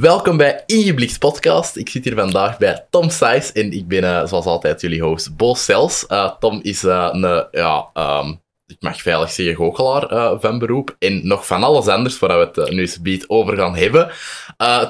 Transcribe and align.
Welkom 0.00 0.36
bij 0.36 0.62
Ingeblikt 0.66 1.18
Podcast. 1.18 1.76
Ik 1.76 1.88
zit 1.88 2.04
hier 2.04 2.14
vandaag 2.14 2.58
bij 2.58 2.86
Tom 2.90 3.10
Sijs 3.10 3.52
en 3.52 3.72
ik 3.72 3.88
ben 3.88 4.02
uh, 4.02 4.26
zoals 4.26 4.44
altijd 4.44 4.80
jullie 4.80 5.02
host 5.02 5.36
Bo 5.36 5.54
Sels. 5.54 6.04
Uh, 6.08 6.38
Tom 6.38 6.60
is 6.62 6.84
uh, 6.84 7.08
een, 7.12 7.46
ja, 7.50 7.90
um, 7.94 8.40
ik 8.66 8.76
mag 8.80 9.02
veilig 9.02 9.30
zeggen, 9.30 9.56
goochelaar 9.56 10.40
van 10.40 10.58
beroep 10.58 10.96
en 10.98 11.26
nog 11.26 11.46
van 11.46 11.62
alles 11.62 11.86
anders, 11.86 12.18
waar 12.18 12.38
we 12.38 12.60
het 12.60 12.70
nu 12.70 12.88
eens 13.02 13.28
over 13.28 13.56
gaan 13.56 13.76
hebben. 13.76 14.10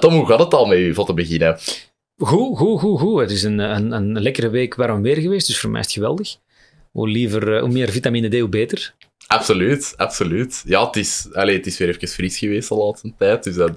Tom, 0.00 0.14
hoe 0.14 0.26
gaat 0.26 0.38
het 0.38 0.54
al 0.54 0.66
met 0.66 0.78
u, 0.78 0.94
voor 0.94 1.06
te 1.06 1.14
beginnen? 1.14 1.58
Goed, 2.16 2.58
goed, 2.58 2.80
goed, 2.80 3.00
goed. 3.00 3.20
Het 3.20 3.30
is 3.30 3.42
een, 3.42 3.58
een, 3.58 3.92
een 3.92 4.22
lekkere 4.22 4.48
week 4.48 4.74
warm 4.74 5.02
weer 5.02 5.16
geweest, 5.16 5.46
dus 5.46 5.60
voor 5.60 5.70
mij 5.70 5.80
is 5.80 5.86
het 5.86 5.94
geweldig. 5.94 6.36
Hoe, 6.90 7.08
liever, 7.08 7.60
hoe 7.60 7.72
meer 7.72 7.88
vitamine 7.88 8.28
D, 8.28 8.38
hoe 8.38 8.48
beter. 8.48 8.94
Absoluut, 9.26 9.94
absoluut. 9.96 10.62
Ja, 10.64 10.86
het 10.86 10.96
is, 10.96 11.28
allez, 11.32 11.56
het 11.56 11.66
is 11.66 11.78
weer 11.78 11.88
even 11.88 12.08
fris 12.08 12.38
geweest 12.38 12.68
de 12.68 12.74
laatste 12.74 13.12
tijd, 13.18 13.44
dus 13.44 13.54
dat 13.54 13.76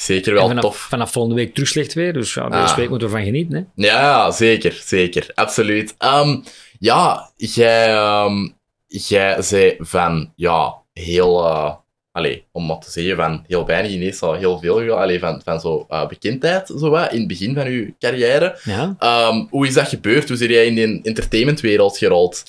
zeker 0.00 0.34
wel 0.34 0.48
vanaf, 0.48 0.62
tof. 0.62 0.76
Vanaf 0.76 1.12
volgende 1.12 1.36
week 1.36 1.54
terug 1.54 1.68
slecht 1.68 1.92
weer, 1.92 2.12
dus 2.12 2.34
ja, 2.34 2.48
deze 2.48 2.62
ah. 2.62 2.76
week 2.76 2.88
moeten 2.88 3.08
we 3.08 3.14
ervan 3.14 3.30
genieten. 3.30 3.70
Hè? 3.74 3.86
Ja, 3.86 4.30
zeker, 4.30 4.82
zeker, 4.84 5.30
absoluut. 5.34 5.94
Um, 5.98 6.44
ja, 6.78 7.30
jij, 7.36 7.96
um, 8.24 8.56
jij 8.86 9.42
zei 9.42 9.76
van, 9.78 10.32
ja, 10.36 10.74
heel... 10.92 11.44
Uh, 11.44 11.74
Allee, 12.12 12.44
om 12.52 12.68
wat 12.68 12.82
te 12.82 12.90
zeggen, 12.90 13.16
van 13.16 13.44
heel 13.46 13.66
weinig 13.66 13.90
ineens 13.90 14.22
al 14.22 14.34
heel 14.34 14.58
veel, 14.58 14.90
allee, 14.90 15.18
van, 15.18 15.40
van 15.44 15.60
zo 15.60 15.86
uh, 15.90 16.08
bekendheid 16.08 16.66
zo 16.66 16.90
wat, 16.90 17.12
in 17.12 17.18
het 17.18 17.28
begin 17.28 17.54
van 17.54 17.66
uw 17.66 17.94
carrière. 17.98 18.58
Ja. 18.64 18.96
Um, 19.28 19.46
hoe 19.50 19.66
is 19.66 19.74
dat 19.74 19.88
gebeurd? 19.88 20.28
Hoe 20.28 20.38
ben 20.38 20.48
jij 20.48 20.66
in 20.66 20.74
de 20.74 21.00
entertainmentwereld 21.02 21.98
gerold? 21.98 22.44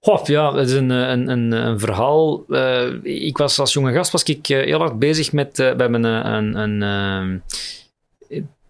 Goh, 0.00 0.24
ja, 0.24 0.54
het 0.54 0.68
is 0.68 0.74
een, 0.74 0.90
een, 0.90 1.28
een, 1.28 1.52
een 1.52 1.78
verhaal. 1.78 2.44
Uh, 2.48 2.92
ik 3.02 3.36
was 3.36 3.58
als 3.58 3.72
jonge 3.72 3.92
gast 3.92 4.12
was 4.12 4.22
ik 4.22 4.46
heel 4.46 4.78
hard 4.78 4.98
bezig 4.98 5.32
met 5.32 5.58
uh, 5.58 5.74
bij 5.74 5.88
mijn 5.88 6.04
een, 6.04 6.82
een, 6.82 7.42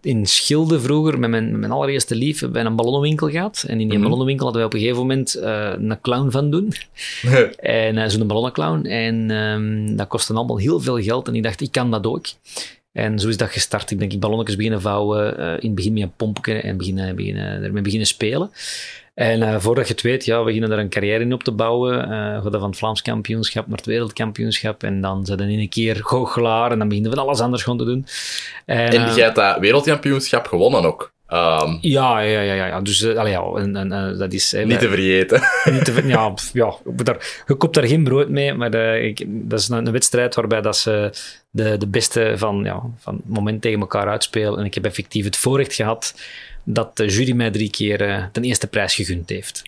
in 0.01 0.25
Schilde 0.25 0.79
vroeger 0.79 1.19
met 1.19 1.29
mijn, 1.29 1.59
mijn 1.59 1.71
allereerste 1.71 2.15
lief 2.15 2.49
bij 2.49 2.65
een 2.65 2.75
ballonnenwinkel 2.75 3.29
gehad. 3.29 3.63
En 3.67 3.71
in 3.71 3.77
die 3.77 3.85
mm 3.85 3.91
-hmm. 3.91 4.01
ballonnenwinkel 4.01 4.45
hadden 4.45 4.61
we 4.61 4.67
op 4.67 4.73
een 4.73 4.79
gegeven 4.79 5.01
moment 5.01 5.35
een 5.35 6.01
clown 6.01 6.31
van 6.31 6.51
doen. 6.51 6.73
en 7.59 8.11
zo'n 8.11 8.27
ballonnenclown. 8.27 8.85
En 8.85 9.31
um, 9.31 9.95
dat 9.95 10.07
kostte 10.07 10.33
allemaal 10.33 10.57
heel 10.57 10.79
veel 10.79 11.01
geld. 11.01 11.27
En 11.27 11.35
ik 11.35 11.43
dacht, 11.43 11.61
ik 11.61 11.71
kan 11.71 11.91
dat 11.91 12.05
ook. 12.05 12.25
En 12.91 13.19
zo 13.19 13.27
is 13.27 13.37
dat 13.37 13.49
gestart. 13.49 13.91
Ik 13.91 13.99
denk, 13.99 14.13
ik 14.13 14.19
ballonnetjes 14.19 14.55
beginnen 14.55 14.81
vouwen. 14.81 15.37
in 15.37 15.67
het 15.67 15.75
begin 15.75 15.93
met 15.93 16.01
een 16.01 16.13
pompje 16.15 16.53
en 16.53 16.77
beginnen, 16.77 17.15
beginnen, 17.15 17.63
ermee 17.63 17.83
beginnen 17.83 18.07
spelen. 18.07 18.51
En 19.13 19.41
uh, 19.41 19.55
voordat 19.59 19.87
je 19.87 19.93
het 19.93 20.01
weet, 20.01 20.25
ja, 20.25 20.39
we 20.39 20.45
beginnen 20.45 20.69
daar 20.69 20.79
een 20.79 20.89
carrière 20.89 21.23
in 21.23 21.33
op 21.33 21.43
te 21.43 21.51
bouwen. 21.51 22.11
Uh, 22.11 22.41
van 22.51 22.69
het 22.69 22.77
Vlaams 22.77 23.01
kampioenschap 23.01 23.67
naar 23.67 23.77
het 23.77 23.85
wereldkampioenschap. 23.85 24.83
En 24.83 25.01
dan 25.01 25.25
zijn 25.25 25.37
we 25.37 25.51
in 25.51 25.59
een 25.59 25.69
keer 25.69 25.95
goochelaar 25.95 26.71
en 26.71 26.79
dan 26.79 26.87
beginnen 26.87 27.11
we 27.11 27.19
alles 27.19 27.39
anders 27.39 27.63
gewoon 27.63 27.77
te 27.77 27.85
doen. 27.85 28.05
En, 28.65 28.87
en 28.87 29.01
uh, 29.01 29.15
jij 29.15 29.23
hebt 29.23 29.35
dat 29.35 29.59
wereldkampioenschap 29.59 30.47
gewonnen 30.47 30.85
ook? 30.85 31.11
Um, 31.33 31.77
ja, 31.81 32.19
ja, 32.19 32.41
ja, 32.41 32.53
ja, 32.53 32.65
ja. 32.65 32.81
Dus 32.81 33.15
allee, 33.15 33.31
ja, 33.31 33.43
en, 33.55 33.75
en, 33.75 34.17
dat 34.17 34.33
is... 34.33 34.55
niet 34.65 34.79
te 34.79 34.87
vergeten. 34.87 35.41
Niet 35.73 35.85
te, 35.85 36.07
ja, 36.07 36.33
ja 36.53 36.75
daar, 36.83 37.43
je 37.47 37.55
koopt 37.55 37.73
daar 37.73 37.87
geen 37.87 38.03
brood 38.03 38.29
mee, 38.29 38.53
maar 38.53 38.75
ik, 38.75 39.25
dat 39.27 39.59
is 39.59 39.69
een, 39.69 39.85
een, 39.85 39.91
wedstrijd 39.91 40.35
waarbij 40.35 40.61
dat 40.61 40.77
ze 40.77 41.09
de, 41.49 41.77
de 41.77 41.87
beste 41.87 42.33
van, 42.35 42.63
ja, 42.63 42.81
van 42.97 43.15
het 43.15 43.29
moment 43.29 43.61
tegen 43.61 43.79
elkaar 43.79 44.07
uitspelen. 44.07 44.59
En 44.59 44.65
ik 44.65 44.73
heb 44.73 44.85
effectief 44.85 45.25
het 45.25 45.37
voorrecht 45.37 45.73
gehad 45.73 46.13
dat 46.63 46.97
de 46.97 47.07
jury 47.07 47.31
mij 47.33 47.51
drie 47.51 47.69
keer 47.69 48.07
uh, 48.07 48.23
de 48.31 48.41
eerste 48.41 48.67
prijs 48.67 48.95
gegund 48.95 49.29
heeft. 49.29 49.63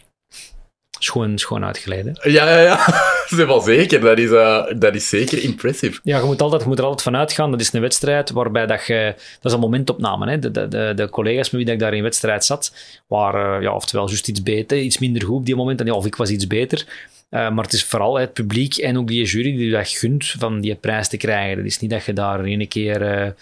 Schoon, 0.99 1.37
schoon 1.37 1.65
uitgeleden. 1.65 2.19
Ja, 2.21 2.49
ja, 2.49 2.59
ja. 2.59 2.85
Dat 3.29 3.39
is 3.39 3.45
wel 3.45 3.61
zeker. 3.61 3.99
Dat 3.99 4.17
is, 4.17 4.29
uh, 4.29 4.65
dat 4.77 4.95
is 4.95 5.09
zeker 5.09 5.43
impressive. 5.43 5.99
Ja, 6.03 6.17
je 6.17 6.25
moet, 6.25 6.41
altijd, 6.41 6.61
je 6.61 6.67
moet 6.67 6.77
er 6.77 6.83
altijd 6.83 7.01
van 7.01 7.15
uitgaan. 7.15 7.51
Dat 7.51 7.59
is 7.59 7.73
een 7.73 7.81
wedstrijd 7.81 8.31
waarbij 8.31 8.65
dat 8.65 8.85
je... 8.85 9.13
Dat 9.15 9.51
is 9.51 9.51
een 9.51 9.59
momentopname. 9.59 10.29
Hè. 10.29 10.39
De, 10.39 10.51
de, 10.51 10.67
de, 10.67 10.93
de 10.95 11.09
collega's 11.09 11.49
met 11.49 11.63
wie 11.63 11.73
ik 11.73 11.79
daar 11.79 11.93
in 11.93 12.03
wedstrijd 12.03 12.45
zat, 12.45 12.73
waren 13.07 13.61
ja, 13.61 13.73
oftewel 13.73 14.07
juist 14.07 14.27
iets 14.27 14.43
beter, 14.43 14.79
iets 14.79 14.97
minder 14.97 15.23
goed 15.23 15.35
op 15.35 15.45
die 15.45 15.55
moment. 15.55 15.79
En 15.79 15.85
ja, 15.85 15.93
of 15.93 16.05
ik 16.05 16.15
was 16.15 16.29
iets 16.29 16.47
beter. 16.47 16.85
Uh, 17.29 17.49
maar 17.49 17.63
het 17.63 17.73
is 17.73 17.83
vooral 17.83 18.19
het 18.19 18.33
publiek 18.33 18.75
en 18.75 18.97
ook 18.97 19.07
die 19.07 19.25
jury 19.25 19.55
die 19.55 19.71
dat 19.71 19.87
gunt 19.87 20.25
van 20.25 20.61
die 20.61 20.75
prijs 20.75 21.07
te 21.07 21.17
krijgen. 21.17 21.57
Het 21.57 21.65
is 21.65 21.79
niet 21.79 21.89
dat 21.89 22.05
je 22.05 22.13
daar 22.13 22.47
in 22.47 22.59
een 22.59 22.67
keer... 22.67 23.35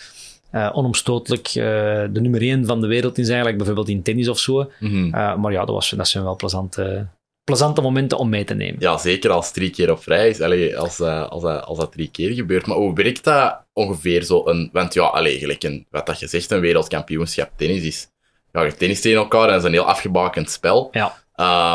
Uh, 0.51 0.61
uh, 0.61 0.69
onomstotelijk 0.73 1.47
uh, 1.47 1.63
de 2.11 2.21
nummer 2.21 2.41
1 2.41 2.65
van 2.65 2.81
de 2.81 2.87
wereld 2.87 3.15
zijn, 3.15 3.27
eigenlijk 3.27 3.57
bijvoorbeeld 3.57 3.89
in 3.89 4.01
tennis 4.01 4.27
of 4.27 4.39
zo. 4.39 4.71
Mm 4.79 4.89
-hmm. 4.89 5.05
uh, 5.05 5.35
maar 5.35 5.51
ja, 5.51 5.65
dat, 5.65 5.75
was, 5.75 5.89
dat 5.89 6.07
zijn 6.07 6.23
wel 6.23 6.35
plezante, 6.35 7.07
plezante 7.43 7.81
momenten 7.81 8.17
om 8.17 8.29
mee 8.29 8.43
te 8.43 8.53
nemen. 8.53 8.81
Ja, 8.81 8.97
zeker 8.97 9.29
als 9.29 9.51
drie 9.51 9.69
keer 9.69 9.91
op 9.91 10.03
vrij 10.03 10.29
is. 10.29 10.41
Allee, 10.41 10.77
als, 10.77 10.99
als, 11.01 11.41
dat, 11.41 11.63
als 11.63 11.77
dat 11.77 11.91
drie 11.91 12.11
keer 12.11 12.33
gebeurt. 12.33 12.65
Maar 12.65 12.77
hoe 12.77 12.93
werkt 12.93 13.23
dat 13.23 13.63
ongeveer 13.73 14.23
zo? 14.23 14.47
Een, 14.47 14.69
want 14.73 14.93
ja, 14.93 15.03
allee, 15.03 15.39
gelijk 15.39 15.63
een, 15.63 15.85
wat 15.89 16.05
dat 16.05 16.19
je 16.19 16.27
zegt, 16.27 16.51
een 16.51 16.59
wereldkampioenschap 16.59 17.51
tennis 17.55 17.83
is. 17.83 18.07
Ja, 18.51 18.63
je 18.63 18.75
tennis 18.75 19.01
tegen 19.01 19.17
elkaar 19.17 19.45
en 19.45 19.51
dat 19.51 19.59
is 19.59 19.63
een 19.63 19.73
heel 19.73 19.85
afgebakend 19.85 20.49
spel. 20.49 20.89
Ja. 20.91 21.19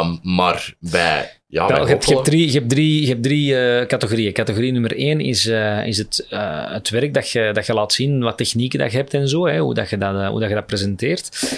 Um, 0.00 0.18
maar 0.22 0.74
bij 0.80 1.40
ja, 1.56 1.80
je, 1.80 1.86
hebt, 1.86 2.06
je, 2.06 2.14
hebt 2.14 2.24
drie, 2.24 2.46
je 2.46 2.58
hebt 2.58 2.68
drie, 2.68 3.00
je 3.00 3.08
hebt 3.08 3.22
drie 3.22 3.52
uh, 3.52 3.86
categorieën. 3.86 4.32
Categorie 4.32 4.72
nummer 4.72 4.96
één 4.96 5.20
is, 5.20 5.46
uh, 5.46 5.86
is 5.86 5.98
het, 5.98 6.26
uh, 6.30 6.72
het 6.72 6.88
werk 6.88 7.14
dat 7.14 7.30
je, 7.30 7.50
dat 7.52 7.66
je 7.66 7.74
laat 7.74 7.92
zien, 7.92 8.20
wat 8.20 8.36
technieken 8.36 8.78
dat 8.78 8.90
je 8.90 8.96
hebt 8.96 9.14
en 9.14 9.28
zo, 9.28 9.46
hè, 9.46 9.58
hoe, 9.58 9.74
dat 9.74 9.90
je 9.90 9.98
dat, 9.98 10.26
hoe 10.26 10.40
dat 10.40 10.48
je 10.48 10.54
dat 10.54 10.66
presenteert. 10.66 11.54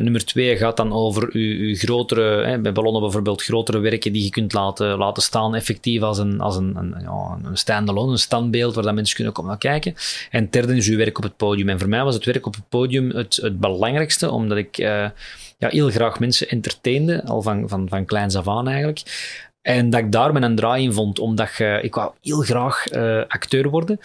nummer 0.00 0.24
twee 0.24 0.56
gaat 0.56 0.76
dan 0.76 0.92
over 0.92 1.38
je, 1.38 1.68
je 1.68 1.74
grotere, 1.74 2.46
hè, 2.46 2.58
bij 2.58 2.72
ballonnen 2.72 3.02
bijvoorbeeld, 3.02 3.42
grotere 3.42 3.78
werken 3.78 4.12
die 4.12 4.24
je 4.24 4.30
kunt 4.30 4.52
laten, 4.52 4.98
laten 4.98 5.22
staan, 5.22 5.54
effectief 5.54 6.02
als 6.02 6.18
een, 6.18 6.40
als 6.40 6.56
een, 6.56 6.76
een, 6.76 6.94
ja, 7.02 7.38
een 7.44 7.56
standalone, 7.56 8.12
een 8.12 8.18
standbeeld 8.18 8.74
waar 8.74 8.84
dat 8.84 8.94
mensen 8.94 9.14
kunnen 9.14 9.32
komen 9.32 9.58
kijken. 9.58 9.94
En 10.30 10.48
derde 10.50 10.76
is 10.76 10.86
je 10.86 10.96
werk 10.96 11.18
op 11.18 11.24
het 11.24 11.36
podium. 11.36 11.68
En 11.68 11.78
voor 11.78 11.88
mij 11.88 12.04
was 12.04 12.14
het 12.14 12.24
werk 12.24 12.46
op 12.46 12.54
het 12.54 12.68
podium 12.68 13.10
het, 13.10 13.38
het 13.42 13.60
belangrijkste, 13.60 14.30
omdat 14.30 14.58
ik 14.58 14.78
ja, 15.62 15.68
heel 15.68 15.90
graag 15.90 16.18
mensen 16.18 16.48
entertainde, 16.48 17.24
al 17.24 17.42
van, 17.42 17.68
van, 17.68 17.88
van 17.88 18.04
kleins 18.04 18.36
af 18.36 18.48
aan 18.48 18.68
eigenlijk. 18.68 19.02
En 19.62 19.90
dat 19.90 20.00
ik 20.00 20.12
daar 20.12 20.32
mijn 20.32 20.56
draai 20.56 20.84
in 20.84 20.92
vond, 20.92 21.18
omdat 21.18 21.56
je, 21.56 21.78
ik 21.82 21.94
wou 21.94 22.12
heel 22.20 22.40
graag 22.40 22.92
uh, 22.92 23.22
acteur 23.28 23.68
worden. 23.70 24.00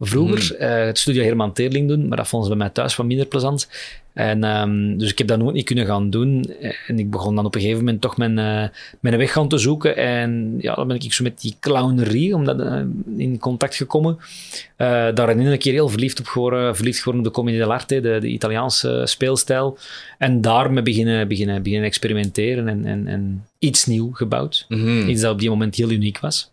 Vroeger, 0.00 0.56
mm. 0.58 0.66
uh, 0.66 0.84
het 0.84 0.98
studio 0.98 1.22
Herman 1.22 1.52
Teerling 1.52 1.88
doen, 1.88 2.08
maar 2.08 2.16
dat 2.16 2.28
vonden 2.28 2.48
ze 2.48 2.56
bij 2.56 2.64
mij 2.64 2.74
thuis 2.74 2.96
wat 2.96 3.06
minder 3.06 3.26
plezant. 3.26 3.68
En, 4.14 4.44
um, 4.44 4.98
dus 4.98 5.10
ik 5.10 5.18
heb 5.18 5.26
dat 5.26 5.38
nooit 5.38 5.54
niet 5.54 5.64
kunnen 5.64 5.86
gaan 5.86 6.10
doen. 6.10 6.44
En 6.86 6.98
ik 6.98 7.10
begon 7.10 7.34
dan 7.34 7.44
op 7.44 7.54
een 7.54 7.60
gegeven 7.60 7.84
moment 7.84 8.00
toch 8.00 8.16
mijn, 8.16 8.38
uh, 8.38 8.68
mijn 9.00 9.16
weg 9.16 9.32
gaan 9.32 9.48
te 9.48 9.58
zoeken. 9.58 9.96
En 9.96 10.54
ja, 10.58 10.74
dan 10.74 10.86
ben 10.86 10.96
ik 10.96 11.12
zo 11.12 11.22
met 11.24 11.40
die 11.40 11.56
clownerie 11.60 12.34
omdat, 12.34 12.60
uh, 12.60 12.80
in 13.16 13.38
contact 13.38 13.74
gekomen. 13.74 14.16
Uh, 14.18 14.88
daarin 15.14 15.38
een 15.38 15.58
keer 15.58 15.72
heel 15.72 15.88
verliefd 15.88 16.20
op 16.20 16.26
geworden, 16.26 16.76
verliefd 16.76 16.98
geworden 16.98 17.22
op 17.22 17.28
de 17.28 17.34
comedie 17.34 17.60
dell'arte, 17.60 18.00
de, 18.00 18.18
de 18.20 18.28
Italiaanse 18.28 19.02
speelstijl. 19.04 19.78
En 20.18 20.40
daarmee 20.40 20.82
beginnen, 20.82 21.28
beginnen, 21.28 21.62
beginnen 21.62 21.86
experimenteren 21.86 22.68
en, 22.68 22.84
en, 22.84 23.06
en 23.06 23.46
iets 23.58 23.86
nieuw 23.86 24.10
gebouwd. 24.12 24.64
Mm 24.68 24.80
-hmm. 24.80 25.08
Iets 25.08 25.20
dat 25.20 25.32
op 25.32 25.38
die 25.38 25.50
moment 25.50 25.74
heel 25.74 25.90
uniek 25.90 26.18
was. 26.18 26.50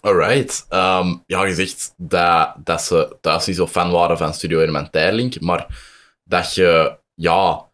Alright. 0.00 0.66
Um, 0.70 1.22
ja, 1.26 1.44
je 1.44 1.54
zegt 1.54 1.94
dat, 1.96 2.54
dat 2.64 2.82
ze 2.82 3.16
thuis 3.20 3.46
niet 3.46 3.56
zo 3.56 3.66
fan 3.66 3.90
waren 3.90 4.18
van 4.18 4.34
Studio 4.34 4.58
Herman 4.58 4.90
Teirlink, 4.90 5.40
maar 5.40 5.66
dat 6.30 6.54
je, 6.54 6.96
ja, 7.14 7.64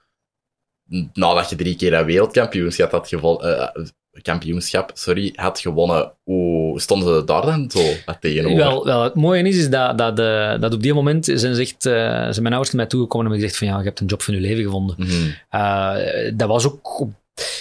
nadat 1.12 1.50
je 1.50 1.56
drie 1.56 1.76
keer 1.76 1.92
een 1.94 2.04
wereldkampioenschap 2.04 2.90
had 2.90 3.08
gewonnen, 3.08 3.72
uh, 3.74 4.22
kampioenschap, 4.22 4.90
sorry, 4.94 5.32
had 5.34 5.60
gewonnen, 5.60 6.12
hoe 6.22 6.80
stonden 6.80 7.14
ze 7.14 7.24
daar 7.24 7.42
dan 7.42 7.70
zo 7.70 7.80
tegenover? 8.20 8.56
Wel, 8.56 8.84
wel, 8.84 9.02
het 9.02 9.14
mooie 9.14 9.42
is, 9.42 9.56
is 9.56 9.70
dat, 9.70 9.98
dat, 9.98 10.18
uh, 10.18 10.60
dat 10.60 10.74
op 10.74 10.82
die 10.82 10.94
moment 10.94 11.24
zijn, 11.24 11.54
zegt, 11.54 11.86
uh, 11.86 11.92
zijn 11.92 12.42
mijn 12.42 12.54
ouders 12.54 12.70
naar 12.70 12.80
mij 12.80 12.86
toegekomen 12.86 13.26
en 13.26 13.32
hebben 13.32 13.48
gezegd 13.48 13.58
van 13.58 13.74
ja, 13.74 13.78
je 13.82 13.88
hebt 13.88 14.00
een 14.00 14.06
job 14.06 14.22
van 14.22 14.34
je 14.34 14.40
leven 14.40 14.64
gevonden. 14.64 14.96
Mm 14.98 15.06
-hmm. 15.06 15.34
uh, 15.50 16.32
dat 16.34 16.48
was 16.48 16.66
ook... 16.66 17.06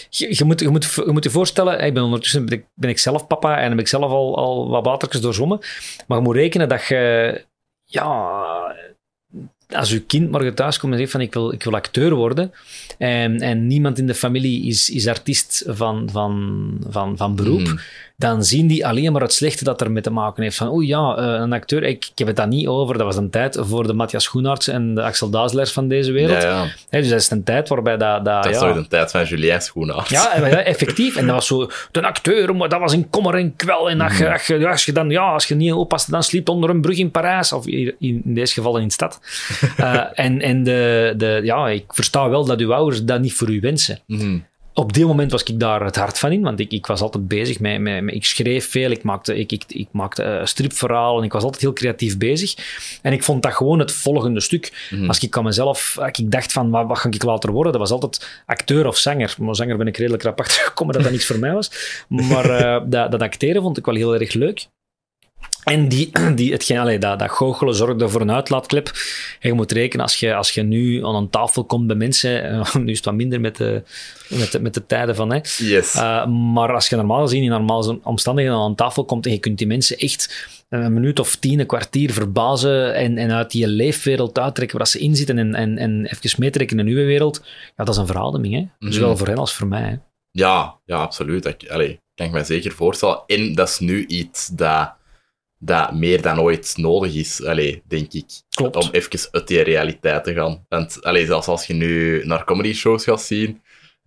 Je, 0.10 0.36
je, 0.38 0.44
moet, 0.44 0.60
je, 0.60 0.70
moet, 0.70 0.94
je 1.06 1.12
moet 1.12 1.24
je 1.24 1.30
voorstellen, 1.30 1.84
ik 1.84 1.94
ben 1.94 2.04
ondertussen 2.04 2.46
ben 2.46 2.58
ik, 2.58 2.66
ben 2.74 2.90
ik 2.90 3.00
zelf 3.00 3.28
papa 3.28 3.60
en 3.60 3.70
heb 3.70 3.80
ik 3.80 3.88
zelf 3.88 4.12
al, 4.12 4.38
al 4.38 4.70
wat 4.70 4.86
watertjes 4.86 5.22
doorzwommen, 5.22 5.60
maar 6.08 6.18
je 6.18 6.24
moet 6.24 6.36
rekenen 6.36 6.70
dat 6.70 6.86
je... 6.86 7.46
Ja, 7.84 8.44
als 9.76 9.92
uw 9.92 10.02
kind 10.08 10.32
morgen 10.32 10.56
thuis 10.56 10.80
komt 10.80 10.94
en 10.94 11.00
zegt 11.00 11.12
van 11.12 11.22
ik 11.22 11.34
wil, 11.34 11.54
ik 11.54 11.64
wil 11.64 11.74
acteur 11.74 12.14
worden 12.14 12.52
en, 12.98 13.40
en 13.40 13.68
niemand 13.68 13.98
in 13.98 14.08
de 14.08 14.14
familie 14.14 14.66
is, 14.66 14.90
is 14.90 15.08
artiest 15.08 15.64
van, 15.68 16.10
van, 16.12 16.78
van, 16.90 17.18
van 17.18 17.36
beroep, 17.36 17.68
mm. 17.68 17.80
Dan 18.18 18.44
zien 18.44 18.68
die 18.68 18.88
alleen 18.88 19.12
maar 19.12 19.22
het 19.22 19.34
slechte 19.34 19.64
dat 19.64 19.82
er 19.82 19.92
mee 19.92 20.02
te 20.02 20.10
maken 20.10 20.44
heeft. 20.44 20.58
Van, 20.58 20.68
oeh 20.68 20.88
ja, 20.88 21.18
een 21.18 21.54
acteur, 21.54 21.84
ik, 21.84 22.06
ik 22.12 22.18
heb 22.18 22.28
het 22.28 22.36
daar 22.36 22.48
niet 22.48 22.68
over. 22.68 22.98
Dat 22.98 23.06
was 23.06 23.16
een 23.16 23.30
tijd 23.30 23.58
voor 23.60 23.88
de 23.88 23.94
Matthias 23.94 24.24
Schoenaerts 24.24 24.68
en 24.68 24.96
de 24.96 25.02
Axel 25.02 25.30
Daaslers 25.30 25.72
van 25.72 25.88
deze 25.88 26.12
wereld. 26.12 26.42
Ja, 26.42 26.50
ja. 26.50 26.66
He, 26.90 27.00
dus 27.00 27.10
dat 27.10 27.20
is 27.20 27.30
een 27.30 27.44
tijd 27.44 27.70
waarbij 27.70 27.98
dat... 27.98 28.26
Dat, 28.26 28.44
dat 28.44 28.46
is 28.54 28.60
ja, 28.60 28.68
toch 28.68 28.76
een 28.76 28.88
tijd 28.88 29.12
van 29.12 29.24
Julien 29.24 29.62
Schoenaerts. 29.62 30.10
Ja, 30.10 30.34
effectief. 30.64 31.16
En 31.16 31.26
dat 31.26 31.36
was 31.36 31.48
zo, 31.48 31.70
de 31.92 32.02
acteur, 32.02 32.56
maar 32.56 32.70
dat 32.70 32.80
was 32.80 32.94
in 32.94 33.10
kommer 33.10 33.36
en 33.36 33.56
kwel. 33.56 33.90
En 33.90 34.02
als 34.02 34.18
je, 34.18 34.32
als 34.32 34.48
je, 34.48 34.68
als 34.68 34.86
je 34.86 34.92
dan, 34.92 35.10
ja, 35.10 35.32
als 35.32 35.46
je 35.46 35.56
niet 35.56 35.74
oppaste, 35.74 36.12
dan 36.12 36.24
sliep 36.24 36.50
onder 36.50 36.70
een 36.70 36.82
brug 36.82 36.98
in 36.98 37.12
Parijs. 37.12 37.54
Of 37.54 37.68
in, 37.68 37.96
in 38.00 38.22
deze 38.34 38.54
geval 38.54 38.78
in 38.78 38.88
de 38.88 38.94
stad. 38.94 39.20
uh, 39.80 40.04
en 40.26 40.42
en 40.42 40.64
de, 40.64 41.14
de, 41.18 41.40
ja, 41.44 41.68
ik 41.68 41.84
versta 41.88 42.30
wel 42.30 42.46
dat 42.46 42.60
uw 42.60 42.74
ouders 42.74 43.04
dat 43.04 43.22
niet 43.22 43.34
voor 43.34 43.50
u 43.50 43.60
wensen. 43.60 44.00
Mm 44.08 44.20
-hmm. 44.20 44.46
Op 44.78 44.94
dit 44.94 45.06
moment 45.06 45.32
was 45.32 45.44
ik 45.44 45.60
daar 45.60 45.84
het 45.84 45.96
hart 45.96 46.20
van 46.20 46.32
in, 46.32 46.42
want 46.42 46.60
ik, 46.60 46.72
ik 46.72 46.86
was 46.86 47.02
altijd 47.02 47.28
bezig 47.28 47.60
met, 47.60 47.80
met, 47.80 48.04
met- 48.04 48.16
Ik 48.16 48.26
schreef 48.26 48.70
veel, 48.70 48.92
ik 48.92 49.04
maakte, 49.04 49.36
ik, 49.38 49.52
ik, 49.52 49.64
ik 49.68 49.88
maakte 49.92 50.24
eh, 50.24 50.46
stripverhalen, 50.46 51.24
ik 51.24 51.32
was 51.32 51.44
altijd 51.44 51.62
heel 51.62 51.74
creatief 51.74 52.18
bezig. 52.18 52.56
En 53.02 53.14
ik 53.14 53.24
vond 53.24 53.44
dat 53.44 53.54
gewoon 53.54 53.80
het 53.80 53.92
volgende 53.92 54.40
stuk. 54.42 54.88
Mhm. 54.92 55.08
Als 55.08 55.20
ik 55.20 55.38
aan 55.38 55.44
mezelf... 55.44 55.98
als 56.00 56.20
ik 56.20 56.32
dacht 56.32 56.52
van, 56.52 56.70
wat, 56.70 56.88
wat 56.88 56.98
ga 57.00 57.10
ik 57.10 57.24
later 57.24 57.52
worden? 57.52 57.72
Dat 57.72 57.82
was 57.82 57.92
altijd 57.92 58.42
acteur 58.46 58.88
of 58.88 58.98
zanger. 58.98 59.36
Maar 59.40 59.56
zanger 59.56 59.78
ben 59.78 59.88
ik 59.88 59.98
redelijk 59.98 60.24
rap 60.24 60.40
achtergekomen 60.42 60.94
dat 60.94 61.04
dat 61.04 61.12
niets 61.12 61.26
voor 61.26 61.40
mij 61.40 61.54
was. 61.54 61.72
Maar 62.08 62.50
eh, 62.50 62.82
dat, 62.88 63.12
dat 63.12 63.22
acteren 63.22 63.62
vond 63.62 63.78
ik 63.78 63.86
wel 63.86 63.96
heel 63.96 64.16
erg 64.20 64.34
leuk. 64.34 64.68
En 65.66 65.88
die, 65.88 66.12
die, 66.36 66.52
hetgeen, 66.52 66.78
allee, 66.78 67.00
dat, 67.00 67.20
dat 67.20 67.32
goochelen 67.32 67.76
zorgde 67.76 68.10
voor 68.10 68.22
een 68.22 68.32
uitlaatklep. 68.32 68.88
En 69.40 69.50
je 69.50 69.54
moet 69.54 69.72
rekenen, 69.72 70.06
als 70.06 70.16
je, 70.16 70.36
als 70.36 70.52
je 70.52 70.64
nu 70.64 71.06
aan 71.06 71.16
een 71.16 71.30
tafel 71.30 71.64
komt 71.64 71.88
bij 71.88 71.96
mensen, 71.96 72.44
eh, 72.50 72.76
nu 72.76 72.92
is 72.92 72.96
het 72.96 73.06
wat 73.06 73.14
minder 73.14 73.42
met 73.42 73.58
de, 73.58 73.84
met 74.30 74.52
de, 74.52 74.60
met 74.60 74.74
de 74.74 74.86
tijden 74.86 75.16
van, 75.16 75.32
hè. 75.32 75.40
Yes. 75.58 75.96
Uh, 75.96 76.28
maar 76.28 76.74
als 76.74 76.90
je 76.90 76.96
normaal 76.96 77.22
gezien 77.22 77.44
in 77.44 77.50
normale 77.50 78.00
omstandigheden 78.04 78.60
aan 78.60 78.70
een 78.70 78.76
tafel 78.76 79.06
komt 79.06 79.26
en 79.26 79.32
je 79.32 79.40
kunt 79.40 79.58
die 79.58 79.68
mensen 79.68 79.98
echt 79.98 80.54
een 80.70 80.94
minuut 80.94 81.20
of 81.20 81.36
tien, 81.36 81.60
een 81.60 81.66
kwartier 81.66 82.14
verbazen 82.14 82.96
en, 82.96 83.18
en 83.18 83.32
uit 83.32 83.52
die 83.52 83.68
leefwereld 83.68 84.40
uittrekken 84.40 84.78
waar 84.78 84.88
ze 84.88 85.00
in 85.00 85.16
zitten 85.16 85.38
en, 85.38 85.56
en, 85.56 85.78
en 85.78 86.06
even 86.06 86.40
meetrekken 86.40 86.78
in 86.78 86.86
een 86.86 86.94
nieuwe 86.94 87.08
wereld, 87.08 87.42
ja, 87.76 87.84
dat 87.84 87.90
is 87.90 87.98
een 87.98 88.08
verademing, 88.08 88.54
hè. 88.54 88.68
Mhm. 88.80 88.92
Zowel 88.92 89.18
voor 89.18 89.28
hen 89.28 89.38
als 89.38 89.54
voor 89.54 89.68
mij, 89.68 89.82
hè. 89.82 89.96
Ja, 90.32 90.80
ja, 90.86 90.98
absoluut. 90.98 91.44
Dat 91.44 91.70
allee, 91.70 92.00
kan 92.16 92.26
ik 92.26 92.32
me 92.32 92.44
zeker 92.44 92.72
voorstellen. 92.72 93.22
En 93.28 93.54
dat 93.54 93.70
is 93.70 93.80
nu 93.80 94.06
iets 94.06 94.48
dat, 94.48 94.94
dat 95.60 95.94
meer 95.94 96.22
dan 96.22 96.40
ooit 96.40 96.74
nodig 96.78 97.16
is, 97.16 97.44
allee, 97.44 97.82
denk 97.88 98.14
ik. 98.14 98.26
Klopt. 98.50 98.76
Om 98.76 98.90
even 98.92 99.30
uit 99.32 99.48
die 99.48 99.62
realiteit 99.62 100.24
te 100.24 100.34
gaan. 100.34 100.66
Want 100.70 101.04
allee, 101.04 101.26
zelfs 101.26 101.48
als 101.48 101.68
je 101.68 101.74
nu 101.74 102.26
naar 102.26 102.44
comedy 102.44 102.74
shows 102.74 103.04
gaat 103.04 103.22
zien, 103.22 103.62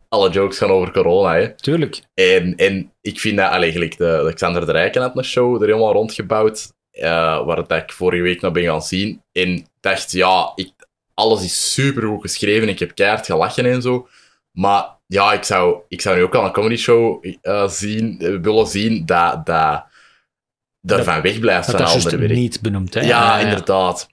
alle 0.09 0.31
jokes 0.31 0.59
gaan 0.59 0.71
over 0.71 0.93
corona. 0.93 1.35
Hè. 1.35 1.55
Tuurlijk. 1.55 2.01
En, 2.15 2.57
en 2.57 2.93
ik 3.01 3.21
vind 3.21 3.37
dat, 3.37 3.51
allee, 3.51 3.73
gelijk 3.73 3.97
de, 3.97 4.23
de 4.27 4.35
Xander 4.35 4.67
de 4.67 4.73
Rijken 4.73 5.03
had 5.03 5.17
een 5.17 5.25
show 5.25 5.63
er 5.63 5.69
helemaal 5.69 5.93
rondgebouwd, 5.93 6.73
eh, 6.91 7.45
waar 7.47 7.67
dat 7.67 7.83
ik 7.83 7.93
vorige 7.93 8.23
week 8.23 8.41
nog 8.41 8.53
ben 8.53 8.65
gaan 8.65 8.83
zien. 8.83 9.23
En 9.33 9.67
dacht, 9.81 10.13
ja, 10.13 10.53
ik, 10.55 10.73
alles 11.15 11.45
is 11.45 11.73
super 11.73 12.03
goed 12.03 12.21
geschreven, 12.21 12.69
ik 12.69 12.79
heb 12.79 12.95
keihard 12.95 13.27
gelachen 13.27 13.67
en 13.67 13.83
zo. 13.83 14.09
Maar 14.53 14.97
ja, 15.07 15.33
ik 15.33 15.43
zou, 15.43 15.79
ik 15.89 16.01
zou 16.01 16.17
nu 16.17 16.23
ook 16.23 16.35
al 16.35 16.45
een 16.45 16.53
comedy 16.53 16.77
show 16.77 17.25
eh, 17.43 17.69
zien, 17.69 18.21
eh, 18.21 18.37
willen 18.43 18.67
zien 18.67 19.07
dat, 19.07 19.47
dat, 19.47 19.85
dat 20.89 21.05
van 21.05 21.21
wegblijft 21.23 21.67
Dat 21.67 21.77
van 21.77 21.85
dat 21.85 21.93
juist 22.03 22.11
werk. 22.19 22.33
niet 22.33 22.61
benoemd, 22.61 22.95
hè. 22.95 23.01
Ja, 23.01 23.39
inderdaad. 23.39 24.09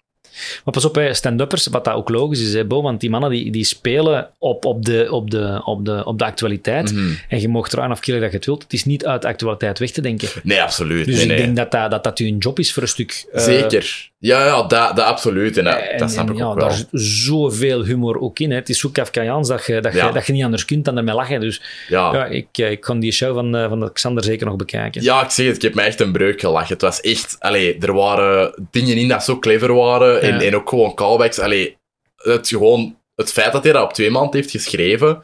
Maar 0.63 0.73
pas 0.73 0.85
op, 0.85 1.07
stand-uppers, 1.11 1.67
wat 1.67 1.85
dat 1.85 1.93
ook 1.93 2.09
logisch 2.09 2.41
is, 2.41 2.53
hè, 2.53 2.65
Bo, 2.65 2.81
want 2.81 2.99
die 2.99 3.09
mannen 3.09 3.29
die, 3.29 3.51
die 3.51 3.63
spelen 3.63 4.29
op, 4.37 4.65
op, 4.65 4.85
de, 4.85 5.07
op, 5.11 5.31
de, 5.31 5.61
op, 5.65 5.85
de, 5.85 6.05
op 6.05 6.17
de 6.19 6.25
actualiteit. 6.25 6.93
Mhm. 6.93 7.13
En 7.29 7.41
je 7.41 7.49
mag 7.49 7.71
eraan 7.71 7.91
of 7.91 7.99
killen 7.99 8.21
dat 8.21 8.29
je 8.31 8.35
het 8.37 8.45
wilt. 8.45 8.63
Het 8.63 8.73
is 8.73 8.85
niet 8.85 9.05
uit 9.05 9.21
de 9.21 9.27
actualiteit 9.27 9.79
weg 9.79 9.91
te 9.91 10.01
denken. 10.01 10.29
Nee, 10.43 10.61
absoluut. 10.61 11.05
Dus 11.05 11.13
nee, 11.15 11.23
ik 11.23 11.29
nee. 11.29 11.37
denk 11.37 11.55
dat 11.55 11.71
dat, 11.71 11.91
dat 11.91 12.03
dat 12.03 12.17
uw 12.19 12.35
job 12.37 12.59
is 12.59 12.73
voor 12.73 12.83
een 12.83 12.89
stuk. 12.89 13.25
eh, 13.31 13.43
Zeker. 13.43 14.09
Ja, 14.25 14.45
ja 14.45 14.63
dat, 14.63 14.69
dat 14.69 15.05
absoluut. 15.05 15.57
En 15.57 15.63
dat, 15.63 15.75
en- 15.77 15.97
dat 15.97 16.11
snap 16.11 16.27
en 16.27 16.33
ik 16.33 16.39
ja, 16.39 16.45
ook 16.45 16.55
wel. 16.55 16.67
Daar 16.67 16.77
zit 16.77 16.87
zoveel 16.91 17.83
humor 17.83 18.19
ook 18.19 18.39
in. 18.39 18.49
Hè. 18.49 18.55
Het 18.55 18.69
is 18.69 18.79
zo 18.79 18.89
Kafkaiaans 18.89 19.47
dat 19.47 19.65
je, 19.65 19.81
dat, 19.81 19.93
je, 19.93 20.09
dat 20.13 20.27
je 20.27 20.33
niet 20.33 20.43
anders 20.43 20.65
kunt 20.65 20.85
dan 20.85 20.97
ermee 20.97 21.15
lachen. 21.15 21.39
Dus 21.39 21.61
Ja. 21.87 22.13
ja, 22.13 22.25
ik, 22.25 22.47
eh, 22.51 22.71
ik 22.71 22.81
kan 22.81 22.99
die 22.99 23.11
show 23.11 23.33
van, 23.35 23.55
eh, 23.55 23.69
van 23.69 23.91
Xander 23.93 24.23
zeker 24.23 24.45
nog 24.45 24.55
bekijken. 24.55 25.01
Ja, 25.03 25.23
ik 25.23 25.29
zeg 25.29 25.45
het, 25.45 25.55
ik 25.55 25.61
heb 25.61 25.73
me 25.73 25.81
echt 25.81 25.99
een 25.99 26.11
breuk 26.11 26.39
gelachen. 26.39 26.73
Het 26.73 26.81
was 26.81 27.01
echt, 27.01 27.35
allee, 27.39 27.77
er 27.79 27.93
waren 27.93 28.67
dingen 28.71 28.97
in 28.97 29.07
dat 29.07 29.23
zo 29.23 29.39
clever 29.39 29.73
waren 29.73 30.21
en, 30.21 30.41
en 30.41 30.55
ook 30.55 30.69
gewoon 30.69 30.93
callbacks. 30.93 31.39
Allee, 31.39 31.77
het, 32.15 32.47
gewoon, 32.47 32.97
het 33.15 33.31
feit 33.31 33.51
dat 33.51 33.63
hij 33.63 33.73
dat 33.73 33.83
op 33.83 33.93
twee 33.93 34.09
maand 34.09 34.33
heeft 34.33 34.51
geschreven 34.51 35.23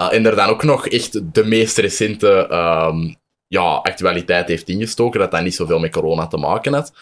uh, 0.00 0.12
en 0.12 0.26
er 0.26 0.36
dan 0.36 0.48
ook 0.48 0.62
nog 0.62 0.88
echt 0.88 1.34
de 1.34 1.44
meest 1.44 1.78
recente 1.78 2.46
ehm, 2.46 3.14
ja, 3.46 3.62
actualiteit 3.62 4.48
heeft 4.48 4.68
ingestoken, 4.68 5.20
dat 5.20 5.30
dat 5.30 5.42
niet 5.42 5.54
zoveel 5.54 5.78
met 5.78 5.90
corona 5.90 6.26
te 6.26 6.36
maken 6.36 6.72
had, 6.72 6.92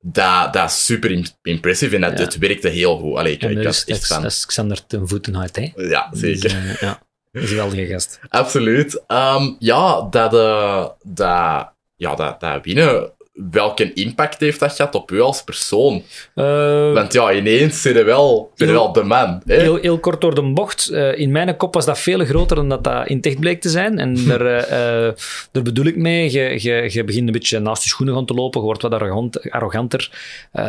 dat, 0.00 0.52
dat 0.52 0.70
is 0.70 0.84
super 0.84 1.10
im- 1.10 1.24
impressive 1.42 1.94
en 1.94 2.00
dat, 2.00 2.18
Ja. 2.18 2.24
het 2.24 2.38
werkte 2.38 2.68
heel 2.68 2.98
goed. 2.98 3.16
Allee, 3.16 3.32
ik, 3.32 3.42
ik 3.42 3.54
dat 3.54 3.64
was 3.64 3.84
is, 3.84 3.94
echt 3.96 4.06
fan. 4.06 4.22
dat 4.22 4.30
is 4.30 4.46
Xander 4.46 4.86
ten 4.86 5.08
Voetenhout. 5.08 5.56
Hè. 5.56 5.72
Ja, 5.76 6.08
Dus, 6.10 6.20
zeker. 6.20 6.50
eh, 6.50 6.76
ja, 6.80 7.02
dat 7.32 7.42
is 7.42 7.48
geweldige 7.48 7.86
gast. 7.86 8.18
Absoluut. 8.28 9.02
Ehm, 9.06 9.52
ja, 9.58 10.06
dat, 10.10 10.34
eh, 10.34 10.86
dat, 11.02 11.72
ja 11.96 12.14
dat, 12.14 12.40
dat 12.40 12.64
winnen, 12.64 13.12
welke 13.50 13.92
impact 13.92 14.40
heeft 14.40 14.60
dat 14.60 14.72
gehad 14.72 14.94
op 14.94 15.10
u 15.10 15.20
als 15.20 15.42
persoon? 15.44 16.02
Eh, 16.34 16.92
Want 16.92 17.12
ja, 17.12 17.32
ineens 17.32 17.82
zit 17.82 17.96
je 17.96 18.02
wel, 18.04 18.50
zit 18.54 18.68
je 18.68 18.74
Heel- 18.74 18.82
wel 18.82 18.92
de 18.92 19.02
man. 19.02 19.42
Hè? 19.46 19.54
Heel, 19.60 19.76
heel 19.76 19.98
kort 19.98 20.20
door 20.20 20.34
de 20.34 20.42
bocht. 20.42 20.88
Eh, 20.88 21.18
in 21.18 21.30
mijn 21.30 21.56
kop 21.56 21.74
was 21.74 21.84
dat 21.84 21.98
veel 21.98 22.24
groter 22.24 22.56
dan 22.56 22.68
dat 22.68 22.84
dat 22.84 23.08
in 23.08 23.22
echt 23.22 23.40
bleek 23.40 23.60
te 23.60 23.68
zijn. 23.68 23.98
En 23.98 24.14
daar, 24.28 24.46
eh, 24.46 25.12
daar 25.52 25.62
bedoel 25.62 25.84
ik 25.86 25.96
mee. 25.96 26.30
Je, 26.30 26.62
je, 26.62 26.88
je 26.92 27.04
begint 27.04 27.26
een 27.26 27.32
beetje 27.32 27.58
naast 27.58 27.82
je 27.82 27.88
schoenen 27.88 28.14
gaan 28.14 28.26
te 28.26 28.34
lopen. 28.34 28.60
Je 28.60 28.66
wordt 28.66 28.82
wat 28.82 28.92
arrogant, 28.92 29.50
arroganter. 29.50 30.10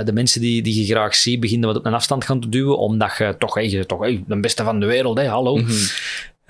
De 0.06 0.14
mensen 0.14 0.42
die, 0.42 0.62
die 0.62 0.80
je 0.86 0.94
graag 0.94 1.16
ziet, 1.16 1.40
beginnen 1.40 1.68
wat 1.68 1.78
op 1.78 1.86
een 1.86 1.94
afstand 1.94 2.26
gaan 2.26 2.40
te 2.40 2.50
duwen. 2.50 2.78
Omdat 2.78 3.18
je 3.18 3.36
toch, 3.38 3.54
hey, 3.54 3.70
je 3.70 3.86
toch 3.86 4.00
hey, 4.00 4.24
de 4.28 4.40
beste 4.40 4.64
van 4.64 4.80
de 4.80 4.86
wereld. 4.86 5.18
Hè, 5.18 5.28
hallo. 5.28 5.56
Mhm. 5.56 5.72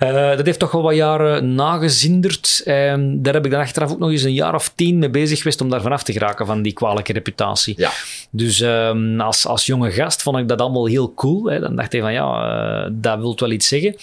Eh, 0.02 0.36
dat 0.36 0.46
heeft 0.46 0.58
toch 0.58 0.70
wel 0.70 0.82
wat 0.82 0.94
jaren 0.94 1.54
nagezinderd. 1.54 2.62
En 2.64 3.22
daar 3.22 3.34
heb 3.34 3.44
ik 3.44 3.50
dan 3.50 3.60
achteraf 3.60 3.90
ook 3.90 3.98
nog 3.98 4.10
eens 4.10 4.22
een 4.22 4.32
jaar 4.32 4.54
of 4.54 4.72
tien 4.74 4.98
mee 4.98 5.10
bezig 5.10 5.38
geweest 5.38 5.60
om 5.60 5.70
daar 5.70 5.82
vanaf 5.82 6.02
te 6.02 6.12
geraken 6.12 6.46
van 6.46 6.62
die 6.62 6.72
kwalijke 6.72 7.12
reputatie. 7.12 7.74
Ja. 7.76 7.90
Dus 8.30 8.60
ehm, 8.60 9.20
als, 9.20 9.46
als 9.46 9.66
jonge 9.66 9.90
gast 9.90 10.22
vond 10.22 10.38
ik 10.38 10.48
dat 10.48 10.60
allemaal 10.60 10.86
heel 10.86 11.14
cool. 11.14 11.44
Hè. 11.44 11.60
Dan 11.60 11.76
dacht 11.76 11.92
ik 11.92 12.00
van 12.00 12.12
ja, 12.12 12.84
eh, 12.84 12.90
dat 12.92 13.18
wil 13.18 13.36
wel 13.36 13.50
iets 13.50 13.68
zeggen. 13.68 13.96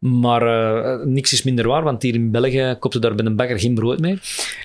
Maar 0.00 0.42
eh, 0.42 1.06
niks 1.06 1.32
is 1.32 1.42
minder 1.42 1.66
waar, 1.66 1.82
want 1.82 2.02
hier 2.02 2.14
in 2.14 2.30
België 2.30 2.76
kopte 2.78 2.98
daar 2.98 3.14
bij 3.14 3.26
een 3.26 3.36
bakker 3.36 3.60
geen 3.60 3.74
brood 3.74 3.98
mee. 3.98 4.18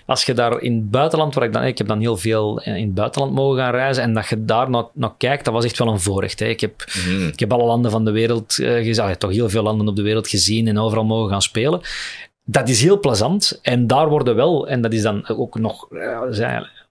Als 0.05 0.23
je 0.25 0.33
daar 0.33 0.61
in 0.61 0.75
het 0.75 0.91
buitenland, 0.91 1.33
waar 1.33 1.43
ik 1.43 1.53
dan, 1.53 1.63
ik 1.63 1.77
heb 1.77 1.87
dan 1.87 1.99
heel 1.99 2.17
veel 2.17 2.61
eh, 2.61 2.75
in 2.75 2.85
het 2.85 2.93
buitenland 2.93 3.33
mogen 3.33 3.57
gaan 3.59 3.71
reizen, 3.71 4.03
en 4.03 4.13
dat 4.13 4.27
je 4.27 4.45
daar 4.45 4.69
naar, 4.69 4.85
naar 4.93 5.13
kijkt, 5.17 5.45
dat 5.45 5.53
was 5.53 5.65
echt 5.65 5.77
wel 5.77 5.87
een 5.87 5.99
voorrecht. 5.99 6.39
Hè. 6.39 6.45
Ik 6.45 6.59
heb 6.59 6.73
Mhm. 7.07 7.27
ik 7.27 7.39
heb 7.39 7.53
alle 7.53 7.65
landen 7.65 7.91
van 7.91 8.05
de 8.05 8.11
wereld 8.11 8.59
eh, 8.59 8.73
gezien, 8.73 9.03
allee, 9.03 9.17
toch 9.17 9.31
heel 9.31 9.49
veel 9.49 9.63
landen 9.63 9.87
op 9.87 9.95
de 9.95 10.01
wereld 10.01 10.27
gezien 10.27 10.67
en 10.67 10.77
overal 10.79 11.05
mogen 11.05 11.29
gaan 11.31 11.41
spelen. 11.41 11.81
Dat 12.45 12.69
is 12.69 12.81
heel 12.81 12.99
plezant 12.99 13.59
en 13.61 13.87
daar 13.87 14.09
worden 14.09 14.35
wel, 14.35 14.67
en 14.67 14.81
dat 14.81 14.93
is 14.93 15.01
dan 15.01 15.27
ook 15.27 15.59
nog, 15.59 15.87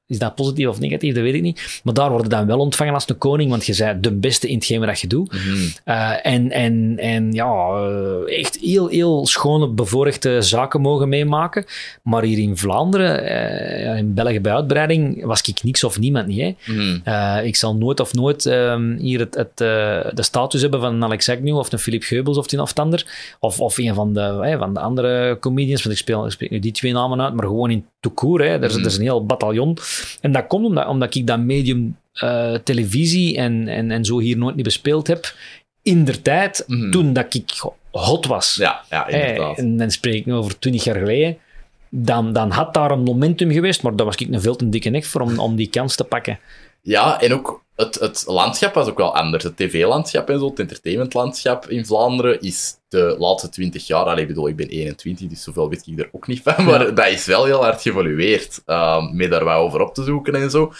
is 0.06 0.18
dat 0.18 0.34
positief 0.34 0.66
of 0.66 0.80
negatief, 0.80 1.14
dat 1.14 1.22
weet 1.22 1.34
ik 1.34 1.42
niet, 1.42 1.80
maar 1.84 1.94
daar 1.94 2.10
worden 2.10 2.30
dan 2.30 2.46
wel 2.46 2.58
ontvangen 2.58 2.94
als 2.94 3.08
een 3.08 3.18
koning, 3.18 3.50
want 3.50 3.66
je 3.66 3.76
bent 3.76 4.02
de 4.02 4.12
beste 4.12 4.48
in 4.48 4.54
hetgeen 4.54 4.80
wat 4.80 5.00
je 5.00 5.06
doet. 5.06 5.32
Mhm. 5.32 5.56
Eh, 5.84 6.26
en, 6.26 6.50
en, 6.50 6.94
en 6.98 7.32
ja, 7.32 7.68
eh, 8.26 8.38
echt 8.38 8.58
heel, 8.60 8.88
heel 8.88 9.26
schone, 9.26 9.68
bevoorrechte 9.68 10.42
zaken 10.42 10.80
mogen 10.80 11.08
meemaken. 11.08 11.64
Maar 12.02 12.22
hier 12.22 12.38
in 12.38 12.56
Vlaanderen, 12.56 13.26
eh, 13.26 13.96
in 13.96 14.14
België 14.14 14.40
bij 14.40 14.52
uitbreiding, 14.52 15.24
was 15.24 15.40
ik 15.40 15.62
niks 15.62 15.84
of 15.84 15.98
niemand 15.98 16.26
niet. 16.26 16.40
Hè. 16.40 16.54
Mhm. 16.72 17.44
Ik 17.46 17.56
zal 17.56 17.76
nooit 17.76 18.00
of 18.00 18.12
nooit 18.12 18.46
ehm, 18.46 18.96
hier 18.96 19.18
het, 19.18 19.34
het, 19.34 19.56
de 20.16 20.22
status 20.22 20.60
hebben 20.60 20.80
van 20.80 20.94
een 20.94 21.04
Alex 21.04 21.28
Agnew 21.28 21.58
of 21.58 21.72
een 21.72 21.78
Philip 21.78 22.02
Geubels 22.02 22.38
of 22.38 22.46
die 22.46 22.60
of 22.60 22.68
het 22.68 22.78
ander. 22.78 23.06
Of, 23.40 23.60
of 23.60 23.78
een 23.78 23.94
van 23.94 24.12
de, 24.12 24.56
van 24.58 24.74
de 24.74 24.80
andere 24.80 25.36
comedians, 25.40 25.82
want 25.82 25.94
ik 25.94 26.00
speel, 26.00 26.24
ik 26.26 26.32
spreek 26.32 26.50
nu 26.50 26.58
die 26.58 26.72
twee 26.72 26.92
namen 26.92 27.20
uit, 27.20 27.34
maar 27.34 27.46
gewoon 27.46 27.70
in 27.70 27.86
toekoor. 28.00 28.40
Hè. 28.40 28.46
Er, 28.46 28.62
is, 28.62 28.74
er 28.74 28.86
is 28.86 28.96
een 28.96 29.02
heel 29.02 29.26
bataljon. 29.26 29.78
En 30.20 30.32
dat 30.32 30.46
komt 30.46 30.66
omdat, 30.66 30.86
omdat 30.86 31.14
ik 31.14 31.26
dat 31.26 31.38
medium 31.38 31.96
eh, 32.12 32.54
televisie 32.54 33.36
en, 33.36 33.68
en, 33.68 33.90
en 33.90 34.04
zo 34.04 34.18
hier 34.18 34.36
nooit 34.36 34.54
niet 34.54 34.64
bespeeld 34.64 35.06
heb. 35.06 35.34
In 35.82 36.04
der 36.04 36.22
tijd, 36.22 36.64
Mhm. 36.66 36.90
toen 36.90 37.12
dat 37.12 37.34
ik 37.34 37.62
hot 37.90 38.26
was. 38.26 38.54
Ja, 38.54 38.80
ja, 38.90 39.04
Hè, 39.08 39.20
inderdaad. 39.20 39.58
en 39.58 39.76
dan 39.76 39.90
spreek 39.90 40.14
ik 40.14 40.26
nu 40.26 40.32
over 40.34 40.58
twintig 40.58 40.84
jaar 40.84 40.96
geleden. 40.98 41.36
Dan, 41.88 42.32
dan 42.32 42.50
had 42.50 42.74
daar 42.74 42.90
een 42.90 43.02
momentum 43.02 43.50
geweest, 43.52 43.82
maar 43.82 43.96
daar 43.96 44.06
was 44.06 44.16
ik 44.16 44.28
een 44.32 44.40
veel 44.40 44.56
te 44.56 44.68
dikke 44.68 44.88
nek 44.90 45.04
voor 45.04 45.20
om, 45.20 45.38
om 45.38 45.56
die 45.56 45.68
kans 45.68 45.96
te 45.96 46.04
pakken. 46.04 46.38
Ja, 46.82 47.20
en 47.20 47.32
ook 47.32 47.63
het, 47.76 47.94
het 47.94 48.24
landschap 48.26 48.74
was 48.74 48.88
ook 48.88 48.98
wel 48.98 49.16
anders. 49.16 49.44
Het 49.44 49.56
tv-landschap 49.56 50.30
en 50.30 50.38
zo, 50.38 50.48
het 50.48 50.58
entertainmentlandschap 50.58 51.66
in 51.68 51.86
Vlaanderen 51.86 52.40
is 52.40 52.76
de 52.88 53.16
laatste 53.18 53.48
twintig 53.48 53.86
jaar... 53.86 54.04
Allee, 54.04 54.22
ik 54.22 54.28
bedoel, 54.28 54.48
ik 54.48 54.56
ben 54.56 54.68
21, 54.68 55.28
dus 55.28 55.42
zoveel 55.42 55.68
weet 55.68 55.86
ik 55.86 55.98
er 55.98 56.08
ook 56.12 56.26
niet 56.26 56.42
van. 56.42 56.64
Maar 56.64 56.94
dat 56.94 57.08
is 57.08 57.26
wel 57.26 57.44
heel 57.44 57.62
hard 57.62 57.82
geëvolueerd. 57.82 58.62
ehm 58.66 59.16
met 59.16 59.30
daar 59.30 59.44
wat 59.44 59.56
over 59.56 59.80
op 59.80 59.94
te 59.94 60.04
zoeken 60.04 60.34
en 60.34 60.50
zo. 60.50 60.72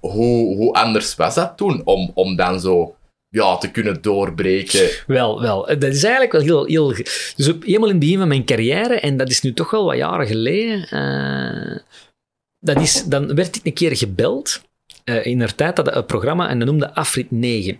Hoe, 0.00 0.56
hoe 0.56 0.72
anders 0.72 1.14
was 1.14 1.34
dat 1.34 1.56
toen? 1.56 1.80
Om, 1.84 2.10
om 2.14 2.36
dan 2.36 2.60
zo 2.60 2.94
ja, 3.28 3.56
te 3.56 3.70
kunnen 3.70 4.02
doorbreken. 4.02 4.90
Wel, 5.06 5.40
wel. 5.40 5.66
Dat 5.66 5.82
is 5.82 6.02
eigenlijk 6.02 6.32
wel 6.32 6.42
heel... 6.42 6.64
heel 6.66 7.04
dus 7.36 7.48
op, 7.48 7.62
helemaal 7.62 7.88
in 7.88 7.94
het 7.94 8.04
begin 8.04 8.18
van 8.18 8.28
mijn 8.28 8.44
carrière, 8.44 9.00
en 9.00 9.16
dat 9.16 9.30
is 9.30 9.40
nu 9.40 9.52
toch 9.52 9.70
wel 9.70 9.84
wat 9.84 9.96
jaren 9.96 10.26
geleden, 10.26 10.88
eh, 10.88 11.78
dat 12.58 12.80
is, 12.80 13.04
dan 13.04 13.34
werd 13.34 13.56
ik 13.56 13.64
een 13.64 13.72
keer 13.72 13.96
gebeld. 13.96 14.60
Eh, 15.06 15.26
in 15.26 15.38
der 15.38 15.54
tijd 15.54 15.76
dat 15.76 15.96
een 15.96 16.06
programma 16.06 16.48
en 16.48 16.58
dat 16.58 16.68
noemde 16.68 16.94
Afrit 16.94 17.30
9. 17.30 17.72
En 17.72 17.78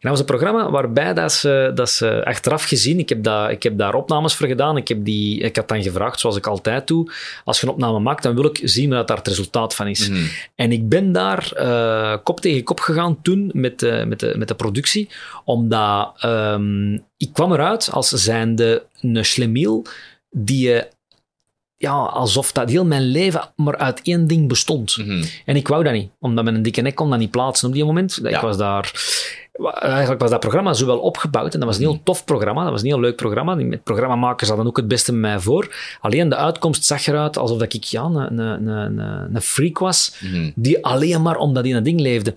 dat 0.00 0.10
was 0.10 0.18
een 0.18 0.24
programma 0.24 0.70
waarbij 0.70 1.14
dat 1.14 1.32
ze, 1.32 1.70
dat 1.74 1.90
ze 1.90 2.24
achteraf 2.24 2.64
gezien, 2.64 2.98
ik 2.98 3.08
heb, 3.08 3.22
dat, 3.22 3.50
ik 3.50 3.62
heb 3.62 3.78
daar 3.78 3.94
opnames 3.94 4.34
voor 4.34 4.46
gedaan, 4.46 4.76
ik, 4.76 4.88
heb 4.88 5.04
die, 5.04 5.40
ik 5.40 5.56
had 5.56 5.68
dan 5.68 5.82
gevraagd, 5.82 6.20
zoals 6.20 6.36
ik 6.36 6.46
altijd 6.46 6.86
doe, 6.86 7.12
als 7.44 7.60
je 7.60 7.66
een 7.66 7.72
opname 7.72 7.98
maakt, 7.98 8.22
dan 8.22 8.34
wil 8.34 8.44
ik 8.44 8.60
zien 8.62 8.90
wat 8.90 9.08
daar 9.08 9.16
het 9.16 9.28
resultaat 9.28 9.74
van 9.74 9.86
is. 9.86 10.08
Mhm. 10.08 10.20
En 10.54 10.72
ik 10.72 10.88
ben 10.88 11.12
daar 11.12 11.52
eh, 11.52 12.16
kop 12.22 12.40
tegen 12.40 12.62
kop 12.62 12.80
gegaan 12.80 13.22
toen 13.22 13.50
met, 13.54 13.78
de 13.78 14.04
met, 14.06 14.20
de, 14.20 14.34
met 14.36 14.48
de 14.48 14.54
productie, 14.54 15.08
omdat 15.44 16.12
ehm, 16.18 16.94
ik 17.16 17.32
kwam 17.32 17.52
eruit 17.52 17.88
als 17.92 18.08
zijnde 18.08 18.86
een 19.00 19.24
schlemiel 19.24 19.86
die 20.30 20.68
je 20.68 20.88
ja, 21.78 21.92
alsof 21.92 22.52
dat 22.52 22.68
heel 22.70 22.84
mijn 22.84 23.02
leven 23.02 23.40
maar 23.56 23.76
uit 23.76 24.00
één 24.02 24.26
ding 24.26 24.48
bestond. 24.48 24.96
Mhm. 24.96 25.24
En 25.44 25.56
ik 25.56 25.68
wou 25.68 25.84
dat 25.84 25.92
niet, 25.92 26.10
omdat 26.20 26.44
mijn 26.44 26.62
dikke 26.62 26.80
nek 26.80 26.94
kon 26.94 27.10
dat 27.10 27.18
niet 27.18 27.30
plaatsen 27.30 27.68
op 27.68 27.74
die 27.74 27.84
moment. 27.84 28.18
Ik 28.24 28.30
Ja. 28.30 28.40
was 28.40 28.56
daar... 28.56 28.92
Eigenlijk 29.74 30.20
was 30.20 30.30
dat 30.30 30.40
programma 30.40 30.72
zo 30.72 30.86
wel 30.86 30.98
opgebouwd 30.98 31.54
en 31.54 31.60
dat 31.60 31.68
was 31.68 31.78
een 31.78 31.82
Mhm. 31.84 31.92
heel 31.92 32.00
tof 32.04 32.24
programma. 32.24 32.62
Dat 32.62 32.70
was 32.72 32.80
een 32.80 32.86
heel 32.86 33.00
leuk 33.00 33.16
programma. 33.16 33.54
Die 33.54 33.66
met 33.66 33.82
programmamakers 33.82 34.48
hadden 34.48 34.66
ook 34.66 34.76
het 34.76 34.88
beste 34.88 35.12
met 35.12 35.20
mij 35.20 35.38
voor. 35.40 35.74
Alleen 36.00 36.28
de 36.28 36.36
uitkomst 36.36 36.84
zag 36.84 37.06
eruit 37.06 37.38
alsof 37.38 37.58
dat 37.58 37.72
ik 37.74 37.84
ja, 37.84 38.02
een, 38.02 38.38
een, 38.38 38.66
een, 38.66 38.98
een, 39.34 39.40
freak 39.42 39.78
was, 39.78 40.14
Mhm. 40.20 40.50
die 40.54 40.84
alleen 40.84 41.22
maar 41.22 41.36
omdat 41.36 41.62
hij 41.62 41.68
in 41.70 41.76
dat 41.76 41.84
ding 41.84 42.00
leefde. 42.00 42.34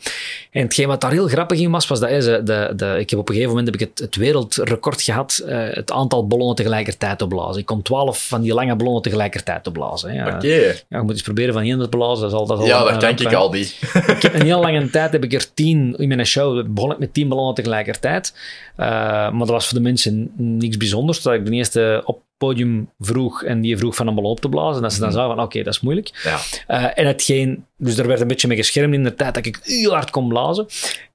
En 0.52 0.62
hetgeen 0.62 0.88
wat 0.88 1.02
daar 1.02 1.12
heel 1.12 1.28
grappig 1.28 1.60
in 1.60 1.72
was, 1.72 1.88
was 1.88 2.00
dat 2.00 2.10
ze- 2.24 2.42
de, 2.44 2.74
de, 2.76 2.96
ik 3.00 3.10
heb 3.10 3.20
op 3.20 3.30
een 3.30 3.36
gegeven 3.36 3.56
moment 3.56 3.74
heb 3.74 3.82
ik 3.82 3.88
het, 3.90 4.00
het 4.00 4.16
wereldrecord 4.16 5.02
gehad, 5.02 5.44
eh, 5.48 5.58
het 5.70 5.92
aantal 5.92 6.28
ballonnen 6.28 6.56
tegelijkertijd 6.56 7.22
opblazen. 7.22 7.60
Ik 7.62 7.66
kon 7.66 7.82
twaalf 7.82 8.28
van 8.28 8.42
die 8.42 8.54
lange 8.54 8.76
ballonnen 8.76 9.02
tegelijkertijd 9.02 9.68
opblazen. 9.68 10.10
hè. 10.10 10.16
Ja, 10.16 10.36
Oké. 10.36 10.48
ja, 10.48 10.98
je 10.98 11.02
moet 11.02 11.12
eens 11.12 11.22
proberen 11.22 11.54
van 11.54 11.64
één 11.64 11.80
te 11.80 11.90
blazen. 11.90 12.22
Dat 12.22 12.32
is 12.32 12.38
al, 12.40 12.46
dat 12.46 12.60
is 12.62 12.68
Ja, 12.68 12.80
een- 12.80 12.94
dat 12.94 13.04
ramp, 13.04 13.20
ik 13.20 13.34
al 13.34 13.52
niet. 13.52 13.78
Ik 14.08 14.22
heb 14.22 14.34
een 14.34 14.46
heel 14.52 14.60
lange 14.62 14.90
tijd 14.90 15.12
heb 15.12 15.24
ik 15.24 15.34
er 15.34 15.54
tien 15.54 15.96
in 15.98 16.08
mijn 16.08 16.26
show. 16.26 16.66
Begon 16.68 16.92
ik 16.92 16.98
met 16.98 17.11
tien 17.12 17.28
ballonnen 17.30 17.54
tegelijkertijd. 17.56 18.34
Eh, 18.76 18.88
maar 19.30 19.38
dat 19.38 19.50
was 19.50 19.68
voor 19.68 19.78
de 19.78 19.84
mensen 19.84 20.32
niks 20.38 20.78
bijzonders. 20.78 21.22
Dat 21.22 21.34
ik 21.34 21.46
de 21.46 21.52
eerste 21.52 22.02
op 22.06 22.16
het 22.16 22.26
podium 22.38 22.90
vroeg 23.00 23.44
en 23.44 23.62
die 23.62 23.78
vroeg 23.78 23.96
van 23.96 24.08
een 24.08 24.16
ballon 24.16 24.32
op 24.32 24.40
te 24.40 24.50
blazen. 24.50 24.76
En 24.76 24.82
dat 24.82 24.94
ze 24.94 25.00
dan 25.00 25.08
Mhm. 25.10 25.18
zagen 25.18 25.36
van 25.36 25.44
oké, 25.44 25.64
dat 25.64 25.74
is 25.74 25.80
moeilijk. 25.82 26.12
Ja. 26.24 26.40
Eh, 26.68 27.00
en 27.00 27.08
hetgeen, 27.08 27.66
dus 27.78 27.98
er 27.98 28.08
werd 28.08 28.22
een 28.22 28.28
beetje 28.28 28.48
mee 28.48 28.58
geschermd 28.58 28.94
in 28.94 29.04
de 29.04 29.14
tijd 29.16 29.34
dat 29.34 29.46
ik 29.46 29.60
heel 29.64 29.92
hard 29.94 30.10
kon 30.10 30.28
blazen. 30.28 30.66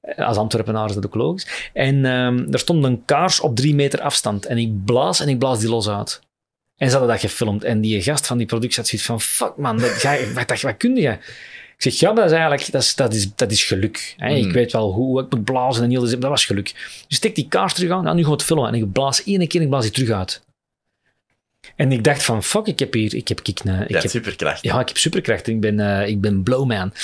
Eh, 0.01 0.27
Als 0.27 0.37
Antwerpenaar 0.37 0.89
is 0.89 0.95
dat 0.95 1.05
ook 1.05 1.15
logisch. 1.15 1.69
En 1.73 2.05
ehm, 2.05 2.45
er 2.51 2.59
stond 2.59 2.83
een 2.83 3.05
kaars 3.05 3.39
op 3.39 3.55
drie 3.55 3.75
meter 3.75 4.01
afstand. 4.01 4.45
En 4.45 4.57
ik 4.57 4.85
blaas 4.85 5.19
en 5.19 5.29
ik 5.29 5.39
blaas 5.39 5.59
die 5.59 5.69
los 5.69 5.89
uit. 5.89 6.21
En 6.77 6.89
ze 6.89 6.97
hadden 6.97 7.11
dat 7.15 7.21
gefilmd. 7.29 7.63
En 7.63 7.81
die 7.81 8.01
gast 8.01 8.27
van 8.27 8.37
die 8.37 8.47
productie 8.47 8.79
had 8.79 8.87
zoiets 8.87 9.07
van: 9.07 9.21
fuck 9.21 9.53
man, 9.57 9.77
dat, 9.77 9.89
ga, 9.89 10.15
wat, 10.33 10.49
wat, 10.49 10.61
wat 10.61 10.77
kun 10.77 10.95
je? 10.95 11.17
Ik 11.77 11.83
zeg, 11.83 11.93
ja, 11.93 12.13
dat 12.13 12.25
is 12.25 12.31
eigenlijk 12.31 12.71
dat 12.71 12.81
is, 12.81 12.95
dat 12.95 13.13
is, 13.13 13.35
dat 13.35 13.51
is 13.51 13.63
geluk. 13.63 14.13
Hè? 14.17 14.35
Ik 14.35 14.51
weet 14.51 14.71
wel 14.71 14.91
hoe 14.91 15.21
ik 15.21 15.29
moet 15.29 15.43
blazen 15.43 15.83
en 15.83 15.89
heel, 15.89 16.09
dat 16.09 16.19
was 16.19 16.45
geluk. 16.45 16.73
Dus 17.07 17.17
stek 17.17 17.35
die 17.35 17.47
kaars 17.47 17.73
terug 17.73 17.91
aan, 17.91 18.03
nou, 18.03 18.15
nu 18.15 18.21
gaan 18.21 18.31
we 18.31 18.37
het 18.37 18.45
filmen. 18.45 18.67
En 18.67 18.73
ik 18.73 18.91
blaas 18.91 19.23
één 19.23 19.47
keer 19.47 19.59
en 19.59 19.65
ik 19.65 19.69
blaas 19.69 19.83
die 19.83 19.91
terug 19.91 20.09
uit. 20.09 20.41
En 21.77 21.91
ik 21.91 22.03
dacht 22.03 22.23
van, 22.23 22.43
fuck, 22.43 22.65
ik 22.67 22.79
heb 22.79 22.93
hier, 22.93 23.15
ik 23.15 23.27
heb, 23.27 23.39
ik, 23.39 23.47
ik 23.47 23.61
Ja, 23.63 23.71
heb 23.99 24.09
superkracht. 24.09 24.63
ja, 24.63 24.79
ik 24.79 24.87
heb 24.87 24.97
superkrachten. 24.97 25.53
Ik 25.53 25.59
ben, 25.59 25.79
eh, 25.79 26.07
ik 26.07 26.21
ben 26.21 26.43
Blowman. 26.43 26.91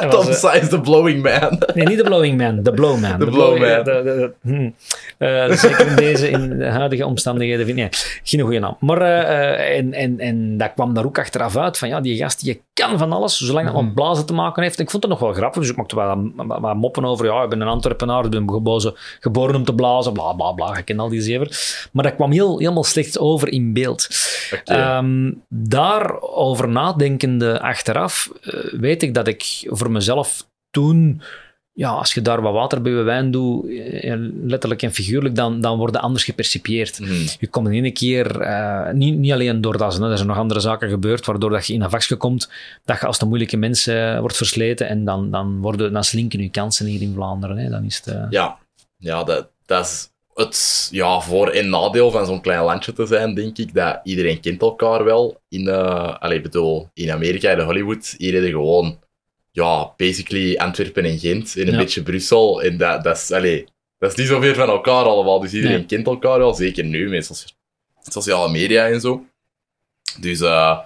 En, 0.00 0.06
eh, 0.06 0.10
dat 0.10 0.24
was, 0.26 0.40
Tom 0.40 0.50
eh, 0.50 0.54
Size, 0.54 0.68
the 0.68 0.80
blowing 0.80 1.22
man. 1.22 1.62
nee, 1.74 1.86
niet 1.86 1.96
de 1.98 2.04
Blowing 2.04 2.36
Man, 2.38 2.62
de 2.62 2.72
Blowman. 2.72 3.18
De 3.18 3.26
Blowman. 3.26 3.82
blow- 3.82 4.30
hm. 4.42 4.70
Eh, 5.18 5.50
zeker 5.52 5.86
in 5.86 5.96
deze 5.96 6.28
in 6.30 6.58
de 6.58 6.66
huidige 6.66 7.06
omstandigheden 7.06 7.66
vind 7.66 7.78
ik 7.78 7.84
nee, 7.84 8.20
geen 8.22 8.40
goede 8.40 8.58
naam. 8.58 8.76
Maar 8.80 9.00
en, 9.56 9.92
en, 9.92 10.18
en 10.20 10.56
dat 10.56 10.72
kwam 10.74 10.94
daar 10.94 11.04
ook 11.04 11.18
achteraf 11.18 11.56
uit 11.56 11.78
van 11.78 11.88
ja, 11.88 12.00
die 12.00 12.16
gast 12.16 12.40
die 12.44 12.62
kan 12.74 12.98
van 12.98 13.12
alles, 13.12 13.36
zolang 13.38 13.66
het 13.66 13.74
Mhm. 13.74 13.84
met 13.84 13.94
blazen 13.94 14.26
te 14.26 14.32
maken 14.32 14.62
heeft. 14.62 14.76
En 14.78 14.84
ik 14.84 14.90
vond 14.90 15.02
het 15.02 15.12
nog 15.12 15.20
wel 15.20 15.32
grappig, 15.32 15.60
dus 15.60 15.70
ik 15.70 15.76
maakte 15.76 15.96
wel 15.96 16.30
wat, 16.60 16.74
moppen 16.74 17.04
over. 17.04 17.26
Ja, 17.26 17.42
ik 17.42 17.48
ben 17.48 17.60
een 17.60 17.68
Antwerpenaar, 17.68 18.24
ik 18.24 18.30
ben 18.30 18.50
gebozen, 18.50 18.94
geboren 19.20 19.54
om 19.54 19.64
te 19.64 19.74
blazen, 19.74 20.12
bla 20.12 20.32
bla 20.32 20.52
bla. 20.52 20.76
Ik 20.76 20.84
ken 20.84 20.98
al 21.00 21.08
die 21.08 21.20
zever. 21.22 21.78
Maar 21.92 22.04
dat 22.04 22.14
kwam 22.14 22.30
heel, 22.32 22.58
helemaal 22.58 22.79
slecht 22.84 23.18
over 23.18 23.48
in 23.48 23.72
beeld. 23.72 24.08
Oké. 24.52 24.72
Ehm, 24.72 25.32
daarover 25.48 26.68
nadenkende 26.68 27.60
achteraf, 27.60 28.30
eh, 28.42 28.54
weet 28.72 29.02
ik 29.02 29.14
dat 29.14 29.28
ik 29.28 29.62
voor 29.64 29.90
mezelf 29.90 30.48
toen, 30.70 31.22
ja, 31.72 31.90
als 31.90 32.14
je 32.14 32.22
daar 32.22 32.42
wat 32.42 32.52
water 32.52 32.82
bij 32.82 32.92
wijn 32.92 33.30
doet, 33.30 33.68
eh, 33.68 34.14
letterlijk 34.44 34.82
en 34.82 34.92
figuurlijk, 34.92 35.34
dan, 35.34 35.60
dan 35.60 35.78
word 35.78 35.94
je 35.94 36.00
anders 36.00 36.24
gepercipieerd. 36.24 37.00
Mhm. 37.00 37.12
Je 37.38 37.46
komt 37.46 37.68
in 37.68 37.84
één 37.84 37.92
keer, 37.92 38.40
eh, 38.40 38.92
niet, 38.92 39.16
niet 39.16 39.32
alleen 39.32 39.60
door 39.60 39.78
dat, 39.78 40.00
er 40.00 40.16
zijn 40.16 40.28
nog 40.28 40.36
andere 40.36 40.60
zaken 40.60 40.88
gebeurd, 40.88 41.26
waardoor 41.26 41.50
dat 41.50 41.66
je 41.66 41.72
in 41.72 41.82
een 41.82 41.90
vakje 41.90 42.16
komt, 42.16 42.50
dat 42.84 43.00
je 43.00 43.06
als 43.06 43.18
de 43.18 43.26
moeilijke 43.26 43.56
mens 43.56 43.86
eh, 43.86 44.18
wordt 44.18 44.36
versleten 44.36 44.88
en 44.88 45.04
dan, 45.04 45.30
dan, 45.30 45.60
worden, 45.60 45.92
dan 45.92 46.04
slinken 46.04 46.40
je 46.40 46.50
kansen 46.50 46.86
hier 46.86 47.02
in 47.02 47.14
Vlaanderen. 47.14 47.58
Hè. 47.58 47.68
Dan 47.68 47.84
is 47.84 48.02
het, 48.04 48.26
Ja, 48.30 48.58
ja 48.96 49.24
dat, 49.24 49.48
dat 49.66 49.84
is 49.84 50.10
het 50.40 50.88
ja, 50.90 51.20
voor- 51.20 51.48
en 51.50 51.68
nadeel 51.68 52.10
van 52.10 52.26
zo'n 52.26 52.40
klein 52.40 52.62
landje 52.64 52.92
te 52.92 53.06
zijn, 53.06 53.34
denk 53.34 53.58
ik. 53.58 53.74
Dat 53.74 54.00
iedereen 54.04 54.40
kent 54.40 54.60
elkaar 54.62 55.04
wel. 55.04 55.40
In, 55.48 55.68
eh 55.68 56.14
allee, 56.18 56.36
ik 56.36 56.42
bedoel, 56.42 56.88
in 56.94 57.10
Amerika, 57.10 57.50
in 57.50 57.60
Hollywood, 57.60 58.14
hier 58.18 58.30
reden 58.30 58.50
gewoon, 58.50 58.98
ja, 59.52 59.92
basically 59.96 60.56
Antwerpen 60.56 61.04
en 61.04 61.18
Gent 61.18 61.56
en 61.56 61.66
een 61.66 61.72
Ja. 61.72 61.78
beetje 61.78 62.02
Brussel. 62.02 62.62
En 62.62 62.76
dat, 62.76 63.04
dat, 63.04 63.16
is, 63.16 63.30
allee, 63.32 63.64
dat 63.98 64.10
is 64.10 64.16
niet 64.16 64.26
zo 64.26 64.40
ver 64.40 64.54
van 64.54 64.68
elkaar 64.68 65.04
allemaal. 65.04 65.40
Dus 65.40 65.52
iedereen 65.52 65.76
Nee. 65.76 65.86
kent 65.86 66.06
elkaar 66.06 66.38
wel, 66.38 66.54
zeker 66.54 66.84
nu 66.84 67.08
met 67.08 67.24
socia- 67.24 67.54
sociale 68.02 68.50
media 68.50 68.86
en 68.88 69.00
zo. 69.00 69.24
Dus 70.20 70.40
eh, 70.40 70.78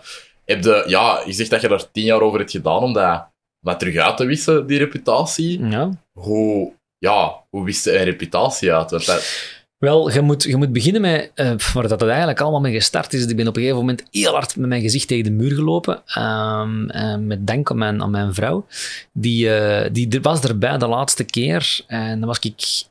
heb 0.45 0.63
de, 0.63 0.85
ja, 0.87 1.23
je 1.27 1.33
zegt 1.33 1.51
dat 1.51 1.61
je 1.61 1.69
er 1.69 1.91
tien 1.93 2.05
jaar 2.05 2.21
over 2.21 2.39
hebt 2.39 2.51
gedaan 2.51 2.83
om 2.83 2.93
dat 2.93 3.27
wat 3.61 3.79
terug 3.79 3.97
uit 3.97 4.17
te 4.17 4.25
wissen, 4.25 4.67
die 4.67 4.79
reputatie 4.79 5.67
ja. 5.69 5.91
hoe, 6.13 6.73
ja, 7.05 7.45
hoe 7.51 7.65
wist 7.65 7.85
je 7.85 7.99
een 7.99 8.05
reputatie 8.05 8.73
uit? 8.73 8.91
Want 8.91 9.07
dat, 9.07 9.53
Wel, 9.79 10.11
je 10.11 10.21
moet, 10.21 10.43
je 10.43 10.57
moet 10.57 10.73
beginnen 10.73 11.01
met 11.01 11.31
waar 11.73 11.89
dat 11.89 12.01
het 12.01 12.09
eigenlijk 12.09 12.41
allemaal 12.41 12.61
mee 12.61 12.73
gestart 12.73 13.13
is. 13.13 13.27
Ik 13.27 13.37
ben 13.37 13.49
op 13.49 13.57
een 13.57 13.63
gegeven 13.63 13.81
moment 13.81 14.03
heel 14.11 14.33
hard 14.33 14.57
met 14.57 14.69
mijn 14.69 14.83
gezicht 14.83 15.09
tegen 15.09 15.25
de 15.25 15.31
muur 15.31 15.55
gelopen. 15.55 16.03
ehm, 16.07 16.89
eh, 16.89 17.17
met 17.17 17.47
dank 17.47 17.71
aan 17.71 18.11
mijn, 18.11 18.35
vrouw. 18.35 18.67
Die, 19.13 19.57
eh, 19.57 19.91
die 19.93 20.21
was 20.23 20.41
erbij 20.41 20.79
de 20.79 20.87
laatste 20.87 21.25
keer. 21.25 21.81
En 21.87 22.19
dan 22.19 22.29
was 22.29 22.39
ik 22.39 22.85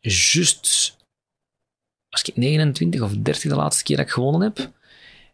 juist 0.00 0.98
was 2.08 2.22
ik 2.22 2.36
29 2.36 3.00
of 3.00 3.12
30 3.16 3.50
de 3.50 3.56
laatste 3.56 3.84
keer 3.84 3.96
dat 3.96 4.06
ik 4.06 4.12
gewonnen 4.12 4.40
heb. 4.40 4.70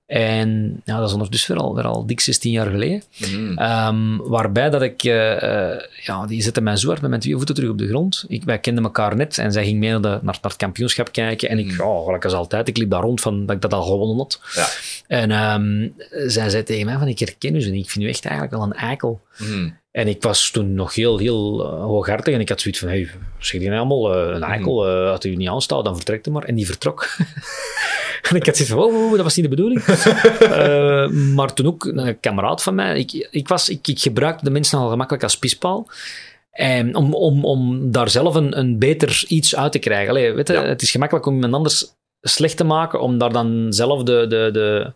En 0.06 0.80
ja, 0.84 0.98
dat 0.98 1.08
is 1.08 1.12
ondertussen 1.14 1.54
weer 1.54 1.64
al, 1.64 1.74
weer 1.74 1.84
al 1.84 2.06
dik 2.06 2.20
16 2.20 2.52
jaar 2.52 2.70
geleden. 2.70 3.02
Mhm. 3.16 3.58
Ehm, 3.58 4.16
waarbij 4.16 4.70
dat 4.70 4.82
ik, 4.82 5.02
eh, 5.04 5.72
eh, 5.72 5.80
ja, 6.02 6.26
die 6.26 6.42
zette 6.42 6.60
mij 6.60 6.76
zo 6.76 6.88
hard 6.88 7.00
met 7.00 7.10
mijn 7.10 7.22
twee 7.22 7.36
voeten 7.36 7.54
terug 7.54 7.70
op 7.70 7.78
de 7.78 7.88
grond. 7.88 8.24
Ik, 8.28 8.44
wij 8.44 8.58
kenden 8.58 8.84
elkaar 8.84 9.16
net 9.16 9.38
en 9.38 9.52
zij 9.52 9.64
ging 9.64 9.78
mee 9.78 9.90
naar, 9.90 10.00
de, 10.00 10.08
naar, 10.08 10.20
naar 10.22 10.38
het 10.42 10.56
kampioenschap 10.56 11.12
kijken. 11.12 11.48
En 11.48 11.58
ik, 11.58 11.66
Mhm. 11.66 11.82
ja, 11.82 12.02
gelijk 12.04 12.24
als 12.24 12.32
altijd, 12.32 12.68
ik 12.68 12.76
liep 12.76 12.90
daar 12.90 13.02
rond 13.02 13.20
van 13.20 13.46
dat 13.46 13.56
ik 13.56 13.62
dat 13.62 13.72
al 13.72 13.82
gewonnen 13.82 14.16
had. 14.16 14.40
Ja. 14.54 14.66
En 15.06 15.30
ehm, 15.30 15.88
zij 16.30 16.50
zei 16.50 16.62
tegen 16.62 16.86
mij 16.86 16.98
van, 16.98 17.08
ik 17.08 17.18
herken 17.18 17.54
u 17.54 17.62
en 17.62 17.74
ik 17.74 17.90
vind 17.90 18.04
u 18.04 18.08
echt 18.08 18.24
eigenlijk 18.24 18.54
wel 18.56 18.64
een 18.64 18.72
eikel. 18.72 19.20
Mhm. 19.38 19.68
En 19.90 20.08
ik 20.08 20.22
was 20.22 20.50
toen 20.50 20.74
nog 20.74 20.94
heel, 20.94 21.18
heel 21.18 21.64
eh, 21.64 21.80
hooghartig 21.80 22.34
en 22.34 22.40
ik 22.40 22.48
had 22.48 22.60
zoiets 22.60 22.80
van, 22.80 22.88
hey, 22.88 23.08
zeg 23.38 23.60
die 23.60 23.68
nou 23.70 23.80
allemaal, 23.80 24.16
een 24.16 24.42
eikel, 24.42 24.86
eh, 24.88 25.10
als 25.10 25.24
u 25.24 25.36
niet 25.36 25.48
aanstaat, 25.48 25.84
dan 25.84 25.96
vertrekt 25.96 26.26
u 26.26 26.30
maar. 26.30 26.44
En 26.44 26.54
die 26.54 26.66
vertrok. 26.66 27.08
en 28.30 28.36
ik 28.40 28.46
had 28.46 28.56
zoiets 28.56 28.74
van, 28.74 28.82
oh, 28.82 29.04
oh, 29.04 29.10
dat 29.10 29.22
was 29.22 29.36
niet 29.36 29.44
de 29.44 29.56
bedoeling. 29.56 29.84
Eh, 30.56 31.08
maar 31.08 31.54
toen 31.54 31.66
ook 31.66 31.84
een 31.84 32.20
kameraad 32.20 32.62
van 32.62 32.74
mij, 32.74 32.98
ik, 32.98 33.28
ik, 33.30 33.48
was, 33.48 33.68
ik, 33.68 33.88
ik 33.88 34.00
gebruikte 34.00 34.44
de 34.44 34.50
mensen 34.50 34.78
al 34.78 34.88
gemakkelijk 34.88 35.24
als 35.24 35.38
pispaal. 35.38 35.88
En 36.50 36.94
om, 36.94 37.14
om, 37.14 37.44
om 37.44 37.90
daar 37.90 38.08
zelf 38.08 38.34
een, 38.34 38.58
een 38.58 38.78
beter 38.78 39.24
iets 39.28 39.56
uit 39.56 39.72
te 39.72 39.78
krijgen. 39.78 40.10
Allee, 40.10 40.32
weet 40.32 40.48
je, 40.48 40.54
Ja. 40.54 40.64
Het 40.64 40.82
is 40.82 40.90
gemakkelijk 40.90 41.26
om 41.26 41.34
iemand 41.34 41.54
anders 41.54 41.94
slecht 42.20 42.56
te 42.56 42.64
maken, 42.64 43.00
om 43.00 43.18
daar 43.18 43.32
dan 43.32 43.66
zelf 43.68 44.02
de, 44.02 44.26
de, 44.26 44.48
de, 44.52 44.92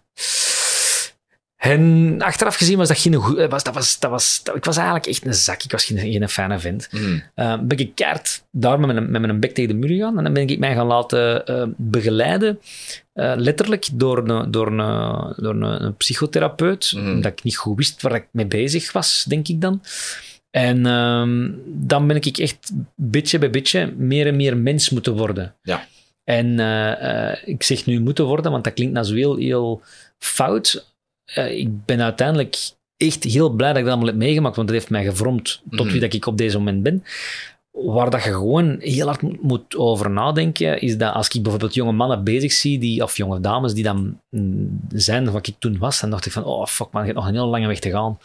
en 1.60 2.14
achteraf 2.22 2.56
gezien 2.56 2.76
was 2.78 2.88
dat 2.88 2.98
geen 2.98 3.14
goe- 3.14 3.48
was, 3.48 3.62
dat 3.64 3.74
was, 3.74 3.98
dat 3.98 4.10
was, 4.10 4.40
dat- 4.42 4.56
ik 4.56 4.64
was 4.64 4.76
eigenlijk 4.76 5.06
echt 5.06 5.26
een 5.26 5.34
zak. 5.34 5.62
Ik 5.62 5.70
was 5.72 5.84
geen, 5.84 5.98
geen 5.98 6.28
fijne 6.28 6.58
vent. 6.58 6.88
Eh, 7.34 7.58
ben 7.62 7.78
ik 7.78 7.94
keihard 7.94 8.42
daar 8.50 8.80
met 8.80 8.92
mijn, 8.94 9.10
met 9.10 9.20
mijn 9.20 9.40
bek 9.40 9.54
tegen 9.54 9.70
de 9.70 9.86
muur 9.86 9.96
gegaan. 9.96 10.18
En 10.18 10.24
dan 10.24 10.32
ben 10.32 10.48
ik 10.48 10.58
mij 10.58 10.74
gaan 10.74 10.86
laten 10.86 11.46
eh, 11.46 11.62
begeleiden, 11.76 12.60
eh, 13.12 13.32
letterlijk 13.36 13.88
door, 13.92 14.28
een, 14.28 14.50
door, 14.50 14.66
een, 14.66 15.34
door 15.36 15.54
een, 15.54 15.84
een 15.84 15.96
psychotherapeut. 15.96 16.92
Omdat 16.96 17.32
ik 17.32 17.42
niet 17.42 17.56
goed 17.56 17.76
wist 17.76 18.02
waar 18.02 18.14
ik 18.14 18.26
mee 18.30 18.46
bezig 18.46 18.92
was, 18.92 19.24
denk 19.28 19.48
ik 19.48 19.60
dan. 19.60 19.82
En 20.50 20.86
ehm, 20.86 21.50
dan 21.66 22.06
ben 22.06 22.16
ik 22.16 22.38
echt 22.38 22.70
beetje 22.94 23.38
bij 23.38 23.50
beetje 23.50 23.92
meer 23.96 24.26
en 24.26 24.36
meer 24.36 24.56
mens 24.56 24.90
moeten 24.90 25.16
worden. 25.16 25.54
Ja. 25.62 25.86
En 26.24 26.60
eh, 26.60 27.30
eh, 27.30 27.36
ik 27.44 27.62
zeg 27.62 27.86
nu 27.86 28.00
moeten 28.00 28.24
worden, 28.24 28.50
want 28.52 28.64
dat 28.64 28.72
klinkt 28.72 28.94
nou 28.94 29.06
zo 29.06 29.14
heel, 29.14 29.36
heel 29.36 29.82
fout. 30.18 30.88
Eh, 31.34 31.58
ik 31.58 31.84
ben 31.84 32.00
uiteindelijk 32.02 32.56
echt 32.96 33.24
heel 33.24 33.50
blij 33.50 33.68
dat 33.68 33.76
ik 33.76 33.82
dat 33.84 33.92
allemaal 33.92 34.10
heb 34.12 34.18
meegemaakt, 34.20 34.56
want 34.56 34.68
dat 34.68 34.76
heeft 34.76 34.90
mij 34.90 35.04
gevormd 35.04 35.62
tot 35.70 35.80
Mhm. 35.80 35.90
wie 35.92 36.00
dat 36.00 36.12
ik 36.14 36.26
op 36.26 36.36
deze 36.36 36.58
moment 36.58 36.82
ben. 36.82 37.04
Waar 37.70 38.10
dat 38.10 38.22
je 38.24 38.30
gewoon 38.30 38.76
heel 38.80 39.06
hard 39.06 39.42
moet- 39.42 39.76
over 39.76 40.10
nadenken, 40.10 40.80
is 40.80 40.96
dat 40.98 41.14
als 41.14 41.28
ik 41.28 41.42
bijvoorbeeld 41.42 41.74
jonge 41.74 41.92
mannen 41.92 42.24
bezig 42.24 42.52
zie, 42.52 42.78
die, 42.78 43.02
of 43.02 43.16
jonge 43.16 43.40
dames 43.40 43.74
die 43.74 43.84
dan 43.84 44.20
mm, 44.30 44.80
zijn 44.92 45.30
wat 45.30 45.46
ik 45.46 45.54
toen 45.58 45.78
was, 45.78 46.00
dan 46.00 46.10
dacht 46.10 46.26
ik 46.26 46.32
van, 46.32 46.44
oh 46.44 46.66
fuck 46.66 46.90
man, 46.90 47.00
je 47.02 47.06
hebt 47.08 47.18
nog 47.20 47.28
een 47.28 47.34
heel 47.34 47.46
lange 47.46 47.66
weg 47.66 47.78
te 47.78 47.90
gaan. 47.90 48.18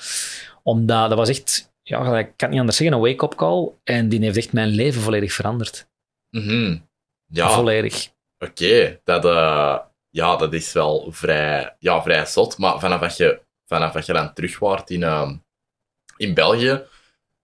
Omdat, 0.64 1.10
dat 1.10 1.18
was 1.18 1.30
echt, 1.30 1.72
ja, 1.84 2.18
ik 2.18 2.26
kan 2.26 2.34
het 2.38 2.50
niet 2.50 2.60
anders 2.60 2.78
zeggen, 2.78 2.96
een 2.96 3.02
wake-up 3.04 3.36
call. 3.36 3.70
En 3.84 4.10
die 4.10 4.20
heeft 4.20 4.38
echt 4.38 4.54
mijn 4.54 4.68
leven 4.70 5.02
volledig 5.02 5.34
veranderd. 5.34 5.88
Mhm. 6.30 6.78
Ja, 7.26 7.50
Volledig. 7.50 8.10
oké. 8.40 9.00
Dat, 9.04 9.26
eh, 9.26 9.78
ja, 10.16 10.36
dat 10.36 10.54
is 10.54 10.74
wel 10.74 11.08
vrij, 11.10 11.76
ja, 11.80 12.02
vrij 12.02 12.26
zot. 12.26 12.58
Maar 12.58 12.80
vanaf 12.80 13.00
dat 13.00 13.18
je, 13.18 13.40
vanaf 13.68 13.94
dat 13.94 14.06
je 14.06 14.14
dan 14.14 14.34
terugwaart 14.34 14.90
in, 14.90 15.04
ehm, 15.04 15.34
in 16.18 16.34
België, 16.34 16.82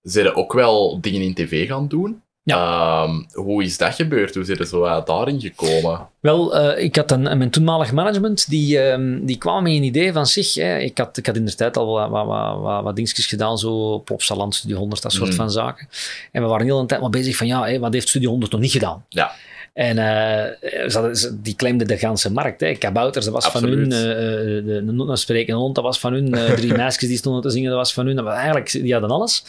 zijn 0.01 0.25
er 0.25 0.35
ook 0.35 0.53
wel 0.53 1.01
dingen 1.01 1.21
in 1.21 1.33
tv 1.33 1.67
gaan 1.67 1.87
doen? 1.87 2.21
Ja. 2.43 2.57
Ehm, 2.57 3.21
hoe 3.31 3.63
is 3.63 3.77
dat 3.77 3.95
gebeurd? 3.95 4.35
Hoe 4.35 4.43
zijn 4.43 4.57
er 4.57 4.65
zo 4.65 4.85
uh, 4.85 5.05
daarin 5.05 5.41
gekomen? 5.41 6.07
Wel, 6.19 6.61
uh, 6.75 6.83
ik 6.83 6.95
had 6.95 7.11
een, 7.11 7.21
mijn 7.21 7.49
toenmalig 7.49 7.91
management, 7.91 8.49
die, 8.49 8.79
um, 8.79 9.25
die 9.25 9.37
kwam 9.37 9.63
met 9.63 9.71
een 9.71 9.83
idee 9.83 10.13
van 10.13 10.25
zich. 10.25 10.53
Hè, 10.53 10.77
ik, 10.77 10.97
had, 10.97 11.17
ik 11.17 11.25
had 11.25 11.35
in 11.35 11.45
de 11.45 11.55
tijd 11.55 11.77
al 11.77 11.85
wat, 11.85 12.09
wat, 12.09 12.59
wat, 12.59 12.83
wat, 12.83 12.95
dingetjes 12.95 13.25
gedaan, 13.25 13.57
zo 13.57 14.03
op 14.07 14.21
Saland, 14.21 14.55
Studio 14.55 14.77
100, 14.77 15.01
dat 15.01 15.11
soort 15.11 15.29
Mm. 15.29 15.35
van 15.35 15.51
zaken. 15.51 15.87
En 16.31 16.41
we 16.41 16.47
waren 16.47 16.65
heel 16.65 16.79
een 16.79 16.87
tijd 16.87 17.01
maar 17.01 17.09
bezig 17.09 17.35
van, 17.35 17.47
ja, 17.47 17.67
hè, 17.67 17.79
wat 17.79 17.93
heeft 17.93 18.09
Studio 18.09 18.29
100 18.29 18.51
nog 18.51 18.61
niet 18.61 18.71
gedaan? 18.71 19.05
Ja. 19.09 19.31
En 19.73 19.97
uh, 19.97 20.89
ze, 20.89 21.37
die 21.41 21.55
claimde 21.55 21.85
de 21.85 21.97
ganse 21.97 22.31
markt. 22.31 22.61
Hè. 22.61 22.73
Kabouters, 22.73 23.25
dat 23.25 23.33
was 23.33 23.45
Absoluut. 23.45 23.93
van 23.93 23.99
hun. 23.99 24.09
Uh, 24.09 24.65
de, 24.65 24.95
de, 24.95 25.05
de 25.05 25.15
sprekende 25.15 25.59
hond, 25.59 25.75
dat 25.75 25.83
was 25.83 25.99
van 25.99 26.13
hun. 26.13 26.35
Uh, 26.37 26.51
drie 26.51 26.73
meisjes 26.83 27.07
die 27.07 27.17
stonden 27.17 27.41
te 27.41 27.49
zingen, 27.49 27.69
dat 27.69 27.79
was 27.79 27.93
van 27.93 28.05
hun. 28.05 28.15
Dat 28.15 28.25
was 28.25 28.33
eigenlijk, 28.33 28.71
die 28.71 28.91
hadden 28.91 29.11
alles. 29.11 29.43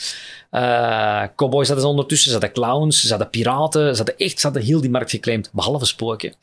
Cowboys 1.36 1.66
hadden 1.66 1.84
ze 1.84 1.90
ondertussen, 1.90 2.30
ze 2.30 2.38
hadden 2.38 2.52
clowns, 2.52 3.00
ze 3.00 3.08
hadden 3.08 3.30
piraten. 3.30 3.90
Ze 3.90 3.96
hadden 3.96 4.16
echt, 4.16 4.40
ze 4.40 4.46
hadden 4.46 4.64
heel 4.64 4.80
die 4.80 4.90
markt 4.90 5.10
geclaimd, 5.10 5.50
behalve 5.52 5.86
spoken. 5.86 6.34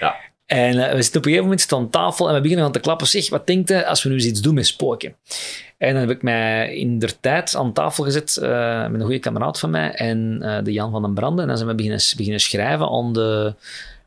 Ja. 0.00 0.14
En 0.52 0.76
uh, 0.76 0.92
we 0.92 1.02
zitten 1.02 1.20
op 1.20 1.26
een 1.26 1.32
gegeven 1.32 1.42
moment 1.42 1.60
zitten 1.60 1.78
aan 1.78 1.90
tafel 1.90 2.28
en 2.28 2.34
we 2.34 2.40
beginnen 2.40 2.66
aan 2.66 2.72
te 2.72 2.80
klappen. 2.80 3.06
Zeg, 3.06 3.30
wat 3.30 3.46
denkt 3.46 3.68
je 3.68 3.86
als 3.86 4.02
we 4.02 4.08
nu 4.08 4.14
eens 4.14 4.24
iets 4.24 4.40
doen 4.40 4.54
met 4.54 4.66
spoken? 4.66 5.14
En 5.78 5.92
dan 5.92 6.00
heb 6.00 6.10
ik 6.10 6.22
mij 6.22 6.74
in 6.76 6.98
der 6.98 7.20
tijd 7.20 7.56
aan 7.56 7.72
tafel 7.72 8.04
gezet 8.04 8.38
uh, 8.42 8.82
met 8.82 8.94
een 8.94 9.06
goede 9.06 9.18
kameraad 9.18 9.58
van 9.58 9.70
mij 9.70 9.90
en 9.90 10.38
uh, 10.42 10.58
de 10.62 10.72
Jan 10.72 10.90
van 10.90 11.02
den 11.02 11.14
Branden. 11.14 11.42
En 11.42 11.48
dan 11.48 11.56
zijn 11.56 11.68
we 11.68 11.74
beginnen, 11.74 12.00
beginnen 12.16 12.40
schrijven 12.40 12.88
aan 12.88 13.12
de, 13.12 13.54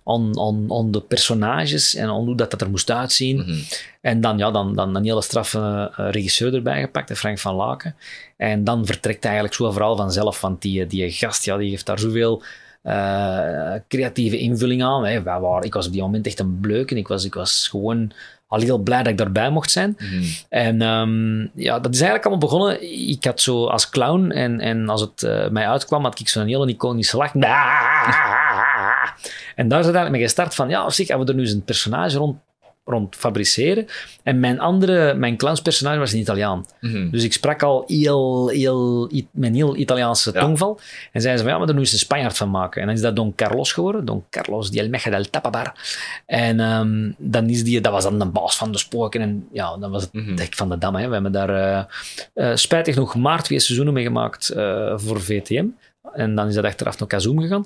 aan, 0.04 0.40
aan, 0.40 0.66
aan 0.70 0.92
de 0.92 1.02
personages 1.02 1.96
en 1.96 2.08
aan 2.08 2.26
hoe 2.26 2.36
dat, 2.36 2.52
dat 2.52 2.62
er 2.62 2.70
moest 2.70 2.92
uitzien. 2.92 3.38
Mm 3.38 3.44
-hmm. 3.44 3.64
En 4.02 4.22
dan, 4.22 4.38
ja, 4.38 4.52
dan, 4.52 4.76
dan 4.76 4.96
een 4.96 5.04
hele 5.04 5.22
straffe 5.22 5.92
regisseur 5.96 6.54
erbij 6.54 6.82
gepakt, 6.82 7.18
Frank 7.18 7.40
van 7.40 7.56
Laken. 7.56 7.96
En 8.38 8.64
dan 8.64 8.86
vertrekt 8.86 9.26
eigenlijk 9.26 9.56
zo 9.56 9.72
vooral 9.72 9.96
vanzelf, 9.96 10.42
want 10.42 10.62
die, 10.62 10.88
die 10.88 11.12
gast 11.12 11.46
ja, 11.46 11.58
die 11.58 11.70
heeft 11.70 11.86
daar 11.86 12.00
zoveel 12.00 12.44
uh, 12.86 13.74
creatieve 13.88 14.38
invulling 14.38 14.84
aan. 14.84 15.06
Hè. 15.06 15.22
Wij 15.22 15.40
waren, 15.40 15.64
ik 15.64 15.74
was 15.74 15.86
op 15.88 15.92
die 15.92 16.02
moment 16.02 16.28
echt 16.28 16.40
een 16.40 16.60
bleuk 16.60 16.92
en 16.92 16.98
ik 16.98 17.08
was, 17.08 17.26
ik 17.26 17.34
was 17.34 17.68
gewoon 17.68 18.12
al 18.48 18.60
heel 18.60 18.78
blij 18.78 18.98
dat 18.98 19.12
ik 19.12 19.18
daarbij 19.18 19.50
mocht 19.50 19.72
zijn. 19.72 19.98
Mm 20.00 20.08
-hmm. 20.08 20.24
En 20.50 20.82
um, 20.82 21.52
ja, 21.56 21.80
dat 21.80 21.94
is 21.94 22.02
eigenlijk 22.02 22.26
allemaal 22.26 22.50
begonnen. 22.50 23.10
Ik 23.10 23.24
had 23.24 23.42
zo 23.42 23.66
als 23.66 23.90
clown 23.90 24.32
en, 24.32 24.60
en 24.60 24.90
als 24.90 25.02
het 25.02 25.22
uh, 25.22 25.48
mij 25.50 25.68
uitkwam, 25.68 26.04
had 26.04 26.20
ik 26.20 26.30
zo'n 26.30 26.48
hele 26.48 26.68
iconische 26.68 27.18
lach. 27.18 27.34
En 29.56 29.68
daar 29.68 29.80
is 29.80 29.86
het 29.86 29.96
eigenlijk 29.96 30.12
mee 30.12 30.22
gestart 30.22 30.56
van, 30.56 30.70
ja, 30.70 30.90
zeg, 30.90 31.08
hebben 31.08 31.26
we 31.26 31.32
er 31.32 31.38
nu 31.38 31.46
eens 31.46 31.54
een 31.54 31.64
personage 31.64 32.18
rond, 32.18 32.38
rond 32.86 33.16
fabriceren. 33.16 33.86
En 34.24 34.40
mijn 34.40 34.60
andere, 34.60 35.14
mijn 35.14 35.38
clownspersonage 35.38 36.00
was 36.00 36.12
een 36.12 36.20
Italiaan. 36.20 36.66
Mm 36.80 36.92
-hmm. 36.92 37.10
Dus 37.12 37.24
ik 37.24 37.34
sprak 37.34 37.64
al 37.64 37.84
heel, 37.88 38.48
heel, 38.48 39.10
een 39.42 39.56
heel 39.56 39.76
Italiaanse 39.76 40.32
Ja. 40.34 40.40
tongval. 40.40 40.80
En 41.12 41.22
zeiden 41.22 41.38
ze 41.44 41.50
van, 41.50 41.54
ja, 41.54 41.60
maar 41.60 41.68
er 41.68 41.74
nu 41.74 41.80
eens 41.80 41.92
een 41.92 42.00
Spanjaard 42.00 42.38
van 42.38 42.50
maken. 42.50 42.82
En 42.82 42.88
dan 42.88 42.96
is 42.96 43.02
dat 43.02 43.16
Don 43.16 43.36
Carlos 43.36 43.72
geworden. 43.72 44.06
Don 44.06 44.24
Carlos 44.30 44.72
die 44.72 44.82
Almeja 44.82 45.10
del 45.10 45.30
Tapabar. 45.30 45.74
En 46.26 46.60
um, 46.60 47.16
dan 47.18 47.50
is 47.50 47.64
die, 47.64 47.82
dat 47.82 47.92
was 47.92 48.04
dan 48.04 48.20
de 48.20 48.26
baas 48.26 48.58
van 48.58 48.72
de 48.72 48.78
spoken. 48.78 49.22
En 49.22 49.48
ja, 49.52 49.78
dan 49.78 49.92
was 49.92 50.02
het 50.02 50.14
Mm 50.14 50.26
-hmm. 50.26 50.36
dek 50.36 50.54
van 50.56 50.70
de 50.70 50.78
dam. 50.78 50.96
Hè. 50.96 51.08
We 51.08 51.14
hebben 51.14 51.32
daar 51.32 51.50
uh, 51.50 51.84
uh, 52.36 52.56
spijtig 52.56 52.96
nog 52.96 53.16
maar 53.16 53.44
twee 53.44 53.60
seizoenen 53.60 53.94
mee 53.94 54.04
gemaakt 54.04 54.54
uh, 54.56 54.94
voor 54.96 55.22
VTM. 55.22 55.66
En 56.14 56.36
dan 56.36 56.48
is 56.48 56.54
dat 56.56 56.64
achteraf 56.64 57.00
naar 57.00 57.08
Kazoom 57.08 57.42
gegaan. 57.42 57.66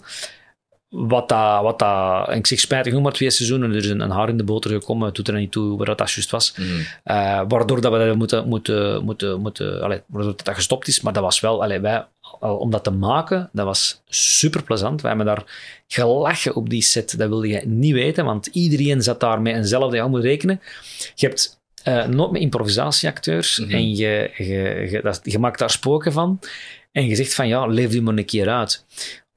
Wat 0.89 1.29
dat, 1.29 1.61
wat 1.61 1.79
dat, 1.79 2.35
ik 2.35 2.47
zeg 2.47 2.59
spijtig 2.59 2.93
nog 2.93 3.01
maar 3.01 3.11
twee 3.11 3.29
seizoenen, 3.29 3.69
er 3.69 3.75
is 3.75 3.89
een, 3.89 3.99
een 3.99 4.09
haar 4.09 4.29
in 4.29 4.37
de 4.37 4.43
boter 4.43 4.71
gekomen, 4.71 5.05
het 5.05 5.15
doet 5.15 5.27
er 5.27 5.33
niet 5.33 5.51
toe 5.51 5.77
waar 5.77 5.95
dat 5.95 6.11
juist 6.11 6.31
was. 6.31 6.53
Mm 6.57 6.65
-hmm. 6.65 6.79
uh, 6.79 7.41
waardoor 7.47 7.81
dat 7.81 7.91
we 7.91 7.97
dat 7.97 8.15
moeten, 8.15 8.47
moeten, 8.47 9.03
moeten, 9.03 9.39
moeten 9.39 9.81
allee, 9.81 10.01
waardoor 10.07 10.35
dat 10.43 10.55
gestopt 10.55 10.87
is, 10.87 11.01
maar 11.01 11.13
dat 11.13 11.23
was 11.23 11.39
wel, 11.39 11.63
allee, 11.63 11.79
wij, 11.79 12.05
om 12.39 12.71
dat 12.71 12.83
te 12.83 12.91
maken, 12.91 13.49
dat 13.53 13.65
was 13.65 14.01
super 14.07 14.63
plezant. 14.63 15.01
Wij 15.01 15.09
hebben 15.09 15.27
daar 15.27 15.43
gelachen 15.87 16.55
op 16.55 16.69
die 16.69 16.81
set, 16.81 17.17
dat 17.17 17.29
wilde 17.29 17.47
je 17.47 17.61
niet 17.65 17.93
weten, 17.93 18.25
want 18.25 18.45
iedereen 18.45 19.01
zat 19.01 19.19
daar 19.19 19.41
met 19.41 19.55
eenzelfde, 19.55 19.97
je 19.97 20.03
moet 20.03 20.23
rekenen. 20.23 20.61
Je 21.15 21.27
hebt 21.27 21.59
uh, 21.87 22.05
nooit 22.05 22.31
met 22.31 22.41
improvisatieacteurs 22.41 23.57
Mhm. 23.57 23.67
mm 23.67 23.73
-hmm. 23.73 23.79
en 23.79 23.95
je, 23.95 24.31
je, 24.37 24.87
je, 24.91 25.01
dat, 25.03 25.19
je 25.23 25.39
maakt 25.39 25.59
daar 25.59 25.69
spoken 25.69 26.11
van 26.11 26.39
en 26.91 27.05
je 27.07 27.15
zegt 27.15 27.33
van 27.33 27.47
ja, 27.47 27.65
leef 27.65 27.89
die 27.89 28.01
maar 28.01 28.17
een 28.17 28.25
keer 28.25 28.49
uit. 28.49 28.85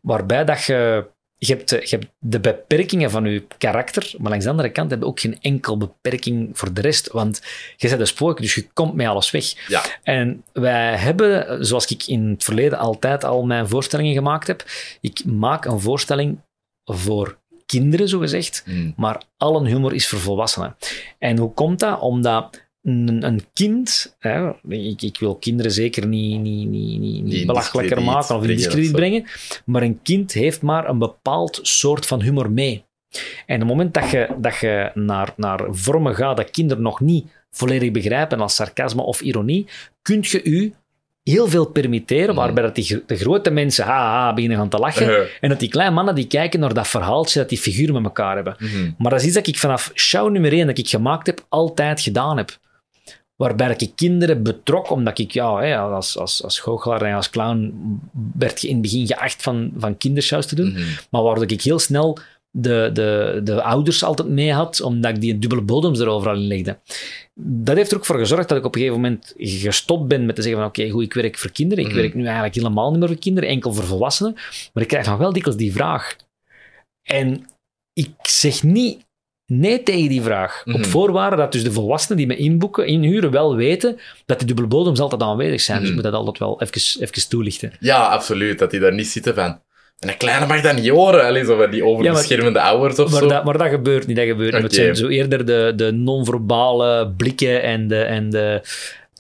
Waarbij 0.00 0.44
dat 0.44 0.64
je 0.64 1.04
je 1.46 1.54
hebt, 1.54 1.70
je 1.70 1.96
hebt 1.96 2.06
de 2.18 2.40
beperkingen 2.40 3.10
van 3.10 3.24
je 3.24 3.46
karakter, 3.58 4.14
maar 4.18 4.30
langs 4.30 4.44
de 4.44 4.50
andere 4.50 4.70
kant 4.70 4.90
heb 4.90 5.00
je 5.00 5.06
ook 5.06 5.20
geen 5.20 5.38
enkel 5.40 5.76
beperking 5.76 6.58
voor 6.58 6.72
de 6.72 6.80
rest. 6.80 7.12
Want 7.12 7.42
je 7.76 7.88
bent 7.88 8.00
een 8.00 8.06
spook, 8.06 8.40
dus 8.40 8.54
je 8.54 8.66
komt 8.72 8.94
met 8.94 9.06
alles 9.06 9.30
weg. 9.30 9.68
Ja. 9.68 9.82
En 10.02 10.44
wij 10.52 10.96
hebben, 10.96 11.66
zoals 11.66 11.86
ik 11.86 12.06
in 12.06 12.28
het 12.28 12.44
verleden 12.44 12.78
altijd 12.78 13.24
al 13.24 13.44
mijn 13.44 13.68
voorstellingen 13.68 14.14
gemaakt 14.14 14.46
heb, 14.46 14.64
ik 15.00 15.24
maak 15.24 15.64
een 15.64 15.80
voorstelling 15.80 16.40
voor 16.84 17.38
kinderen, 17.66 18.08
zogezegd, 18.08 18.62
Mm. 18.66 18.92
maar 18.96 19.22
alle 19.36 19.66
humor 19.68 19.94
is 19.94 20.08
voor 20.08 20.18
volwassenen. 20.18 20.76
En 21.18 21.38
hoe 21.38 21.54
komt 21.54 21.78
dat? 21.78 22.00
Omdat 22.00 22.62
een, 22.82 23.22
een 23.26 23.44
kind, 23.52 24.16
hè, 24.18 24.50
ik, 24.68 25.02
ik, 25.02 25.18
wil 25.18 25.36
kinderen 25.36 25.72
zeker 25.72 26.06
niet, 26.06 26.40
niet, 26.40 26.68
niet, 26.68 27.00
niet, 27.00 27.24
niet 27.24 27.46
belachelijker 27.46 28.02
maken 28.02 28.36
of 28.36 28.42
in 28.42 28.56
discrediet 28.56 28.92
brengen, 28.92 29.24
maar 29.64 29.82
een 29.82 30.00
kind 30.02 30.32
heeft 30.32 30.62
maar 30.62 30.88
een 30.88 30.98
bepaald 30.98 31.58
soort 31.62 32.06
van 32.06 32.22
humor 32.22 32.50
mee. 32.50 32.84
En 33.46 33.54
op 33.54 33.60
het 33.60 33.68
moment 33.68 33.94
dat 33.94 34.10
je, 34.10 34.28
dat 34.38 34.56
je 34.56 34.90
naar, 34.94 35.32
naar 35.36 35.66
vormen 35.70 36.14
gaat 36.14 36.36
dat 36.36 36.50
kinderen 36.50 36.82
nog 36.82 37.00
niet 37.00 37.26
volledig 37.50 37.90
begrijpen 37.90 38.40
als 38.40 38.54
sarcasme 38.54 39.02
of 39.02 39.20
ironie, 39.20 39.66
kun 40.02 40.18
je 40.20 40.42
u 40.42 40.74
heel 41.22 41.48
veel 41.48 41.66
permitteren, 41.66 42.34
waarbij 42.34 42.62
dat 42.62 42.74
die, 42.74 43.02
de 43.06 43.16
grote 43.16 43.50
mensen 43.50 43.84
ha, 43.84 44.10
ha, 44.10 44.34
beginnen 44.34 44.58
gaan 44.58 44.68
te 44.68 44.78
lachen, 44.78 45.08
Uh, 45.08 45.18
en 45.40 45.48
dat 45.48 45.60
die 45.60 45.68
kleine 45.68 45.94
mannen 45.94 46.14
die 46.14 46.26
kijken 46.26 46.60
naar 46.60 46.74
dat 46.74 46.88
verhaaltje 46.88 47.38
dat 47.38 47.48
die 47.48 47.58
figuren 47.58 47.94
met 47.94 48.04
elkaar 48.04 48.34
hebben. 48.34 48.56
mm 48.58 48.68
-hmm. 48.68 48.94
Maar 48.98 49.10
dat 49.10 49.20
is 49.20 49.26
iets 49.26 49.34
dat 49.34 49.46
ik 49.46 49.58
vanaf 49.58 49.90
show 49.94 50.30
nummer 50.30 50.52
1 50.52 50.66
dat 50.66 50.78
ik 50.78 50.88
gemaakt 50.88 51.26
heb, 51.26 51.46
altijd 51.48 52.00
gedaan 52.00 52.36
heb. 52.36 52.58
Waarbij 53.42 53.74
ik 53.78 53.92
kinderen 53.94 54.42
betrok, 54.42 54.90
omdat 54.90 55.18
ik 55.18 55.30
ja, 55.30 55.56
hè, 55.56 55.78
als, 55.78 56.18
als, 56.18 56.42
als 56.42 56.58
goochelaar 56.58 57.02
en 57.02 57.14
als 57.14 57.30
clown 57.30 57.74
werd 58.38 58.62
in 58.62 58.72
het 58.72 58.82
begin 58.82 59.06
geacht 59.06 59.42
van, 59.42 59.72
van 59.76 59.96
kindershows 59.96 60.46
te 60.46 60.54
doen. 60.54 60.68
Mm 60.68 60.74
-hmm. 60.74 60.84
Maar 61.10 61.22
waardoor 61.22 61.50
ik 61.50 61.62
heel 61.62 61.78
snel 61.78 62.18
de, 62.50 62.90
de, 62.92 63.40
de 63.44 63.62
ouders 63.62 64.04
altijd 64.04 64.28
mee 64.28 64.52
had, 64.52 64.80
omdat 64.80 65.14
ik 65.14 65.20
die 65.20 65.38
dubbele 65.38 65.62
bodems 65.62 65.98
er 65.98 66.08
overal 66.08 66.34
in 66.34 66.46
legde. 66.46 66.78
Dat 67.34 67.76
heeft 67.76 67.90
er 67.90 67.96
ook 67.96 68.04
voor 68.06 68.18
gezorgd 68.18 68.48
dat 68.48 68.58
ik 68.58 68.64
op 68.64 68.74
een 68.74 68.80
gegeven 68.80 69.00
moment 69.02 69.32
gestopt 69.36 70.08
ben 70.08 70.26
met 70.26 70.36
te 70.36 70.42
zeggen 70.42 70.60
van 70.60 70.68
oké, 70.68 70.80
okay, 70.80 70.92
goed, 70.92 71.02
ik 71.04 71.14
werk 71.14 71.38
voor 71.38 71.50
kinderen. 71.50 71.84
Ik 71.84 71.90
Mhm. 71.90 72.00
werk 72.00 72.14
nu 72.14 72.24
eigenlijk 72.24 72.54
helemaal 72.54 72.90
niet 72.90 72.98
meer 72.98 73.08
voor 73.08 73.18
kinderen, 73.18 73.48
enkel 73.48 73.72
voor 73.72 73.84
volwassenen. 73.84 74.32
Maar 74.72 74.82
ik 74.82 74.88
krijg 74.88 75.06
nog 75.06 75.18
wel 75.18 75.32
dikwijls 75.32 75.58
die 75.58 75.72
vraag. 75.72 76.16
En 77.02 77.46
ik 77.92 78.10
zeg 78.22 78.62
niet 78.62 79.04
nee 79.58 79.82
tegen 79.82 80.08
die 80.08 80.22
vraag. 80.22 80.62
Op 80.66 80.72
Mhm. 80.72 80.84
voorwaarde 80.84 81.36
dat 81.36 81.52
dus 81.52 81.64
de 81.64 81.72
volwassenen 81.72 82.16
die 82.18 82.26
me 82.26 82.36
inboeken, 82.36 82.86
inhuren, 82.86 83.30
wel 83.30 83.56
weten 83.56 83.98
dat 84.26 84.38
die 84.38 84.46
dubbele 84.46 84.68
bodems 84.68 85.00
altijd 85.00 85.22
aanwezig 85.22 85.60
zijn. 85.60 85.78
Dus 85.80 85.88
ik 85.88 85.94
Mhm. 85.94 86.02
moet 86.02 86.12
dat 86.12 86.20
altijd 86.20 86.38
wel 86.38 86.60
even, 86.60 87.02
even 87.02 87.28
toelichten. 87.28 87.72
Ja, 87.80 87.96
absoluut. 88.06 88.58
Dat 88.58 88.70
die 88.70 88.80
daar 88.80 88.94
niet 88.94 89.06
zitten 89.08 89.34
van... 89.34 89.60
En 89.98 90.08
een 90.08 90.16
kleine 90.16 90.46
mag 90.46 90.60
dat 90.60 90.74
niet 90.76 90.88
horen, 90.88 91.24
Allee, 91.24 91.44
zo 91.44 91.56
van 91.56 91.70
die 91.70 91.84
overbeschermende 91.84 92.60
ouders 92.60 92.98
of 92.98 93.10
Maar 93.10 93.20
zo. 93.20 93.28
dat, 93.28 93.44
maar 93.44 93.58
dat 93.58 93.68
gebeurt 93.68 94.06
niet. 94.06 94.16
Dat 94.16 94.26
gebeurt 94.26 94.52
niet. 94.52 94.62
Het 94.62 94.74
zijn 94.74 94.96
zo 94.96 95.08
eerder 95.08 95.46
de, 95.46 95.72
de 95.76 95.90
non-verbale 95.92 97.08
blikken 97.16 97.62
en 97.62 97.88
de, 97.88 98.02
en 98.02 98.30
de 98.30 98.60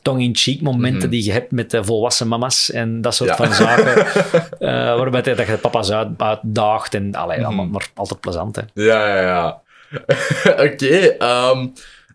tongue-in-cheek 0.02 0.60
momenten 0.60 1.00
Mhm. 1.00 1.10
die 1.10 1.24
je 1.24 1.32
hebt 1.32 1.50
met 1.50 1.70
de 1.70 1.84
volwassen 1.84 2.28
mama's 2.28 2.70
en 2.70 3.00
dat 3.00 3.14
soort 3.14 3.30
Ja. 3.30 3.36
van 3.36 3.52
zaken. 3.54 4.06
eh, 4.58 4.98
waarbij 4.98 5.22
dat 5.22 5.46
je 5.46 5.56
papa's 5.60 5.90
uit, 5.90 6.08
uitdaagt 6.16 6.94
en 6.94 7.14
allee, 7.14 7.44
allemaal, 7.46 7.66
maar 7.66 7.88
altijd 7.94 8.20
plezant. 8.20 8.56
Hè. 8.56 8.62
Ja, 8.74 9.06
ja, 9.08 9.20
ja. 9.20 9.61
Oké, 10.66 10.96
ehm, 11.18 11.66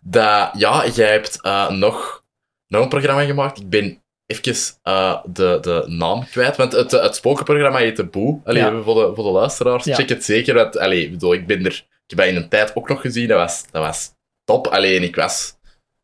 dat- 0.02 0.50
ja, 0.56 0.86
jij 0.94 1.10
hebt 1.10 1.42
eh, 1.42 1.70
nog, 1.70 2.24
nog 2.66 2.82
een 2.82 2.88
programma 2.88 3.24
gemaakt. 3.24 3.58
Ik 3.60 3.68
ben 3.68 4.02
even 4.26 4.54
eh, 4.82 5.22
de, 5.24 5.58
de 5.60 5.84
naam 5.86 6.24
kwijt, 6.26 6.56
want 6.56 6.72
het, 6.72 6.90
het 6.90 7.14
spokenprogramma 7.16 7.78
heet 7.78 7.96
De 7.96 8.04
Boe. 8.04 8.40
Allee, 8.44 8.62
Ja. 8.62 8.82
voor, 8.82 8.94
de, 8.94 9.14
voor 9.14 9.24
de 9.24 9.30
luisteraars, 9.30 9.84
Ja. 9.84 9.94
check 9.94 10.08
het 10.08 10.24
zeker. 10.24 10.54
Want, 10.54 10.78
allee, 10.78 11.02
ik 11.04 11.10
bedoel, 11.10 11.32
ik 11.34 11.46
ben 11.46 11.64
er... 11.64 11.72
Ik 12.06 12.16
heb 12.16 12.18
dat 12.18 12.26
in 12.36 12.42
een 12.42 12.48
tijd 12.48 12.70
ook 12.76 12.88
nog 12.88 13.00
gezien, 13.00 13.28
dat 13.28 13.38
was, 13.38 13.64
dat 13.70 13.82
was 13.82 14.10
top. 14.44 14.66
Alleen 14.66 15.02
ik 15.02 15.16
was... 15.16 15.56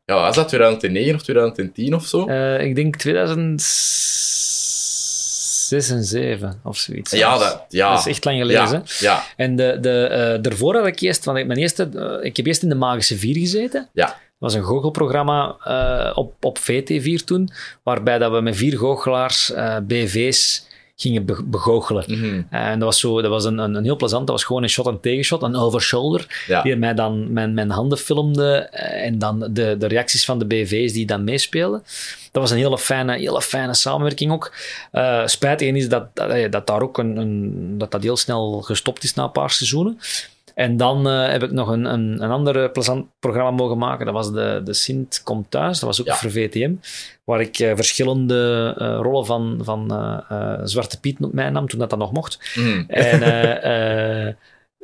Ja, 0.04 0.14
was 0.14 0.36
dat 0.36 0.48
2009 0.48 1.14
of 1.14 1.22
2010 1.22 1.94
of 1.94 2.04
zo? 2.06 2.26
Eh, 2.26 2.60
ik 2.60 2.74
denk 2.74 2.96
2006 5.66 5.90
en 5.90 6.04
7 6.04 6.60
of 6.62 6.76
zoiets. 6.76 7.10
ja, 7.10 7.38
dat, 7.38 7.64
ja. 7.68 7.90
Dat 7.90 7.98
is 7.98 8.06
echt 8.06 8.24
lang 8.24 8.38
geleden. 8.38 8.70
ja, 8.70 8.82
ja, 8.98 9.24
En 9.36 9.56
de, 9.56 9.78
de, 9.80 10.06
eh, 10.06 10.42
daarvoor 10.42 10.76
had 10.76 10.86
ik 10.86 11.00
eerst, 11.00 11.24
want 11.24 11.38
ik, 11.38 11.46
mijn 11.46 11.58
eerste, 11.58 11.88
eh, 11.94 12.26
ik 12.26 12.36
heb 12.36 12.46
eerst 12.46 12.62
in 12.62 12.68
de 12.68 12.74
Magische 12.74 13.16
Vier 13.16 13.36
gezeten. 13.36 13.88
Ja. 13.92 14.06
Dat 14.06 14.52
was 14.52 14.54
een 14.54 14.64
goochelprogramma 14.64 15.56
eh, 15.64 16.18
op, 16.18 16.34
op 16.40 16.58
VT4 16.58 17.24
toen, 17.24 17.50
waarbij 17.82 18.18
dat 18.18 18.32
we 18.32 18.40
met 18.40 18.56
vier 18.56 18.78
goochelaars, 18.78 19.52
BV's, 19.82 20.66
gingen 20.96 21.24
be- 21.24 21.42
begoochelen. 21.44 22.04
Mhm. 22.06 22.42
En 22.50 22.78
dat 22.78 22.88
was, 22.88 23.00
zo, 23.00 23.20
dat 23.22 23.30
was 23.30 23.44
een, 23.44 23.58
een, 23.58 23.74
een 23.74 23.84
heel 23.84 23.96
plezant, 23.96 24.26
dat 24.26 24.36
was 24.36 24.44
gewoon 24.44 24.62
een 24.62 24.68
shot 24.68 24.86
en 24.86 25.00
tegenshot, 25.00 25.42
een 25.42 25.56
over-shoulder, 25.56 26.44
Ja. 26.46 26.62
die 26.62 26.76
mij 26.76 26.94
dan 26.94 27.32
mijn, 27.32 27.54
mijn 27.54 27.70
handen 27.70 27.98
filmde 27.98 28.54
eh, 28.56 29.06
en 29.06 29.18
dan 29.18 29.48
de, 29.50 29.76
de 29.78 29.86
reacties 29.86 30.24
van 30.24 30.38
de 30.38 30.46
BV's 30.46 30.92
die 30.92 31.06
dan 31.06 31.24
meespeelden. 31.24 31.82
Dat 32.32 32.42
was 32.42 32.50
een 32.50 32.56
hele 32.58 32.78
fijne, 32.78 33.16
hele 33.16 33.42
fijne 33.42 33.74
samenwerking 33.74 34.32
ook. 34.32 34.52
Eh 34.90 35.26
spijtig 35.26 35.74
is 35.74 35.88
dat, 35.88 36.06
dat, 36.16 36.30
eh, 36.30 36.50
dat 36.50 36.66
daar 36.66 36.82
ook 36.82 36.98
een, 36.98 37.16
een, 37.16 37.74
dat 37.78 37.90
dat 37.90 38.02
heel 38.02 38.16
snel 38.16 38.60
gestopt 38.62 39.02
is 39.04 39.14
na 39.14 39.24
een 39.24 39.32
paar 39.32 39.50
seizoenen. 39.50 39.98
En 40.54 40.76
dan 40.76 41.08
eh, 41.08 41.28
heb 41.30 41.42
ik 41.42 41.50
nog 41.50 41.68
een, 41.68 41.84
een, 41.84 42.22
een 42.22 42.30
ander 42.30 42.62
eh, 42.64 42.70
plezant 42.72 43.06
programma 43.18 43.50
mogen 43.50 43.78
maken. 43.78 44.04
Dat 44.06 44.14
was 44.14 44.32
de, 44.32 44.60
de 44.64 44.72
Sint 44.72 45.20
Komt 45.24 45.50
Thuis. 45.50 45.78
Dat 45.80 45.88
was 45.88 46.00
ook 46.00 46.06
Ja. 46.06 46.14
voor 46.14 46.30
VTM. 46.30 46.72
Waar 47.24 47.40
ik 47.40 47.58
eh, 47.58 47.72
verschillende 47.74 48.68
rollen 49.02 49.26
van, 49.26 49.60
van 49.62 49.86
Zwarte 50.64 51.00
Piet 51.00 51.20
op 51.20 51.32
mij 51.32 51.50
nam, 51.50 51.68
toen 51.68 51.78
dat, 51.78 51.90
dat 51.90 51.98
nog 51.98 52.12
mocht. 52.12 52.52
Mhm. 52.54 52.84
En 52.90 53.20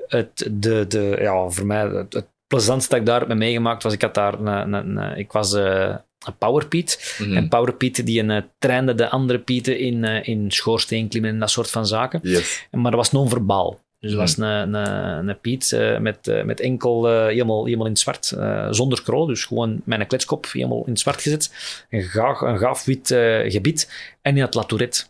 het, 0.09 0.49
de, 0.53 0.85
de, 0.89 1.17
ja, 1.21 1.49
voor 1.49 1.67
mij, 1.67 1.87
het, 1.87 2.13
het 2.13 2.27
plezantste 2.47 2.91
dat 2.91 3.01
ik 3.01 3.07
daar 3.07 3.19
heb 3.19 3.29
mee 3.29 3.37
meegemaakt 3.39 3.83
was, 3.83 3.93
ik 3.93 4.03
had 4.03 4.15
daar 4.15 4.35
een, 4.41 4.47
een, 4.47 4.97
een- 4.97 5.17
ik 5.19 5.33
was 5.33 5.53
een 5.53 5.99
Power 6.39 6.67
Piet. 6.67 7.17
Mhm. 7.19 7.37
En 7.37 7.49
Power 7.49 7.73
Piet 7.75 8.07
die 8.07 8.21
een, 8.21 8.31
eh, 8.31 8.43
trainde 8.59 8.95
de 8.95 9.09
andere 9.09 9.39
Pieten 9.39 9.79
in, 9.79 10.05
eh 10.05 10.29
in 10.29 10.51
schoorsteenklimmen 10.51 11.31
en 11.31 11.39
dat 11.39 11.51
soort 11.51 11.71
van 11.71 11.87
zaken. 11.87 12.21
Yes. 12.23 12.67
Maar 12.71 12.91
dat 12.91 13.01
was 13.01 13.13
non-verbaal. 13.13 13.79
Dus 14.01 14.11
dat 14.11 14.21
was 14.21 14.37
Mhm. 14.37 14.49
een, 14.51 14.75
een, 14.75 15.29
een 15.29 15.41
Piet 15.41 15.73
eh, 15.73 15.99
met, 15.99 16.29
eh, 16.29 16.43
met 16.45 16.61
enkel 16.61 17.09
eh, 17.09 17.25
helemaal, 17.27 17.65
helemaal 17.65 17.87
in 17.87 17.93
het 17.93 18.01
zwart, 18.01 18.27
zonder 18.71 19.03
krul. 19.03 19.27
Dus 19.27 19.45
gewoon 19.45 19.81
met 19.85 20.01
een 20.01 20.07
kletskop 20.07 20.47
helemaal 20.53 20.83
in 20.85 20.91
het 20.93 21.01
zwart 21.01 21.23
gezet. 21.23 21.51
Een 21.91 22.03
gaaf, 22.03 22.41
een 22.41 22.59
gaaf 22.59 22.85
wit 22.85 23.07
gebied. 23.49 23.91
En 24.23 24.35
die 24.35 24.43
had 24.43 24.55
La 24.55 24.63
Tourette. 24.63 25.03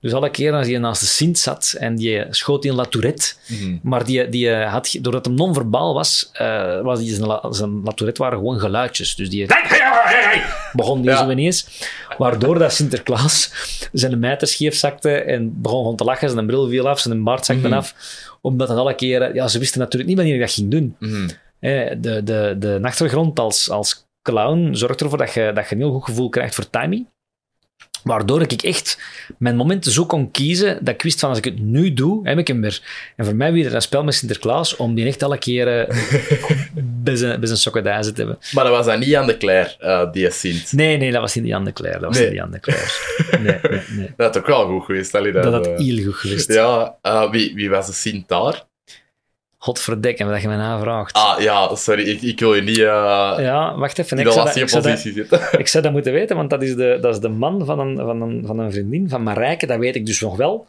Dus 0.00 0.12
alle 0.12 0.30
keren 0.30 0.58
als 0.58 0.66
je 0.66 0.78
naast 0.78 1.00
de 1.00 1.06
Sint 1.06 1.38
zat 1.38 1.74
en 1.78 1.96
die 1.96 2.24
schoot 2.30 2.64
in 2.64 2.74
La 2.74 2.84
Tourette, 2.84 3.32
Mhm. 3.48 3.76
maar 3.82 4.04
die, 4.04 4.28
die 4.28 4.50
had, 4.54 4.96
doordat 5.00 5.24
hem 5.24 5.34
non-verbaal 5.34 5.94
was, 5.94 6.30
was 6.82 6.98
die 6.98 7.14
zijn, 7.14 7.26
la, 7.26 7.52
zijn 7.52 7.80
La 7.84 7.92
Tourette 7.92 8.22
waren 8.22 8.38
gewoon 8.38 8.58
geluidjes. 8.60 9.14
Dus 9.14 9.30
die 9.30 9.46
begon 10.72 11.00
die 11.00 11.10
Ja. 11.10 11.16
zo 11.24 11.30
ineens. 11.30 11.84
Waardoor 12.18 12.58
dat 12.58 12.72
Sinterklaas 12.72 13.52
zijn 13.92 14.18
mijter 14.18 14.48
scheef 14.48 14.74
zakte 14.74 15.10
en 15.14 15.60
begon 15.62 15.78
gewoon 15.80 15.96
te 15.96 16.04
lachen. 16.04 16.30
Zijn 16.30 16.46
bril 16.46 16.68
viel 16.68 16.88
af, 16.88 17.00
zijn 17.00 17.24
baard 17.24 17.44
zakte 17.46 17.66
Mhm. 17.68 17.76
af. 17.76 17.94
Omdat 18.40 18.68
dat 18.68 18.76
alle 18.76 18.94
keren... 18.94 19.34
Ja, 19.34 19.48
ze 19.48 19.58
wisten 19.58 19.80
natuurlijk 19.80 20.08
niet 20.08 20.18
wanneer 20.18 20.36
je 20.36 20.40
dat 20.40 20.52
ging 20.52 20.70
doen. 20.70 20.96
Mhm. 20.98 21.28
De, 22.00 22.20
de, 22.24 22.56
de 22.58 22.78
achtergrond 22.82 23.38
als, 23.38 23.70
als 23.70 24.06
clown 24.22 24.74
zorgt 24.74 25.00
ervoor 25.00 25.18
dat 25.18 25.32
je, 25.34 25.50
dat 25.54 25.68
je 25.68 25.74
een 25.74 25.80
heel 25.80 25.92
goed 25.92 26.04
gevoel 26.04 26.28
krijgt 26.28 26.54
voor 26.54 26.70
timing. 26.70 27.06
Waardoor 28.02 28.42
ik 28.42 28.62
echt 28.62 28.98
mijn 29.38 29.56
momenten 29.56 29.92
zo 29.92 30.06
kon 30.06 30.30
kiezen 30.30 30.84
dat 30.84 30.94
ik 30.94 31.02
wist 31.02 31.20
van 31.20 31.28
als 31.28 31.38
ik 31.38 31.44
het 31.44 31.58
nu 31.60 31.92
doe, 31.94 32.28
heb 32.28 32.38
ik 32.38 32.46
hem 32.48 32.60
weer. 32.60 32.82
En 33.16 33.24
voor 33.24 33.34
mij 33.34 33.52
weer 33.52 33.74
een 33.74 33.82
spel 33.82 34.04
met 34.04 34.14
Sinterklaas 34.14 34.76
om 34.76 34.94
die 34.94 35.06
echt 35.06 35.22
alle 35.22 35.38
keren 35.38 35.86
bij 37.02 37.16
zijn, 37.16 37.40
bij 37.40 37.48
zijn 37.56 37.72
te 38.02 38.12
hebben. 38.14 38.38
Maar 38.52 38.64
dat 38.64 38.72
was 38.72 38.86
dan 38.86 38.98
niet 38.98 39.14
aan 39.14 39.26
de 39.26 39.36
Claire, 39.36 39.76
eh, 39.78 40.12
die 40.12 40.30
Sint. 40.30 40.72
Nee, 40.72 40.96
nee, 40.96 41.12
dat 41.12 41.20
was 41.20 41.34
niet 41.34 41.44
die 41.44 41.54
Anne 41.54 41.72
Claire. 41.72 42.00
Dat 42.00 42.08
was 42.08 42.18
Nee. 42.18 42.30
niet 42.30 42.40
Anne 42.40 42.60
Claire. 42.60 42.88
Nee, 43.40 43.58
nee, 43.70 43.82
nee. 43.88 44.12
Dat 44.16 44.34
had 44.34 44.38
ook 44.38 44.46
wel 44.46 44.66
goed 44.66 44.84
geweest. 44.84 45.14
allee, 45.14 45.32
Dat 45.32 45.52
had 45.52 45.66
eh, 45.66 45.76
heel 45.76 46.04
goed 46.04 46.14
geweest. 46.14 46.52
Ja, 46.52 46.96
eh, 47.02 47.30
wie, 47.30 47.54
wie 47.54 47.70
was 47.70 47.86
de 47.86 47.92
Sint 47.92 48.28
daar? 48.28 48.68
Godverdekken, 49.58 50.28
dat 50.28 50.42
je 50.42 50.48
mij 50.48 50.56
navraagt. 50.56 51.12
Ah, 51.12 51.40
ja, 51.40 51.74
sorry, 51.74 52.02
ik, 52.08 52.22
ik 52.22 52.40
wil 52.40 52.54
je 52.54 52.62
niet 52.62 52.78
eh 52.78 52.84
Ja, 53.38 53.76
wacht 53.76 53.98
even. 53.98 54.18
Ik 54.18 54.24
de 54.24 54.32
zou, 54.32 54.46
dat, 54.46 54.56
ik, 54.56 54.68
zou 54.68 54.82
dat, 54.82 54.92
positie 54.92 55.12
zitten. 55.12 55.40
ik 55.60 55.68
zou 55.68 55.82
dat 55.82 55.92
moeten 55.92 56.12
weten, 56.12 56.36
want 56.36 56.50
dat 56.50 56.62
is 56.62 56.74
de, 56.76 56.98
dat 57.00 57.14
is 57.14 57.20
de 57.20 57.28
man 57.28 57.64
van 57.64 57.78
een, 57.78 57.96
van, 57.96 58.22
een, 58.22 58.42
van 58.46 58.58
een 58.58 58.72
vriendin, 58.72 59.08
van 59.08 59.22
Marijke. 59.22 59.66
Dat 59.66 59.78
weet 59.78 59.96
ik 59.96 60.06
dus 60.06 60.20
nog 60.20 60.36
wel. 60.36 60.66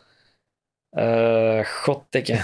Goddekke. 1.84 2.40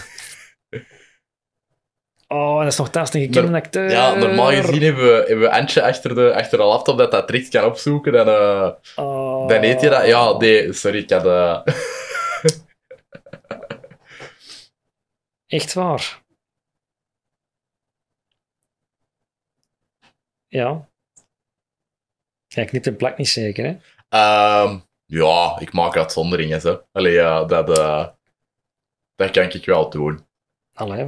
Oh, 2.27 2.57
en 2.57 2.63
dat 2.63 2.71
is 2.71 2.77
nog 2.77 2.89
thuis 2.89 3.13
een 3.13 3.21
gekende 3.21 3.51
Maar- 3.51 3.61
acteur. 3.61 3.89
Ja, 3.89 4.13
normaal 4.15 4.47
gezien 4.51 4.81
hebben 4.81 5.03
we, 5.05 5.11
hebben 5.27 5.39
we 5.39 5.51
Antje 5.51 5.83
achter 5.83 6.15
de, 6.15 6.33
achter 6.35 6.57
de 6.57 6.63
laptop 6.63 6.97
dat 6.97 7.11
dat 7.11 7.27
direct 7.27 7.49
kan 7.49 7.63
opzoeken. 7.65 8.11
Dan, 8.11 8.27
eh, 8.27 8.71
Oh. 8.95 9.47
dan 9.47 9.63
eet 9.63 9.81
je 9.81 9.89
dat. 9.89 10.05
Ja, 10.05 10.37
nee, 10.37 10.73
sorry, 10.73 10.97
ik 10.97 11.09
had... 11.09 11.25
eh, 11.25 11.61
Echt 15.47 15.73
waar. 15.73 16.21
Ja. 20.47 20.89
Ja, 22.47 22.65
knipt 22.65 22.87
en 22.87 22.95
plakt 22.95 23.17
niet 23.17 23.29
zeker, 23.29 23.65
hè? 23.65 23.77
ehm, 24.09 24.79
ja, 25.05 25.59
ik 25.59 25.73
maak 25.73 25.97
uitzonderingen, 25.97 26.61
zo. 26.61 26.83
Allee, 26.91 27.13
ja, 27.13 27.43
dat, 27.45 27.77
eh, 27.77 28.07
dat 29.15 29.31
kan 29.31 29.43
ik 29.51 29.65
wel 29.65 29.89
doen. 29.89 30.25
Allee, 30.73 31.05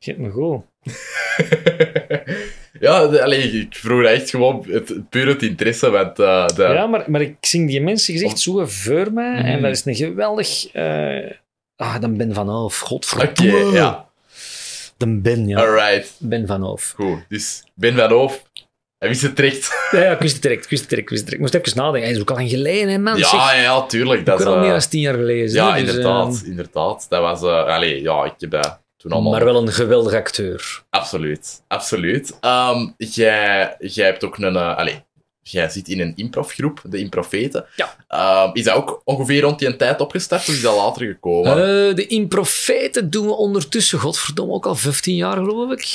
Geet 0.00 0.18
me 0.18 0.30
goed. 0.30 0.62
ja, 2.80 3.06
de- 3.06 3.36
ik 3.36 3.74
vroeg 3.76 4.02
echt 4.04 4.30
gewoon 4.30 4.64
het, 4.68 5.08
puur 5.10 5.26
het 5.26 5.42
interesse, 5.42 5.90
want 5.90 6.18
eh, 6.18 6.46
de, 6.46 6.62
Ja, 6.62 6.86
maar, 6.86 7.04
maar 7.10 7.20
ik 7.20 7.36
zing 7.40 7.68
die 7.68 7.80
mensen 7.82 8.12
gezicht 8.14 8.40
zo 8.40 8.64
voor 8.66 9.12
mij. 9.12 9.34
En 9.42 9.52
Mhm. 9.52 9.62
dat 9.62 9.70
is 9.70 9.84
een 9.84 9.94
geweldig... 9.94 10.68
eh, 10.72 11.30
Ah, 11.76 12.00
dan 12.00 12.16
Ben 12.16 12.34
van 12.34 12.48
Hoof. 12.48 12.82
Oké, 12.82 12.88
Godverdomme. 12.88 13.72
ja, 13.72 14.08
De 14.96 15.06
Ben, 15.20 15.46
ja. 15.48 15.58
alright, 15.58 16.14
Ben 16.18 16.46
van 16.46 16.62
Hoof. 16.62 16.92
goed. 16.96 17.18
Dus, 17.28 17.62
Ben 17.74 17.94
van 17.96 18.10
Hoof, 18.10 18.42
hij 18.98 19.08
wist 19.08 19.22
het 19.22 19.36
terecht. 19.36 19.70
Ja, 19.90 20.00
ja, 20.02 20.12
ik 20.12 20.18
wist 20.18 20.32
het 20.32 20.42
direct, 20.42 20.64
ik 20.64 20.70
wist 20.70 20.80
het 20.82 20.90
direct, 20.90 21.10
ik 21.10 21.16
wist 21.16 21.20
het 21.22 21.30
direct. 21.30 21.52
Ik 21.52 21.60
moest 21.60 21.66
even 21.68 21.78
nadenken. 21.84 22.02
Hij 22.08 22.10
is 22.16 22.20
ook 22.20 22.30
al 22.30 22.36
lang 22.36 22.50
geleden, 22.50 22.88
hè, 22.88 22.98
man. 22.98 23.18
Ja, 23.18 23.28
Zeg, 23.28 23.62
ja, 23.62 23.82
tuurlijk. 23.86 24.26
Dat 24.26 24.40
is, 24.40 24.46
al 24.46 24.58
meer 24.58 24.70
dan 24.70 24.80
tien 24.80 25.00
jaar 25.00 25.14
geleden. 25.14 25.52
ja, 25.52 25.72
dus, 25.72 25.80
inderdaad, 25.80 26.40
eh, 26.42 26.48
inderdaad. 26.48 27.06
Dat 27.08 27.20
was, 27.20 27.42
eh 27.42 27.64
allee, 27.74 28.02
ja, 28.02 28.24
ik 28.24 28.32
heb 28.38 28.50
dat 28.50 28.80
toen 28.98 29.12
allemaal... 29.12 29.32
maar 29.32 29.44
wel 29.44 29.62
een 29.62 29.72
geweldig 29.72 30.12
acteur. 30.12 30.82
Absoluut, 30.90 31.62
absoluut. 31.68 32.36
Ehm, 32.40 32.86
jij, 32.96 33.76
jij 33.78 34.06
hebt 34.06 34.24
ook 34.24 34.38
een... 34.38 34.56
eh, 34.56 34.76
allee, 34.76 35.02
jij 35.42 35.68
zit 35.68 35.88
in 35.88 36.00
een 36.00 36.12
improfgroep, 36.16 36.80
de 36.84 36.98
Improfeten. 36.98 37.64
Ja. 37.76 37.96
Ehm, 38.08 38.50
is 38.52 38.64
dat 38.64 38.74
ook 38.74 39.00
ongeveer 39.04 39.40
rond 39.40 39.58
die 39.58 39.76
tijd 39.76 40.00
opgestart 40.00 40.48
of 40.48 40.54
is 40.54 40.60
dat 40.62 40.76
later 40.76 41.06
gekomen? 41.06 41.52
Eh, 41.52 41.94
de 41.94 42.06
Improfeten 42.06 43.10
doen 43.10 43.26
we 43.26 43.32
ondertussen, 43.36 43.98
godverdomme, 43.98 44.52
ook 44.52 44.66
al 44.66 44.74
15 44.74 45.14
jaar, 45.16 45.36
geloof 45.36 45.72
ik. 45.72 45.92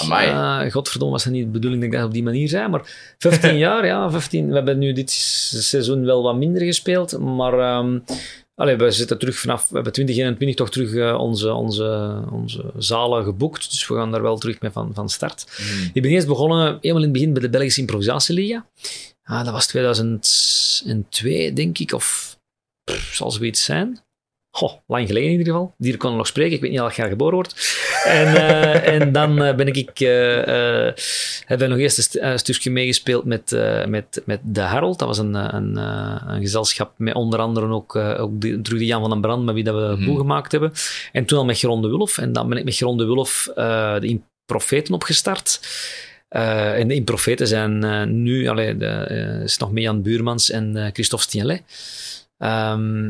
Eh, 0.64 0.72
godverdomme, 0.72 1.14
was 1.14 1.24
het 1.24 1.34
niet 1.34 1.46
de 1.46 1.52
bedoeling 1.52 1.82
dat 1.82 1.92
ik 1.92 1.98
dat 1.98 2.08
op 2.08 2.14
die 2.14 2.24
manier 2.24 2.48
zei, 2.48 2.68
maar 2.68 3.16
15 3.18 3.58
jaar, 3.68 3.86
ja, 3.86 4.12
15. 4.12 4.48
We 4.48 4.54
hebben 4.56 4.78
nu 4.78 4.94
dit 4.94 5.12
seizoen 5.12 6.06
wel 6.06 6.24
wat 6.24 6.36
minder 6.36 6.62
gespeeld, 6.62 7.20
maar 7.20 7.60
ehm, 7.60 8.00
allee, 8.56 8.76
we 8.76 8.92
zitten 8.92 9.20
terug 9.20 9.40
vanaf, 9.40 9.68
we 9.70 9.76
hebben 9.76 9.94
2021 9.94 10.56
toch 10.56 10.72
terug 10.72 10.94
eh, 10.94 11.20
onze, 11.20 11.54
onze, 11.54 12.22
onze 12.32 12.72
zalen 12.78 13.24
geboekt, 13.24 13.70
dus 13.70 13.88
we 13.88 13.96
gaan 13.96 14.12
daar 14.12 14.22
wel 14.22 14.38
terug 14.38 14.62
mee 14.62 14.72
van, 14.72 14.94
van 14.94 15.10
start. 15.10 15.46
Hmm. 15.56 15.90
Ik 15.94 16.02
ben 16.02 16.12
eerst 16.12 16.28
begonnen, 16.28 16.78
helemaal 16.82 17.04
in 17.04 17.10
het 17.10 17.12
begin, 17.12 17.34
bij 17.34 17.42
de 17.42 17.50
Belgische 17.50 17.80
Improvisatieliga. 17.80 18.66
Ah, 19.24 19.44
dat 19.44 19.54
was 19.54 19.68
2002, 19.68 21.54
denk 21.54 21.78
ik, 21.78 21.92
of 21.92 22.38
zal 23.12 23.32
zoiets 23.32 23.64
zijn. 23.64 24.04
Goh, 24.56 24.74
lang 24.88 25.08
geleden 25.08 25.30
in 25.32 25.38
ieder 25.38 25.54
geval. 25.54 25.74
Die 25.78 25.98
kon 25.98 26.16
nog 26.16 26.28
spreken. 26.28 26.54
Ik 26.54 26.62
weet 26.62 26.70
niet 26.72 26.80
welk 26.80 26.92
jaar 26.94 27.10
geboren 27.10 27.34
wordt. 27.34 27.82
En, 28.04 28.36
eh, 28.36 28.88
en 28.88 29.12
dan 29.12 29.44
eh, 29.44 29.56
ben 29.56 29.68
ik, 29.68 30.00
eh 30.00 30.92
hebben 31.46 31.68
we 31.68 31.74
nog 31.74 31.78
eerst 31.78 31.98
een, 31.98 32.04
st- 32.04 32.18
een 32.18 32.40
stukje 32.40 32.72
meegespeeld 32.72 33.26
met, 33.26 33.52
met, 33.88 34.22
met 34.26 34.40
De 34.44 34.62
Harold. 34.62 35.00
Dat 35.00 35.08
was 35.08 35.18
een, 35.18 35.34
een, 35.56 35.76
een 36.28 36.42
gezelschap 36.42 36.94
met 36.98 37.14
onder 37.14 37.40
andere 37.40 37.68
ook, 37.68 37.96
ook 37.96 38.42
die 38.42 38.86
Jan 38.86 39.02
van 39.02 39.10
den 39.10 39.22
Brand, 39.22 39.46
met 39.46 39.54
wie 39.54 39.64
dat 39.64 39.76
we 39.76 39.96
de 40.00 40.06
boel 40.06 40.18
gemaakt 40.18 40.52
hebben. 40.52 40.72
En 41.12 41.26
toen 41.26 41.38
al 41.38 41.46
met 41.46 41.58
Geron 41.58 41.82
de 41.82 41.88
Wulf. 41.88 42.18
En 42.18 42.34
dan 42.34 42.50
ben 42.50 42.58
ik 42.58 42.64
met 42.64 42.76
Geron 42.76 42.98
de 42.98 43.06
Wulf 43.06 43.52
de 44.00 44.20
Improfeten 44.46 44.94
opgestart. 44.94 45.60
En 46.30 46.88
de 46.88 46.94
Improfeten 46.94 47.48
zijn 47.48 47.80
nu, 48.24 48.48
allee, 48.48 48.78
de, 48.78 49.42
is 49.44 49.58
nog 49.58 49.70
Jan 49.74 50.02
Buurmans 50.02 50.50
en 50.50 50.90
Christophe 50.94 51.26
Stienlet. 51.26 51.62
Ehm, 52.38 53.10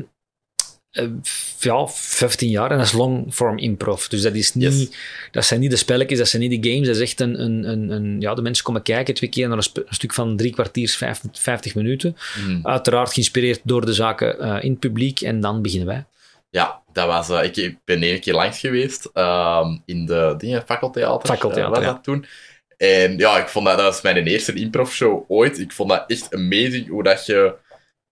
f- 1.23 1.56
ja, 1.60 1.88
15 1.88 2.49
jaar 2.49 2.71
en 2.71 2.77
dat 2.77 2.86
is 2.86 2.91
long 2.91 3.34
form 3.34 3.58
improv. 3.58 4.08
Dus 4.08 4.21
dat, 4.21 4.34
is 4.34 4.53
niet, 4.53 4.63
Yes. 4.73 4.89
dat 5.32 5.45
zijn 5.45 5.60
niet 5.60 5.69
de 5.71 5.75
spelletjes, 5.75 6.17
dat 6.17 6.27
zijn 6.27 6.41
niet 6.49 6.63
de 6.63 6.69
games. 6.69 6.88
Dat 6.88 6.95
is 6.95 7.01
echt 7.01 7.19
een. 7.19 7.41
een, 7.41 7.69
een, 7.69 7.89
een 7.89 8.21
ja, 8.21 8.34
de 8.34 8.41
mensen 8.41 8.63
komen 8.63 8.82
kijken 8.82 9.13
twee 9.13 9.29
keer 9.29 9.47
naar 9.47 9.58
een, 9.58 9.63
sp- 9.63 9.77
een 9.77 9.86
stuk 9.95 10.13
van 10.13 10.38
drie 10.38 10.51
kwartiers, 10.51 10.95
vijf- 10.95 11.21
50 11.32 11.75
minuten. 11.75 12.17
Hmm. 12.34 12.60
Uiteraard 12.63 13.13
geïnspireerd 13.13 13.60
door 13.63 13.86
de 13.86 13.93
zaken 13.93 14.39
eh, 14.39 14.63
in 14.63 14.71
het 14.71 14.79
publiek 14.79 15.21
en 15.21 15.39
dan 15.39 15.62
beginnen 15.62 15.88
wij. 15.88 16.06
Ja, 16.49 16.82
dat 16.93 17.08
was... 17.08 17.29
eh, 17.29 17.43
ik, 17.43 17.56
ik 17.58 17.77
ben 17.86 18.01
één 18.01 18.19
keer 18.19 18.34
langs 18.34 18.60
geweest 18.60 19.10
ehm, 19.13 19.77
in 19.86 20.06
de 20.06 20.36
dingen, 20.38 20.63
fakkeltheater. 20.65 21.27
Fakkeltheater, 21.29 21.69
was 21.75 21.84
ja. 21.84 21.91
dat 21.93 22.03
toen. 22.03 22.25
En 22.77 23.17
ja, 23.17 23.38
ik 23.38 23.47
vond 23.47 23.65
dat... 23.65 23.77
Dat 23.77 23.86
was 23.86 24.01
mijn 24.01 24.27
eerste 24.27 24.53
improv-show 24.53 25.23
ooit. 25.27 25.60
Ik 25.60 25.71
vond 25.71 25.89
dat 25.89 26.03
echt 26.08 26.34
amazing 26.36 26.88
hoe 26.89 27.03
dat 27.03 27.25
je... 27.25 27.56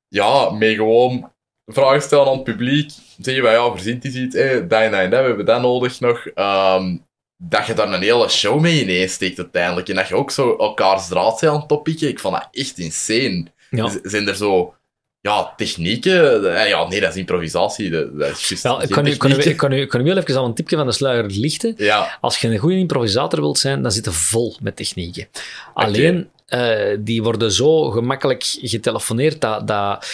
Ja, 0.07 0.49
mee 0.49 0.75
gewoon 0.75 1.31
vragen 1.73 2.01
stellen 2.01 2.25
aan 2.27 2.33
het 2.33 2.43
publiek. 2.43 2.91
Zeggen 3.19 3.43
wij, 3.43 3.53
ja, 3.53 3.71
verzint 3.71 4.05
is 4.05 4.13
iets, 4.15 4.35
eh, 4.35 4.51
dat 4.67 4.81
en 4.81 4.91
dat 4.91 4.99
en 4.99 5.09
dat, 5.09 5.19
we 5.21 5.27
hebben 5.27 5.45
dat 5.45 5.61
nodig 5.61 5.99
nog. 5.99 6.25
Ehm, 6.27 6.97
dat 7.37 7.65
je 7.65 7.73
daar 7.73 7.93
een 7.93 8.01
hele 8.01 8.29
show 8.29 8.59
mee 8.59 8.81
ineensteekt 8.81 9.37
uiteindelijk. 9.37 9.89
En 9.89 9.95
dat 9.95 10.07
je 10.07 10.15
ook 10.15 10.31
zo 10.31 10.55
elkaars 10.57 11.07
draad 11.07 11.39
zijn 11.39 11.51
aan 11.51 11.59
het 11.61 11.71
oppikken. 11.71 12.07
Ik 12.07 12.19
vond 12.19 12.35
dat 12.35 12.47
echt 12.51 12.77
insane. 12.77 13.45
Ja. 13.69 13.91
Zijn 14.03 14.27
er 14.27 14.35
zo... 14.35 14.73
Ja, 15.21 15.53
technieken... 15.57 16.55
eh, 16.55 16.69
Ja, 16.69 16.87
nee, 16.87 16.99
dat 16.99 17.09
is 17.09 17.15
improvisatie. 17.15 17.89
Dat, 17.89 18.19
dat 18.19 18.29
is 18.29 18.47
juist 18.49 18.83
ik 18.83 18.89
kan 18.89 19.07
u, 19.07 19.15
kan, 19.15 19.29
u, 19.29 19.33
technieken. 19.33 19.51
ik 19.51 19.57
kan, 19.57 19.71
u, 19.71 19.81
ik 19.81 19.89
kan 19.89 20.01
u 20.01 20.03
wel 20.03 20.17
even 20.17 20.35
al 20.35 20.45
een 20.45 20.53
tipje 20.53 20.75
van 20.75 20.85
de 20.85 20.91
sluier 20.91 21.25
lichten. 21.25 21.73
Ja, 21.77 22.17
Als 22.21 22.37
je 22.37 22.47
een 22.47 22.57
goede 22.57 22.77
improvisator 22.77 23.39
wilt 23.39 23.57
zijn, 23.59 23.81
dan 23.81 23.91
zit 23.91 24.05
je 24.05 24.11
vol 24.11 24.55
met 24.61 24.75
technieken. 24.75 25.27
Alleen, 25.73 26.29
eh, 26.45 26.97
die 26.99 27.23
worden 27.23 27.51
zo 27.51 27.89
gemakkelijk 27.89 28.43
getelefoneerd 28.61 29.41
dat... 29.41 29.67
dat 29.67 30.05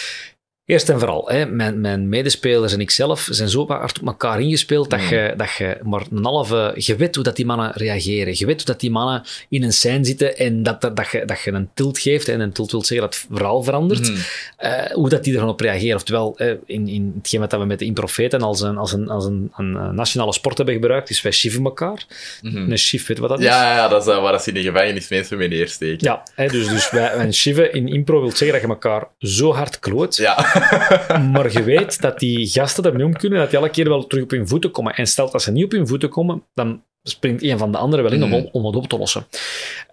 Eerst 0.68 0.88
en 0.88 0.98
vooral, 0.98 1.28
hè, 1.28 1.46
mijn, 1.46 1.80
mijn 1.80 2.08
medespelers 2.08 2.72
en 2.72 2.80
ikzelf 2.80 3.28
zijn 3.30 3.48
zo 3.48 3.66
hard 3.66 4.00
op 4.00 4.06
elkaar 4.06 4.40
ingespeeld 4.40 4.90
dat, 4.90 5.00
Mm. 5.00 5.08
je, 5.08 5.34
dat 5.36 5.50
je 5.58 5.78
maar 5.82 6.02
een 6.10 6.24
halve... 6.24 6.72
Je 6.76 6.96
weet 6.96 7.14
hoe 7.14 7.24
dat 7.24 7.36
die 7.36 7.46
mannen 7.46 7.72
reageren. 7.74 8.34
Je 8.36 8.46
weet 8.46 8.56
hoe 8.56 8.64
dat 8.64 8.80
die 8.80 8.90
mannen 8.90 9.22
in 9.48 9.62
een 9.62 9.72
scène 9.72 10.04
zitten 10.04 10.36
en 10.36 10.62
dat, 10.62 10.80
dat, 10.80 10.96
dat, 10.96 11.10
je, 11.10 11.24
dat 11.24 11.40
je 11.40 11.50
een 11.52 11.68
tilt 11.74 11.98
geeft. 11.98 12.28
En 12.28 12.40
een 12.40 12.52
tilt 12.52 12.70
wil 12.70 12.84
zeggen 12.84 13.08
dat 13.08 13.14
het 13.14 13.26
verhaal 13.32 13.62
verandert. 13.62 14.08
Mhm. 14.08 14.18
Eh, 14.56 14.92
hoe 14.92 15.08
dat 15.08 15.24
die 15.24 15.36
er 15.36 15.46
op 15.46 15.60
reageren. 15.60 15.94
Oftewel, 15.96 16.38
eh, 16.38 16.52
in, 16.66 16.88
in 16.88 17.12
hetgeen 17.16 17.40
wat 17.40 17.52
we 17.52 17.64
met 17.64 17.78
de 17.78 17.84
improfeten 17.84 18.42
als 18.42 18.60
een, 18.60 18.76
als 18.78 18.92
een, 18.92 19.08
als 19.08 19.24
een, 19.24 19.52
een, 19.56 19.94
nationale 19.94 20.32
sport 20.32 20.56
hebben 20.56 20.74
gebruikt, 20.74 21.10
is 21.10 21.22
wij 21.22 21.32
chiffen 21.32 21.64
elkaar. 21.64 22.04
Mhm. 22.42 22.70
Een 22.70 22.78
chief, 22.78 23.06
weet 23.06 23.16
je 23.16 23.22
wat 23.22 23.30
dat 23.30 23.38
is? 23.38 23.44
Ja, 23.44 23.76
ja, 23.76 23.88
dat 23.88 24.06
is 24.06 24.14
uh, 24.14 24.22
waar 24.22 24.40
ze 24.40 24.48
in 24.48 24.54
de 24.54 24.62
gevangenis 24.62 25.08
mensen 25.08 25.38
mee 25.38 25.48
neersteken. 25.48 26.06
Ja, 26.06 26.22
hè, 26.34 26.46
dus, 26.46 26.68
dus 26.68 26.90
wij, 26.90 27.32
chiffen 27.32 27.72
in 27.72 27.88
impro 27.88 28.20
wil 28.20 28.30
zeggen 28.30 28.52
dat 28.52 28.60
je 28.60 28.68
elkaar 28.68 29.08
zo 29.18 29.52
hard 29.52 29.78
kloot, 29.78 30.16
Ja. 30.16 30.56
maar 31.32 31.52
je 31.52 31.62
weet 31.62 32.00
dat 32.00 32.18
die 32.18 32.46
gasten 32.46 32.84
ermee 32.84 33.06
om 33.06 33.16
kunnen, 33.16 33.38
dat 33.38 33.50
die 33.50 33.58
elke 33.58 33.70
keer 33.70 33.88
wel 33.88 34.06
terug 34.06 34.24
op 34.24 34.30
hun 34.30 34.48
voeten 34.48 34.70
komen. 34.70 34.94
En 34.94 35.06
stelt 35.06 35.32
dat 35.32 35.42
ze 35.42 35.52
niet 35.52 35.64
op 35.64 35.70
hun 35.72 35.88
voeten 35.88 36.08
komen, 36.08 36.42
dan 36.54 36.82
springt 37.02 37.42
een 37.42 37.58
van 37.58 37.72
de 37.72 37.78
anderen 37.78 38.04
wel 38.04 38.14
in 38.14 38.22
om, 38.22 38.30
Mhm. 38.30 38.46
om 38.52 38.66
het 38.66 38.76
op 38.76 38.88
te 38.88 38.98
lossen. 38.98 39.26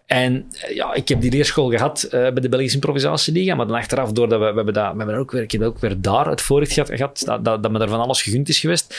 En 0.06 0.46
eh, 0.62 0.76
ja, 0.76 0.94
ik 0.94 1.08
heb 1.08 1.22
die 1.22 1.32
leerschool 1.32 1.70
gehad 1.70 2.04
eh, 2.04 2.12
bij 2.12 2.42
de 2.42 2.50
Belgische 2.50 2.76
Improvisatieliga, 2.76 3.56
maar 3.56 3.68
dan 3.68 3.76
achteraf, 3.76 4.12
doordat 4.12 4.40
we, 4.40 4.46
we 4.46 4.56
hebben 4.56 4.74
dat, 4.74 4.92
we 4.92 4.98
hebben 4.98 5.18
ook 5.18 5.32
weer, 5.32 5.42
ik 5.42 5.52
heb 5.52 5.62
ook 5.62 5.80
weer 5.80 6.02
daar 6.02 6.28
het 6.28 6.42
voorrecht 6.42 6.74
gehad, 6.74 6.90
gehad 6.90 7.24
dat, 7.26 7.46
dat, 7.46 7.64
dat 7.64 7.72
me 7.72 7.80
er 7.80 7.90
van 7.90 8.00
alles 8.00 8.22
gegund 8.22 8.50
is 8.50 8.60
geweest. 8.60 8.96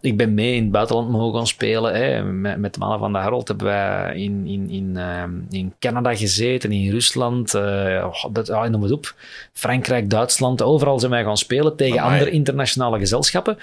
Ik 0.00 0.16
ben 0.16 0.34
mee 0.34 0.54
in 0.54 0.62
het 0.62 0.72
buitenland 0.72 1.10
mogen 1.10 1.36
gaan 1.36 1.46
spelen. 1.46 1.94
Hè. 1.94 2.22
Met, 2.22 2.58
met 2.58 2.74
de 2.74 2.78
mannen 2.78 2.98
van 2.98 3.12
de 3.12 3.18
Harold 3.18 3.48
hebben 3.48 3.66
wij 3.66 4.14
in, 4.14 4.46
in, 4.46 4.70
in, 4.70 4.96
ehm, 4.96 5.30
in 5.50 5.74
Canada 5.78 6.14
gezeten, 6.14 6.72
in 6.72 6.90
Rusland, 6.90 7.54
oh, 7.54 8.24
dat, 8.32 8.46
ja, 8.46 8.68
noem 8.68 8.82
het 8.82 8.92
op. 8.92 9.14
Frankrijk, 9.52 10.10
Duitsland, 10.10 10.62
overal 10.62 10.98
zijn 10.98 11.10
wij 11.10 11.24
gaan 11.24 11.36
spelen 11.36 11.76
tegen 11.76 11.98
Amai. 11.98 12.12
andere 12.12 12.30
internationale 12.30 12.98
gezelschappen. 12.98 13.58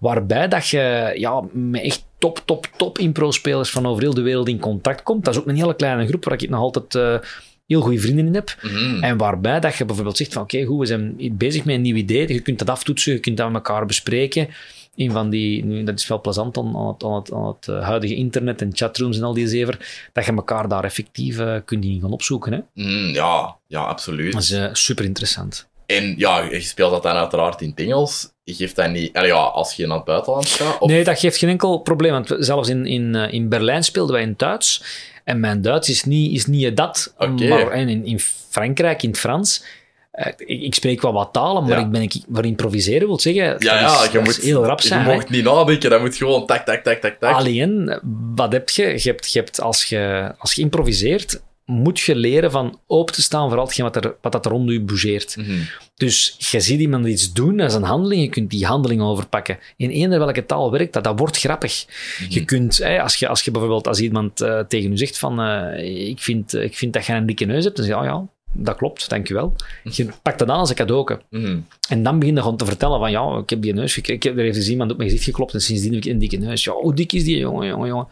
Waarbij 0.00 0.48
dat 0.48 0.68
je 0.68 1.12
ja, 1.14 1.42
met 1.52 1.82
echt 1.82 2.04
top, 2.18 2.42
top, 2.44 2.68
top 2.76 2.98
impro-spelers 2.98 3.70
van 3.70 3.86
over 3.86 4.02
heel 4.02 4.14
de 4.14 4.22
wereld 4.22 4.48
in 4.48 4.58
contact 4.58 5.02
komt. 5.02 5.24
Dat 5.24 5.34
is 5.34 5.40
ook 5.40 5.46
een 5.46 5.56
hele 5.56 5.76
kleine 5.76 6.06
groep 6.06 6.25
waar 6.26 6.42
ik 6.42 6.50
nog 6.50 6.60
altijd 6.60 6.94
eh, 6.94 7.28
heel 7.66 7.80
goede 7.80 8.00
vrienden 8.00 8.26
in 8.26 8.34
heb. 8.34 8.56
Mhm. 8.62 9.02
En 9.02 9.16
waarbij 9.16 9.60
dat 9.60 9.76
je 9.76 9.84
bijvoorbeeld 9.84 10.16
zegt 10.16 10.32
van 10.32 10.42
oké, 10.42 10.64
goed, 10.64 10.78
we 10.78 10.86
zijn 10.86 11.16
bezig 11.32 11.64
met 11.64 11.74
een 11.74 11.82
nieuw 11.82 11.94
idee. 11.94 12.32
Je 12.32 12.40
kunt 12.40 12.58
dat 12.58 12.70
aftoetsen, 12.70 13.12
je 13.12 13.18
kunt 13.18 13.36
dat 13.36 13.46
met 13.46 13.56
elkaar 13.56 13.86
bespreken. 13.86 14.48
Een 14.96 15.10
van 15.10 15.30
die, 15.30 15.64
nu, 15.64 15.84
dat 15.84 15.98
is 15.98 16.08
wel 16.08 16.20
plezant 16.20 16.58
aan, 16.58 16.76
aan 16.76 16.86
het, 16.86 17.04
aan 17.04 17.14
het, 17.14 17.32
aan 17.32 17.46
het 17.46 17.68
eh, 17.68 17.82
huidige 17.82 18.14
internet 18.14 18.62
en 18.62 18.70
chatrooms 18.74 19.16
en 19.16 19.22
al 19.22 19.34
die 19.34 19.48
zever, 19.48 20.08
dat 20.12 20.24
je 20.24 20.32
elkaar 20.32 20.68
daar 20.68 20.84
effectief 20.84 21.38
eh, 21.38 21.56
kunt 21.64 21.84
in 21.84 22.00
gaan 22.00 22.12
opzoeken. 22.12 22.52
Hè? 22.52 22.60
Mhm, 22.82 23.14
ja, 23.14 23.56
ja, 23.66 23.80
absoluut. 23.80 24.32
Dat 24.32 24.42
is 24.42 24.84
super 24.84 25.04
interessant. 25.04 25.68
En 25.86 26.14
ja, 26.18 26.42
je 26.50 26.60
speelt 26.60 26.90
dat 26.90 27.02
dan 27.02 27.16
uiteraard 27.16 27.60
in 27.60 27.68
het 27.70 27.80
Engels. 27.80 28.28
Je 28.44 28.54
geeft 28.54 28.76
dat 28.76 28.90
niet... 28.90 29.10
ja, 29.12 29.34
als 29.34 29.72
je 29.74 29.86
naar 29.86 29.96
het 29.96 30.04
buitenland 30.04 30.48
gaat. 30.48 30.78
Of... 30.78 30.88
Nee, 30.90 31.04
dat 31.04 31.18
geeft 31.18 31.36
geen 31.38 31.48
enkel 31.48 31.78
probleem. 31.78 32.12
Want 32.12 32.34
zelfs 32.38 32.68
in, 32.68 32.86
in, 32.86 33.14
eh, 33.14 33.32
in 33.32 33.48
Berlijn 33.48 33.84
speelden 33.84 34.14
wij 34.14 34.22
in 34.24 34.34
Duits. 34.36 34.82
En 35.24 35.40
mijn 35.40 35.62
Duits 35.62 35.88
is 35.88 36.04
niet, 36.04 36.32
is 36.32 36.46
niet 36.46 36.76
dat. 36.76 37.14
Maar 37.18 37.72
in, 37.74 38.04
in 38.06 38.20
Frankrijk, 38.50 39.02
in 39.02 39.10
het 39.10 39.18
Frans. 39.18 39.64
eh, 40.10 40.32
ik, 40.36 40.62
ik 40.62 40.74
spreek 40.74 41.02
wel 41.02 41.12
wat 41.12 41.28
talen, 41.32 41.62
maar 41.62 41.78
Ja. 41.78 41.84
ik 41.84 41.90
ben 41.90 42.02
ik, 42.02 42.14
maar 42.28 42.44
improviseren 42.44 43.06
wil 43.06 43.20
zeggen. 43.20 43.56
Ja, 43.58 44.02
is, 44.04 44.10
je 44.12 44.18
moet... 44.18 44.36
heel 44.36 44.64
rap 44.64 44.80
zijn. 44.80 45.06
Je 45.08 45.12
mocht 45.14 45.30
niet 45.30 45.44
nadenken, 45.44 45.90
dat 45.90 46.00
moet 46.00 46.16
gewoon 46.16 46.46
tak, 46.46 46.64
tak, 46.64 46.82
tak, 46.82 47.00
tak, 47.00 47.16
tak. 47.20 47.34
Alleen, 47.34 48.00
wat 48.34 48.52
heb 48.52 48.70
je? 48.70 48.82
Je 48.86 49.08
hebt, 49.10 49.32
je 49.32 49.38
hebt 49.38 49.60
als, 49.60 49.84
je, 49.84 50.32
als 50.38 50.52
je 50.52 50.62
improviseert, 50.62 51.40
moet 51.66 52.00
je 52.00 52.16
leren 52.16 52.50
van 52.50 52.78
open 52.86 53.14
te 53.14 53.22
staan 53.22 53.48
voor 53.48 53.58
al 53.58 53.64
hetgeen 53.64 53.84
wat, 53.84 53.96
er, 53.96 54.14
wat 54.20 54.32
dat 54.32 54.46
rond 54.46 54.70
je 54.70 54.80
bougeert. 54.80 55.36
Mhm. 55.36 55.52
Dus 55.94 56.36
je 56.38 56.60
ziet 56.60 56.80
iemand 56.80 57.06
iets 57.06 57.32
doen, 57.32 57.56
dat 57.56 57.70
is 57.70 57.76
een 57.76 57.82
handeling, 57.82 58.22
je 58.22 58.28
kunt 58.28 58.50
die 58.50 58.66
handeling 58.66 59.02
overpakken. 59.02 59.58
In 59.76 59.90
eender 59.90 60.18
welke 60.18 60.46
taal 60.46 60.70
werkt 60.70 60.92
dat, 60.92 61.04
dat 61.04 61.18
wordt 61.18 61.38
grappig. 61.38 61.86
Je 62.28 62.44
kunt, 62.44 62.78
hè, 62.78 63.02
als, 63.02 63.16
je, 63.16 63.28
als 63.28 63.42
je 63.42 63.50
bijvoorbeeld, 63.50 63.86
als 63.86 64.00
iemand 64.00 64.40
eh, 64.40 64.60
tegen 64.60 64.92
u 64.92 64.96
zegt 64.96 65.18
van, 65.18 65.40
eh, 65.40 66.08
ik, 66.08 66.20
vind, 66.20 66.54
ik 66.54 66.76
vind 66.76 66.92
dat 66.92 67.06
je 67.06 67.12
een 67.12 67.26
dikke 67.26 67.44
neus 67.44 67.64
hebt, 67.64 67.76
dan 67.76 67.84
zeg 67.84 67.94
je, 67.94 68.00
oh 68.00 68.06
ja, 68.06 68.26
dat 68.52 68.76
klopt, 68.76 69.08
dankjewel. 69.08 69.54
Je 69.84 70.08
pakt 70.22 70.38
dat 70.38 70.48
aan 70.48 70.58
als 70.58 70.70
een 70.70 70.76
cadeau. 70.76 71.18
Mhm. 71.30 71.58
En 71.88 72.02
dan 72.02 72.18
begin 72.18 72.34
je 72.34 72.40
gewoon 72.40 72.56
te 72.56 72.64
vertellen 72.64 72.98
van, 72.98 73.10
ja, 73.10 73.38
ik 73.38 73.50
heb 73.50 73.62
die 73.62 73.72
neus 73.72 73.94
gekregen, 73.94 74.16
ik 74.16 74.22
heb, 74.22 74.36
er 74.36 74.44
heeft 74.44 74.56
eens 74.56 74.68
iemand 74.68 74.90
op 74.90 74.96
mijn 74.96 75.08
gezicht 75.08 75.28
geklopt 75.28 75.54
en 75.54 75.60
sindsdien 75.60 75.94
heb 75.94 76.04
ik 76.04 76.10
een 76.10 76.18
dikke 76.18 76.36
neus. 76.36 76.64
Ja, 76.64 76.72
hoe 76.72 76.94
dik 76.94 77.12
is 77.12 77.24
die, 77.24 77.38
jongen, 77.38 77.66
jongen, 77.68 77.88
jongen. 77.88 78.08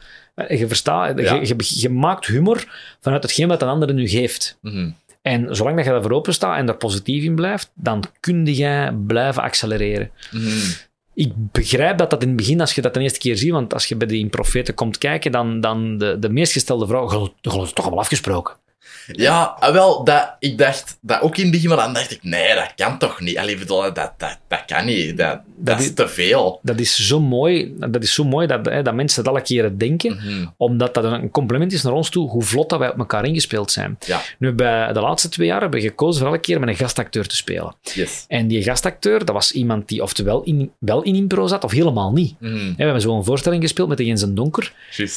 Je 0.48 0.66
verstaat, 0.68 1.18
Ja. 1.20 1.34
je, 1.34 1.46
je, 1.46 1.54
je 1.80 1.88
maakt 1.88 2.26
humor 2.26 2.64
vanuit 3.00 3.22
hetgeen 3.22 3.48
wat 3.48 3.62
een 3.62 3.68
ander 3.68 3.94
nu 3.94 4.08
geeft. 4.08 4.58
Mhm. 4.60 4.90
En 5.22 5.56
zolang 5.56 5.76
dat 5.76 5.84
je 5.84 5.90
daarvoor 5.90 6.12
open 6.12 6.34
staat 6.34 6.56
en 6.58 6.68
er 6.68 6.76
positief 6.76 7.24
in 7.24 7.34
blijft, 7.34 7.70
dan 7.74 8.04
kun 8.20 8.44
jij 8.44 8.92
blijven 9.06 9.42
accelereren. 9.42 10.10
Mhm. 10.30 10.48
Ik 11.14 11.32
begrijp 11.52 11.98
dat 11.98 12.10
dat 12.10 12.22
in 12.22 12.28
het 12.28 12.36
begin, 12.36 12.60
als 12.60 12.74
je 12.74 12.80
dat 12.80 12.94
de 12.94 13.00
eerste 13.00 13.18
keer 13.18 13.36
ziet, 13.36 13.50
want 13.50 13.74
als 13.74 13.86
je 13.86 13.96
bij 13.96 14.06
die 14.06 14.18
improfeten 14.18 14.74
komt 14.74 14.98
kijken, 14.98 15.32
dan, 15.32 15.60
dan 15.60 15.98
de, 15.98 16.18
de 16.18 16.28
meest 16.28 16.52
gestelde 16.52 16.86
vraag, 16.86 17.10
"Geloof- 17.10 17.32
geloof 17.42 17.66
het 17.66 17.74
toch 17.74 17.84
allemaal 17.84 18.02
afgesproken? 18.02 18.54
Ja, 19.12 19.56
ah, 19.58 19.72
wel, 19.72 20.04
dat, 20.04 20.34
ik 20.38 20.58
dacht 20.58 20.98
dat 21.00 21.20
ook 21.20 21.36
in 21.36 21.42
het 21.42 21.52
begin, 21.52 21.68
maar 21.68 21.76
dan 21.78 21.92
dacht 21.94 22.10
ik, 22.10 22.18
nee, 22.22 22.54
dat 22.54 22.72
kan 22.76 22.98
toch 22.98 23.20
niet. 23.20 23.38
Allee, 23.38 23.58
bedoel, 23.58 23.80
dat, 23.82 23.94
dat, 24.16 24.38
dat 24.48 24.62
kan 24.66 24.84
niet. 24.84 25.16
Dat, 25.16 25.40
dat, 25.56 25.78
is 25.78 25.84
is- 25.86 25.94
te 25.94 26.08
veel. 26.08 26.58
Dat 26.62 26.80
is 26.80 27.06
zo 27.06 27.20
mooi, 27.20 27.74
dat, 27.78 28.02
is 28.02 28.14
zo 28.14 28.24
mooi 28.24 28.46
dat, 28.46 28.66
hè, 28.66 28.82
dat 28.82 28.94
mensen 28.94 29.24
dat 29.24 29.32
alle 29.32 29.42
keren 29.42 29.78
denken, 29.78 30.14
Mhm. 30.14 30.46
omdat 30.56 30.94
dat 30.94 31.04
een 31.04 31.30
compliment 31.30 31.72
is 31.72 31.82
naar 31.82 31.92
ons 31.92 32.08
toe, 32.10 32.28
hoe 32.30 32.42
vlot 32.42 32.70
dat 32.70 32.78
wij 32.78 32.90
op 32.92 32.98
elkaar 32.98 33.24
ingespeeld 33.24 33.70
zijn. 33.72 33.96
Ja, 34.06 34.20
Nu, 34.38 34.52
bij 34.52 34.92
de 34.92 35.00
laatste 35.00 35.28
twee 35.28 35.46
jaar 35.46 35.60
hebben 35.60 35.80
we 35.80 35.86
gekozen 35.86 36.20
voor 36.20 36.28
elke 36.30 36.40
keer 36.40 36.60
met 36.60 36.68
een 36.68 36.76
gastacteur 36.76 37.26
te 37.26 37.36
spelen. 37.36 37.74
yes. 37.82 38.24
En 38.28 38.48
die 38.48 38.62
gastacteur, 38.62 39.18
dat 39.24 39.34
was 39.34 39.52
iemand 39.52 39.88
die 39.88 40.02
oftewel 40.02 40.42
in, 40.42 40.70
wel 40.78 41.02
in 41.02 41.14
impro 41.14 41.46
zat, 41.46 41.64
of 41.64 41.70
helemaal 41.72 42.12
niet. 42.12 42.34
Hè, 42.40 42.48
We 42.76 42.82
hebben 42.82 43.00
zo'n 43.00 43.24
voorstelling 43.24 43.62
gespeeld 43.62 43.88
met 43.88 43.98
de 43.98 44.04
Jens 44.04 44.22
en 44.22 44.34
Donker, 44.34 44.72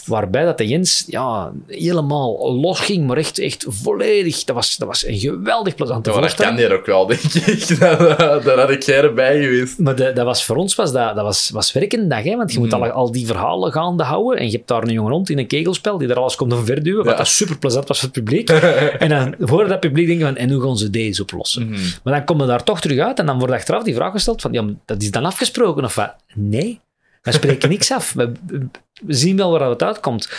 waarbij 0.06 0.44
dat 0.46 0.58
de 0.58 0.68
Jens 0.68 1.04
ja, 1.08 1.52
helemaal 1.68 2.54
los 2.62 2.80
ging, 2.80 3.08
maar 3.08 3.18
echt, 3.18 3.40
echt 3.40 3.66
volledig. 3.84 4.44
Dat 4.44 4.56
was, 4.56 4.78
dat 4.78 4.88
was 4.88 5.06
een 5.06 5.18
geweldig 5.20 5.76
plezante 5.76 6.10
Ja, 6.10 6.20
maar 6.20 6.28
dat 6.30 6.38
kan 6.46 6.56
die 6.56 6.74
ook 6.74 6.86
wel, 6.86 7.06
denk 7.08 7.20
ik. 7.22 7.80
Daar 7.80 8.44
daar 8.44 8.60
had 8.60 8.70
ik 8.70 8.84
jij 8.84 9.02
erbij 9.02 9.42
geweest. 9.44 9.80
Maar 9.80 9.96
de- 9.96 10.14
dat 10.14 10.26
was, 10.26 10.46
voor 10.46 10.56
ons 10.56 10.76
was 10.76 10.92
dat, 10.92 11.16
dat 11.16 11.24
was, 11.24 11.50
was 11.50 11.72
werkende 11.74 12.08
dag, 12.08 12.24
hè? 12.24 12.36
want 12.36 12.54
je 12.54 12.60
moet 12.60 12.72
Mhm. 12.72 12.82
al, 12.84 12.90
al 12.90 13.12
die 13.12 13.26
verhalen 13.26 13.72
gaande 13.72 14.04
houden. 14.04 14.40
En 14.40 14.46
je 14.46 14.52
hebt 14.52 14.68
daar 14.68 14.84
een 14.84 14.92
jongen 14.94 15.12
rond 15.12 15.30
in 15.30 15.38
een 15.38 15.48
kegelspel 15.48 15.98
die 15.98 16.08
er 16.10 16.16
alles 16.16 16.36
komt 16.36 16.54
omverduwen, 16.54 17.04
wat 17.04 17.12
Ja. 17.12 17.18
dat 17.18 17.28
super 17.28 17.58
plezant 17.58 17.88
was 17.88 18.00
voor 18.00 18.10
het 18.14 18.24
publiek. 18.24 18.50
en 19.04 19.10
dan 19.10 19.36
hoorde 19.50 19.70
dat 19.70 19.80
publiek 19.80 20.08
denken 20.08 20.26
van, 20.26 20.36
en 20.38 20.52
hoe 20.52 20.62
gaan 20.62 20.78
ze 20.78 20.90
deze 20.90 21.22
oplossen? 21.22 21.70
Mhm. 21.70 21.80
Maar 22.04 22.14
dan 22.14 22.24
komen 22.26 22.46
we 22.46 22.52
daar 22.52 22.64
toch 22.64 22.82
terug 22.82 23.00
uit 23.00 23.20
en 23.20 23.26
dan 23.26 23.40
wordt 23.40 23.54
achteraf 23.54 23.84
die 23.84 23.96
vraag 23.96 24.12
gesteld 24.12 24.42
van, 24.42 24.54
ja, 24.54 24.66
dat 24.86 25.02
is 25.02 25.12
dan 25.12 25.26
afgesproken 25.26 25.84
of 25.84 25.96
wat? 25.96 26.16
Nee, 26.34 26.80
we 27.28 27.38
spreken 27.38 27.70
niks 27.70 27.92
af. 27.92 28.14
We, 28.14 28.32
we 29.02 29.14
zien 29.14 29.38
wel 29.38 29.52
waar 29.52 29.70
het 29.70 29.84
uitkomt. 29.84 30.30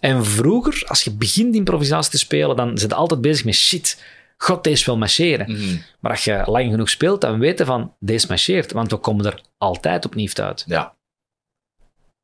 En 0.00 0.24
vroeger, 0.24 0.82
als 0.86 1.04
je 1.04 1.10
begint 1.10 1.54
improvisatie 1.54 2.10
te 2.10 2.18
spelen, 2.18 2.56
dan 2.56 2.78
zit 2.78 2.90
je 2.90 2.96
altijd 2.96 3.20
bezig 3.20 3.44
met 3.44 3.54
shit. 3.54 4.02
God, 4.36 4.64
deze 4.64 4.84
wil 4.84 4.96
marcheren. 4.98 5.52
Mhm. 5.52 5.76
Maar 6.00 6.10
als 6.10 6.24
je 6.24 6.42
lang 6.46 6.70
genoeg 6.70 6.90
speelt, 6.90 7.20
dan 7.20 7.38
weten 7.38 7.66
van, 7.66 7.94
deze 8.00 8.26
marcheert. 8.28 8.72
Want 8.72 8.90
we 8.90 8.96
komen 8.96 9.24
er 9.26 9.40
altijd 9.58 10.04
opnieuw 10.04 10.28
uit. 10.34 10.64
Ja. 10.66 10.94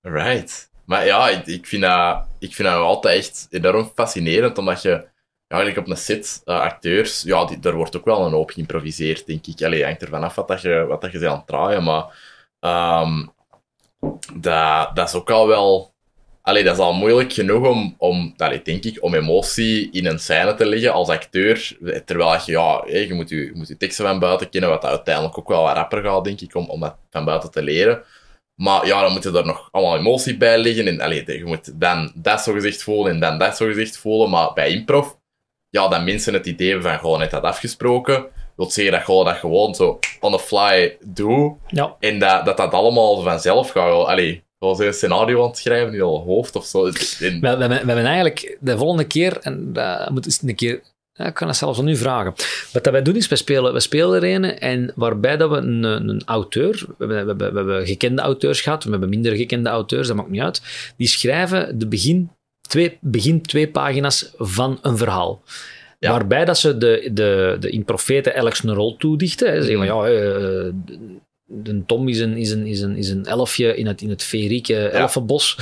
Right. 0.00 0.70
Maar 0.84 1.06
ja, 1.06 1.28
ik, 1.28 1.46
ik, 1.46 1.66
vind 1.66 1.82
dat, 1.82 2.26
ik 2.38 2.54
vind 2.54 2.68
dat 2.68 2.78
altijd 2.78 3.18
echt 3.18 3.46
enorm 3.50 3.90
fascinerend, 3.94 4.58
omdat 4.58 4.82
je 4.82 4.88
ja, 4.88 5.56
eigenlijk 5.56 5.86
op 5.86 5.92
een 5.92 6.02
set, 6.02 6.42
eh, 6.44 6.60
acteurs, 6.60 7.22
ja, 7.22 7.44
die, 7.44 7.58
er 7.62 7.74
wordt 7.74 7.96
ook 7.96 8.04
wel 8.04 8.26
een 8.26 8.32
hoop 8.32 8.50
geïmproviseerd, 8.50 9.26
denk 9.26 9.46
ik. 9.46 9.62
Allee, 9.62 9.84
hangt 9.84 10.02
er 10.02 10.08
vanaf 10.08 10.34
wat, 10.34 10.48
dat 10.48 10.62
je, 10.62 10.84
wat 10.88 11.00
dat 11.00 11.12
je 11.12 11.28
aan 11.28 11.36
het 11.36 11.46
draaien, 11.46 11.82
maar 11.84 12.04
ehm, 12.60 13.26
dat, 14.34 14.96
dat 14.96 15.08
is 15.08 15.14
ook 15.14 15.30
al 15.30 15.46
wel... 15.46 15.92
Allee, 16.42 16.64
dat 16.64 16.74
is 16.74 16.80
al 16.80 16.92
moeilijk 16.94 17.32
genoeg 17.32 17.68
om, 17.68 17.94
om 17.98 18.34
allee, 18.36 18.62
denk 18.62 18.84
ik, 18.84 19.02
om 19.02 19.14
emotie 19.14 19.90
in 19.90 20.06
een 20.06 20.18
scène 20.18 20.54
te 20.54 20.66
leggen 20.66 20.92
als 20.92 21.08
acteur, 21.08 21.76
terwijl 22.04 22.40
je, 22.44 22.52
ja, 22.52 22.84
je, 22.86 23.14
moet 23.14 23.28
je, 23.28 23.50
moet 23.54 23.68
je 23.68 23.76
teksten 23.76 24.04
van 24.04 24.18
buiten 24.18 24.48
kennen, 24.48 24.70
wat 24.70 24.84
uiteindelijk 24.84 25.38
ook 25.38 25.48
wel 25.48 25.62
wat 25.62 25.74
rapper 25.74 26.02
gaat, 26.02 26.24
denk 26.24 26.40
ik, 26.40 26.54
om, 26.54 26.70
om 26.70 26.80
dat 26.80 26.96
van 27.10 27.24
buiten 27.24 27.50
te 27.50 27.62
leren. 27.62 28.02
Maar 28.54 28.86
ja, 28.86 29.00
dan 29.00 29.12
moet 29.12 29.22
je 29.22 29.32
er 29.32 29.46
nog 29.46 29.68
allemaal 29.70 29.96
emotie 29.96 30.36
bij 30.36 30.58
liggen. 30.58 30.86
En 30.86 31.00
allee, 31.00 31.38
je 31.38 31.44
moet 31.44 31.80
dan 31.80 32.12
dat 32.14 32.40
zo 32.40 32.52
gezegd 32.52 32.82
voelen 32.82 33.12
en 33.12 33.20
dan 33.20 33.38
dat 33.38 33.56
zo 33.56 33.66
gezegd 33.66 33.96
voelen. 33.96 34.30
Maar 34.30 34.52
bij 34.52 34.70
improv, 34.70 35.08
ja, 35.68 35.88
dat 35.88 36.04
mensen 36.04 36.34
het 36.34 36.46
idee 36.46 36.70
hebben 36.70 36.90
van 36.90 36.98
gewoon 36.98 37.18
net 37.18 37.30
dat 37.30 37.42
afgesproken. 37.42 38.26
Wil 38.56 38.70
zeggen 38.70 38.92
dat 38.92 39.06
je 39.06 39.24
dat 39.24 39.36
gewoon 39.36 39.74
zo 39.74 39.98
on 40.20 40.32
the 40.32 40.38
fly 40.38 40.96
doet. 41.04 41.52
Ja, 41.68 41.96
En 42.00 42.18
dat 42.18 42.44
dat, 42.44 42.56
dat 42.56 42.72
allemaal 42.72 43.22
vanzelf 43.22 43.70
gaat. 43.70 44.06
Allee, 44.06 44.42
zoals 44.58 44.78
een 44.78 44.94
scenario 44.94 45.42
aan 45.42 45.48
het 45.48 45.58
schrijven 45.58 45.88
in 45.88 45.94
je 45.94 46.02
hoofd 46.02 46.56
of 46.56 46.64
zo. 46.64 46.86
Het- 46.86 47.16
in- 47.20 47.32
We, 47.32 47.40
we, 47.40 47.46
hebben, 47.46 47.68
we 47.68 47.74
hebben 47.86 48.04
eigenlijk 48.06 48.56
de 48.60 48.78
volgende 48.78 49.04
keer, 49.04 49.38
en 49.40 49.72
dat 49.72 50.10
moet 50.10 50.24
eens 50.26 50.42
een 50.42 50.54
keer, 50.54 50.80
ja, 51.12 51.26
ik 51.26 51.34
kan 51.34 51.46
dat 51.46 51.56
zelfs 51.56 51.78
al 51.78 51.84
nu 51.84 51.96
vragen. 51.96 52.34
Wat 52.72 52.84
dat 52.84 52.92
wij 52.92 53.02
doen 53.02 53.16
is, 53.16 53.28
we 53.28 53.36
spelen, 53.36 53.72
we 53.72 53.80
spelen 53.80 54.22
er 54.22 54.34
een 54.34 54.44
en 54.58 54.92
waarbij 54.94 55.36
dat 55.36 55.50
we 55.50 55.56
een, 55.56 55.82
een 55.84 56.22
auteur, 56.24 56.86
we, 56.98 57.14
hebben, 57.14 57.36
we 57.36 57.44
hebben 57.44 57.86
gekende 57.86 58.22
auteurs 58.22 58.60
gehad, 58.60 58.84
we 58.84 58.90
hebben 58.90 59.08
minder 59.08 59.36
gekende 59.36 59.68
auteurs, 59.68 60.06
dat 60.06 60.16
maakt 60.16 60.30
niet 60.30 60.40
uit, 60.40 60.62
die 60.96 61.08
schrijven 61.08 61.78
de 61.78 61.86
begin 61.86 62.30
twee, 62.68 62.98
begin 63.00 63.42
twee 63.42 63.68
pagina's 63.68 64.30
van 64.38 64.78
een 64.82 64.96
verhaal. 64.96 65.42
Ja. 66.04 66.10
Waarbij 66.10 66.44
dat 66.44 66.58
ze 66.58 66.78
de, 66.78 67.10
de, 67.12 67.56
de 67.60 67.70
in 67.70 67.84
profeten 67.84 68.36
Alex 68.36 68.62
een 68.62 68.74
rol 68.74 68.96
toedichten. 68.96 69.48
Hè. 69.48 69.56
Ze 69.56 69.62
zeggen 69.62 69.86
van, 69.86 69.96
ja, 69.96 70.08
eh, 70.08 70.72
de 71.44 71.82
Tom 71.86 72.08
is 72.08 72.18
een, 72.18 72.36
is 72.36 72.50
een, 72.50 72.66
is 72.66 72.80
een, 72.80 72.96
is 72.96 73.08
een 73.08 73.24
elfje 73.24 73.76
in 73.76 73.86
het, 73.86 74.02
in 74.02 74.10
het 74.10 74.22
feerieke 74.22 74.88
elfenbos. 74.88 75.58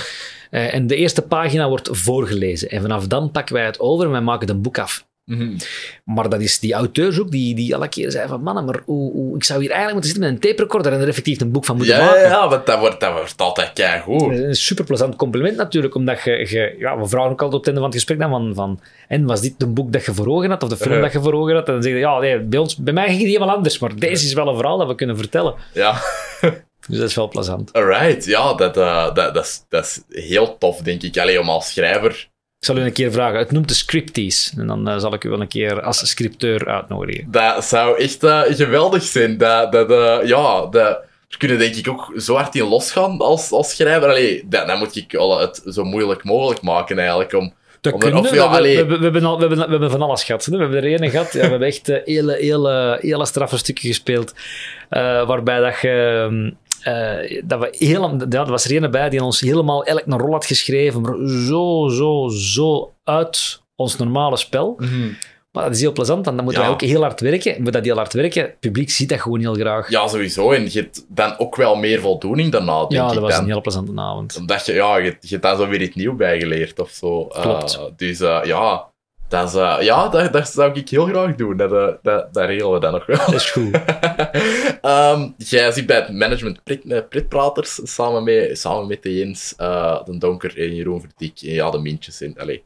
Eh, 0.50 0.74
en 0.74 0.86
de 0.86 0.96
eerste 0.96 1.22
pagina 1.22 1.68
wordt 1.68 1.88
voorgelezen. 1.92 2.70
En 2.70 2.80
vanaf 2.80 3.06
dan 3.06 3.30
pakken 3.30 3.54
wij 3.54 3.64
het 3.64 3.80
over 3.80 4.04
en 4.04 4.10
wij 4.10 4.20
maken 4.20 4.46
het 4.46 4.56
een 4.56 4.62
boek 4.62 4.78
af. 4.78 5.06
Mhm. 5.24 5.56
Maar 6.04 6.28
dat 6.28 6.40
is 6.40 6.58
die 6.58 6.72
auteurs 6.74 7.20
ook 7.20 7.30
die, 7.30 7.54
die 7.54 7.72
elke 7.72 7.88
keer 7.88 8.10
zeiden 8.10 8.30
van 8.32 8.42
mannen, 8.42 8.64
maar 8.64 8.80
hoe, 8.84 9.12
hoe, 9.12 9.36
ik 9.36 9.44
zou 9.44 9.60
hier 9.60 9.70
eigenlijk 9.70 9.92
moeten 10.02 10.10
zitten 10.10 10.32
met 10.32 10.42
een 10.42 10.48
tape 10.50 10.62
recorder 10.62 10.92
en 10.92 11.00
er 11.00 11.08
effectief 11.08 11.40
een 11.40 11.50
boek 11.52 11.64
van 11.64 11.76
moeten 11.76 11.96
Ja, 11.96 12.04
maken. 12.04 12.20
ja, 12.20 12.48
want 12.48 12.66
dat 12.66 12.78
wordt, 12.78 13.00
dat 13.00 13.12
wordt 13.12 13.40
altijd 13.40 13.72
keigoed. 13.72 14.20
Dat 14.20 14.30
is 14.32 14.38
een 14.40 14.54
super 14.54 14.84
plezant 14.84 15.16
compliment 15.16 15.56
natuurlijk, 15.56 15.94
omdat 15.94 16.22
je, 16.22 16.30
je 16.30 16.74
ja, 16.78 16.98
we 16.98 17.08
vragen 17.08 17.30
ook 17.30 17.42
altijd 17.42 17.52
op 17.52 17.58
het 17.58 17.66
einde 17.66 17.80
van 17.80 17.90
het 17.90 17.94
gesprek 17.94 18.18
dan 18.18 18.30
van, 18.30 18.54
van 18.54 18.80
en 19.08 19.24
was 19.26 19.40
dit 19.40 19.54
een 19.58 19.74
boek 19.74 19.92
dat 19.92 20.04
je 20.04 20.14
voor 20.14 20.26
ogen 20.26 20.50
had, 20.50 20.62
of 20.62 20.68
de 20.68 20.76
film 20.76 21.00
dat 21.00 21.12
je 21.12 21.20
voor 21.20 21.34
ogen 21.34 21.54
had? 21.54 21.66
En 21.66 21.72
dan 21.72 21.82
zeg 21.82 21.92
je, 21.92 21.98
ja, 21.98 22.18
nee, 22.18 22.40
bij, 22.40 22.58
ons, 22.58 22.76
bij 22.76 22.92
mij 22.92 23.06
ging 23.06 23.18
het 23.18 23.26
helemaal 23.26 23.54
anders, 23.56 23.78
maar 23.78 23.96
deze 23.96 24.24
is 24.26 24.32
wel 24.32 24.48
een 24.48 24.56
verhaal 24.56 24.78
dat 24.78 24.88
we 24.88 24.94
kunnen 24.94 25.16
vertellen. 25.16 25.54
Ja, 25.72 26.00
Dus 26.88 26.98
dat 26.98 27.08
is 27.08 27.14
wel 27.14 27.28
plezant. 27.28 27.72
alright. 27.72 28.24
Ja, 28.24 28.54
dat, 28.54 28.76
eh, 28.76 29.14
dat, 29.14 29.34
dat, 29.34 29.44
is, 29.44 29.64
dat 29.68 29.84
is 29.84 30.22
heel 30.24 30.58
tof, 30.58 30.80
denk 30.80 31.02
ik. 31.02 31.18
Alleen 31.18 31.40
om 31.40 31.48
als 31.48 31.72
schrijver... 31.72 32.30
Ik 32.62 32.68
zal 32.68 32.76
u 32.76 32.80
een 32.80 32.92
keer 32.92 33.12
vragen, 33.12 33.38
het 33.38 33.50
noemt 33.50 33.68
de 33.68 33.74
scripties. 33.74 34.54
En 34.58 34.66
dan 34.66 34.88
eh, 34.88 34.98
zal 34.98 35.14
ik 35.14 35.24
u 35.24 35.28
wel 35.28 35.40
een 35.40 35.48
keer 35.48 35.80
als 35.82 36.08
scripteur 36.08 36.68
uitnodigen. 36.68 37.30
Dat 37.30 37.64
zou 37.64 37.98
echt 37.98 38.24
eh, 38.24 38.40
geweldig 38.48 39.02
zijn. 39.02 39.38
Dat, 39.38 39.72
dat, 39.72 39.90
eh, 39.90 40.28
ja, 40.28 40.66
dat, 40.66 40.98
we 41.28 41.36
kunnen 41.38 41.58
denk 41.58 41.74
ik 41.74 41.88
ook 41.88 42.12
zo 42.16 42.34
hard 42.34 42.54
in 42.54 42.64
losgaan 42.64 43.18
als, 43.18 43.50
als 43.50 43.70
schrijver. 43.76 44.08
Allee, 44.08 44.44
dat, 44.48 44.66
dan 44.66 44.78
moet 44.78 44.96
ik 44.96 45.10
het 45.12 45.62
zo 45.64 45.84
moeilijk 45.84 46.24
mogelijk 46.24 46.62
maken 46.62 46.98
eigenlijk. 46.98 47.32
Om, 47.32 47.52
Dat 47.80 47.92
Om 47.92 47.98
er- 48.00 48.04
kunnen 48.06 48.24
of 48.24 48.30
we. 48.30 48.36
ja, 48.36 48.50
we, 48.50 48.56
allee. 48.56 48.76
we, 48.76 48.84
we, 48.84 48.96
we 48.96 49.02
hebben 49.02 49.24
al, 49.24 49.34
we, 49.34 49.40
hebben, 49.46 49.58
we 49.64 49.70
hebben 49.70 49.90
van 49.90 50.02
alles 50.02 50.24
gehad. 50.24 50.44
hè. 50.44 50.52
We 50.52 50.58
hebben 50.62 50.82
er 50.82 50.92
ene 50.92 51.10
gehad. 51.10 51.32
Ja, 51.32 51.40
we 51.40 51.46
hebben 51.48 51.68
echt 51.68 51.86
hele, 52.04 52.36
hele, 52.40 52.98
hele 53.00 53.26
straffe 53.26 53.56
stukken 53.58 53.84
gespeeld. 53.84 54.34
waarbij 55.26 55.60
dat 55.60 55.80
je... 55.80 56.52
eh, 56.82 57.42
dat 57.44 57.60
we 57.60 57.74
heel, 57.78 58.16
ja, 58.28 58.40
er 58.44 58.50
was 58.50 58.64
er 58.64 58.70
ene 58.76 58.88
bij 58.88 59.08
die 59.08 59.22
ons 59.24 59.40
helemaal 59.40 59.84
elk 59.84 60.02
een 60.06 60.18
rol 60.18 60.32
had 60.32 60.46
geschreven, 60.46 61.00
maar 61.00 61.14
zo, 61.28 61.88
zo, 61.88 62.28
zo 62.28 62.92
uit 63.04 63.62
ons 63.76 63.96
normale 63.96 64.36
spel. 64.36 64.78
Maar 65.52 65.64
dat 65.64 65.72
is 65.74 65.80
heel 65.80 65.92
plezant, 65.92 66.24
want 66.24 66.36
dan 66.36 66.44
moeten 66.44 66.62
Ja. 66.62 66.68
wij 66.68 66.76
ook 66.76 66.82
heel 66.90 67.00
hard 67.02 67.20
werken. 67.20 67.62
Maar 67.62 67.72
dat 67.72 67.84
heel 67.84 67.96
hard 67.96 68.12
werken, 68.12 68.42
het 68.42 68.60
publiek 68.60 68.90
ziet 68.90 69.08
dat 69.08 69.20
gewoon 69.20 69.40
heel 69.40 69.54
graag. 69.54 69.90
Ja, 69.90 70.08
sowieso. 70.08 70.50
En 70.52 70.62
je 70.64 70.80
hebt 70.80 71.04
dan 71.08 71.38
ook 71.38 71.56
wel 71.56 71.74
meer 71.74 72.00
voldoening 72.00 72.52
daarna, 72.52 72.78
denk 72.78 72.92
Ja, 72.92 73.06
ik 73.06 73.12
dat 73.12 73.22
was 73.22 73.30
dan. 73.32 73.40
een 73.42 73.48
hele 73.48 73.60
plezante 73.60 73.92
avond. 73.96 74.36
Omdat 74.38 74.66
je, 74.66 74.72
ja, 74.72 74.96
je, 74.96 75.16
je 75.20 75.28
hebt 75.28 75.42
daar 75.42 75.56
zo 75.56 75.68
weer 75.68 75.80
iets 75.82 75.96
nieuws 75.96 76.16
bij 76.16 76.38
geleerd 76.40 76.80
of 76.80 76.90
zo. 76.90 77.28
Eh, 77.28 77.42
Klopt. 77.42 77.80
dus 77.96 78.20
eh, 78.20 78.40
ja, 78.44 78.90
dat, 79.32 79.48
is, 79.48 79.54
eh, 79.54 79.76
ja 79.80 80.08
dat, 80.08 80.32
dat 80.32 80.48
zou 80.48 80.72
ik 80.72 80.88
heel 80.88 81.06
graag 81.06 81.34
doen. 81.34 81.56
Dat, 81.56 81.72
eh, 81.72 81.88
dat, 82.02 82.34
dat 82.34 82.46
regelen 82.46 82.72
we 82.72 82.80
dan 82.80 82.92
nog 82.92 83.06
wel. 83.06 83.16
Dat 83.16 83.34
is 83.34 83.50
goed. 83.50 83.70
Ehm, 84.82 85.28
jij 85.36 85.72
zit 85.72 85.86
bij 85.86 85.96
het 85.96 86.12
management 86.12 86.62
Prit, 86.64 86.84
eh, 86.84 86.98
Pritpraters 87.08 87.80
samen 87.82 88.24
met, 88.24 88.58
samen 88.58 88.86
met 88.86 89.02
de 89.02 89.18
Jens, 89.18 89.54
de 90.04 90.14
Donker 90.18 90.58
en 90.58 90.74
Jeroen 90.74 91.00
Verdiek. 91.00 91.42
En 91.42 91.52
ja, 91.54 91.70
de 91.70 91.78
Mintjes. 91.78 92.20
En, 92.20 92.34
allee, 92.38 92.64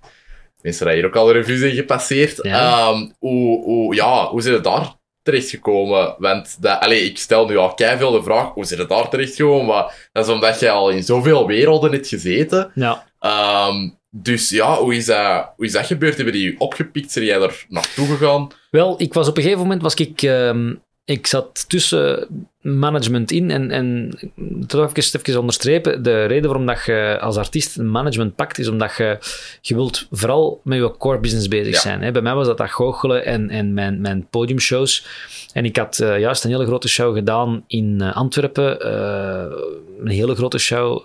mensen 0.62 0.86
die 0.86 0.94
hier 0.94 1.06
ook 1.06 1.16
al 1.16 1.26
de 1.26 1.32
revue 1.32 1.58
zijn 1.58 1.74
gepasseerd. 1.74 2.38
Ja. 2.42 2.78
Ehm, 2.78 3.08
hoe, 3.18 3.64
hoe, 3.64 3.94
ja, 3.94 4.26
hoe 4.26 4.42
zijn 4.42 4.54
het 4.54 4.64
daar 4.64 4.94
terechtgekomen? 5.22 6.14
Want 6.18 6.62
dat, 6.62 6.80
allee, 6.80 7.04
ik 7.04 7.18
stel 7.18 7.46
nu 7.46 7.56
al 7.56 7.74
veel 7.76 8.10
de 8.10 8.22
vraag, 8.22 8.52
hoe 8.52 8.64
zijn 8.64 8.80
het 8.80 8.88
daar 8.88 9.08
terechtgekomen? 9.08 9.66
Maar 9.66 10.08
dat 10.12 10.26
is 10.26 10.32
omdat 10.32 10.60
je 10.60 10.70
al 10.70 10.90
in 10.90 11.02
zoveel 11.02 11.46
werelden 11.46 11.92
hebt 11.92 12.08
gezeten. 12.08 12.70
Ja. 12.74 13.04
Ehm, 13.18 13.88
dus 14.22 14.50
ja, 14.50 14.76
hoe 14.76 14.94
is, 14.94 15.06
dat, 15.06 15.52
hoe 15.56 15.64
is 15.64 15.72
dat 15.72 15.86
gebeurd? 15.86 16.16
Hebben 16.16 16.34
die 16.34 16.44
je 16.50 16.54
opgepikt? 16.58 17.12
Zijn 17.12 17.24
jij 17.24 17.40
er 17.40 17.64
naartoe 17.68 18.06
gegaan? 18.06 18.48
Wel, 18.70 18.94
ik 19.00 19.14
was 19.14 19.28
op 19.28 19.36
een 19.36 19.42
gegeven 19.42 19.62
moment 19.62 19.82
was 19.82 19.94
ik, 19.94 20.22
ehm, 20.22 20.74
ik 21.04 21.26
zat 21.26 21.64
tussen 21.68 22.26
management 22.60 23.30
in 23.30 23.50
en, 23.50 23.70
en 23.70 24.18
toch 24.66 24.94
even, 24.96 25.20
even 25.22 25.40
onderstrepen, 25.40 26.02
de 26.02 26.24
reden 26.24 26.44
waarom 26.44 26.66
dat 26.66 26.84
je 26.84 27.18
als 27.20 27.36
artiest 27.36 27.78
een 27.78 27.90
management 27.90 28.34
pakt, 28.34 28.58
is 28.58 28.68
omdat 28.68 28.96
je, 28.96 29.18
je 29.60 29.74
wilt 29.74 30.06
vooral 30.10 30.60
met 30.64 30.78
je 30.78 30.96
core 30.96 31.18
business 31.18 31.48
bezig 31.48 31.74
Ja. 31.74 31.80
zijn. 31.80 32.02
Hè. 32.02 32.10
Bij 32.12 32.22
mij 32.22 32.34
was 32.34 32.46
dat 32.46 32.58
dat 32.58 32.70
goochelen 32.70 33.24
en, 33.24 33.50
en 33.50 33.74
mijn, 33.74 34.00
mijn 34.00 34.26
podiumshows. 34.30 35.06
En 35.52 35.64
ik 35.64 35.76
had 35.76 35.98
eh, 35.98 36.18
juist 36.18 36.44
een 36.44 36.50
hele 36.50 36.66
grote 36.66 36.88
show 36.88 37.14
gedaan 37.14 37.64
in 37.66 38.00
eh, 38.00 38.16
Antwerpen. 38.16 38.80
eh, 38.80 39.56
een 40.00 40.08
hele 40.10 40.34
grote 40.34 40.58
show. 40.58 41.02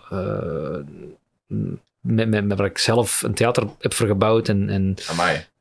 Met, 2.02 2.30
met, 2.30 2.46
met 2.46 2.58
waar 2.58 2.68
ik 2.68 2.78
zelf 2.78 3.22
een 3.22 3.34
theater 3.34 3.68
heb 3.80 3.94
vergebouwd 3.94 4.50
en, 4.50 4.70
en. 4.70 4.96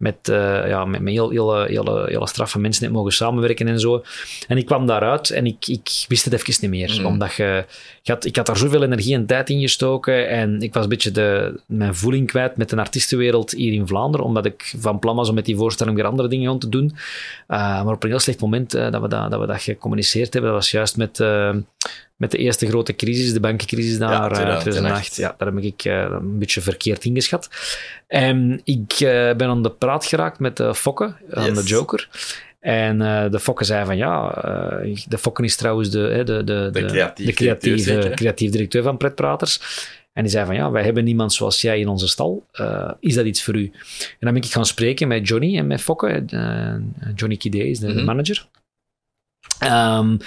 Met, 0.00 0.28
eh, 0.28 0.68
ja, 0.68 0.84
met, 0.84 1.00
met 1.00 1.12
heel, 1.12 1.30
heel, 1.30 1.64
hele, 1.64 2.04
hele 2.06 2.28
straffe 2.28 2.58
mensen 2.58 2.84
net 2.84 2.92
mogen 2.92 3.12
samenwerken 3.12 3.68
en 3.68 3.80
zo. 3.80 4.04
En 4.48 4.56
ik 4.56 4.66
kwam 4.66 4.86
daaruit 4.86 5.30
en 5.30 5.46
ik, 5.46 5.66
ik 5.66 6.04
wist 6.08 6.24
het 6.24 6.34
even 6.34 6.54
niet 6.60 6.70
meer. 6.70 6.94
Mhm. 6.94 7.06
Omdat 7.06 7.34
je, 7.34 7.64
je 8.02 8.12
had, 8.12 8.24
ik 8.24 8.36
had 8.36 8.46
daar 8.46 8.56
zoveel 8.56 8.82
energie 8.82 9.14
en 9.14 9.26
tijd 9.26 9.50
in 9.50 9.60
gestoken 9.60 10.28
en 10.28 10.60
ik 10.62 10.74
was 10.74 10.82
een 10.82 10.88
beetje 10.88 11.10
de, 11.10 11.60
mijn 11.66 11.94
voeling 11.94 12.26
kwijt 12.26 12.56
met 12.56 12.68
de 12.68 12.76
artiestenwereld 12.76 13.50
hier 13.50 13.72
in 13.72 13.86
Vlaanderen, 13.86 14.26
omdat 14.26 14.44
ik 14.44 14.74
van 14.78 14.98
plan 14.98 15.16
was 15.16 15.28
om 15.28 15.34
met 15.34 15.44
die 15.44 15.56
voorstelling 15.56 15.96
weer 15.96 16.06
andere 16.06 16.28
dingen 16.28 16.50
aan 16.50 16.58
te 16.58 16.68
doen. 16.68 16.84
Uh, 17.48 17.84
maar 17.84 17.94
op 17.94 18.02
een 18.02 18.10
heel 18.10 18.18
slecht 18.18 18.40
moment 18.40 18.74
uh, 18.74 18.90
dat, 18.90 19.00
we 19.00 19.08
dat, 19.08 19.30
dat 19.30 19.40
we 19.40 19.46
dat 19.46 19.62
gecommuniceerd 19.62 20.32
hebben, 20.32 20.50
dat 20.52 20.60
was 20.60 20.70
juist 20.70 20.96
met, 20.96 21.18
uh, 21.18 21.54
met 22.16 22.30
de 22.30 22.38
eerste 22.38 22.66
grote 22.66 22.96
crisis, 22.96 23.32
de 23.32 23.40
bankencrisis 23.40 23.98
daar, 23.98 24.10
Ja, 24.10 24.30
uh, 24.30 24.32
2008. 24.32 24.62
2008. 24.62 25.16
Ja, 25.16 25.34
daar 25.38 25.54
heb 25.54 25.64
ik 25.64 25.84
uh, 25.84 26.16
een 26.20 26.38
beetje 26.38 26.60
verkeerd 26.60 27.04
ingeschat. 27.04 27.48
En 28.10 28.60
ik 28.64 29.00
uh, 29.00 29.08
ben 29.34 29.42
aan 29.48 29.62
de 29.62 29.70
praat 29.70 30.04
geraakt 30.04 30.38
met 30.38 30.56
de 30.56 30.74
Fokke, 30.74 31.14
aan 31.30 31.44
Yes. 31.44 31.58
de 31.62 31.68
Joker. 31.68 32.08
En 32.60 33.00
uh, 33.00 33.30
de 33.30 33.40
Fokke 33.40 33.64
zei 33.64 33.84
van 33.84 33.96
ja, 33.96 34.44
uh, 34.84 34.96
de 35.08 35.18
Fokke 35.18 35.42
is 35.42 35.56
trouwens 35.56 35.90
de, 35.90 36.22
de, 36.24 36.44
de, 36.44 36.68
De 36.72 36.84
creatief 36.84 37.26
de 37.26 37.32
creatieve, 37.32 37.84
directeur, 37.84 38.14
creatief 38.14 38.50
directeur 38.50 38.82
van 38.82 38.96
Pretpraters. 38.96 39.60
En 40.12 40.22
die 40.22 40.32
zei 40.32 40.46
van 40.46 40.54
ja, 40.54 40.70
wij 40.70 40.82
hebben 40.84 41.04
niemand 41.04 41.32
zoals 41.32 41.60
jij 41.60 41.78
in 41.80 41.88
onze 41.88 42.08
stal. 42.08 42.46
Uh, 42.60 42.90
is 43.00 43.14
dat 43.14 43.24
iets 43.26 43.42
voor 43.42 43.54
u? 43.56 43.64
En 44.00 44.16
dan 44.20 44.32
ben 44.32 44.42
ik 44.42 44.50
gaan 44.52 44.66
spreken 44.66 45.08
met 45.08 45.28
Johnny 45.28 45.58
en 45.58 45.66
met 45.66 45.80
Fokke. 45.80 46.24
Johnny 47.14 47.36
Kidé 47.36 47.58
is 47.62 47.78
de 47.78 47.88
Mhm. 47.94 48.04
manager. 48.04 48.46
Um, 49.64 50.18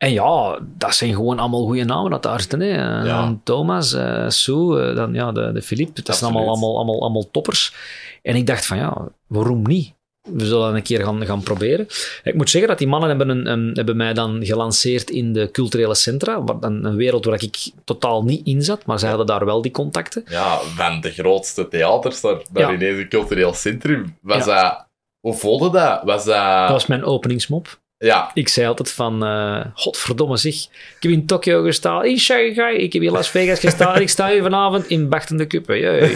en 0.00 0.12
ja, 0.12 0.58
dat 0.78 0.94
zijn 0.94 1.14
gewoon 1.14 1.38
allemaal 1.38 1.64
goede 1.64 1.84
namen 1.84 2.10
dat 2.10 2.22
daar 2.22 2.40
zitten. 2.40 2.60
Hè. 2.60 2.68
Ja. 2.68 3.02
Dan 3.04 3.40
Thomas, 3.44 3.94
uh, 3.94 4.28
Sue, 4.28 4.88
uh, 4.90 4.96
dan 4.96 5.14
ja, 5.14 5.32
de, 5.32 5.52
de 5.52 5.62
Philippe. 5.62 6.02
Dat 6.02 6.16
zijn 6.16 6.30
allemaal, 6.32 6.48
allemaal, 6.50 6.76
allemaal, 6.76 7.00
allemaal 7.00 7.30
toppers. 7.30 7.74
En 8.22 8.36
ik 8.36 8.46
dacht 8.46 8.66
van 8.66 8.76
ja, 8.76 9.08
waarom 9.26 9.62
niet? 9.62 9.92
We 10.28 10.46
zullen 10.46 10.74
een 10.74 10.82
keer 10.82 11.04
gaan, 11.04 11.26
gaan 11.26 11.42
proberen. 11.42 11.86
Ik 12.22 12.34
moet 12.34 12.50
zeggen 12.50 12.68
dat 12.70 12.78
die 12.78 12.88
mannen 12.88 13.08
hebben, 13.08 13.28
een, 13.28 13.46
een, 13.46 13.70
hebben 13.74 13.96
mij 13.96 14.12
dan 14.14 14.44
gelanceerd 14.44 15.10
in 15.10 15.32
de 15.32 15.50
culturele 15.50 15.94
centra. 15.94 16.42
Een, 16.60 16.84
een 16.84 16.96
wereld 16.96 17.24
waar 17.24 17.42
ik 17.42 17.70
totaal 17.84 18.24
niet 18.24 18.46
in 18.46 18.62
zat, 18.62 18.86
maar 18.86 18.98
zij 18.98 19.08
hadden 19.08 19.26
daar 19.26 19.44
wel 19.44 19.62
die 19.62 19.70
contacten. 19.72 20.24
Ja, 20.28 20.58
van 20.58 21.00
de 21.00 21.10
grootste 21.10 21.68
theaters 21.68 22.20
daar, 22.20 22.36
daar 22.52 22.70
Ja. 22.70 22.76
ineens 22.76 22.98
een 22.98 23.08
cultureel 23.08 23.54
centrum. 23.54 24.16
Was 24.22 24.44
Ja. 24.44 24.62
dat... 24.62 24.86
Hoe 25.20 25.34
voelde 25.34 25.70
dat? 25.70 26.02
Was 26.04 26.24
dat... 26.24 26.34
Dat 26.60 26.70
was 26.70 26.86
mijn 26.86 27.04
openingsmop. 27.04 27.79
Ja, 28.04 28.30
Ik 28.34 28.48
zei 28.48 28.66
altijd 28.66 28.90
van, 28.90 29.24
eh 29.24 29.64
godverdomme 29.74 30.36
zeg, 30.36 30.54
ik 30.54 30.96
heb 31.00 31.12
in 31.12 31.26
Tokio 31.26 31.62
gestaan, 31.62 32.04
in 32.04 32.18
Shanghai, 32.18 32.76
ik 32.76 32.92
heb 32.92 33.02
in 33.02 33.10
Las 33.10 33.30
Vegas 33.30 33.60
gestaan 33.60 33.94
en 33.94 34.00
ik 34.00 34.08
sta 34.08 34.28
hier 34.28 34.42
vanavond 34.42 34.86
in 34.86 35.08
Bachtende 35.08 35.46
Kuppen. 35.46 35.78
Jee. 35.78 36.14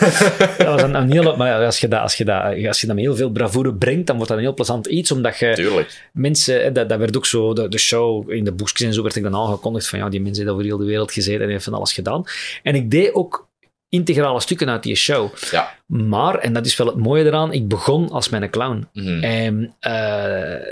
Dat 0.59 0.67
was 0.67 0.83
een, 0.83 0.95
een 0.95 1.13
hele, 1.13 1.37
maar 1.37 1.65
als 1.65 1.81
je, 1.81 1.89
dat, 1.89 2.01
als, 2.01 2.15
je 2.15 2.25
dat, 2.25 2.43
als 2.67 2.81
je 2.81 2.87
dat 2.87 2.97
met 2.97 3.05
heel 3.05 3.17
veel 3.17 3.31
bravoure 3.31 3.75
brengt, 3.75 4.07
dan 4.07 4.17
wordt 4.17 4.31
dat 4.31 4.39
een 4.39 4.47
heel 4.47 4.55
plezant 4.55 4.87
iets, 4.87 5.11
omdat 5.11 5.39
je 5.39 5.53
tuurlijk. 5.55 6.11
mensen, 6.13 6.75
dat, 6.75 6.89
dat 6.89 6.99
werd 6.99 7.17
ook 7.17 7.27
zo, 7.27 7.53
de, 7.53 7.69
de 7.69 7.79
show 7.79 8.31
in 8.31 8.45
de 8.45 8.53
boekjes 8.53 8.89
en 8.89 8.95
zo 8.95 9.03
werd 9.03 9.17
ik 9.17 9.23
dan 9.23 9.37
aangekondigd 9.37 9.89
van 9.89 9.99
ja, 9.99 10.09
die 10.09 10.21
mensen 10.21 10.45
hebben 10.45 10.55
over 10.55 10.67
heel 10.67 10.85
de 10.85 10.91
wereld 10.91 11.13
gezeten 11.13 11.43
en 11.43 11.49
heeft 11.49 11.65
van 11.65 11.75
alles 11.75 11.93
gedaan. 11.93 12.25
En 12.63 12.75
ik 12.75 12.91
deed 12.91 13.15
ook 13.15 13.49
integrale 13.95 14.41
stukken 14.41 14.71
uit 14.71 14.83
die 14.83 14.95
show. 14.95 15.35
Ja. 15.51 15.75
Maar, 15.87 16.39
en 16.39 16.53
dat 16.53 16.67
is 16.67 16.77
wel 16.77 16.87
het 16.87 16.97
mooie 16.97 17.25
eraan, 17.25 17.53
ik 17.53 17.69
begon 17.69 18.11
als 18.11 18.29
mijn 18.29 18.51
clown. 18.51 18.89
Mhm. 18.93 19.23
En, 19.23 19.75
eh, 19.81 20.67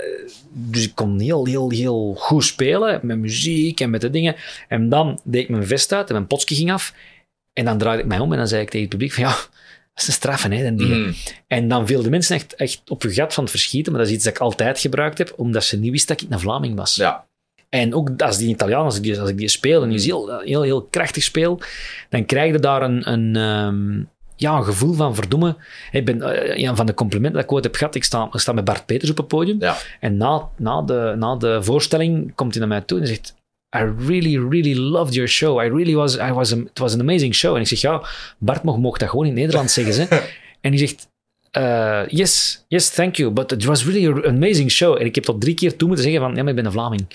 dus 0.51 0.83
ik 0.83 0.95
kon 0.95 1.19
heel, 1.19 1.45
heel, 1.45 1.69
heel 1.69 2.15
goed 2.17 2.43
spelen 2.43 2.99
met 3.03 3.17
muziek 3.17 3.79
en 3.79 3.89
met 3.89 4.01
de 4.01 4.09
dingen. 4.09 4.35
En 4.67 4.89
dan 4.89 5.19
deed 5.23 5.43
ik 5.43 5.49
mijn 5.49 5.67
vest 5.67 5.93
uit 5.93 6.07
en 6.07 6.13
mijn 6.13 6.27
potje 6.27 6.55
ging 6.55 6.71
af. 6.71 6.93
En 7.53 7.65
dan 7.65 7.77
draaide 7.77 8.01
ik 8.01 8.07
mij 8.07 8.19
om 8.19 8.31
en 8.31 8.37
dan 8.37 8.47
zei 8.47 8.61
ik 8.61 8.69
tegen 8.69 8.81
het 8.81 8.89
publiek 8.89 9.13
van 9.13 9.23
ja, 9.23 9.29
dat 9.29 10.01
is 10.01 10.07
een 10.07 10.13
straffen, 10.13 10.51
hè, 10.51 10.61
den 10.61 10.75
dingen. 10.75 11.01
Mhm. 11.01 11.13
En 11.47 11.67
dan 11.67 11.87
viel 11.87 12.01
de 12.01 12.09
mensen 12.09 12.35
echt, 12.35 12.55
echt 12.55 12.81
op 12.89 13.01
hun 13.01 13.11
gat 13.11 13.33
van 13.33 13.43
het 13.43 13.51
verschieten, 13.51 13.91
maar 13.91 14.01
dat 14.01 14.09
is 14.09 14.15
iets 14.15 14.25
dat 14.25 14.33
ik 14.33 14.41
altijd 14.41 14.79
gebruikt 14.79 15.17
heb, 15.17 15.33
omdat 15.35 15.63
ze 15.63 15.79
niet 15.79 15.91
wisten 15.91 16.15
dat 16.15 16.25
ik 16.25 16.31
een 16.31 16.39
Vlaming 16.39 16.75
was. 16.75 16.95
Ja. 16.95 17.27
En 17.73 17.93
ook 17.93 18.21
als 18.21 18.37
die 18.37 18.49
Italiaan, 18.49 18.83
als 18.83 18.95
ik 18.95 19.03
die, 19.03 19.19
als 19.19 19.29
ik 19.29 19.37
die 19.37 19.47
speel 19.47 19.81
en 19.83 19.89
die 19.89 19.97
is 19.97 20.05
heel, 20.05 20.39
heel, 20.39 20.61
heel 20.61 20.81
krachtig 20.81 21.23
speel, 21.23 21.59
dan 22.09 22.25
krijg 22.25 22.51
je 22.51 22.59
daar 22.59 22.81
een, 22.81 23.11
een, 23.11 23.35
ehm, 23.35 24.03
ja, 24.35 24.57
een 24.57 24.63
gevoel 24.63 24.93
van 24.93 25.15
verdoemen. 25.15 25.57
Ik 25.91 26.05
ben, 26.05 26.21
eh, 26.21 26.65
een 26.65 26.75
van 26.75 26.85
de 26.85 26.93
complimenten 26.93 27.33
dat 27.33 27.43
ik 27.43 27.51
ooit 27.51 27.63
heb 27.63 27.75
gehad, 27.75 27.95
ik 27.95 28.03
sta, 28.03 28.29
ik 28.31 28.39
sta 28.39 28.51
met 28.51 28.63
Bart 28.63 28.85
Peters 28.85 29.11
op 29.11 29.17
het 29.17 29.27
podium. 29.27 29.59
Ja. 29.59 29.77
En 29.99 30.17
na, 30.17 30.49
na, 30.57 30.81
de, 30.81 31.15
na 31.17 31.35
de 31.35 31.63
voorstelling 31.63 32.35
komt 32.35 32.51
hij 32.51 32.59
naar 32.59 32.77
mij 32.77 32.81
toe 32.81 32.99
en 32.99 33.07
zegt: 33.07 33.35
I 33.75 33.93
really, 34.07 34.47
really 34.49 34.75
loved 34.79 35.13
your 35.13 35.29
show. 35.29 35.61
I 35.63 35.67
really 35.67 35.95
was, 35.95 36.15
I 36.17 36.31
was 36.31 36.53
a, 36.53 36.55
it 36.55 36.79
was 36.79 36.93
an 36.93 36.99
amazing 36.99 37.35
show. 37.35 37.55
En 37.55 37.61
ik 37.61 37.67
zeg: 37.67 37.81
Ja, 37.81 38.01
Bart 38.37 38.63
mocht, 38.63 38.79
mocht 38.79 38.99
dat 38.99 39.09
gewoon 39.09 39.25
in 39.25 39.31
het 39.31 39.39
Nederlands 39.39 39.73
zeggen. 39.83 39.93
Ze. 39.93 40.07
en 40.61 40.71
hij 40.71 40.77
zegt: 40.77 41.07
eh, 41.51 42.01
Yes, 42.07 42.63
yes, 42.67 42.89
thank 42.89 43.15
you. 43.15 43.31
But 43.31 43.51
it 43.51 43.65
was 43.65 43.85
really 43.85 44.07
an 44.07 44.25
amazing 44.25 44.71
show. 44.71 44.99
En 44.99 45.05
ik 45.05 45.15
heb 45.15 45.23
tot 45.23 45.41
drie 45.41 45.53
keer 45.53 45.75
toe 45.75 45.87
moeten 45.87 46.05
zeggen: 46.05 46.21
van, 46.23 46.35
Ja, 46.35 46.41
maar 46.41 46.49
ik 46.49 46.55
ben 46.55 46.65
een 46.65 46.71
Vlaming. 46.71 47.05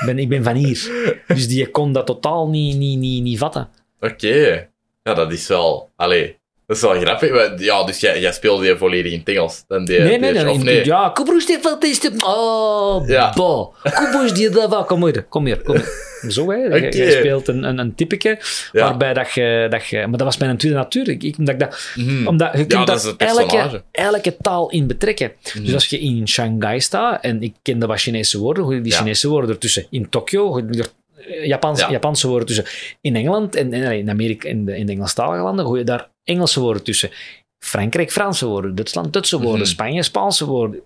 Ik, 0.00 0.06
ben, 0.06 0.18
ik 0.18 0.28
ben 0.28 0.44
van 0.44 0.54
hier. 0.54 0.90
Dus 1.26 1.48
die 1.48 1.70
kon 1.70 1.92
dat 1.92 2.06
totaal 2.06 2.48
niet, 2.48 2.76
niet, 2.76 2.98
niet, 2.98 3.22
niet 3.22 3.38
vatten. 3.38 3.68
Oké. 4.00 4.68
Ja, 5.02 5.14
dat 5.14 5.32
is 5.32 5.46
wel... 5.48 5.90
Allee, 5.96 6.38
dat 6.66 6.76
is 6.76 6.82
wel 6.82 7.00
grappig. 7.00 7.30
Maar 7.30 7.62
Ja, 7.62 7.84
dus 7.84 8.00
jij, 8.00 8.20
jij 8.20 8.32
speelde 8.32 8.66
je 8.66 8.76
volledig 8.78 9.12
in 9.12 9.18
het 9.18 9.28
Engels. 9.28 9.64
Dan 9.68 9.84
die, 9.84 9.98
Nee, 10.00 10.18
nee, 10.18 10.32
die- 10.32 10.42
nee. 10.44 10.58
Nee? 10.58 10.84
Ja, 10.84 11.08
kom 11.08 11.24
broers, 11.24 11.46
dit 11.46 11.62
wat 11.62 11.84
is? 11.84 12.00
Oh, 12.26 13.08
Ja. 13.08 13.32
bo. 13.34 13.74
Kom 13.94 14.10
broers, 14.10 14.32
dit 14.32 14.52
dat 14.52 14.86
Kom 14.86 15.04
hier, 15.04 15.24
kom 15.24 15.46
hier, 15.46 15.62
kom 15.62 15.74
hier. 15.74 16.12
Zo, 16.30 16.50
hè. 16.50 16.56
Je-. 16.56 16.96
Je 16.96 17.10
speelt 17.10 17.48
een, 17.48 17.62
een, 17.62 17.78
een 17.78 17.94
typeke, 17.94 18.38
Ja. 18.72 18.80
waarbij 18.84 19.14
dat 19.14 19.32
je, 19.32 19.66
dat 19.70 19.86
je... 19.86 19.98
Maar 19.98 20.18
dat 20.18 20.26
was 20.26 20.36
mijn 20.36 20.56
tweede 20.56 20.78
natuur. 20.78 21.08
Ik, 21.08 21.22
ik- 21.22 21.38
omdat 21.38 21.54
ik 21.54 21.60
dat, 21.60 21.92
Mhm. 21.94 22.26
omdat 22.26 22.52
je 22.58 22.66
kunt 22.66 22.86
dat. 22.86 23.04
Mhm. 23.04 23.14
elke, 23.28 23.82
elke 23.90 24.36
taal 24.36 24.70
in 24.70 24.86
betrekken. 24.86 25.32
Dus 25.62 25.74
als 25.74 25.86
je 25.86 26.00
in 26.00 26.28
Shanghai 26.28 26.80
staat, 26.80 27.22
en 27.24 27.42
ik 27.42 27.54
kende 27.62 27.86
wat 27.86 28.00
Chinese 28.00 28.38
woorden, 28.38 28.64
gooi 28.64 28.76
je 28.76 28.82
die. 28.82 28.92
Chinese 28.92 29.28
woorden 29.28 29.50
ertussen. 29.50 29.86
In 29.90 30.08
Tokio, 30.08 30.58
je 30.58 30.78
er 30.78 30.86
eh, 31.26 31.46
Japans, 31.46 31.80
Ja. 31.80 31.90
Japanse 31.90 32.28
woorden 32.28 32.46
tussen. 32.46 32.64
In 33.00 33.16
Engeland 33.16 33.54
en, 33.54 33.72
en 33.72 33.92
in 33.98 34.10
Amerika, 34.10 34.48
in 34.48 34.64
de, 34.64 34.76
in 34.76 34.86
de 34.86 34.92
Engelstalige 34.92 35.42
landen, 35.42 35.64
gooi 35.64 35.78
je 35.78 35.84
daar 35.84 36.08
Engelse 36.24 36.60
woorden 36.60 36.82
tussen. 36.82 37.10
Frankrijk, 37.58 38.12
Franse 38.12 38.46
woorden. 38.46 38.74
Duitsland, 38.74 39.12
Duitse 39.12 39.36
woorden. 39.40 39.60
Mhm. 39.60 39.68
Spanje, 39.68 40.02
Spaanse 40.02 40.44
woorden. 40.46 40.80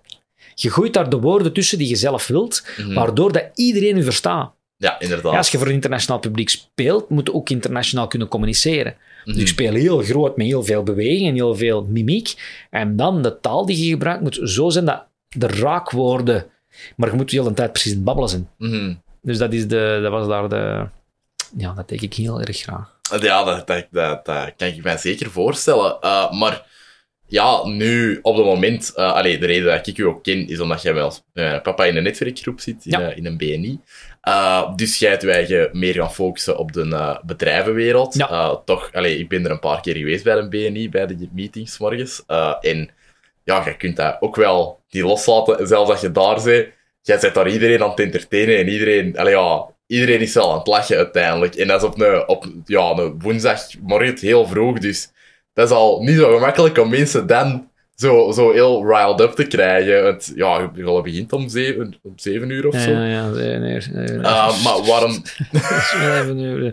Je 0.55 0.71
gooit 0.71 0.93
daar 0.93 1.11
de 1.11 1.19
woorden 1.19 1.53
tussen 1.53 1.79
die 1.79 1.89
je 1.89 1.97
zelf 1.97 2.27
wilt, 2.27 2.67
Mhm. 2.77 2.95
waardoor 2.95 3.33
dat 3.33 3.45
iedereen 3.55 3.97
u 3.97 4.03
verstaat. 4.03 4.53
Ja, 4.79 5.01
inderdaad. 5.01 5.33
Ja, 5.33 5.39
als 5.39 5.51
je 5.51 5.59
voor 5.59 5.67
een 5.67 5.73
internationaal 5.73 6.19
publiek 6.19 6.49
speelt, 6.49 7.09
moet 7.09 7.27
je 7.27 7.35
ook 7.35 7.51
internationaal 7.51 8.07
kunnen 8.07 8.29
communiceren. 8.29 8.97
Mhm. 9.25 9.33
Dus 9.33 9.43
ik 9.43 9.49
speel 9.49 9.75
heel 9.75 9.99
groot 9.99 10.37
met 10.37 10.47
heel 10.47 10.65
veel 10.65 10.83
beweging 10.83 11.29
en 11.29 11.35
heel 11.35 11.57
veel 11.57 11.85
mimiek. 11.85 12.35
En 12.71 12.97
dan 12.97 13.23
de 13.23 13.41
taal 13.41 13.67
die 13.67 13.85
je 13.85 13.91
gebruikt 13.91 14.23
moet 14.23 14.41
zo 14.43 14.69
zijn 14.69 14.85
dat 14.85 15.05
de 15.29 15.47
raakwoorden... 15.47 16.47
Maar 16.97 17.11
je 17.11 17.17
moet 17.17 17.31
de 17.31 17.37
hele 17.37 17.55
tijd 17.55 17.73
precies 17.73 17.91
in 17.91 17.97
het 17.97 18.07
babbelen 18.07 18.31
zijn. 18.31 18.49
Mhm. 18.59 18.95
Dus 19.23 19.39
dat, 19.39 19.53
is 19.53 19.69
de, 19.69 19.99
dat 20.03 20.11
was 20.11 20.27
daar 20.29 20.49
de... 20.49 20.87
Ja, 21.57 21.73
dat 21.73 21.89
deed 21.89 22.03
ik 22.03 22.15
heel 22.15 22.41
erg 22.41 22.57
graag. 22.57 22.97
Ja, 23.21 23.45
dat, 23.45 23.67
dat, 23.67 23.87
dat, 23.91 24.25
dat 24.25 24.53
kan 24.57 24.69
ik 24.69 24.83
mij 24.83 24.97
zeker 24.97 25.31
voorstellen. 25.31 25.97
Uh, 26.01 26.33
maar 26.33 26.67
ja, 27.29 27.67
nu, 27.67 28.19
op 28.23 28.37
het 28.37 28.45
moment... 28.45 28.93
uh, 28.97 29.13
allee, 29.13 29.39
de 29.39 29.47
reden 29.47 29.65
dat 29.65 29.87
ik 29.87 29.99
u 29.99 30.03
ook 30.03 30.23
ken, 30.23 30.49
is 30.49 30.61
omdat 30.61 30.83
jij 30.83 30.95
wel 30.95 31.05
als 31.05 31.23
uh, 31.35 31.61
papa 31.63 31.85
in 31.85 31.97
een 31.97 32.03
netwerkgroep 32.03 32.61
zit, 32.61 32.85
in, 32.85 33.01
Ja. 33.01 33.11
uh, 33.11 33.17
in 33.17 33.27
een 33.27 33.37
BNI. 33.37 33.81
Dus 34.77 34.99
jij 34.99 35.11
hebt 35.11 35.23
je 35.23 35.31
eigen 35.31 35.69
meer 35.73 35.95
gaan 35.95 36.13
focussen 36.13 36.59
op 36.59 36.73
de 36.73 37.19
bedrijvenwereld. 37.25 38.15
Ja. 38.15 38.57
Toch, 38.65 38.91
allee, 38.93 39.19
ik 39.19 39.29
ben 39.29 39.45
er 39.45 39.51
een 39.51 39.59
paar 39.59 39.81
keer 39.81 39.97
geweest 39.97 40.25
bij 40.25 40.37
een 40.37 40.51
BNI, 40.51 40.89
bij 40.89 41.07
de 41.07 41.29
meetings 41.33 41.79
morgens. 41.79 42.23
En 42.61 42.91
ja, 43.45 43.63
jij 43.65 43.75
kunt 43.77 43.97
dat 43.97 44.17
ook 44.21 44.37
wel 44.37 44.81
niet 44.91 45.03
loslaten. 45.03 45.59
En 45.59 45.67
zelfs 45.67 45.91
als 45.91 46.01
je 46.01 46.13
daar 46.13 46.43
bent, 46.43 46.67
jij 47.03 47.19
zet 47.19 47.35
daar 47.35 47.49
iedereen 47.51 47.83
aan 47.83 47.91
het 47.91 48.01
entertainen 48.01 48.59
en 48.59 48.69
iedereen... 48.69 49.19
Allee, 49.19 49.35
ja, 49.35 49.67
iedereen 49.87 50.21
is 50.21 50.35
wel 50.35 50.51
aan 50.51 50.59
het 50.59 50.67
lachen 50.67 50.97
uiteindelijk. 50.97 51.55
En 51.55 51.69
dat 51.69 51.83
is 51.83 51.89
op 51.89 52.01
een, 52.01 52.29
op, 52.29 52.47
ja, 52.65 52.91
een 52.91 53.21
woensdagmorgen 53.21 54.19
heel 54.21 54.47
vroeg, 54.47 54.79
dus 54.79 55.11
dat 55.59 55.71
is 55.71 55.77
al 55.77 56.03
niet 56.03 56.17
zo 56.17 56.35
gemakkelijk 56.35 56.79
om 56.79 56.91
mensen 56.91 57.27
dan 57.27 57.69
zo, 57.95 58.33
zo 58.33 58.53
heel 58.53 58.87
riled 58.87 59.21
up 59.21 59.33
te 59.33 59.47
krijgen. 59.47 60.03
Want 60.03 60.33
ja, 60.35 60.71
je 60.75 61.01
begint 61.03 61.33
om 61.33 61.49
zeven, 61.49 61.97
om 62.03 62.13
zeven 62.17 62.51
uur 62.51 62.67
of 62.67 62.75
Ja, 62.75 62.81
zo. 62.81 62.91
ja, 62.91 63.05
ja. 63.05 63.29
nee, 63.29 63.59
nee, 63.59 63.81
nee. 63.93 64.09
Uh, 64.09 64.65
maar 64.65 64.83
waarom... 64.87 65.23
Even 66.21 66.37
nu, 66.37 66.73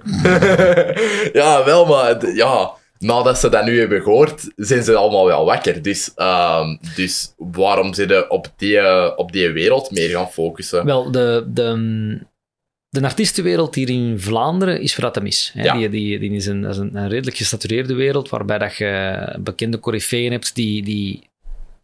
ja, 1.41 1.65
wel, 1.65 1.85
maar 1.85 2.33
ja, 2.35 2.71
nadat 2.99 3.39
ze 3.39 3.49
dat 3.49 3.65
nu 3.65 3.79
hebben 3.79 4.01
gehoord, 4.01 4.51
zijn 4.55 4.83
ze 4.83 4.95
allemaal 4.95 5.25
wel 5.25 5.45
wakker. 5.45 5.81
Dus, 5.81 6.11
ehm, 6.15 6.75
dus 6.95 7.33
waarom 7.37 7.93
ze 7.93 8.25
op, 8.29 8.47
die, 8.57 8.77
eh, 8.77 9.11
op 9.15 9.31
die 9.31 9.49
wereld 9.49 9.91
meer 9.91 10.09
gaan 10.09 10.31
focussen? 10.31 10.85
Wel, 10.85 11.11
de, 11.11 11.43
de, 11.47 12.19
de 13.01 13.07
artiestenwereld 13.07 13.75
hier 13.75 13.89
in 13.89 14.19
Vlaanderen 14.19 14.81
is 14.81 14.93
voor 14.95 15.03
dat 15.03 15.21
mis. 15.23 15.51
Hè. 15.53 15.63
Ja. 15.63 15.77
Die, 15.77 15.89
die, 15.89 16.19
die 16.19 16.31
is, 16.31 16.45
een, 16.45 16.63
is 16.63 16.77
een, 16.77 16.95
een 16.95 17.09
redelijk 17.09 17.37
gestatureerde 17.37 17.93
wereld, 17.93 18.29
waarbij 18.29 18.57
dat 18.57 18.75
je 18.75 19.35
bekende 19.39 19.79
coryfeeën 19.79 20.31
hebt 20.31 20.55
die, 20.55 20.83
die 20.83 21.29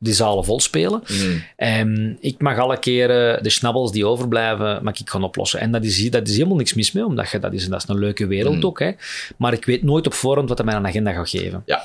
die 0.04 0.14
zalen 0.14 0.46
vol 0.46 0.60
spelen. 0.60 1.04
Mm, 1.08 1.44
En 1.56 2.18
ik 2.20 2.42
mag 2.42 2.58
alle 2.58 2.80
keren 2.80 3.44
de 3.44 3.50
schnabbels 3.50 3.92
die 3.92 4.06
overblijven, 4.06 4.84
mag 4.84 5.00
ik 5.00 5.10
gaan 5.10 5.24
oplossen. 5.24 5.60
En 5.60 5.72
dat 5.72 5.84
is, 5.84 6.10
dat 6.10 6.28
is 6.28 6.36
helemaal 6.36 6.58
niks 6.58 6.74
mis 6.74 6.92
mee, 6.92 7.06
omdat 7.06 7.30
je, 7.30 7.40
dat, 7.40 7.54
is, 7.54 7.68
dat 7.68 7.84
is 7.84 7.90
een 7.90 8.00
leuke 8.00 8.28
wereld 8.28 8.56
Mm. 8.56 8.66
ook. 8.66 8.80
Hè. 8.80 8.92
Maar 9.38 9.54
ik 9.54 9.66
weet 9.66 9.84
nooit 9.84 10.06
op 10.06 10.14
voorhand 10.14 10.50
wat 10.50 10.58
hij 10.58 10.68
mij 10.68 10.76
een 10.76 10.88
agenda 10.88 11.12
gaat 11.12 11.30
geven. 11.30 11.64
Ja. 11.66 11.84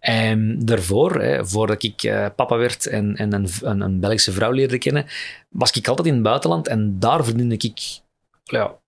En 0.00 0.58
daarvoor, 0.64 1.20
hè, 1.20 1.46
voordat 1.46 1.82
ik 1.82 2.02
eh, 2.02 2.26
papa 2.36 2.56
werd 2.56 2.86
en, 2.86 3.16
en 3.16 3.32
een, 3.32 3.48
een, 3.62 3.80
een 3.80 4.00
Belgische 4.00 4.32
vrouw 4.32 4.50
leerde 4.50 4.78
kennen, 4.78 5.06
was 5.48 5.70
ik 5.70 5.88
altijd 5.88 6.06
in 6.06 6.14
het 6.14 6.22
buitenland 6.22 6.68
en 6.68 6.96
daar 6.98 7.24
verdiende 7.24 7.54
ik 7.58 7.80
ja, 8.50 8.78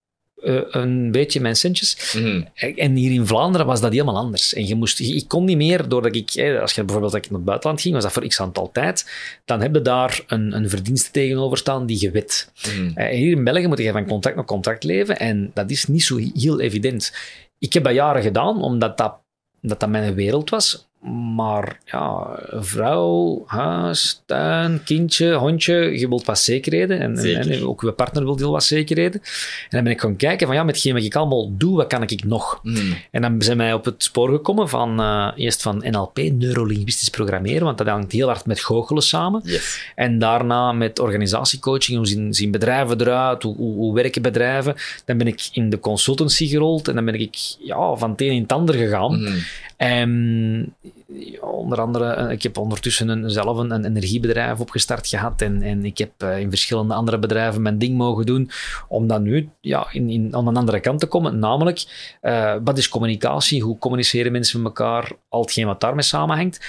eh, 0.42 0.61
een 0.70 1.11
beetje 1.11 1.40
mijn 1.40 1.56
centjes. 1.56 2.14
mm, 2.18 2.48
En 2.76 2.94
hier 2.94 3.12
in 3.12 3.26
Vlaanderen 3.26 3.66
was 3.66 3.80
dat 3.80 3.92
helemaal 3.92 4.16
anders. 4.16 4.54
En 4.54 4.66
je 4.66 4.74
moest, 4.74 5.00
ik 5.00 5.28
kon 5.28 5.44
niet 5.44 5.56
meer, 5.56 5.88
doordat 5.88 6.14
ik, 6.16 6.58
als 6.61 6.74
je 6.74 6.84
bijvoorbeeld 6.84 7.12
dat 7.12 7.24
ik 7.24 7.30
naar 7.30 7.38
het 7.38 7.48
buitenland 7.48 7.80
ging, 7.80 7.94
was 7.94 8.02
dat 8.02 8.12
voor 8.12 8.26
x 8.26 8.40
aantal 8.40 8.70
tijd, 8.72 9.11
dan 9.44 9.61
heb 9.61 9.74
je 9.74 9.82
daar 9.82 10.22
een, 10.26 10.52
een 10.56 10.68
verdienste 10.68 11.11
tegenover 11.11 11.58
staan 11.58 11.86
die 11.86 12.00
je 12.00 12.11
weet. 12.11 12.52
mm. 12.78 12.92
Eh, 12.94 13.08
hier 13.16 13.36
in 13.36 13.44
België 13.44 13.66
moet 13.66 13.78
je 13.78 13.92
van 13.92 14.06
contract 14.06 14.36
naar 14.36 14.44
contract 14.44 14.84
leven 14.84 15.18
en 15.18 15.50
dat 15.54 15.70
is 15.70 15.86
niet 15.86 16.02
zo 16.02 16.16
heel 16.16 16.61
evident. 16.61 17.12
Ik 17.58 17.72
heb 17.72 17.84
dat 17.84 17.94
jaren 17.94 18.22
gedaan, 18.22 18.62
omdat 18.62 18.98
dat, 18.98 19.16
dat, 19.61 19.80
dat 19.80 19.88
mijn 19.88 20.14
wereld 20.14 20.50
was. 20.50 20.88
Maar 21.01 21.78
ja, 21.84 22.38
vrouw, 22.51 23.42
huis, 23.46 24.22
tuin, 24.26 24.82
kindje, 24.84 25.34
hondje, 25.34 25.74
je 25.74 26.09
wilt 26.09 26.24
wat 26.24 26.38
zekerheden. 26.38 27.01
En, 27.01 27.18
en, 27.18 27.66
ook 27.66 27.80
je 27.80 27.92
partner 27.92 28.24
wil 28.24 28.36
heel 28.36 28.51
wat 28.51 28.64
zekerheden. 28.64 29.20
En 29.22 29.68
dan 29.68 29.82
ben 29.82 29.92
ik 29.92 30.01
gaan 30.01 30.16
kijken 30.16 30.46
van 30.46 30.57
ja, 30.57 30.62
met 30.62 30.74
hetgeen 30.74 30.94
wat 30.94 31.03
ik 31.03 31.14
allemaal 31.14 31.57
doe, 31.57 31.76
wat 31.76 31.86
kan 31.86 32.03
ik 32.03 32.24
nog? 32.24 32.61
Mm. 32.62 32.96
En 33.11 33.22
dan 33.22 33.42
zijn 33.42 33.59
wij 33.59 33.72
op 33.72 33.84
het 33.84 34.03
spoor 34.03 34.30
gekomen 34.30 34.68
van 34.68 35.01
eh, 35.01 35.28
eerst 35.36 35.62
van 35.62 35.84
NLP, 35.90 36.16
neurolinguistisch 36.16 37.11
programmeren, 37.11 37.64
want 37.64 37.78
dat 37.78 37.86
hangt 37.86 38.12
heel 38.12 38.26
hard 38.26 38.46
met 38.46 38.61
goochelen 38.61 39.03
samen. 39.03 39.40
Yes. 39.44 39.92
En 39.94 40.18
daarna 40.18 40.72
met 40.72 40.98
organisatiecoaching, 40.98 41.96
hoe 41.96 42.07
zien, 42.07 42.34
zien 42.34 42.51
bedrijven 42.51 43.01
eruit, 43.01 43.42
hoe, 43.42 43.57
hoe, 43.57 43.74
hoe 43.74 43.94
werken 43.94 44.22
bedrijven. 44.22 44.74
Dan 45.05 45.18
ben 45.18 45.26
ik 45.26 45.48
in 45.53 45.70
de 45.70 45.78
consultancy 45.78 46.46
gerold 46.46 46.88
en 46.88 46.94
dan 46.94 47.05
ben 47.05 47.20
ik 47.20 47.36
ja, 47.59 47.94
van 47.94 48.11
het 48.11 48.20
een 48.20 48.32
in 48.32 48.42
het 48.42 48.53
ander 48.53 48.74
gegaan. 48.74 49.20
Mm. 49.20 49.38
En 49.80 50.74
ja, 51.06 51.40
onder 51.40 51.80
andere, 51.80 52.12
eh, 52.12 52.30
ik 52.30 52.42
heb 52.42 52.58
ondertussen 52.58 53.08
een, 53.08 53.30
zelf 53.30 53.58
een, 53.58 53.70
een 53.70 53.84
energiebedrijf 53.84 54.60
opgestart 54.60 55.06
gehad 55.06 55.42
en, 55.42 55.62
en 55.62 55.84
ik 55.84 55.98
heb 55.98 56.10
eh, 56.16 56.38
in 56.38 56.50
verschillende 56.50 56.94
andere 56.94 57.18
bedrijven 57.18 57.62
mijn 57.62 57.78
ding 57.78 57.96
mogen 57.96 58.26
doen 58.26 58.50
om 58.88 59.06
dan 59.06 59.22
nu 59.22 59.48
ja, 59.60 59.88
in, 59.92 60.10
in, 60.10 60.34
aan 60.34 60.46
een 60.46 60.56
andere 60.56 60.80
kant 60.80 61.00
te 61.00 61.06
komen. 61.06 61.38
Namelijk, 61.38 61.84
eh, 62.20 62.54
wat 62.64 62.78
is 62.78 62.88
communicatie? 62.88 63.62
Hoe 63.62 63.78
communiceren 63.78 64.32
mensen 64.32 64.62
met 64.62 64.66
elkaar? 64.66 65.12
Al 65.28 65.40
hetgeen 65.40 65.66
wat 65.66 65.80
daarmee 65.80 66.04
samenhangt. 66.04 66.60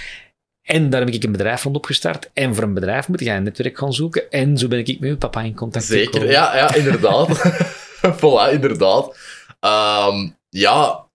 En 0.62 0.90
daar 0.90 1.00
heb 1.00 1.10
ik 1.10 1.24
een 1.24 1.32
bedrijf 1.32 1.64
rond 1.64 1.76
opgestart. 1.76 2.30
En 2.34 2.56
voor 2.56 2.64
een 2.64 2.74
bedrijf 2.74 3.08
moet 3.08 3.20
je 3.20 3.30
een 3.30 3.44
netwerk 3.44 3.78
gaan 3.78 3.94
zoeken. 3.94 4.32
En 4.32 4.58
zo 4.58 4.68
ben 4.68 4.80
ik 4.80 4.88
met 4.88 5.00
mijn 5.00 5.18
papa 5.18 5.42
in 5.42 5.56
contact 5.56 5.86
Zeker, 5.86 6.12
gekomen. 6.12 6.32
ja, 6.32 6.56
ja 6.56 6.76
inderdaad. 6.76 7.28
voilà, 8.22 8.54
inderdaad. 8.54 9.18
Ehm, 9.60 10.30
ja, 10.50 11.10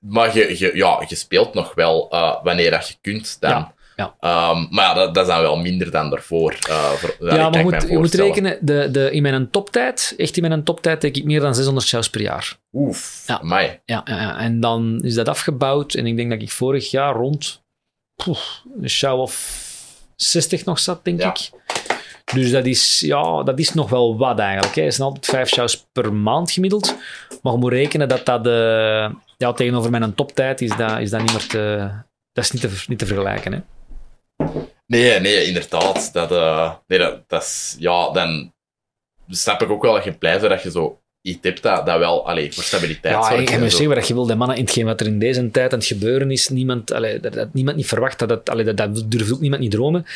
maar 0.00 0.36
je, 0.36 0.58
je, 0.58 0.70
ja, 0.74 1.04
je 1.08 1.14
speelt 1.14 1.54
nog 1.54 1.74
wel 1.74 2.10
eh, 2.10 2.34
wanneer 2.42 2.70
dat 2.70 2.88
je 2.88 2.94
kunt 3.00 3.36
dan. 3.40 3.50
Ja, 3.50 3.74
ja. 3.96 4.14
Ehm, 4.20 4.66
maar 4.70 4.84
ja, 4.84 4.94
dat, 4.94 5.14
dat 5.14 5.26
is 5.26 5.32
dan 5.32 5.42
wel 5.42 5.56
minder 5.56 5.90
dan 5.90 6.10
daarvoor. 6.10 6.56
eh, 6.68 6.90
voor, 6.90 7.16
Ja, 7.18 7.48
maar 7.50 7.62
moet, 7.62 7.82
je 7.88 7.98
moet 7.98 8.14
rekenen, 8.14 8.58
de, 8.60 8.88
de, 8.90 9.10
in 9.10 9.22
mijn 9.22 9.50
toptijd, 9.50 10.14
echt 10.16 10.36
in 10.36 10.48
mijn 10.48 10.64
toptijd, 10.64 11.00
denk 11.00 11.16
ik 11.16 11.24
meer 11.24 11.40
dan 11.40 11.54
600 11.54 11.86
shows 11.86 12.10
per 12.10 12.20
jaar. 12.20 12.56
Oef, 12.72 13.22
Ja. 13.26 13.40
amai. 13.40 13.80
Ja, 13.84 14.02
ja, 14.04 14.20
ja, 14.20 14.38
en 14.38 14.60
dan 14.60 15.00
is 15.02 15.14
dat 15.14 15.28
afgebouwd. 15.28 15.94
En 15.94 16.06
ik 16.06 16.16
denk 16.16 16.30
dat 16.30 16.42
ik 16.42 16.50
vorig 16.50 16.90
jaar 16.90 17.14
rond 17.14 17.62
een 18.80 18.90
show 18.90 19.20
of 19.20 19.58
60 20.16 20.64
nog 20.64 20.78
zat, 20.78 21.04
denk 21.04 21.22
ik. 21.22 21.50
Dus 22.34 22.50
dat 22.50 22.66
is, 22.66 23.00
ja, 23.00 23.42
dat 23.42 23.58
is 23.58 23.74
nog 23.74 23.90
wel 23.90 24.18
wat 24.18 24.38
eigenlijk. 24.38 24.74
Hè. 24.74 24.82
Het 24.82 24.94
zijn 24.94 25.08
altijd 25.08 25.26
vijf 25.26 25.48
shows 25.48 25.86
per 25.92 26.12
maand 26.12 26.50
gemiddeld. 26.50 26.96
Maar 27.42 27.52
je 27.52 27.58
moet 27.58 27.72
rekenen 27.72 28.08
dat 28.08 28.26
dat 28.26 28.46
eh, 28.46 29.10
ja, 29.36 29.52
tegenover 29.52 29.90
mijn 29.90 30.14
toptijd 30.14 30.60
is 30.60 30.76
dat, 30.76 30.98
is 30.98 31.10
dat 31.10 31.20
niet 31.20 31.32
meer 31.32 31.46
te... 31.46 31.90
Dat 32.32 32.44
is 32.44 32.50
niet 32.50 32.62
te, 32.62 32.84
niet 32.86 32.98
te 32.98 33.06
vergelijken. 33.06 33.52
Hè. 33.52 33.60
Nee, 34.86 35.20
nee, 35.20 35.44
inderdaad. 35.44 36.12
Dat, 36.12 36.32
eh, 36.32 36.72
nee, 36.86 36.98
dat, 36.98 37.28
dat 37.28 37.42
is, 37.42 37.76
ja, 37.78 38.10
dan, 38.10 38.52
snap 39.28 39.62
ik 39.62 39.70
ook 39.70 39.82
wel 39.82 39.94
dat 39.94 40.04
je 40.04 40.12
blij 40.12 40.38
bent 40.38 40.50
dat 40.50 40.62
je 40.62 40.70
zo 40.70 40.99
hebt 41.22 41.62
dat, 41.62 41.86
dat 41.86 41.98
wel 41.98 42.26
allee, 42.26 42.52
voor 42.52 42.62
stabiliteit 42.62 43.14
Ja, 43.14 43.22
zorgt 43.22 43.40
ik 43.40 43.48
zo. 43.48 43.68
zeggen 43.68 43.88
wat 43.88 44.08
je 44.08 44.14
wil. 44.14 44.26
De 44.26 44.34
mannen 44.34 44.56
in 44.56 44.62
hetgeen 44.62 44.84
wat 44.84 45.00
er 45.00 45.06
in 45.06 45.18
deze 45.18 45.50
tijd 45.50 45.72
aan 45.72 45.78
het 45.78 45.88
gebeuren 45.88 46.30
is, 46.30 46.48
niemand, 46.48 46.92
allee, 46.92 47.20
dat, 47.20 47.32
dat 47.32 47.54
niemand 47.54 47.76
niet 47.76 47.86
verwacht, 47.86 48.18
dat, 48.18 48.30
het, 48.30 48.50
allee, 48.50 48.64
dat, 48.64 48.76
dat 48.76 49.04
durft 49.10 49.32
ook 49.32 49.40
niemand 49.40 49.62
niet 49.62 49.70
dromen. 49.70 50.06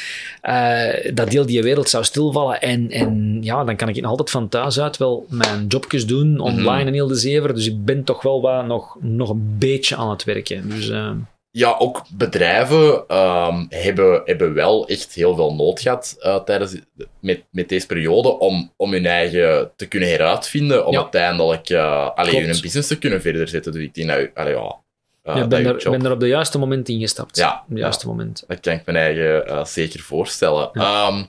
Eh, 0.40 1.12
dat 1.14 1.28
heel 1.28 1.46
die 1.46 1.62
wereld 1.62 1.88
zou 1.88 2.05
stilvallen. 2.05 2.61
En, 2.61 2.90
en 2.90 3.38
ja, 3.40 3.64
dan 3.64 3.76
kan 3.76 3.88
ik 3.88 4.00
nog 4.00 4.11
altijd 4.11 4.30
van 4.30 4.48
thuis 4.48 4.80
uit 4.80 4.96
wel 4.96 5.26
mijn 5.28 5.66
jobjes 5.66 6.07
doen, 6.07 6.38
online 6.38 6.84
en 6.84 6.94
heel 6.94 7.07
de 7.09 7.14
zever. 7.14 7.55
Dus 7.55 7.66
ik 7.66 7.84
ben 7.84 8.05
toch 8.05 8.22
wel 8.22 8.40
wat, 8.40 8.66
nog, 8.66 8.96
nog 9.00 9.30
een 9.30 9.57
beetje 9.59 9.96
aan 9.96 10.11
het 10.11 10.24
werken. 10.24 10.68
Dus 10.68 10.88
eh, 10.88 11.11
Ja, 11.57 11.74
ook 11.78 12.02
bedrijven 12.16 13.05
ehm, 13.09 13.64
hebben, 13.68 14.22
hebben 14.24 14.55
wel 14.55 14.88
echt 14.88 15.12
heel 15.14 15.34
veel 15.34 15.55
nood 15.55 15.80
gehad 15.80 16.16
eh, 16.18 16.36
tijdens, 16.36 16.76
met, 17.20 17.44
met 17.50 17.68
deze 17.68 17.86
periode 17.86 18.38
om, 18.38 18.72
om 18.76 18.92
hun 18.92 19.07
eigen 19.07 19.70
te 19.76 19.86
kunnen 19.88 20.09
heruitvinden, 20.09 20.86
om 20.86 20.92
Ja. 20.92 21.00
uiteindelijk 21.00 21.68
uh, 21.70 22.11
alleen 22.14 22.30
Klopt. 22.30 22.46
hun 22.46 22.61
business 22.61 22.88
te 22.88 22.98
kunnen 22.98 23.20
verder 23.20 23.48
zetten. 23.48 23.72
Dus 23.72 23.82
ik 23.82 23.94
denk 23.94 24.09
dat, 24.09 24.28
allee, 24.34 24.55
ja, 24.55 24.76
eh, 25.22 25.36
ja, 25.36 25.46
ben, 25.46 25.62
je 25.62 25.68
er, 25.68 25.90
ben 25.90 26.05
er 26.05 26.12
op 26.12 26.20
de 26.20 26.28
juiste 26.28 26.59
moment 26.59 26.88
ingestapt. 26.88 27.36
Ja, 27.36 27.61
Op 27.62 27.68
het 27.68 27.78
juiste 27.78 28.07
moment. 28.07 28.44
Dat 28.46 28.61
kan 28.61 28.72
ik 28.74 28.82
mijn 28.84 28.98
eigen 28.98 29.46
eh, 29.46 29.64
zeker 29.64 30.00
voorstellen. 30.00 30.70
Ehm, 30.72 31.22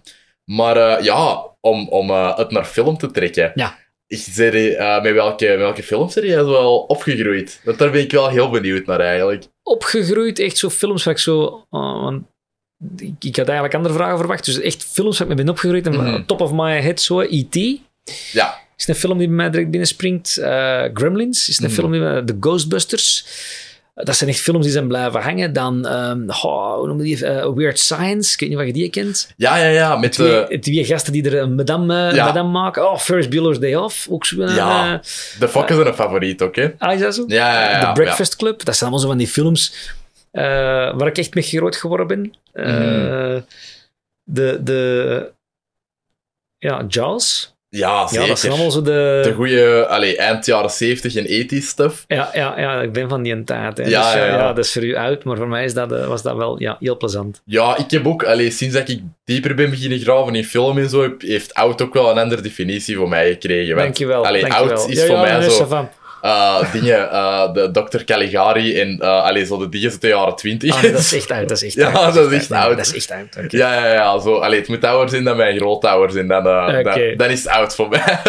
maar 0.45 0.77
eh, 0.77 1.03
ja, 1.03 1.45
om, 1.61 1.87
om 1.89 2.09
eh, 2.09 2.37
het 2.37 2.51
naar 2.51 2.65
film 2.65 2.97
te 2.97 3.11
trekken. 3.11 3.51
Ja. 3.55 3.75
Eh, 4.07 5.01
met, 5.01 5.13
welke, 5.13 5.47
met 5.47 5.57
welke 5.57 5.83
films 5.83 6.13
ben 6.13 6.25
jij 6.25 6.43
wel 6.45 6.77
opgegroeid? 6.79 7.61
Want 7.63 7.77
daar 7.77 7.91
ben 7.91 8.01
ik 8.01 8.11
wel 8.11 8.29
heel 8.29 8.49
benieuwd 8.49 8.85
naar 8.85 8.99
eigenlijk. 8.99 9.43
Opgegroeid, 9.67 10.39
echt 10.39 10.57
zo 10.57 10.69
films 10.69 11.03
waar 11.03 11.13
ik 11.13 11.19
zo... 11.19 11.65
oh, 11.69 12.01
want 12.03 12.23
ik, 12.97 13.13
ik 13.23 13.35
had 13.35 13.45
eigenlijk 13.45 13.75
andere 13.75 13.93
vragen 13.93 14.17
verwacht. 14.17 14.45
Dus 14.45 14.59
echt 14.59 14.83
films 14.83 15.17
waar 15.17 15.27
ik 15.27 15.35
mee 15.35 15.43
ben 15.45 15.53
opgegroeid. 15.53 15.85
En 15.87 15.93
Mhm. 15.93 16.25
top 16.25 16.41
of 16.41 16.51
my 16.51 16.81
head 16.81 17.01
zo, 17.01 17.21
E.T. 17.21 17.55
Ja, 18.31 18.57
is 18.77 18.87
een 18.87 18.95
film 18.95 19.17
die 19.17 19.27
bij 19.27 19.35
mij 19.35 19.49
direct 19.49 19.69
binnenspringt. 19.69 20.37
Eh 20.37 20.83
Gremlins 20.93 21.49
is 21.49 21.57
een 21.59 21.65
Mhm. 21.65 21.73
film 21.73 21.91
die 21.91 22.01
bij- 22.01 22.21
The 22.23 22.37
Ghostbusters. 22.39 23.25
Eh, 23.95 24.05
Dat 24.05 24.15
zijn 24.15 24.29
echt 24.29 24.39
films 24.39 24.63
die 24.63 24.71
zijn 24.71 24.87
blijven 24.87 25.21
hangen. 25.21 25.53
Dan, 25.53 25.87
oh, 26.29 26.75
hoe 26.77 26.87
noem 26.87 26.97
je 26.97 27.03
die? 27.03 27.25
Eh, 27.25 27.53
Weird 27.53 27.79
Science. 27.79 28.33
Ik 28.33 28.39
weet 28.39 28.49
niet 28.49 28.57
of 28.59 28.65
je 28.65 28.73
die 28.73 28.89
kent. 28.89 29.33
ja, 29.37 29.57
ja, 29.57 29.67
ja. 29.67 29.95
Met 29.97 30.11
Twee, 30.11 30.45
de, 30.47 30.59
twee 30.59 30.85
gasten 30.85 31.13
die 31.13 31.23
er 31.29 31.37
een 31.41 31.55
madame, 31.55 32.07
eh, 32.09 32.15
Ja. 32.15 32.25
madame 32.25 32.49
maken. 32.49 32.89
Oh, 32.91 32.97
First 32.97 33.29
Bueller's 33.29 33.59
Day 33.59 33.75
Off. 33.75 34.07
Ook 34.09 34.25
zo. 34.25 34.41
eh, 34.41 34.55
Ja. 34.55 34.93
eh, 34.93 34.99
de 35.39 35.47
Fokken 35.47 35.75
zijn 35.75 35.87
een 35.87 35.93
favoriet 35.93 36.41
ook, 36.41 36.55
hè? 36.55 36.69
ah, 36.77 36.93
is 36.93 36.99
dat 36.99 37.15
zo? 37.15 37.23
Ja, 37.27 37.53
ja, 37.63 37.69
ja. 37.71 37.93
The 37.93 38.01
Breakfast 38.01 38.35
Club. 38.35 38.57
Dat 38.65 38.75
zijn 38.75 38.79
allemaal 38.89 38.99
zo 38.99 39.07
van 39.07 39.17
die 39.17 39.27
films 39.27 39.93
eh, 40.31 40.43
waar 40.97 41.07
ik 41.07 41.17
echt 41.17 41.33
mee 41.33 41.43
groot 41.43 41.75
geworden 41.75 42.07
ben. 42.07 42.33
Eh, 42.51 42.65
Mhm. 42.65 43.41
De, 44.27 44.59
de, 44.63 45.31
ja, 46.57 46.85
Jaws. 46.87 47.54
Ja, 47.75 47.95
Ja, 47.99 48.07
zeker. 48.07 48.27
dat 48.27 48.39
zijn 48.39 48.51
allemaal 48.51 48.71
zo 48.71 48.81
de... 48.81 49.19
De 49.23 49.33
goede, 49.33 49.87
allee, 49.87 50.17
eind 50.17 50.45
jaren 50.45 50.69
70 50.69 51.15
en 51.15 51.25
80 51.25 51.63
stuff. 51.63 52.03
Ja, 52.07 52.29
ja, 52.33 52.59
ja, 52.59 52.81
ik 52.81 52.91
ben 52.91 53.09
van 53.09 53.23
die 53.23 53.43
tijd. 53.43 53.77
Hè. 53.77 53.83
Ja, 53.83 54.03
dus, 54.03 54.13
ja, 54.13 54.25
ja, 54.25 54.37
ja. 54.37 54.53
dat 54.53 54.65
is 54.65 54.71
voor 54.71 54.83
u 54.83 54.95
oud, 54.95 55.23
maar 55.23 55.37
voor 55.37 55.47
mij 55.47 55.63
is 55.63 55.73
dat, 55.73 55.91
eh, 55.91 56.07
was 56.07 56.21
dat 56.21 56.35
wel 56.35 56.59
ja, 56.59 56.77
heel 56.79 56.97
plezant. 56.97 57.41
Ja, 57.45 57.77
ik 57.77 57.91
heb 57.91 58.07
ook, 58.07 58.23
allee, 58.23 58.51
sinds 58.51 58.75
dat 58.75 58.89
ik 58.89 59.01
dieper 59.25 59.55
ben 59.55 59.69
beginnen 59.69 59.99
graven 59.99 60.35
in 60.35 60.45
film 60.45 60.77
en 60.77 60.89
zo, 60.89 61.15
heeft 61.17 61.53
oud 61.53 61.81
ook 61.81 61.93
wel 61.93 62.09
een 62.09 62.17
andere 62.17 62.41
definitie 62.41 62.95
voor 62.95 63.09
mij 63.09 63.29
gekregen. 63.29 63.75
Want, 63.75 63.85
Dankjewel. 63.85 64.25
Allee, 64.25 64.41
dankjewel. 64.41 64.77
oud 64.77 64.89
is 64.89 64.99
ja, 64.99 65.05
voor 65.05 65.15
ja, 65.15 65.37
mij 65.37 65.49
zo... 65.49 65.89
eh, 66.25 66.71
dingen, 66.71 67.11
eh, 67.11 67.53
de 67.53 67.69
Dr. 67.71 68.03
Caligari 68.03 68.79
en 68.79 68.89
uh, 69.01 69.23
allee, 69.23 69.45
zo 69.45 69.57
de 69.57 69.69
dingen 69.69 69.91
uit 69.91 70.01
de 70.01 70.07
jaren 70.07 70.35
20. 70.35 70.71
Ah, 70.75 70.81
nee, 70.81 70.91
dat 70.91 70.99
is 70.99 71.13
echt 71.13 71.31
oud, 71.31 71.49
dat 71.49 71.61
is 71.61 71.63
echt 71.63 71.73
Ja, 71.87 71.91
oud. 71.91 72.13
dat 72.13 72.31
is 72.31 72.37
echt 72.37 72.49
Nee, 72.49 72.59
oud. 72.59 72.77
Dat 72.77 72.85
is 72.85 72.93
echt 72.95 73.11
oud, 73.11 73.45
oké. 73.45 73.57
Ja, 73.57 73.73
ja, 73.73 73.93
ja. 73.93 74.19
Zo, 74.19 74.35
allee, 74.37 74.59
het 74.59 74.67
moet 74.67 74.83
ouder 74.83 75.09
zijn 75.09 75.23
dan 75.23 75.37
mijn 75.37 75.57
grootouders 75.57 76.15
en 76.15 76.27
dan, 76.27 76.47
eh, 76.47 76.65
Oké. 76.79 76.83
dan, 76.83 77.17
dan 77.17 77.29
is 77.29 77.43
het 77.43 77.51
oud 77.51 77.75
voor 77.75 77.89
mij. 77.89 78.03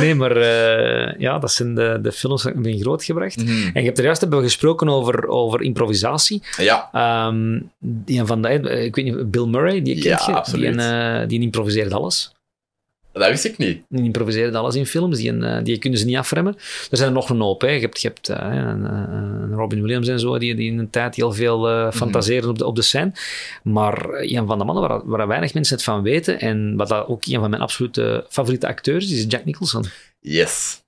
Nee, 0.00 0.14
maar 0.14 0.36
eh, 0.36 1.14
ja, 1.18 1.38
dat 1.38 1.52
zijn 1.52 1.74
de, 1.74 1.98
de 2.02 2.12
films 2.12 2.42
die 2.42 2.52
ik 2.52 2.62
ben 2.62 2.80
grootgebracht. 2.80 3.36
Mhm. 3.36 3.50
En 3.50 3.80
je 3.80 3.86
hebt 3.86 3.98
er 3.98 4.04
juist 4.04 4.20
hebben 4.20 4.38
we 4.38 4.44
gesproken 4.44 4.88
over, 4.88 5.28
over 5.28 5.62
improvisatie. 5.62 6.42
Ja, 6.56 6.88
Ehm, 6.92 7.60
die 7.78 8.24
van 8.24 8.42
de, 8.42 8.48
eh, 8.48 8.84
ik 8.84 8.96
weet 8.96 9.04
niet, 9.04 9.30
Bill 9.30 9.46
Murray, 9.46 9.82
die 9.82 9.96
Ja, 9.96 10.02
kent 10.16 10.26
je? 10.26 10.32
absoluut. 10.32 10.72
Die, 10.78 10.82
een, 10.86 11.20
eh, 11.22 11.28
die 11.28 11.40
improviseert 11.40 11.92
alles. 11.92 12.32
Dat 13.18 13.28
wist 13.28 13.44
ik 13.44 13.58
niet. 13.58 13.82
Die 13.88 14.04
improviseert 14.04 14.54
alles 14.54 14.74
in 14.74 14.86
films, 14.86 15.16
die, 15.18 15.28
een, 15.30 15.42
eh, 15.42 15.64
die 15.64 15.78
kunnen 15.78 15.98
ze 15.98 16.04
niet 16.04 16.16
afremmen. 16.16 16.54
Er 16.90 16.96
zijn 16.96 17.08
er 17.08 17.14
nog 17.14 17.28
een 17.30 17.40
hoop. 17.40 17.60
Hè. 17.60 17.68
Je 17.68 17.80
hebt, 17.80 18.00
je 18.00 18.08
hebt 18.08 18.28
eh, 18.28 18.36
een, 18.50 18.84
een 19.12 19.52
Robin 19.54 19.82
Williams 19.82 20.08
en 20.08 20.20
zo, 20.20 20.38
die, 20.38 20.54
die 20.54 20.70
in 20.70 20.78
een 20.78 20.90
tijd 20.90 21.14
heel 21.14 21.32
veel 21.32 21.58
Mhm. 21.58 21.86
eh 21.86 21.92
fantaseren 21.92 22.48
op, 22.48 22.58
de, 22.58 22.66
op 22.66 22.76
de 22.76 22.82
scène. 22.82 23.12
Maar 23.62 24.08
een 24.08 24.46
van 24.46 24.58
de 24.58 24.64
mannen 24.64 24.88
waar, 24.88 25.00
waar 25.04 25.26
weinig 25.26 25.54
mensen 25.54 25.74
het 25.74 25.84
van 25.84 26.02
weten, 26.02 26.40
en 26.40 26.76
wat 26.76 26.88
dat 26.88 27.06
ook 27.06 27.24
een 27.24 27.40
van 27.40 27.50
mijn 27.50 27.62
absolute 27.62 28.24
favoriete 28.28 28.66
acteurs 28.66 29.04
is, 29.04 29.12
is 29.18 29.24
Jack 29.28 29.44
Nicholson. 29.44 29.84
Yes. 30.20 30.82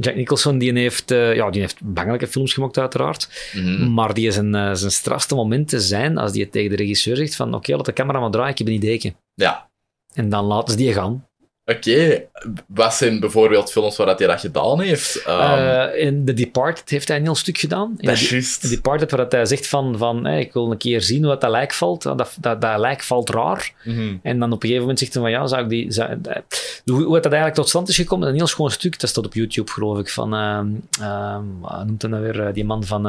Jack 0.00 0.14
Nicholson 0.14 0.58
die 0.58 0.78
heeft, 0.78 1.10
eh, 1.10 1.34
ja, 1.34 1.50
die 1.50 1.60
heeft 1.60 1.76
bangelijke 1.82 2.26
films 2.26 2.52
gemaakt, 2.52 2.78
uiteraard. 2.78 3.50
Mhm. 3.54 3.92
Maar 3.92 4.14
die 4.14 4.30
zijn, 4.30 4.54
eh, 4.54 4.74
zijn 4.74 4.90
strafste 4.90 5.34
momenten 5.34 5.80
zijn 5.80 6.18
als 6.18 6.32
die 6.32 6.48
tegen 6.48 6.70
de 6.70 6.76
regisseur 6.76 7.16
zegt 7.16 7.36
van 7.36 7.54
oké, 7.54 7.76
laat 7.76 7.84
de 7.84 7.92
camera 7.92 8.20
maar 8.20 8.30
draaien, 8.30 8.50
ik 8.50 8.58
heb 8.58 8.66
een 8.66 8.72
idee. 8.72 9.14
Ja. 9.34 9.70
En 10.14 10.28
dan 10.28 10.44
laten 10.44 10.70
ze 10.70 10.76
die 10.76 10.92
gaan. 10.92 11.27
Oké. 11.68 12.22
Wat 12.66 12.94
zijn 12.94 13.20
bijvoorbeeld 13.20 13.70
films 13.72 13.96
waar 13.96 14.06
dat 14.06 14.18
hij 14.18 14.28
dat 14.28 14.40
gedaan 14.40 14.80
heeft? 14.80 15.22
Ehm, 15.26 15.58
Eh, 15.68 16.04
in 16.06 16.24
The 16.24 16.32
Departed 16.34 16.90
heeft 16.90 17.08
hij 17.08 17.16
een 17.16 17.22
heel 17.22 17.34
stuk 17.34 17.58
gedaan. 17.58 17.94
In 17.98 18.06
dat 18.08 18.20
juist. 18.20 18.60
The 18.60 18.68
Departed, 18.68 19.10
waar 19.10 19.20
dat 19.20 19.32
hij 19.32 19.44
zegt 19.46 19.66
van, 19.66 19.98
van 19.98 20.24
hey, 20.24 20.40
ik 20.40 20.52
wil 20.52 20.70
een 20.70 20.76
keer 20.78 21.02
zien 21.02 21.24
hoe 21.24 21.38
dat 21.38 21.50
lijk 21.50 21.72
valt. 21.72 22.02
Dat, 22.02 22.18
dat, 22.40 22.60
dat 22.60 22.78
lijk 22.78 23.02
valt 23.02 23.30
raar. 23.30 23.72
Mhm. 23.84 24.16
En 24.22 24.38
dan 24.38 24.48
op 24.52 24.54
een 24.54 24.60
gegeven 24.60 24.80
moment 24.80 24.98
zegt 24.98 25.12
hij 25.14 25.22
van 25.22 25.30
ja, 25.30 25.46
zou 25.46 25.62
ik 25.62 25.68
die... 25.68 25.92
Zou, 25.92 26.08
eh, 26.22 26.36
hoe, 26.84 27.02
hoe 27.02 27.14
dat 27.14 27.24
eigenlijk 27.24 27.54
tot 27.54 27.68
stand 27.68 27.88
is 27.88 27.96
gekomen, 27.96 28.28
een 28.28 28.34
heel 28.34 28.46
schoon 28.46 28.70
stuk, 28.70 29.00
dat 29.00 29.10
staat 29.10 29.24
op 29.26 29.34
YouTube 29.34 29.70
geloof 29.70 29.98
ik, 29.98 30.08
van, 30.08 30.30
wat 31.60 31.86
noemt 31.86 32.02
hij 32.02 32.10
nou 32.10 32.22
weer, 32.22 32.40
eh, 32.46 32.52
die 32.54 32.64
man 32.64 32.84
van, 32.84 33.02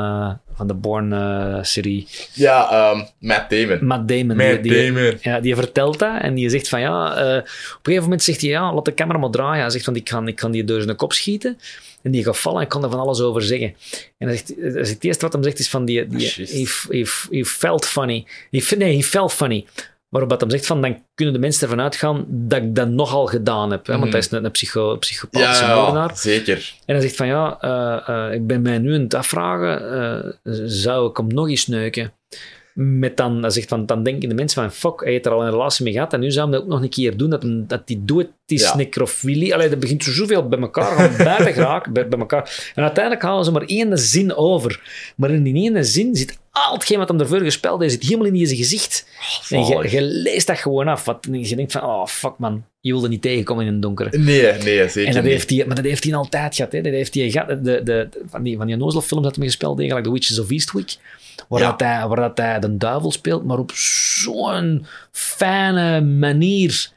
van 0.55 0.67
de 0.67 0.73
Bourne-serie, 0.73 2.07
Ja, 2.33 2.71
ehm 2.71 3.01
Matt 3.19 3.49
Damon. 3.49 3.85
Matt 3.85 4.07
Damon. 4.07 4.35
Matt 4.37 4.63
die, 4.63 4.71
die- 4.71 4.93
Damon. 4.93 5.17
ja, 5.21 5.39
die 5.39 5.55
vertelt 5.55 5.99
dat 5.99 6.21
en 6.21 6.33
die 6.33 6.49
zegt 6.49 6.69
van 6.69 6.79
ja, 6.79 7.05
op 7.11 7.17
een 7.17 7.43
gegeven 7.83 8.03
moment 8.03 8.23
zegt 8.23 8.41
hij 8.41 8.48
ja, 8.49 8.73
laat 8.73 8.85
de 8.85 8.93
camera 8.93 9.17
maar 9.19 9.29
draaien. 9.29 9.61
Hij 9.61 9.69
zegt 9.69 9.83
van 9.85 9.95
ik 9.95 10.03
kan, 10.03 10.27
ik 10.27 10.35
kan 10.35 10.51
die 10.51 10.63
door 10.63 10.81
zijn 10.81 10.95
kop 10.95 11.13
schieten 11.13 11.57
en 12.01 12.11
die 12.11 12.23
gaat 12.23 12.37
vallen 12.39 12.57
en 12.57 12.63
ik 12.63 12.69
kan 12.69 12.83
er 12.83 12.89
van 12.89 12.99
alles 12.99 13.21
over 13.21 13.41
zeggen. 13.41 13.73
En 14.17 14.27
hij 14.27 14.35
zegt, 14.37 14.53
hij 14.59 14.71
zegt, 14.71 14.89
het 14.89 15.03
eerste 15.03 15.25
wat 15.25 15.33
hij 15.33 15.43
zegt 15.43 15.59
is 15.59 15.69
van 15.69 15.85
die, 15.85 16.07
die 16.07 16.27
he, 16.35 16.65
he, 16.89 17.05
he 17.37 17.45
felt 17.45 17.85
funny. 17.85 18.25
He, 18.51 18.75
nee, 18.75 18.95
he 18.95 19.03
felt 19.03 19.33
funny. 19.33 19.65
Waarop 20.09 20.29
dat 20.29 20.41
hem 20.41 20.49
zegt 20.49 20.65
van 20.65 20.81
dan 20.81 21.03
kunnen 21.15 21.33
de 21.33 21.39
mensen 21.39 21.61
ervan 21.63 21.81
uitgaan 21.83 22.25
dat 22.27 22.61
ik 22.61 22.75
dat 22.75 22.87
nogal 22.89 23.25
gedaan 23.25 23.71
heb. 23.71 23.85
Hè? 23.85 23.91
Want 23.91 24.03
Mhm. 24.03 24.11
hij 24.11 24.19
is 24.19 24.31
een, 24.31 24.45
een 24.45 24.51
psycho, 24.51 24.97
psychopathische 24.97 25.63
ja, 25.65 25.75
moordenaar. 25.75 26.17
zeker. 26.17 26.73
En 26.85 26.95
hij 26.95 27.01
zegt 27.01 27.15
van 27.15 27.27
ja, 27.27 27.57
eh, 27.61 28.25
eh, 28.27 28.33
ik 28.33 28.47
ben 28.47 28.61
mij 28.61 28.77
nu 28.77 28.93
aan 28.93 29.01
het 29.01 29.13
afvragen, 29.13 29.91
eh, 30.43 30.53
zou 30.65 31.09
ik 31.09 31.17
hem 31.17 31.27
nog 31.27 31.49
eens 31.49 31.67
neuken? 31.67 32.13
Met 32.81 33.17
dan, 33.17 33.41
hij 33.41 33.49
zegt 33.49 33.67
van, 33.67 33.85
dan 33.85 34.03
denken 34.03 34.29
de 34.29 34.35
mensen 34.35 34.61
van, 34.61 34.71
fuck, 34.71 34.99
hij 35.03 35.11
heeft 35.11 35.25
er 35.25 35.31
al 35.31 35.43
een 35.43 35.49
relatie 35.51 35.83
mee 35.83 35.93
gehad 35.93 36.13
en 36.13 36.19
nu 36.19 36.31
zou 36.31 36.49
hij 36.49 36.55
dat 36.55 36.65
ook 36.65 36.71
nog 36.73 36.81
een 36.81 36.89
keer 36.89 37.17
doen, 37.17 37.29
dat 37.29 37.43
dat 37.69 37.87
die 37.87 38.05
doet, 38.05 38.27
is 38.45 38.61
Ja. 38.61 38.75
necrofilie. 38.75 39.53
Allee, 39.53 39.69
dat 39.69 39.79
begint 39.79 40.03
zo 40.03 40.11
zoveel 40.11 40.47
bij 40.47 40.59
elkaar, 40.59 40.97
gaan 40.97 41.25
buiten 41.25 41.53
geraken, 41.53 41.93
bij, 41.93 42.07
bij 42.07 42.19
elkaar. 42.19 42.71
En 42.75 42.83
uiteindelijk 42.83 43.23
halen 43.23 43.45
ze 43.45 43.51
maar 43.51 43.61
één 43.61 43.97
zin 43.97 44.35
over. 44.35 44.81
Maar 45.15 45.29
in 45.31 45.43
die 45.43 45.69
ene 45.69 45.83
zin 45.83 46.15
zit 46.15 46.39
al 46.67 46.73
hetgeen 46.73 46.97
wat 46.97 47.07
hem 47.09 47.19
ervoor 47.19 47.39
gespeeld 47.39 47.81
heeft, 47.81 47.93
zit 47.93 48.03
helemaal 48.03 48.25
in 48.25 48.45
zijn 48.45 48.57
gezicht. 48.59 49.05
En 49.49 49.65
je, 49.65 49.87
je 49.91 50.01
leest 50.01 50.47
dat 50.47 50.57
gewoon 50.57 50.87
af. 50.87 51.05
Wat, 51.05 51.27
je 51.31 51.55
denkt 51.55 51.71
van, 51.71 51.83
oh 51.83 52.05
fuck 52.05 52.33
man, 52.37 52.63
je 52.81 52.91
wilde 52.91 53.07
niet 53.07 53.21
tegenkomen 53.21 53.65
in 53.65 53.73
een 53.73 53.79
donkere. 53.79 54.17
Nee, 54.17 54.53
nee, 54.53 54.89
zeker 54.89 55.05
En 55.07 55.13
dat 55.13 55.23
niet. 55.23 55.31
heeft 55.31 55.49
hij, 55.49 55.63
maar 55.65 55.75
dat 55.75 55.85
heeft 55.85 56.03
hij 56.03 56.15
altijd 56.15 56.55
gehad. 56.55 56.71
Hè. 56.71 56.81
Dat 56.81 56.91
heeft 56.93 57.13
hij 57.13 57.29
gehad. 57.31 57.47
De, 57.47 57.61
de, 57.61 57.81
de- 57.83 58.09
van 58.29 58.43
die, 58.43 58.57
van 58.57 58.67
die 58.67 58.75
Nozelfilms 58.75 59.23
dat 59.23 59.35
hij 59.35 59.45
gespeeld 59.45 59.79
like 59.79 60.01
The 60.01 60.11
Witches 60.11 60.39
of 60.39 60.49
Eastwick. 60.51 60.95
Waar, 61.47 61.59
Ja. 61.61 61.69
dat 61.69 61.79
hij, 61.79 62.07
waar 62.07 62.19
dat 62.19 62.37
hij 62.37 62.59
de 62.59 62.77
duivel 62.77 63.11
speelt, 63.11 63.43
maar 63.45 63.57
op 63.57 63.71
zo'n 63.75 64.85
fijne 65.11 66.01
manier. 66.01 66.89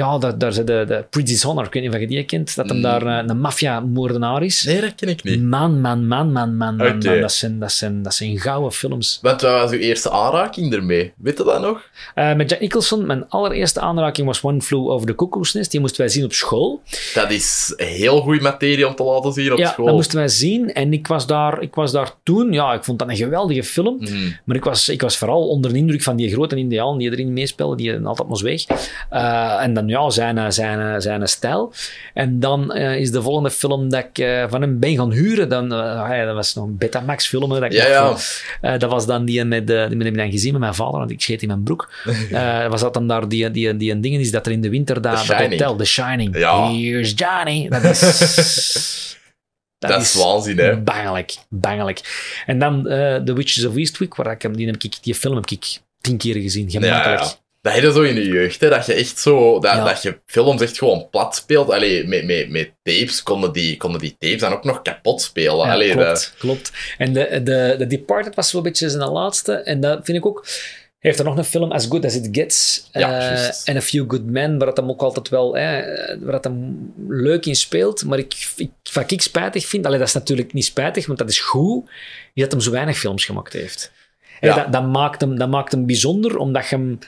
Ja, 0.00 0.18
daar, 0.18 0.38
daar 0.38 0.52
zit 0.52 0.66
de, 0.66 0.84
de 0.86 1.04
Pretty 1.10 1.40
Honor, 1.46 1.64
ik 1.64 1.72
weet 1.72 1.82
niet 1.82 1.94
of 1.94 2.00
je 2.00 2.06
die 2.06 2.24
kent, 2.24 2.56
dat 2.56 2.68
hem 2.68 2.76
Mm. 2.76 2.82
daar 2.82 3.06
eh, 3.06 3.24
een 3.26 3.40
maffia-moordenaar 3.40 4.42
is. 4.42 4.62
Nee, 4.62 4.80
dat 4.80 4.94
ken 4.94 5.08
ik 5.08 5.22
niet. 5.22 5.42
Man, 5.42 5.80
man, 5.80 6.06
man, 6.06 6.32
man, 6.32 6.56
man, 6.56 6.76
man, 6.76 6.98
man. 6.98 7.20
Dat, 7.20 7.32
zijn, 7.32 7.58
dat, 7.58 7.72
zijn, 7.72 8.02
dat 8.02 8.14
zijn 8.14 8.38
gouden 8.38 8.72
films. 8.72 9.18
Wat 9.22 9.42
was 9.42 9.70
uw 9.70 9.78
eerste 9.78 10.10
aanraking 10.10 10.72
ermee? 10.72 11.12
Weet 11.16 11.38
je 11.38 11.44
dat 11.44 11.60
nog? 11.60 11.88
Eh, 12.14 12.34
met 12.34 12.50
Jack 12.50 12.60
Nicholson, 12.60 13.06
mijn 13.06 13.28
allereerste 13.28 13.80
aanraking 13.80 14.26
was 14.26 14.42
One 14.42 14.60
Flew 14.60 14.88
Over 14.88 15.06
the 15.06 15.14
Cuckoo's 15.14 15.52
Nest. 15.52 15.70
Die 15.70 15.80
moesten 15.80 16.00
wij 16.00 16.08
zien 16.10 16.24
op 16.24 16.32
school. 16.32 16.82
Dat 17.14 17.30
is 17.30 17.72
heel 17.76 18.20
goede 18.20 18.40
materie 18.40 18.86
om 18.86 18.94
te 18.94 19.02
laten 19.02 19.32
zien 19.32 19.52
op 19.52 19.58
ja, 19.58 19.68
school. 19.68 19.86
dat 19.86 19.94
moesten 19.94 20.18
wij 20.18 20.28
zien. 20.28 20.72
En 20.72 20.92
ik 20.92 21.06
was, 21.06 21.26
daar, 21.26 21.62
ik 21.62 21.74
was 21.74 21.92
daar 21.92 22.10
toen, 22.22 22.52
ja, 22.52 22.72
ik 22.72 22.84
vond 22.84 22.98
dat 22.98 23.08
een 23.08 23.16
geweldige 23.16 23.64
film. 23.64 23.96
Mhm. 24.00 24.30
Maar 24.44 24.56
ik 24.56 24.64
was, 24.64 24.88
ik 24.88 25.00
was 25.00 25.16
vooral 25.16 25.48
onder 25.48 25.72
de 25.72 25.78
indruk 25.78 26.02
van 26.02 26.16
die 26.16 26.32
grote 26.32 26.56
indiaan 26.56 26.98
die 26.98 27.10
erin 27.10 27.32
meespeelde, 27.32 27.76
die 27.76 27.98
altijd 27.98 28.38
zweeg. 28.38 28.64
Eh, 29.10 29.62
en 29.62 29.74
dan 29.74 29.88
ja, 29.90 30.10
zijn, 30.10 30.52
zijn, 30.52 31.02
zijn 31.02 31.28
stijl. 31.28 31.72
En 32.14 32.40
dan 32.40 32.72
eh, 32.72 32.96
is 32.96 33.10
de 33.10 33.22
volgende 33.22 33.50
film 33.50 33.88
dat 33.90 34.04
ik 34.04 34.18
eh, 34.18 34.44
van 34.48 34.60
hem 34.60 34.78
ben 34.78 34.96
gaan 34.96 35.12
huren. 35.12 35.48
Dan, 35.48 35.72
eh, 35.72 35.78
ja, 36.18 36.24
dat 36.24 36.34
was 36.34 36.54
nog 36.54 36.64
een 36.64 36.76
Betamax 36.76 37.26
film. 37.28 37.48
Dat, 37.50 37.62
ik 37.62 37.72
Ja, 37.72 37.78
dacht 37.78 37.90
ja. 37.90 38.16
van, 38.16 38.70
eh, 38.70 38.78
dat 38.78 38.90
was 38.90 39.06
dan 39.06 39.24
die 39.24 39.44
met, 39.44 39.66
de, 39.66 39.86
die 39.88 39.98
heb 39.98 40.06
ik 40.06 40.16
dan 40.16 40.30
gezien 40.30 40.52
met 40.52 40.60
mijn 40.60 40.74
vader, 40.74 40.98
want 40.98 41.10
ik 41.10 41.20
scheet 41.20 41.42
in 41.42 41.48
mijn 41.48 41.62
broek. 41.62 41.88
Eh, 42.30 42.66
was 42.68 42.80
dat 42.80 42.94
dan 42.94 43.06
daar 43.08 43.28
die, 43.28 43.50
die, 43.50 43.76
die 43.76 43.90
een 43.92 44.00
ding 44.00 44.16
is 44.16 44.30
dat 44.30 44.46
er 44.46 44.52
in 44.52 44.60
de 44.60 44.68
winter 44.70 44.94
The 44.94 45.00
dat 45.00 45.18
Shining. 45.18 45.50
hotel, 45.50 45.76
The 45.76 45.84
Shining. 45.84 46.36
Ja. 46.38 46.70
Here's 46.72 47.12
Johnny. 47.16 47.68
Dat 47.68 47.84
is... 47.84 47.98
Dat, 49.78 50.00
is 50.00 50.14
waanzin, 50.14 50.58
hè. 50.58 50.76
Bangelijk, 50.80 51.36
bangelijk. 51.48 52.00
En 52.46 52.58
dan 52.58 52.88
eh 52.88 53.16
The 53.16 53.32
Witches 53.32 53.64
of 53.64 53.76
Eastwick, 53.76 54.14
waar 54.14 54.30
ik 54.30 54.42
hem, 54.42 54.56
die, 54.56 54.66
heb 54.66 54.82
ik, 54.82 54.96
die 55.02 55.14
film 55.14 55.34
heb 55.34 55.46
ik 55.50 55.78
tien 56.00 56.16
keer 56.16 56.34
gezien, 56.34 56.64
Ja, 56.70 56.80
gemakkelijk. 56.80 57.20
ja. 57.20 57.34
Dat 57.62 57.72
heb 57.72 57.82
je 57.82 57.92
zo 57.92 58.02
in 58.02 58.14
je 58.14 58.26
jeugd, 58.26 58.60
hè, 58.60 58.68
dat 58.68 58.86
je 58.86 58.92
echt 58.94 59.18
zo, 59.18 59.52
dat, 59.60 59.72
Ja. 59.74 59.84
dat 59.84 60.02
je 60.02 60.18
films 60.26 60.60
echt 60.60 60.78
gewoon 60.78 61.08
plat 61.10 61.34
speelt. 61.36 61.70
Allee, 61.70 62.06
met, 62.06 62.24
met, 62.24 62.50
met 62.50 62.70
tapes 62.82 63.22
konden 63.22 63.52
die, 63.52 63.76
konden 63.76 64.00
die 64.00 64.16
tapes 64.18 64.40
dan 64.40 64.52
ook 64.52 64.64
nog 64.64 64.82
kapot 64.82 65.22
spelen. 65.22 65.66
Ja, 65.66 65.72
Allee, 65.72 65.90
klopt, 65.90 66.06
dat- 66.06 66.34
klopt. 66.38 66.72
En 66.98 67.12
de, 67.12 67.40
de, 67.42 67.74
de 67.78 67.86
Departed 67.86 68.34
was 68.34 68.52
wel 68.52 68.62
een 68.62 68.68
beetje 68.68 68.90
zijn 68.90 69.08
laatste. 69.10 69.52
En 69.52 69.80
dat 69.80 70.00
vind 70.04 70.18
ik 70.18 70.26
ook... 70.26 70.46
Hij 70.98 71.10
heeft 71.10 71.18
er 71.18 71.28
nog 71.28 71.36
een 71.38 71.44
film, 71.44 71.72
As 71.72 71.86
Good 71.86 72.04
As 72.04 72.14
It 72.14 72.28
Gets. 72.32 72.88
Ja, 72.92 73.30
eh, 73.32 73.48
en 73.64 73.76
A 73.76 73.80
Few 73.80 74.10
Good 74.10 74.24
Men, 74.24 74.58
waar 74.58 74.66
dat 74.66 74.76
hem 74.76 74.88
ook 74.90 75.00
altijd 75.02 75.28
wel... 75.28 75.56
Eh, 75.56 75.62
waar 76.20 76.32
dat 76.32 76.44
hem 76.44 76.92
leuk 77.08 77.46
in 77.46 77.56
speelt. 77.56 78.04
Maar 78.04 78.18
ik, 78.18 78.34
ik, 78.56 78.70
wat 78.92 79.10
ik 79.10 79.22
spijtig 79.22 79.66
vind... 79.66 79.86
Allee, 79.86 79.98
dat 79.98 80.08
is 80.08 80.14
natuurlijk 80.14 80.52
niet 80.52 80.64
spijtig, 80.64 81.06
want 81.06 81.18
dat 81.18 81.28
is 81.28 81.40
goed. 81.40 81.88
Is 82.34 82.42
dat 82.42 82.52
hem 82.52 82.60
zo 82.60 82.70
weinig 82.70 82.98
films 82.98 83.24
gemaakt 83.24 83.52
heeft. 83.52 83.92
Ja. 84.40 84.54
dat, 84.54 84.72
dat, 84.72 84.86
maakt 84.86 85.20
hem, 85.20 85.38
dat 85.38 85.48
maakt 85.48 85.72
hem 85.72 85.86
bijzonder, 85.86 86.36
omdat 86.36 86.68
je 86.68 86.76
hem... 86.76 86.98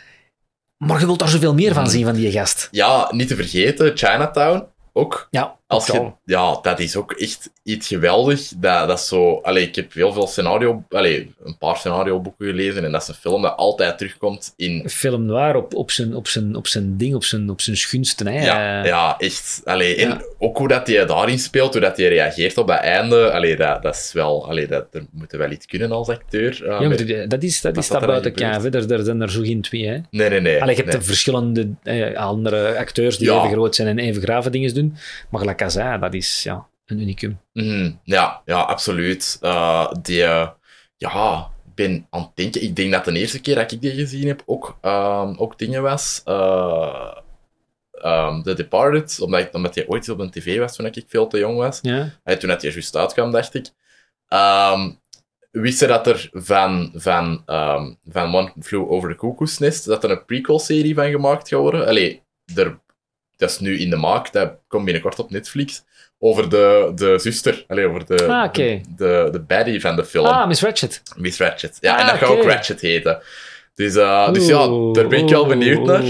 Maar 0.86 1.00
je 1.00 1.06
wilt 1.06 1.18
daar 1.18 1.28
zoveel 1.28 1.54
meer 1.54 1.74
van 1.74 1.90
zien, 1.90 2.04
van 2.04 2.14
die 2.14 2.32
gast. 2.32 2.68
ja, 2.70 3.08
niet 3.10 3.28
te 3.28 3.36
vergeten, 3.36 3.96
Chinatown 3.96 4.64
ook. 4.92 5.28
Ja, 5.30 5.56
Als 5.72 5.86
je, 5.86 5.92
totaal. 5.92 6.18
ja, 6.24 6.58
dat 6.62 6.80
is 6.80 6.96
ook 6.96 7.12
echt 7.12 7.50
iets 7.62 7.86
geweldig. 7.88 8.48
Dat, 8.56 8.88
dat 8.88 8.98
is 8.98 9.08
zo, 9.08 9.38
allee, 9.42 9.66
ik 9.66 9.74
heb 9.74 9.92
heel 9.92 10.12
veel 10.12 10.26
scenario, 10.26 10.82
allee, 10.90 11.34
een 11.44 11.58
paar 11.58 11.76
scenarioboeken 11.76 12.46
gelezen 12.46 12.84
en 12.84 12.92
dat 12.92 13.02
is 13.02 13.08
een 13.08 13.14
film 13.14 13.42
dat 13.42 13.56
altijd 13.56 13.98
terugkomt 13.98 14.52
in... 14.56 14.88
film 14.88 15.24
noir 15.24 15.56
op, 15.56 15.74
op, 15.74 15.90
zijn, 15.90 16.14
op, 16.16 16.26
zijn, 16.26 16.56
op 16.56 16.66
zijn 16.66 16.96
ding, 16.96 17.14
op 17.14 17.24
zijn, 17.24 17.50
op 17.50 17.60
zijn 17.60 17.76
schunsten. 17.76 18.26
Hè. 18.26 18.44
Ja, 18.44 18.80
Eh, 18.82 18.86
ja 18.88 19.14
echt. 19.18 19.60
Allee, 19.64 19.96
en 19.96 20.24
ook 20.38 20.56
hoe 20.58 20.68
dat 20.68 20.86
hij 20.86 21.06
daarin 21.06 21.38
speelt, 21.38 21.72
hoe 21.72 21.82
dat 21.82 21.96
hij 21.96 22.08
reageert 22.08 22.58
op 22.58 22.66
dat 22.66 22.78
einde. 22.80 23.32
Allee, 23.32 23.56
dat, 23.56 23.82
dat 23.82 23.94
is 23.94 24.10
wel... 24.12 24.48
Allee, 24.48 24.66
dat, 24.66 24.86
er 24.92 25.04
moet 25.10 25.32
wel 25.32 25.50
iets 25.50 25.66
kunnen 25.66 25.92
als 25.92 26.08
acteur. 26.08 26.60
Uh, 26.62 26.68
Ja, 26.80 26.88
maar 26.88 27.28
dat- 27.28 27.42
is, 27.42 27.60
dat 27.60 27.76
is 27.76 27.88
dat 27.88 27.98
dat 28.00 28.06
buiten 28.08 28.32
kijf. 28.32 28.64
Er, 28.64 28.92
er 28.92 29.04
zijn 29.04 29.20
er 29.20 29.30
zo 29.30 29.40
geen 29.42 29.60
twee. 29.62 29.86
Hè. 29.86 29.98
Nee, 30.10 30.28
nee, 30.28 30.40
nee. 30.40 30.62
Allee, 30.62 30.76
je 30.76 30.80
hebt 30.82 30.92
nee. 30.92 31.00
de 31.00 31.06
verschillende 31.06 31.68
eh, 31.82 32.16
andere 32.16 32.76
acteurs 32.78 33.18
die 33.18 33.26
Ja. 33.28 33.38
even 33.38 33.50
groot 33.50 33.74
zijn 33.74 33.88
en 33.88 33.98
even 33.98 34.22
grave 34.22 34.50
dingen 34.50 34.74
doen. 34.74 34.96
Maar 35.30 35.40
gelijk 35.40 35.61
hij, 35.66 35.98
dat 35.98 36.14
is 36.14 36.42
ja, 36.42 36.66
een 36.86 37.00
unicum. 37.00 37.40
Mhm, 37.52 37.92
ja, 38.04 38.42
ja, 38.44 38.60
absoluut. 38.60 39.38
Eh, 39.40 39.92
die, 40.02 40.22
eh, 40.22 40.48
ja, 40.96 41.50
ik 41.66 41.74
ben 41.74 42.06
aan 42.10 42.20
het 42.20 42.30
denken. 42.34 42.62
Ik 42.62 42.76
denk 42.76 42.92
dat 42.92 43.04
de 43.04 43.12
eerste 43.12 43.40
keer 43.40 43.54
dat 43.54 43.72
ik 43.72 43.80
die 43.80 43.90
gezien 43.90 44.26
heb 44.26 44.42
ook, 44.46 44.78
ehm, 44.80 45.34
ook 45.36 45.58
dingen 45.58 45.82
was. 45.82 46.22
ehm, 47.92 48.42
The 48.42 48.54
Departed, 48.54 49.20
omdat, 49.20 49.40
ik, 49.40 49.54
omdat 49.54 49.74
die 49.74 49.88
ooit 49.88 50.08
op 50.08 50.18
een 50.18 50.30
tv 50.30 50.58
was 50.58 50.76
toen 50.76 50.86
ik 50.86 51.04
veel 51.08 51.26
te 51.26 51.38
jong 51.38 51.56
was. 51.56 51.78
Ja? 51.82 52.12
Toen 52.24 52.48
dat 52.48 52.62
hij 52.62 52.70
juist 52.70 52.96
uitkwam, 52.96 53.30
dacht 53.30 53.54
ik. 53.54 53.66
Ehm 54.28 54.90
wist 55.52 55.80
je 55.80 55.86
dat 55.86 56.06
er 56.06 56.28
van, 56.32 56.90
van, 56.94 57.42
ehm, 57.46 57.92
van 58.04 58.34
One 58.34 58.52
Flew 58.60 58.90
Over 58.90 59.08
the 59.10 59.16
Cuckoo's 59.16 59.58
Nest, 59.58 59.84
dat 59.84 60.04
er 60.04 60.10
een 60.10 60.24
prequel-serie 60.24 60.94
van 60.94 61.10
gemaakt 61.10 61.48
gaat 61.48 61.60
worden? 61.60 61.86
Allee, 61.86 62.22
er, 62.54 62.80
dat 63.36 63.50
is 63.50 63.58
nu 63.58 63.78
in 63.78 63.90
de 63.90 63.96
maak, 63.96 64.32
dat 64.32 64.52
komt 64.68 64.84
binnenkort 64.84 65.18
op 65.18 65.30
Netflix. 65.30 65.84
Over 66.18 66.48
de, 66.48 66.92
de 66.94 67.18
zuster, 67.18 67.64
allee, 67.68 67.86
over 67.86 68.06
de, 68.06 68.26
Ah, 68.26 68.52
de, 68.52 68.80
de, 68.96 69.28
de 69.32 69.40
baddie 69.40 69.80
van 69.80 69.96
de 69.96 70.04
film, 70.04 70.26
Ah, 70.26 70.46
Miss 70.48 70.62
Ratchet. 70.62 71.02
Miss 71.16 71.38
Ratchet. 71.38 71.78
Ja, 71.80 71.98
en 71.98 72.04
Ah, 72.04 72.10
dat 72.10 72.18
gaat 72.18 72.28
oké. 72.28 72.38
ook 72.40 72.46
Ratchet 72.46 72.80
heten. 72.80 73.22
Dus, 73.74 73.94
eh, 73.96 74.32
dus 74.32 74.46
ja, 74.46 74.66
daar 74.92 75.06
ben 75.08 75.18
ik 75.18 75.28
wel 75.28 75.46
benieuwd 75.46 75.84
naar. 75.86 76.02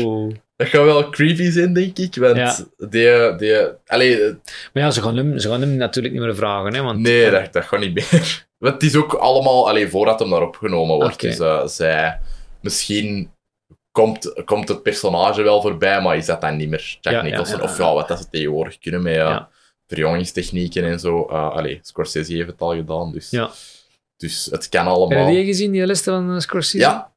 Dat 0.56 0.68
gaat 0.68 0.84
wel 0.84 1.10
creepy 1.10 1.50
zijn, 1.50 1.72
denk 1.72 1.98
ik. 1.98 2.14
Want 2.14 2.36
Ja. 2.36 2.56
die, 2.76 3.36
die... 3.36 3.56
Allee, 3.86 4.18
Maar 4.72 4.82
ja, 4.82 4.90
ze 4.90 5.02
gaan, 5.02 5.16
hem, 5.16 5.38
ze 5.38 5.48
gaan 5.48 5.60
hem 5.60 5.74
natuurlijk 5.76 6.14
niet 6.14 6.22
meer 6.22 6.34
vragen. 6.36 6.74
Hè, 6.74 6.82
want, 6.82 6.98
Nee, 6.98 7.30
dat, 7.30 7.52
dat 7.52 7.64
gaat 7.64 7.80
niet 7.80 7.94
meer. 7.94 8.44
Want 8.58 8.74
het 8.74 8.82
is 8.82 8.96
ook 8.96 9.12
allemaal 9.12 9.68
alleen 9.68 9.90
voordat 9.90 10.18
hem 10.18 10.30
daar 10.30 10.42
opgenomen 10.42 10.96
wordt. 10.96 11.14
Oké. 11.14 11.26
Dus 11.26 11.38
eh, 11.38 11.66
zij, 11.66 12.18
misschien 12.60 13.30
komt, 13.92 14.42
komt 14.44 14.68
het 14.68 14.82
personage 14.82 15.42
wel 15.42 15.60
voorbij, 15.60 16.00
maar 16.02 16.16
is 16.16 16.26
dat 16.26 16.40
dan 16.40 16.56
niet 16.56 16.68
meer 16.68 16.98
Jack 17.00 17.12
Ja, 17.12 17.18
ja, 17.18 17.22
Nicholson? 17.28 17.56
ja, 17.56 17.62
Of 17.62 17.78
ja. 17.78 17.92
wat 17.94 18.08
dat 18.08 18.18
ze 18.18 18.28
tegenwoordig 18.30 18.78
kunnen 18.78 19.02
met 19.02 19.16
eh, 19.16 19.40
verjongingstechnieken 19.86 20.84
en 20.84 21.00
zo. 21.00 21.26
Uh, 21.30 21.50
allee, 21.50 21.78
Scorsese 21.82 22.32
heeft 22.34 22.46
het 22.50 22.60
al 22.60 22.74
gedaan, 22.74 23.12
dus, 23.12 23.30
dus 24.16 24.48
het 24.50 24.68
kan 24.68 24.86
Heb 24.86 24.94
allemaal. 24.94 25.28
je 25.28 25.34
die 25.34 25.44
gezien, 25.44 25.72
die 25.72 25.86
liste 25.86 26.10
van 26.10 26.34
eh, 26.34 26.38
Scorsese? 26.40 26.78
Ja, 26.78 27.12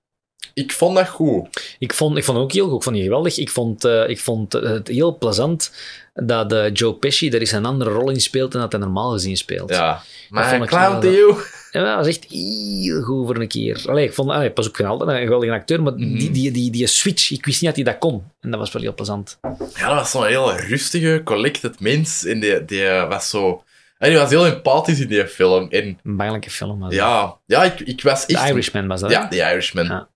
ik 0.53 0.71
vond 0.71 0.95
dat 0.95 1.07
goed. 1.07 1.75
Ik 1.79 1.93
vond, 1.93 2.17
ik 2.17 2.23
vond 2.23 2.37
het 2.37 2.45
ook 2.45 2.51
heel 2.53 2.67
goed. 2.67 2.75
Ik 2.77 2.83
vond 2.83 2.95
die 2.95 3.03
geweldig. 3.03 3.37
Ik 3.37 3.49
vond, 3.49 3.83
eh, 3.85 4.09
ik 4.09 4.19
vond 4.19 4.53
het 4.53 4.87
heel 4.87 5.17
plezant 5.17 5.71
dat 6.13 6.51
eh, 6.53 6.73
Joe 6.73 6.93
Pesci 6.93 7.29
er 7.29 7.39
eens 7.39 7.51
een 7.51 7.65
andere 7.65 7.89
rol 7.91 8.09
in 8.09 8.21
speelt 8.21 8.51
dan 8.51 8.61
dat 8.61 8.71
hij 8.71 8.81
normaal 8.81 9.11
gezien 9.11 9.37
speelt. 9.37 9.69
Ja. 9.69 10.01
Maar 10.29 10.49
vond 10.49 10.63
ik 10.63 10.69
Clown 10.69 10.91
wel- 10.91 10.99
Theo. 10.99 11.37
Ja, 11.75 11.83
dat 11.83 11.95
was 12.05 12.07
echt 12.07 12.25
heel 12.29 13.01
goed 13.01 13.25
voor 13.25 13.37
een 13.37 13.47
keer. 13.47 13.83
Allee, 13.87 14.05
ik 14.05 14.13
vond, 14.13 14.29
allee, 14.29 14.51
pas 14.51 14.67
op, 14.67 14.75
geen 14.75 14.85
altijd 14.85 15.09
een 15.09 15.23
geweldige 15.23 15.51
acteur, 15.51 15.83
maar 15.83 15.93
Mhm. 15.93 16.17
die, 16.17 16.31
die, 16.31 16.51
die, 16.51 16.71
die 16.71 16.87
switch, 16.87 17.31
ik 17.31 17.45
wist 17.45 17.61
niet 17.61 17.75
dat 17.75 17.85
hij 17.85 17.93
dat 17.93 18.01
kon. 18.01 18.23
En 18.39 18.51
dat 18.51 18.59
was 18.59 18.71
wel 18.71 18.81
heel 18.81 18.93
plezant. 18.93 19.37
Ja, 19.75 19.87
dat 19.87 19.95
was 19.97 20.11
zo'n 20.11 20.25
heel 20.25 20.53
rustige, 20.55 21.21
collected 21.23 21.79
mens. 21.79 22.25
En 22.25 22.39
die, 22.39 22.65
die 22.65 22.87
was 22.89 23.29
zo... 23.29 23.63
En 23.97 24.09
die 24.09 24.19
was 24.19 24.29
heel 24.29 24.45
empathisch 24.45 24.99
in 24.99 25.07
die 25.07 25.27
film. 25.27 25.69
En 25.69 25.99
Een 26.03 26.17
bangelijke 26.17 26.49
film. 26.49 26.79
was 26.79 26.89
dat. 26.89 26.97
ja, 26.99 27.37
ja 27.45 27.63
ik, 27.63 27.79
ik 27.79 28.01
was 28.01 28.25
The 28.25 28.37
echt... 28.37 28.49
Irishman 28.49 28.87
was 28.87 28.99
dat. 29.01 29.11
Ja, 29.11 29.27
The 29.27 29.35
Irishman. 29.37 29.85
Ja. 29.85 30.07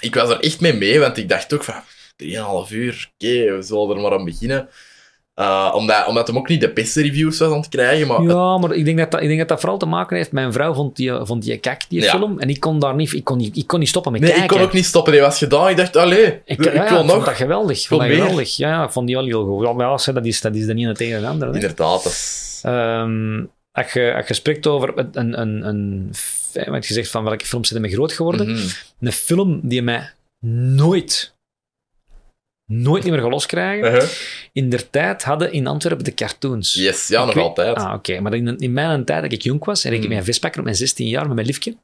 Ik 0.00 0.14
was 0.14 0.30
er 0.30 0.40
echt 0.40 0.60
mee 0.60 0.72
mee, 0.72 1.00
want 1.00 1.16
ik 1.16 1.28
dacht 1.28 1.52
ook 1.54 1.64
van... 1.64 1.74
3,5 2.22 2.72
uur, 2.72 3.10
oké, 3.14 3.56
we 3.56 3.58
zullen 3.62 3.96
er 3.96 4.02
maar 4.02 4.12
aan 4.18 4.24
beginnen. 4.24 4.68
Eh, 5.34 5.72
omdat, 5.76 6.06
omdat 6.06 6.26
hem 6.26 6.36
ook 6.36 6.48
niet 6.48 6.60
de 6.60 6.72
beste 6.72 7.02
reviews 7.02 7.38
was 7.38 7.50
aan 7.50 7.56
het 7.56 7.68
krijgen, 7.68 8.06
maar... 8.06 8.22
Ja, 8.22 8.58
maar 8.58 8.72
ik 8.72 8.84
denk, 8.84 8.98
dat 8.98 9.10
dat, 9.10 9.20
ik 9.20 9.26
denk 9.26 9.38
dat 9.38 9.48
dat 9.48 9.60
vooral 9.60 9.78
te 9.78 9.86
maken 9.86 10.16
heeft. 10.16 10.32
Mijn 10.32 10.52
vrouw 10.52 10.74
vond 10.74 10.96
die, 10.96 11.12
vond 11.22 11.42
die 11.42 11.56
kak, 11.58 11.80
die 11.88 12.02
Ja. 12.02 12.10
film. 12.10 12.38
En 12.38 12.48
ik 12.48 12.60
kon 12.60 12.78
daar 12.78 12.94
niet, 12.94 13.12
ik 13.12 13.24
kon 13.24 13.36
niet, 13.36 13.56
ik 13.56 13.66
kon 13.66 13.78
niet 13.78 13.88
stoppen 13.88 14.12
met 14.12 14.20
nee, 14.20 14.30
kijken. 14.30 14.50
ik 14.50 14.56
kon 14.56 14.66
ook 14.66 14.72
niet 14.72 14.84
stoppen. 14.84 15.12
Die 15.12 15.20
was 15.20 15.38
gedaan. 15.38 15.68
Ik 15.68 15.76
dacht, 15.76 15.96
allee, 15.96 16.24
ik, 16.26 16.42
Ik, 16.44 16.72
ja, 16.74 17.04
vond 17.06 17.24
dat 17.24 17.34
geweldig. 17.34 17.86
Vond 17.86 18.00
dat 18.00 18.10
geweldig. 18.10 18.56
Ja, 18.56 18.68
ja, 18.68 18.84
ik 18.84 18.90
vond 18.90 19.06
die 19.06 19.16
wel 19.16 19.24
heel 19.24 19.44
goed. 19.46 19.66
Ja, 19.66 19.72
maar 19.72 19.88
ja, 20.06 20.12
dat 20.12 20.26
is, 20.26 20.40
dat 20.40 20.54
is 20.54 20.66
de 20.66 20.74
ene 20.74 20.94
tegen 20.94 21.20
de 21.20 21.26
andere. 21.26 21.50
Hè. 21.50 21.56
Inderdaad, 21.56 22.04
is... 22.04 22.60
Ehm, 22.64 23.44
als, 23.72 23.92
je, 23.92 24.14
als 24.16 24.28
je 24.28 24.34
spreekt 24.34 24.66
over 24.66 24.92
een, 24.96 25.10
een, 25.12 25.40
een, 25.40 25.64
een 25.66 26.10
wat 26.72 26.86
je 26.86 26.94
zegt 26.94 27.10
van 27.10 27.24
welke 27.24 27.44
films 27.46 27.68
zijn 27.68 27.82
er 27.82 27.86
mee 27.88 27.96
groot 27.96 28.12
geworden, 28.12 28.50
Mhm. 28.50 28.66
een 29.00 29.12
film 29.12 29.60
die 29.62 29.82
mij 29.82 30.10
nooit, 30.76 31.34
nooit 32.66 33.04
meer 33.04 33.20
gaat 33.20 33.30
loskrijgen. 33.30 33.92
Uh-huh. 33.92 34.08
In 34.52 34.70
der 34.70 34.90
tijd 34.90 35.22
hadden 35.22 35.52
in 35.52 35.66
Antwerpen 35.66 36.04
de 36.04 36.14
cartoons. 36.14 36.74
Yes, 36.74 37.08
ja, 37.08 37.18
Ik 37.20 37.24
nog 37.26 37.34
weet- 37.34 37.44
altijd. 37.44 37.76
Ah, 37.76 37.94
oké. 37.94 38.20
Maar 38.20 38.34
in, 38.34 38.58
in 38.58 38.72
mijn 38.72 39.04
tijd, 39.04 39.22
dat 39.22 39.32
ik 39.32 39.42
jong 39.42 39.64
was, 39.64 39.84
en 39.84 39.92
ik 39.92 40.02
Mm. 40.02 40.08
met 40.08 40.18
een 40.18 40.24
vispakker 40.24 40.58
op 40.58 40.64
mijn 40.64 40.76
16 40.76 41.08
jaar 41.08 41.26
met 41.26 41.34
mijn 41.34 41.46
liefje. 41.46 41.76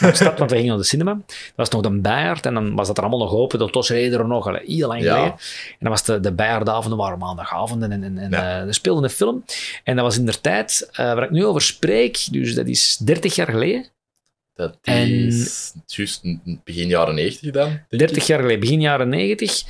naar 0.00 0.16
stad, 0.16 0.38
want 0.38 0.50
we 0.50 0.56
gingen 0.56 0.66
naar 0.70 0.78
de 0.78 0.84
cinema. 0.84 1.12
Dat 1.26 1.34
was 1.56 1.68
nog 1.70 1.82
de 1.82 1.90
Bijaard 1.90 2.46
en 2.46 2.54
dan 2.54 2.74
was 2.74 2.86
dat 2.86 2.96
er 2.96 3.02
allemaal 3.04 3.26
nog 3.26 3.32
open. 3.34 3.58
Dat 3.58 3.74
was 3.74 3.88
reden 3.90 4.18
er 4.18 4.26
nog, 4.26 4.46
allee, 4.46 4.62
heel 4.66 4.88
lang 4.88 5.02
Ja. 5.02 5.14
geleden. 5.14 5.32
En 5.70 5.76
dat 5.78 5.88
was 5.88 6.04
de, 6.04 6.20
de 6.20 6.32
waren 6.96 7.18
maandagavonden 7.18 7.92
en, 7.92 8.02
en, 8.02 8.18
en 8.18 8.30
Ja. 8.30 8.60
eh, 8.60 8.66
er 8.66 8.74
speelde 8.74 9.02
een 9.02 9.10
film. 9.10 9.44
En 9.84 9.96
dat 9.96 10.04
was 10.04 10.18
in 10.18 10.24
der 10.24 10.40
tijd, 10.40 10.88
eh, 10.92 10.96
waar 10.96 11.22
ik 11.22 11.30
nu 11.30 11.44
over 11.46 11.62
spreek, 11.62 12.18
dus 12.30 12.54
dat 12.54 12.66
is 12.66 12.96
30 12.96 13.34
jaar 13.34 13.48
geleden. 13.50 13.86
Dat 14.54 14.78
En- 14.82 15.26
is 15.26 15.72
juist 15.86 16.20
begin 16.64 16.88
jaren 16.88 17.14
90 17.14 17.50
dan. 17.50 17.68
denk 17.68 17.84
ik. 17.88 17.98
30 17.98 18.26
jaar 18.26 18.38
geleden, 18.38 18.60
begin 18.60 18.80
jaren 18.80 19.08
90. 19.08 19.62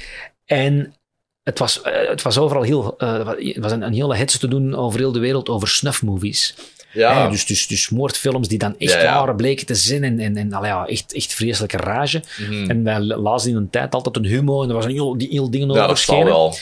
En 0.44 0.94
het 1.42 1.58
was, 1.58 1.82
eh, 1.82 2.08
het 2.08 2.22
was 2.22 2.38
overal 2.38 2.62
heel, 2.62 2.96
eh, 2.98 3.26
het 3.36 3.56
was 3.58 3.72
een, 3.72 3.82
een 3.82 3.92
hele 3.92 4.16
hets 4.16 4.38
te 4.38 4.48
doen 4.48 4.74
over 4.74 4.98
heel 4.98 5.12
de 5.12 5.18
wereld 5.18 5.48
over 5.48 5.68
snuffmovies. 5.68 6.54
Ja, 6.92 7.24
Hè, 7.24 7.30
dus, 7.30 7.46
dus, 7.46 7.66
dus 7.66 7.88
moordfilms 7.90 8.48
die 8.48 8.58
dan 8.58 8.74
echt 8.78 8.92
Ja, 8.92 9.02
ja. 9.02 9.14
waren 9.18 9.36
bleken 9.36 9.66
te 9.66 9.74
zijn 9.74 10.04
en, 10.04 10.18
en, 10.20 10.36
en 10.36 10.52
allee, 10.52 10.70
ja, 10.70 10.86
echt, 10.86 11.12
echt 11.14 11.34
vreselijke 11.34 11.76
rage. 11.76 12.22
mhm. 12.38 12.70
En 12.70 12.84
wij 12.84 13.00
lazen 13.00 13.50
in 13.50 13.56
een 13.56 13.70
tijd 13.70 13.94
altijd 13.94 14.16
een 14.16 14.24
humor 14.24 14.62
en 14.62 14.68
er 14.68 14.74
was 14.74 14.84
een 14.84 14.90
heel, 14.90 15.18
die 15.18 15.28
heel 15.28 15.50
dingen 15.50 15.70
over 15.70 15.82
ja 15.82 15.86
dat 15.88 16.04
wel. 16.24 16.54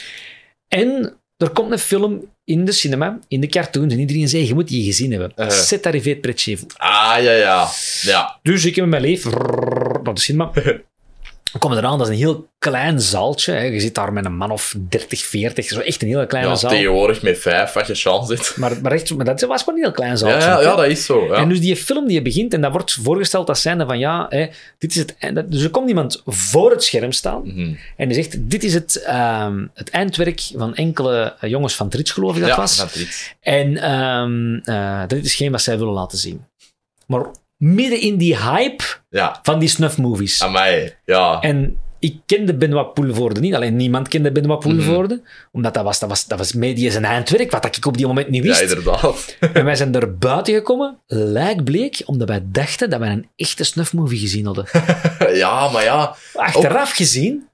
En 0.68 1.16
er 1.36 1.50
komt 1.50 1.70
een 1.72 1.78
film 1.78 2.30
in 2.50 2.64
de 2.64 2.72
cinema, 2.72 3.18
in 3.28 3.40
de 3.40 3.46
cartoons, 3.46 3.92
en 3.92 3.98
iedereen 3.98 4.28
zei, 4.28 4.46
je 4.46 4.54
moet 4.54 4.68
die 4.68 4.84
gezien 4.84 5.10
hebben. 5.10 5.32
Uh-huh. 5.36 5.50
C'est 5.50 5.86
arrivé 5.86 6.16
près 6.16 6.34
de 6.34 6.40
chez 6.40 6.60
vous. 6.60 6.72
Ah, 6.76 7.22
ja, 7.22 7.32
ja. 7.32 7.68
Ja, 8.02 8.38
Dus 8.42 8.64
ik 8.64 8.74
heb 8.74 8.84
met 8.84 9.00
mijn 9.00 9.10
leven 9.10 9.30
naar 10.02 10.14
de 10.14 10.20
cinema. 10.20 10.50
We 11.52 11.58
komen 11.58 11.78
eraan, 11.78 11.98
dat 11.98 12.06
is 12.06 12.12
een 12.12 12.18
heel 12.20 12.48
klein 12.58 13.00
zaaltje. 13.00 13.52
Hè. 13.52 13.60
Je 13.62 13.80
zit 13.80 13.94
daar 13.94 14.12
met 14.12 14.24
een 14.24 14.36
man 14.36 14.50
of 14.50 14.74
30, 14.88 15.20
40, 15.24 15.66
zo 15.68 15.80
echt 15.80 16.02
een 16.02 16.08
hele 16.08 16.26
kleine 16.26 16.50
Ja, 16.50 16.56
zaal. 16.56 16.70
tegenwoordig 16.70 17.22
met 17.22 17.38
vijf, 17.38 17.72
wat 17.72 17.86
je 17.86 17.94
chance 17.94 18.36
zit. 18.36 18.56
Maar, 18.56 18.80
maar, 18.82 18.92
echt, 18.92 19.14
maar 19.14 19.24
dat 19.24 19.40
was 19.40 19.64
maar 19.64 19.74
een 19.74 19.80
heel 19.80 19.90
klein 19.92 20.18
zaaltje. 20.18 20.48
ja, 20.48 20.60
ja, 20.60 20.76
dat 20.76 20.86
is 20.86 21.04
zo. 21.04 21.24
Ja. 21.26 21.34
En 21.34 21.48
dus 21.48 21.60
die 21.60 21.76
film 21.76 22.06
die 22.08 22.22
begint, 22.22 22.54
en 22.54 22.60
dat 22.60 22.72
wordt 22.72 22.92
voorgesteld 23.02 23.48
als 23.48 23.62
zijnde 23.62 23.86
van 23.86 23.98
ja, 23.98 24.26
hè, 24.28 24.46
dit 24.78 24.90
is 24.90 24.96
het. 24.96 25.16
dat- 25.34 25.50
Dus 25.52 25.62
er 25.62 25.70
komt 25.70 25.88
iemand 25.88 26.22
voor 26.26 26.70
het 26.70 26.84
scherm 26.84 27.12
staan 27.12 27.40
Mhm. 27.44 27.74
en 27.96 28.08
die 28.08 28.22
zegt: 28.22 28.50
Dit 28.50 28.64
is 28.64 28.74
het, 28.74 29.02
ehm, 29.02 29.66
het 29.74 29.90
eindwerk 29.90 30.40
van 30.56 30.74
enkele 30.74 31.34
eh, 31.40 31.50
jongens 31.50 31.74
van 31.74 31.88
Trits, 31.88 32.10
geloof 32.10 32.34
ik 32.34 32.40
dat 32.40 32.50
ja, 32.50 32.56
was. 32.56 32.76
van. 32.76 32.88
En 33.40 33.76
ehm, 33.76 34.54
eh, 34.74 35.02
dit 35.06 35.24
is 35.24 35.34
geen 35.34 35.50
wat 35.50 35.62
zij 35.62 35.78
willen 35.78 35.92
laten 35.94 36.18
zien. 36.18 36.44
Maar 37.06 37.24
midden 37.60 38.00
in 38.00 38.16
die 38.16 38.36
hype 38.36 38.84
Ja, 39.10 39.38
van 39.42 39.58
die 39.58 39.68
snuff-movies. 39.68 40.42
amai. 40.42 40.92
Ja. 41.04 41.40
En 41.40 41.78
ik 41.98 42.16
kende 42.26 42.54
Benoit 42.54 42.94
Poelvoorde 42.94 43.40
niet, 43.40 43.54
alleen 43.54 43.76
niemand 43.76 44.08
kende 44.08 44.32
Benoit 44.32 44.58
Poelvoorde, 44.60 45.22
omdat 45.52 45.74
dat 45.74 45.84
was, 45.84 45.98
dat 45.98 46.08
was, 46.08 46.26
dat 46.26 46.38
was 46.38 46.52
media 46.52 46.90
zijn 46.90 47.04
eindwerk, 47.04 47.50
wat 47.50 47.76
ik 47.76 47.86
op 47.86 47.96
die 47.96 48.06
moment 48.06 48.28
niet 48.28 48.44
ja, 48.44 48.48
wist. 48.48 48.60
inderdaad. 48.60 49.36
en 49.52 49.64
wij 49.64 49.76
zijn 49.76 49.94
er 49.94 50.18
buiten 50.18 50.54
gekomen, 50.54 50.98
lijk 51.06 51.64
bleek, 51.64 52.02
omdat 52.04 52.28
wij 52.28 52.42
dachten 52.44 52.90
dat 52.90 52.98
wij 53.00 53.10
een 53.10 53.28
echte 53.36 53.64
snuff-movie 53.64 54.18
gezien 54.18 54.46
hadden. 54.46 54.64
ja, 55.42 55.70
maar 55.70 55.82
ja. 55.82 56.16
Achteraf 56.34 56.92
gezien, 56.92 57.48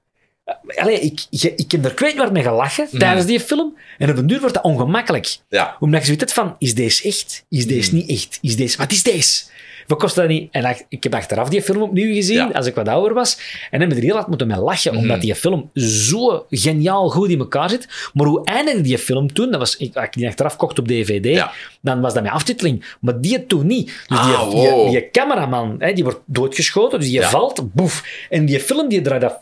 allee, 0.75 0.99
ik, 0.99 1.25
ik 1.55 1.71
heb 1.71 1.85
er 1.85 1.93
kwijt 1.93 2.15
waar 2.15 2.31
mee 2.31 2.43
gelachen 2.43 2.87
tijdens 2.99 3.25
die 3.25 3.39
film, 3.39 3.77
en 3.97 4.09
op 4.09 4.17
een 4.17 4.27
duur 4.27 4.39
wordt 4.39 4.55
dat 4.55 4.63
ongemakkelijk. 4.63 5.37
Ja. 5.49 5.75
Omdat 5.79 5.99
je 5.99 6.05
zoiets 6.05 6.23
hebt 6.23 6.35
van, 6.35 6.55
is 6.59 6.75
deze 6.75 7.03
echt? 7.03 7.45
Is 7.49 7.67
deze 7.67 7.93
niet 7.93 8.09
echt? 8.09 8.39
Is 8.41 8.55
deze... 8.55 8.77
Wat 8.77 8.91
is 8.91 9.03
deze? 9.03 9.43
Wat 9.87 9.99
kost 9.99 10.15
dat 10.15 10.27
niet? 10.27 10.47
En 10.51 10.77
ik 10.89 11.03
heb 11.03 11.15
achteraf 11.15 11.49
die 11.49 11.61
film 11.61 11.81
opnieuw 11.81 12.13
gezien, 12.13 12.53
als 12.53 12.65
ik 12.65 12.75
wat 12.75 12.87
ouder 12.87 13.13
was. 13.13 13.39
En 13.71 13.81
heb 13.81 13.91
ik 13.91 13.97
er 13.97 14.03
heel 14.03 14.15
hard 14.15 14.27
moeten 14.27 14.59
lachen, 14.59 14.93
mhm. 14.93 15.01
omdat 15.01 15.21
die 15.21 15.35
film 15.35 15.69
zo 15.73 16.45
geniaal 16.49 17.09
goed 17.09 17.29
in 17.29 17.39
elkaar 17.39 17.69
zit. 17.69 17.87
Maar 18.13 18.27
hoe 18.27 18.45
eindigde 18.45 18.81
die 18.81 18.97
film 18.97 19.33
toen? 19.33 19.51
Dat 19.51 19.59
was, 19.59 19.77
ik, 19.77 19.95
als 19.95 20.05
ik 20.05 20.13
die 20.13 20.27
achteraf 20.27 20.55
kocht 20.55 20.79
op 20.79 20.87
DVD, 20.87 21.45
dan 21.81 22.01
was 22.01 22.13
dat 22.13 22.23
mijn 22.23 22.35
aftiteling. 22.35 22.85
Maar 22.99 23.21
die 23.21 23.45
toen 23.45 23.65
niet. 23.65 23.85
Dus 23.85 24.21
die, 24.21 24.35
ah, 24.35 25.11
cameraman, 25.11 25.75
hè, 25.79 25.93
die 25.93 26.03
wordt 26.03 26.19
doodgeschoten, 26.25 26.99
dus 26.99 27.09
die 27.09 27.21
valt, 27.21 27.73
boef. 27.73 28.03
En 28.29 28.45
die 28.45 28.59
film 28.59 28.89
die 28.89 29.01
draait 29.01 29.21
dat... 29.21 29.39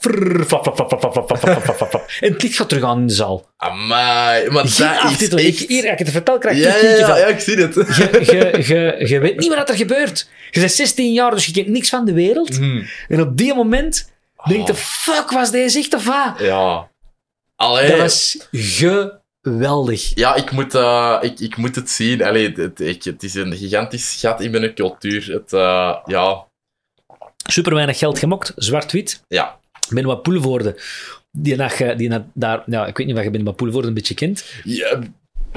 En 2.19 2.31
het 2.31 2.43
licht 2.43 2.55
gaat 2.55 2.69
terug 2.69 2.83
aan 2.83 2.99
in 2.99 3.07
de 3.07 3.13
zaal. 3.13 3.45
Maar 3.87 4.67
Geen 4.67 5.29
dat 5.29 5.39
Ik 5.39 5.45
is 5.45 5.59
echt... 5.59 5.69
Hier, 5.69 5.83
als 5.83 5.91
ik 5.91 5.99
het 5.99 6.09
vertel, 6.09 6.37
krijg 6.37 6.57
je 6.57 6.63
ja, 6.63 7.07
ja, 7.07 7.17
ja, 7.17 7.25
ik 7.25 7.39
zie 7.39 7.55
het. 7.55 7.73
Je, 7.75 8.63
je, 8.67 9.07
je 9.07 9.19
weet 9.19 9.39
niet 9.39 9.55
wat 9.55 9.69
er 9.69 9.75
gebeurt. 9.75 10.27
Je 10.51 10.59
bent 10.59 10.71
16 10.71 11.13
jaar, 11.13 11.31
dus 11.31 11.45
je 11.45 11.51
kent 11.51 11.67
niks 11.67 11.89
van 11.89 12.05
de 12.05 12.13
wereld. 12.13 12.59
Mhm. 12.59 12.83
En 13.07 13.21
op 13.21 13.37
die 13.37 13.53
moment 13.53 14.11
denk 14.47 14.67
je, 14.67 14.73
Oh. 14.73 14.79
fuck, 14.79 15.31
was 15.31 15.51
deze 15.51 15.79
echt 15.79 15.93
of 15.93 16.05
wat? 16.05 16.39
Ja. 16.39 16.89
Allee. 17.55 17.89
Dat 17.89 17.97
was 17.99 18.37
geweldig. 19.41 20.11
Ja, 20.15 20.35
ik 20.35 20.51
moet, 20.51 20.75
eh, 20.75 21.17
ik, 21.21 21.39
ik 21.39 21.57
moet 21.57 21.75
het 21.75 21.89
zien. 21.89 22.23
Allee, 22.23 22.51
het, 22.51 22.79
ik- 22.79 23.03
het 23.03 23.23
is 23.23 23.33
een 23.33 23.55
gigantisch 23.57 24.15
gat 24.19 24.41
in 24.41 24.51
mijn 24.51 24.73
cultuur. 24.73 25.25
Het, 25.31 25.53
eh, 25.53 25.95
ja, 26.05 26.45
Super 27.49 27.73
weinig 27.73 27.97
geld 27.97 28.19
gemokt, 28.19 28.51
zwart-wit. 28.55 29.23
ja. 29.27 29.59
Benoit 29.89 30.21
Poelvoorde. 30.21 30.79
Die, 31.31 31.57
die 31.95 32.09
daar, 32.33 32.63
ja, 32.65 32.85
ik 32.85 32.97
weet 32.97 33.07
niet 33.07 33.17
of 33.17 33.23
je 33.23 33.29
Benoit 33.29 33.55
Poelvoorde 33.55 33.87
een 33.87 33.93
beetje 33.93 34.13
kent. 34.13 34.45
ja 34.63 34.99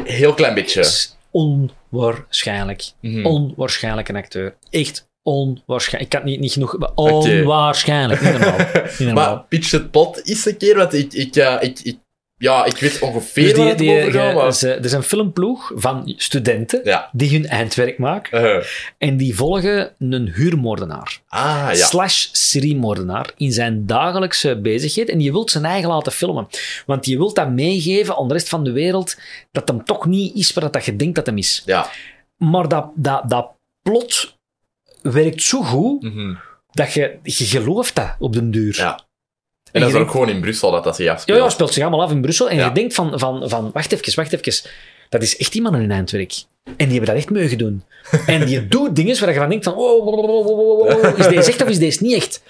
heel 0.05 0.35
klein 0.35 0.55
beetje. 0.55 0.85
Onwaarschijnlijk. 1.31 2.91
Mhm. 3.01 3.27
Onwaarschijnlijk 3.27 4.09
een 4.09 4.17
acteur. 4.17 4.57
Echt 4.71 5.09
onwaarschijnlijk. 5.23 6.13
Ik 6.13 6.19
kan 6.19 6.29
niet, 6.29 6.41
niet 6.41 6.53
genoeg... 6.53 6.95
Onwaarschijnlijk. 6.95 8.21
Niet 8.21 8.33
normaal. 8.33 8.59
Niet 8.85 8.99
normaal. 8.99 9.35
Maar 9.35 9.45
pitch 9.45 9.71
het 9.71 9.91
pot 9.91 10.23
is 10.29 10.47
een 10.47 10.57
keer, 10.57 10.77
want 10.77 10.93
ik, 10.95 11.13
ik, 11.13 11.37
ik, 11.37 11.81
ik, 11.81 11.99
ja, 12.39 12.65
ik 12.65 12.77
weet 12.77 12.99
ongeveer 13.01 13.55
Dus 13.55 13.77
die, 13.77 13.91
waar 13.91 14.11
ge- 14.11 14.33
maar... 14.35 14.77
er 14.77 14.85
is 14.85 14.93
een 14.93 15.03
filmploeg 15.03 15.73
van 15.75 16.13
studenten 16.17 16.81
Ja. 16.85 17.09
die 17.13 17.31
hun 17.31 17.47
eindwerk 17.47 17.99
maken. 17.99 18.59
Eh, 18.59 18.65
En 18.99 19.17
die 19.17 19.35
volgen 19.37 19.95
een 19.99 20.33
huurmoordenaar. 20.35 21.21
ah, 21.29 21.69
ja. 21.73 21.75
Slash 21.75 22.27
seriemoordenaar 22.33 23.31
in 23.37 23.53
zijn 23.53 23.87
dagelijkse 23.87 24.61
bezigheid. 24.61 25.09
En 25.09 25.21
je 25.21 25.31
wilt 25.33 25.51
zijn 25.51 25.65
eigen 25.65 25.89
laten 25.89 26.13
filmen. 26.13 26.47
Want 26.87 27.07
je 27.07 27.17
wilt 27.17 27.35
dat 27.35 27.51
meegeven 27.51 28.17
aan 28.17 28.29
de 28.29 28.35
rest 28.35 28.49
van 28.49 28.65
de 28.65 28.73
wereld 28.73 29.17
dat 29.53 29.69
hem 29.69 29.85
toch 29.85 30.07
niet 30.07 30.35
is 30.35 30.53
wat 30.53 30.73
dat 30.73 30.85
je 30.85 30.97
denkt 30.97 31.15
dat 31.15 31.27
hem 31.27 31.39
is. 31.39 31.63
Ja. 31.67 31.91
Maar 32.37 32.69
dat, 32.69 32.91
dat, 32.95 33.23
dat 33.31 33.51
plot 33.83 34.37
werkt 35.03 35.43
zo 35.43 35.63
goed 35.63 36.03
Mhm. 36.03 36.35
dat 36.71 36.93
je, 36.93 37.19
je 37.23 37.45
gelooft 37.45 37.95
dat 37.95 38.15
op 38.19 38.33
den 38.33 38.51
duur. 38.51 38.77
Ja. 38.77 39.01
En 39.73 39.81
dat 39.81 39.91
is 39.91 39.97
ook 39.97 40.11
gewoon 40.11 40.29
in 40.29 40.41
Brussel 40.41 40.71
dat 40.71 40.85
dat 40.85 40.97
zich 40.97 41.05
ja, 41.05 41.13
afspeelt. 41.13 41.39
ja, 41.39 41.49
speelt 41.49 41.73
zich 41.73 41.83
allemaal 41.83 42.03
af 42.03 42.11
in 42.11 42.21
Brussel. 42.21 42.51
En 42.51 42.57
Ja. 42.57 42.67
je 42.67 42.73
denkt 42.73 42.95
van, 42.95 43.19
van, 43.19 43.49
van, 43.49 43.71
wacht 43.73 43.93
even, 43.93 44.15
wacht 44.15 44.33
even. 44.33 44.71
Dat 45.09 45.23
is 45.23 45.37
echt 45.37 45.55
iemand 45.55 45.75
in 45.75 45.81
hun 45.81 45.91
eindwerk. 45.91 46.33
En 46.65 46.75
die 46.77 46.87
hebben 46.99 47.07
dat 47.07 47.17
echt 47.17 47.31
mogen 47.31 47.59
doen. 47.59 47.83
En 48.27 48.47
die 48.47 48.69
doet 48.69 48.97
dingen 48.97 49.21
waar 49.21 49.33
je 49.33 49.39
van 49.39 49.49
denkt 49.49 49.65
van, 49.65 49.75
oh, 49.75 51.19
is 51.19 51.27
deze 51.27 51.51
echt 51.51 51.63
of 51.63 51.69
is 51.69 51.79
deze 51.79 52.03
niet 52.03 52.15
echt? 52.15 52.43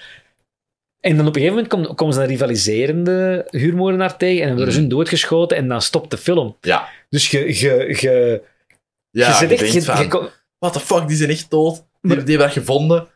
En 0.99 1.17
dan 1.17 1.27
op 1.27 1.35
een 1.35 1.41
gegeven 1.41 1.53
moment 1.55 1.67
komen, 1.73 1.95
komen 1.95 2.13
ze 2.13 2.21
een 2.21 2.27
rivaliserende 2.27 3.47
huurmoordenaar 3.49 4.17
tegen 4.17 4.41
en 4.41 4.47
dan 4.47 4.55
worden 4.55 4.73
ze 4.73 4.79
Mhm. 4.79 4.89
doodgeschoten 4.89 5.57
en 5.57 5.67
dan 5.67 5.81
stopt 5.81 6.11
de 6.11 6.17
film. 6.17 6.57
Ja. 6.61 6.89
Dus 7.09 7.31
je, 7.31 7.39
je, 7.59 7.97
je, 7.99 8.41
Ja, 9.11 9.39
je 9.39 9.47
je, 9.47 9.55
echt... 9.55 9.85
van, 9.85 10.03
je 10.03 10.29
what 10.59 10.73
the 10.73 10.79
fuck, 10.79 11.07
die 11.07 11.17
zijn 11.17 11.29
echt 11.29 11.49
dood. 11.51 11.75
Die, 11.75 11.83
Maar- 12.01 12.25
die 12.25 12.37
hebben 12.37 12.47
dat 12.55 12.65
gevonden. 12.65 13.07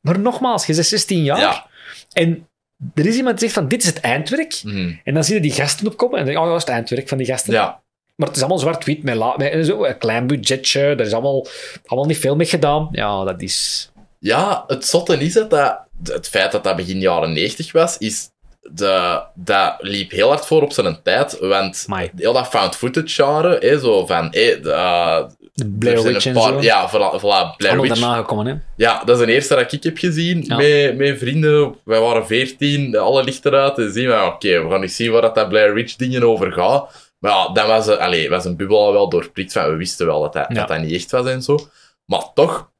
maar 0.00 0.18
nogmaals, 0.18 0.66
je 0.66 0.74
bent 0.74 0.86
16 0.86 1.22
jaar 1.24 1.38
Ja. 1.38 1.66
en 2.12 2.48
er 2.94 3.06
is 3.06 3.16
iemand 3.16 3.38
die 3.38 3.48
zegt 3.48 3.60
van, 3.60 3.68
dit 3.68 3.80
is 3.82 3.86
het 3.88 4.00
eindwerk. 4.00 4.60
Mhm. 4.62 4.92
En 5.04 5.14
dan 5.14 5.24
zie 5.24 5.34
je 5.34 5.40
die 5.40 5.52
gasten 5.52 5.86
opkomen 5.86 6.18
en 6.18 6.24
dan 6.24 6.34
denk 6.34 6.38
je, 6.38 6.44
oh, 6.44 6.50
dat 6.52 6.60
is 6.62 6.66
het 6.68 6.76
eindwerk 6.76 7.08
van 7.08 7.18
die 7.18 7.26
gasten. 7.26 7.52
Ja. 7.52 7.80
Maar 8.16 8.26
het 8.26 8.36
is 8.36 8.42
allemaal 8.42 8.60
zwart-wit, 8.60 9.02
met, 9.02 9.14
la- 9.14 9.36
met 9.36 9.66
zo, 9.66 9.84
een 9.84 9.98
klein 9.98 10.26
budgetje, 10.26 10.80
er 10.80 11.00
is 11.00 11.12
allemaal, 11.12 11.46
allemaal 11.86 12.08
niet 12.08 12.18
veel 12.18 12.36
mee 12.36 12.46
gedaan. 12.46 12.88
Ja, 12.92 13.24
dat 13.24 13.42
is... 13.42 13.90
Ja, 14.18 14.64
het 14.66 14.86
zotte 14.86 15.16
is 15.18 15.34
het 15.34 15.50
dat 15.50 15.78
het 16.02 16.28
feit 16.28 16.52
dat 16.52 16.64
dat 16.64 16.76
begin 16.76 17.00
jaren 17.00 17.32
90 17.32 17.72
was, 17.72 17.98
is 17.98 18.30
de, 18.60 19.22
dat 19.34 19.74
liep 19.78 20.10
heel 20.10 20.28
hard 20.28 20.46
voor 20.46 20.62
op 20.62 20.72
zijn 20.72 20.98
tijd. 21.02 21.38
Want 21.38 21.84
Amai. 21.86 22.10
heel 22.16 22.32
dat 22.32 22.46
found 22.48 22.76
footage 22.76 23.08
genre, 23.22 23.58
hè, 23.58 23.78
zo 23.78 24.06
van. 24.06 24.30
De, 24.30 24.60
eh, 24.70 25.24
De 25.58 25.68
Blair 25.68 26.02
Witch 26.02 26.26
en 26.26 26.32
paar- 26.34 26.52
zo. 26.52 26.60
Ja, 26.60 26.88
voilà, 26.88 27.20
voilà, 27.20 27.20
Blair 27.56 27.56
allemaal 27.72 27.80
Witch. 27.80 28.00
daarna 28.00 28.16
gekomen, 28.16 28.46
hè. 28.46 28.54
Ja, 28.76 29.02
dat 29.04 29.20
is 29.20 29.26
de 29.26 29.32
eerste 29.32 29.54
dat 29.54 29.72
ik 29.72 29.82
heb 29.82 29.98
gezien 29.98 30.42
Ja. 30.46 30.56
met, 30.56 30.96
met 30.96 31.18
vrienden. 31.18 31.74
Wij 31.84 32.00
waren 32.00 32.26
veertien, 32.26 32.96
alle 32.98 33.24
lichten 33.24 33.52
eruit. 33.52 33.78
En 33.78 33.92
zien 33.92 34.08
we, 34.08 34.22
oké, 34.24 34.62
we 34.64 34.70
gaan 34.70 34.82
eens 34.82 34.96
zien 34.96 35.10
waar 35.12 35.22
dat, 35.22 35.34
dat 35.34 35.48
Blair 35.48 35.74
Witch 35.74 35.96
dingen 35.96 36.22
over 36.22 36.52
gaat. 36.52 37.10
Maar 37.18 37.32
ja, 37.32 37.48
dan 37.52 37.66
was, 37.66 37.86
het- 37.86 37.98
allee, 37.98 38.28
was 38.28 38.44
een 38.44 38.56
bubbel 38.56 38.84
al 38.86 38.92
wel 38.92 39.08
doorprikt 39.08 39.52
van, 39.52 39.70
we 39.70 39.76
wisten 39.76 40.06
wel 40.06 40.20
dat 40.20 40.32
dat, 40.32 40.46
Ja. 40.48 40.54
dat 40.54 40.68
dat 40.68 40.80
niet 40.80 40.92
echt 40.92 41.10
was 41.10 41.26
en 41.26 41.42
zo. 41.42 41.58
Maar 42.04 42.22
toch, 42.34 42.70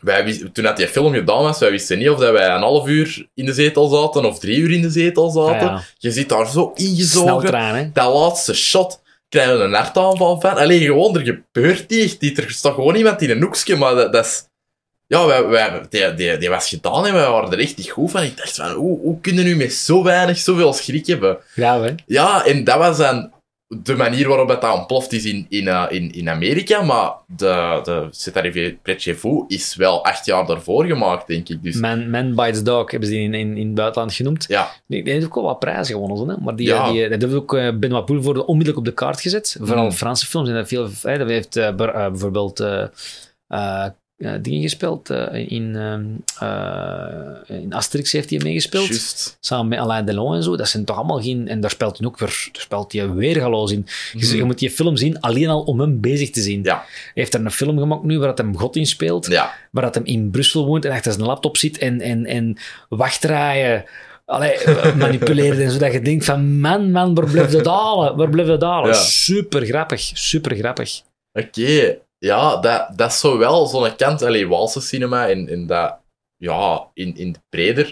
wij 0.00 0.24
wisten, 0.24 0.52
toen 0.52 0.64
dat 0.64 0.76
die 0.76 0.88
film 0.88 1.12
gedaan 1.14 1.42
was, 1.42 1.58
wij 1.58 1.70
wisten 1.70 1.98
niet 1.98 2.10
of 2.10 2.18
dat 2.18 2.32
wij 2.32 2.48
een 2.54 2.60
half 2.60 2.88
uur 2.88 3.26
in 3.34 3.44
de 3.46 3.52
zetel 3.52 3.88
zaten 3.88 4.24
of 4.24 4.38
drie 4.38 4.56
uur 4.58 4.70
in 4.72 4.82
de 4.82 4.90
zetel 4.90 5.30
zaten. 5.30 5.66
Ja. 5.66 5.82
Je 5.98 6.10
zit 6.10 6.28
daar 6.28 6.48
zo 6.48 6.72
ingezogen. 6.74 7.54
Hè. 7.74 7.90
Dat 7.92 8.14
laatste 8.14 8.54
shot 8.54 9.01
krijgen 9.32 9.58
we 9.58 9.64
een 9.64 9.74
hartaanval 9.74 10.40
van. 10.40 10.56
Alleen 10.56 10.80
gewoon, 10.80 11.16
er 11.16 11.24
gebeurt 11.24 11.90
niet 11.90 12.18
echt. 12.18 12.38
Er 12.38 12.50
staat 12.50 12.74
gewoon 12.74 12.94
iemand 12.94 13.22
in 13.22 13.30
een 13.30 13.42
hoekje, 13.42 13.76
maar 13.76 13.94
dat, 13.94 14.12
dat 14.12 14.24
is... 14.24 14.50
Ja, 15.06 15.26
wij, 15.26 15.46
wij, 15.46 15.80
die, 15.88 16.14
die, 16.14 16.36
die 16.36 16.48
was 16.48 16.68
gedaan 16.68 17.06
en 17.06 17.12
wij 17.12 17.30
waren 17.30 17.52
er 17.52 17.58
echt 17.58 17.76
niet 17.76 17.90
goed 17.90 18.10
van. 18.10 18.22
Ik 18.22 18.36
dacht 18.36 18.56
van, 18.56 18.70
hoe, 18.70 18.98
hoe 18.98 19.20
kunnen 19.20 19.44
nu 19.44 19.56
met 19.56 19.72
zo 19.72 20.02
weinig 20.02 20.38
zoveel 20.38 20.72
schrik 20.72 21.06
hebben? 21.06 21.38
Ja, 21.54 21.80
hè. 21.82 21.94
Ja, 22.06 22.44
en 22.44 22.64
dat 22.64 22.76
was 22.76 22.96
dan 22.96 23.32
de 23.82 23.96
manier 23.96 24.28
waarop 24.28 24.48
dat, 24.48 24.60
dat 24.60 24.74
ontploft 24.74 25.12
is 25.12 25.24
in, 25.24 25.46
in, 25.48 25.68
eh, 25.68 25.84
in, 25.88 26.12
in 26.12 26.28
Amerika, 26.28 26.82
maar 26.82 27.12
de, 27.26 27.80
de 27.84 28.06
C'est 28.10 28.36
arrivé 28.36 28.76
près 28.82 28.94
de 28.96 29.00
chez 29.10 29.20
vous 29.20 29.44
is 29.48 29.76
wel 29.76 30.04
acht 30.04 30.26
jaar 30.26 30.46
daarvoor 30.46 30.84
gemaakt, 30.84 31.26
denk 31.26 31.48
ik. 31.48 31.62
Dus 31.62 31.74
Man, 31.74 32.10
Man 32.10 32.34
Bites 32.34 32.62
Dog 32.62 32.90
hebben 32.90 33.08
ze 33.08 33.14
die 33.14 33.24
in, 33.24 33.34
in, 33.34 33.56
in 33.56 33.66
het 33.66 33.74
buitenland 33.74 34.12
genoemd. 34.14 34.44
ja, 34.48 34.70
Die, 34.86 35.04
die 35.04 35.12
heeft 35.12 35.24
ook 35.26 35.34
wel 35.34 35.44
wat 35.44 35.58
prijzen 35.58 35.94
gewonnen, 35.94 36.28
hè. 36.28 36.42
maar 36.44 36.56
die, 36.56 36.66
Ja. 36.66 36.84
die, 36.90 37.08
die 37.08 37.18
heeft 37.18 37.34
ook 37.34 37.54
uh, 37.54 37.70
Benoit 37.78 38.04
Poelvoorde 38.04 38.46
onmiddellijk 38.46 38.78
op 38.78 38.84
de 38.84 38.94
kaart 39.04 39.20
gezet. 39.20 39.56
Vooral 39.60 39.84
Mm. 39.84 39.92
Franse 39.92 40.26
films. 40.26 40.48
En 40.48 40.54
dat 40.54 40.68
veel, 40.68 40.88
hè, 41.02 41.18
dat 41.18 41.28
heeft 41.28 41.56
eh, 41.56 41.68
eh, 41.68 41.74
bijvoorbeeld 41.76 42.60
eh, 42.60 42.82
eh, 42.82 42.88
eh, 43.84 43.90
dingen 44.42 44.62
gespeeld. 44.62 45.10
eh, 45.10 45.50
in, 45.50 45.76
ehm, 45.76 46.04
eh, 46.38 47.56
in 47.60 47.72
Asterix 47.72 48.12
heeft 48.12 48.30
hij 48.30 48.38
meegespeeld. 48.42 49.36
Samen 49.40 49.68
met 49.68 49.78
Alain 49.78 50.04
Delon 50.04 50.34
en 50.34 50.42
zo. 50.42 50.56
Dat 50.56 50.68
zijn 50.68 50.84
toch 50.84 50.96
allemaal 50.96 51.20
geen... 51.22 51.48
En 51.48 51.60
daar 51.60 51.70
speelt 51.70 51.98
hij 51.98 52.06
ook 52.06 52.18
weer, 52.18 52.28
daar 52.52 52.62
speelt 52.62 52.92
hij 52.92 53.10
weergaloos 53.10 53.72
in. 53.72 53.86
Dus 54.12 54.28
Mhm. 54.28 54.36
je 54.36 54.44
moet 54.44 54.58
die 54.58 54.70
film 54.70 54.96
zien 54.96 55.20
alleen 55.20 55.48
al 55.48 55.62
om 55.62 55.80
hem 55.80 56.00
bezig 56.00 56.30
te 56.30 56.40
zien. 56.40 56.62
Ja. 56.62 56.76
Hij 56.76 57.10
heeft 57.14 57.34
er 57.34 57.40
een 57.44 57.50
film 57.50 57.78
gemaakt 57.78 58.02
nu 58.02 58.18
waar 58.18 58.28
dat 58.28 58.38
hem 58.38 58.58
God 58.58 58.76
in 58.76 58.86
speelt. 58.86 59.26
Ja, 59.26 59.54
Waar 59.70 59.82
dat 59.84 59.94
hem 59.94 60.04
in 60.04 60.30
Brussel 60.30 60.66
woont 60.66 60.84
en 60.84 60.90
achter 60.92 61.12
zijn 61.12 61.26
laptop 61.26 61.56
zit 61.56 61.78
en, 61.78 62.00
en, 62.00 62.26
en 62.26 62.56
wachtraaien. 62.88 63.84
Allee, 64.24 64.56
manipuleren 64.96 65.64
en 65.64 65.70
zo. 65.70 65.78
Dat 65.78 65.92
je 65.92 66.00
denkt 66.00 66.24
van, 66.24 66.60
man, 66.60 66.90
man, 66.90 67.14
waar 67.14 67.30
blijft 67.30 67.52
dat 67.52 67.66
halen? 67.66 68.16
Waar 68.16 68.30
blijft 68.30 68.50
dat 68.50 68.62
halen? 68.62 68.88
Ja. 68.88 68.94
Super 69.00 69.66
grappig, 69.66 70.00
super 70.14 70.56
grappig. 70.56 71.00
Oké, 71.32 71.98
ja, 72.24 72.56
dat, 72.56 72.88
dat 72.96 73.10
is 73.10 73.20
zo 73.20 73.38
wel 73.38 73.66
zo'n 73.66 73.96
kant, 73.96 74.22
allee, 74.22 74.48
Waalse 74.48 74.80
cinema, 74.80 75.28
en, 75.28 75.48
en 75.48 75.66
dat, 75.66 75.96
ja, 76.36 76.86
in, 76.94 77.16
in 77.16 77.28
het 77.28 77.40
breder, 77.48 77.86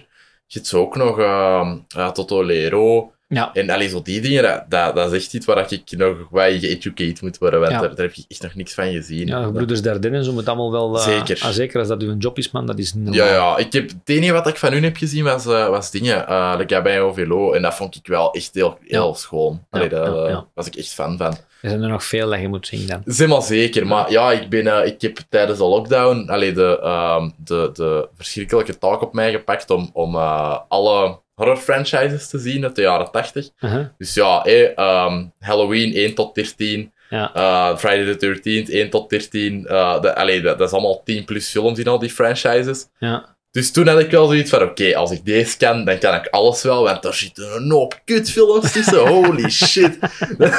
je 0.46 0.58
hebt 0.58 0.66
zo 0.66 0.80
ook 0.80 0.96
nog 0.96 1.18
uh, 1.18 1.72
uh, 1.96 2.10
Toto 2.10 2.44
Lero. 2.44 3.12
Ja. 3.28 3.50
En 3.54 3.70
allee, 3.70 3.88
zo 3.88 4.02
die 4.02 4.20
dingen, 4.20 4.42
dat, 4.42 4.64
dat, 4.68 4.94
dat 4.94 5.12
is 5.12 5.22
echt 5.22 5.34
iets 5.34 5.46
waar 5.46 5.72
ik 5.72 5.82
nog 5.96 6.30
bij 6.30 6.58
geëducate 6.58 7.24
moet 7.24 7.38
worden. 7.38 7.60
Want 7.60 7.72
Ja. 7.72 7.80
daar, 7.80 7.94
daar 7.94 8.06
heb 8.06 8.14
ik 8.16 8.24
echt 8.28 8.42
nog 8.42 8.54
niks 8.54 8.74
van 8.74 8.90
gezien. 8.92 9.26
Ja, 9.26 9.42
Dat- 9.42 9.52
broeders 9.52 9.82
Dardenne 9.82 10.16
en 10.16 10.24
zo 10.24 10.32
moet 10.32 10.46
allemaal 10.48 10.72
wel... 10.72 10.96
eh, 10.96 11.02
Zeker. 11.04 11.40
ah, 11.44 11.50
zeker 11.50 11.78
als 11.78 11.88
dat 11.88 12.02
uw 12.02 12.16
job 12.16 12.38
is, 12.38 12.50
man, 12.50 12.66
dat 12.66 12.78
is 12.78 12.94
niet 12.94 13.14
Ja, 13.14 13.24
normaal. 13.24 13.58
ja. 13.58 13.64
Ik 13.64 13.72
heb, 13.72 13.88
het 13.88 13.96
enige 14.04 14.32
wat 14.32 14.46
ik 14.46 14.56
van 14.56 14.72
hun 14.72 14.82
heb 14.82 14.96
gezien 14.96 15.24
was, 15.24 15.46
eh, 15.46 15.68
was 15.68 15.90
dingen. 15.90 16.26
eh 16.28 16.54
like 16.58 16.74
Gabin 16.74 16.98
Ovelo. 16.98 17.52
En 17.52 17.62
dat 17.62 17.74
vond 17.74 17.96
ik 17.96 18.06
wel 18.06 18.32
echt 18.32 18.50
heel, 18.54 18.78
heel 18.86 19.14
schoon. 19.14 19.66
Allee, 19.70 19.88
daar 19.88 20.44
was 20.54 20.66
ik 20.66 20.74
echt 20.76 20.92
fan 20.94 21.16
van. 21.18 21.36
Er 21.62 21.68
zijn 21.70 21.82
er 21.82 21.88
nog 21.88 22.04
veel 22.04 22.30
dat 22.30 22.40
je 22.40 22.48
moet 22.48 22.66
zien 22.66 22.86
dan. 22.86 23.02
Is 23.04 23.18
helemaal 23.18 23.42
zeker. 23.42 23.86
Maar 23.86 24.10
ja, 24.10 24.32
ik, 24.32 24.48
ben, 24.48 24.66
eh, 24.66 24.86
ik 24.86 25.00
heb 25.00 25.18
tijdens 25.28 25.58
de 25.58 25.64
lockdown 25.64 26.28
allee, 26.30 26.52
de, 26.52 26.78
ehm, 26.82 27.30
de, 27.36 27.70
de 27.72 28.08
verschrikkelijke 28.16 28.78
taak 28.78 29.02
op 29.02 29.12
mij 29.12 29.30
gepakt 29.30 29.70
om, 29.70 29.90
om 29.92 30.14
eh, 30.14 30.58
alle 30.68 31.18
horror 31.34 31.56
franchises 31.56 32.28
te 32.28 32.38
zien 32.38 32.64
uit 32.64 32.76
de 32.76 32.82
jaren 32.82 33.10
80. 33.10 33.48
Uh-huh. 33.60 33.86
Dus 33.98 34.14
ja, 34.14 34.44
eh, 34.44 34.78
ehm, 34.78 35.24
Halloween 35.38 35.92
1 35.94 36.14
tot 36.14 36.34
13. 36.34 36.92
Ja. 37.10 37.34
eh, 37.34 37.76
Friday 37.76 38.14
the 38.14 38.26
13th 38.26 38.70
1 38.70 38.90
tot 38.90 39.10
13. 39.10 39.66
eh, 39.66 40.00
de, 40.00 40.14
allee, 40.14 40.40
dat, 40.40 40.58
dat 40.58 40.66
is 40.68 40.72
allemaal 40.74 41.02
10 41.04 41.24
plus 41.24 41.48
films 41.50 41.78
in 41.78 41.86
al 41.88 41.98
die 41.98 42.10
franchises. 42.10 42.86
Ja. 42.98 43.36
Dus 43.50 43.70
toen 43.70 43.86
had 43.86 44.00
ik 44.00 44.10
wel 44.10 44.26
zoiets 44.26 44.50
van, 44.50 44.62
oké, 44.62 44.96
als 44.96 45.10
ik 45.10 45.24
deze 45.24 45.56
kan, 45.56 45.84
dan 45.84 45.98
kan 45.98 46.14
ik 46.14 46.26
alles 46.26 46.62
wel, 46.62 46.82
want 46.82 47.02
daar 47.02 47.14
zitten 47.14 47.56
een 47.56 47.70
hoop 47.70 48.00
kutfilms 48.04 48.72
tussen, 48.72 49.08
holy 49.08 49.50
shit. 49.50 49.98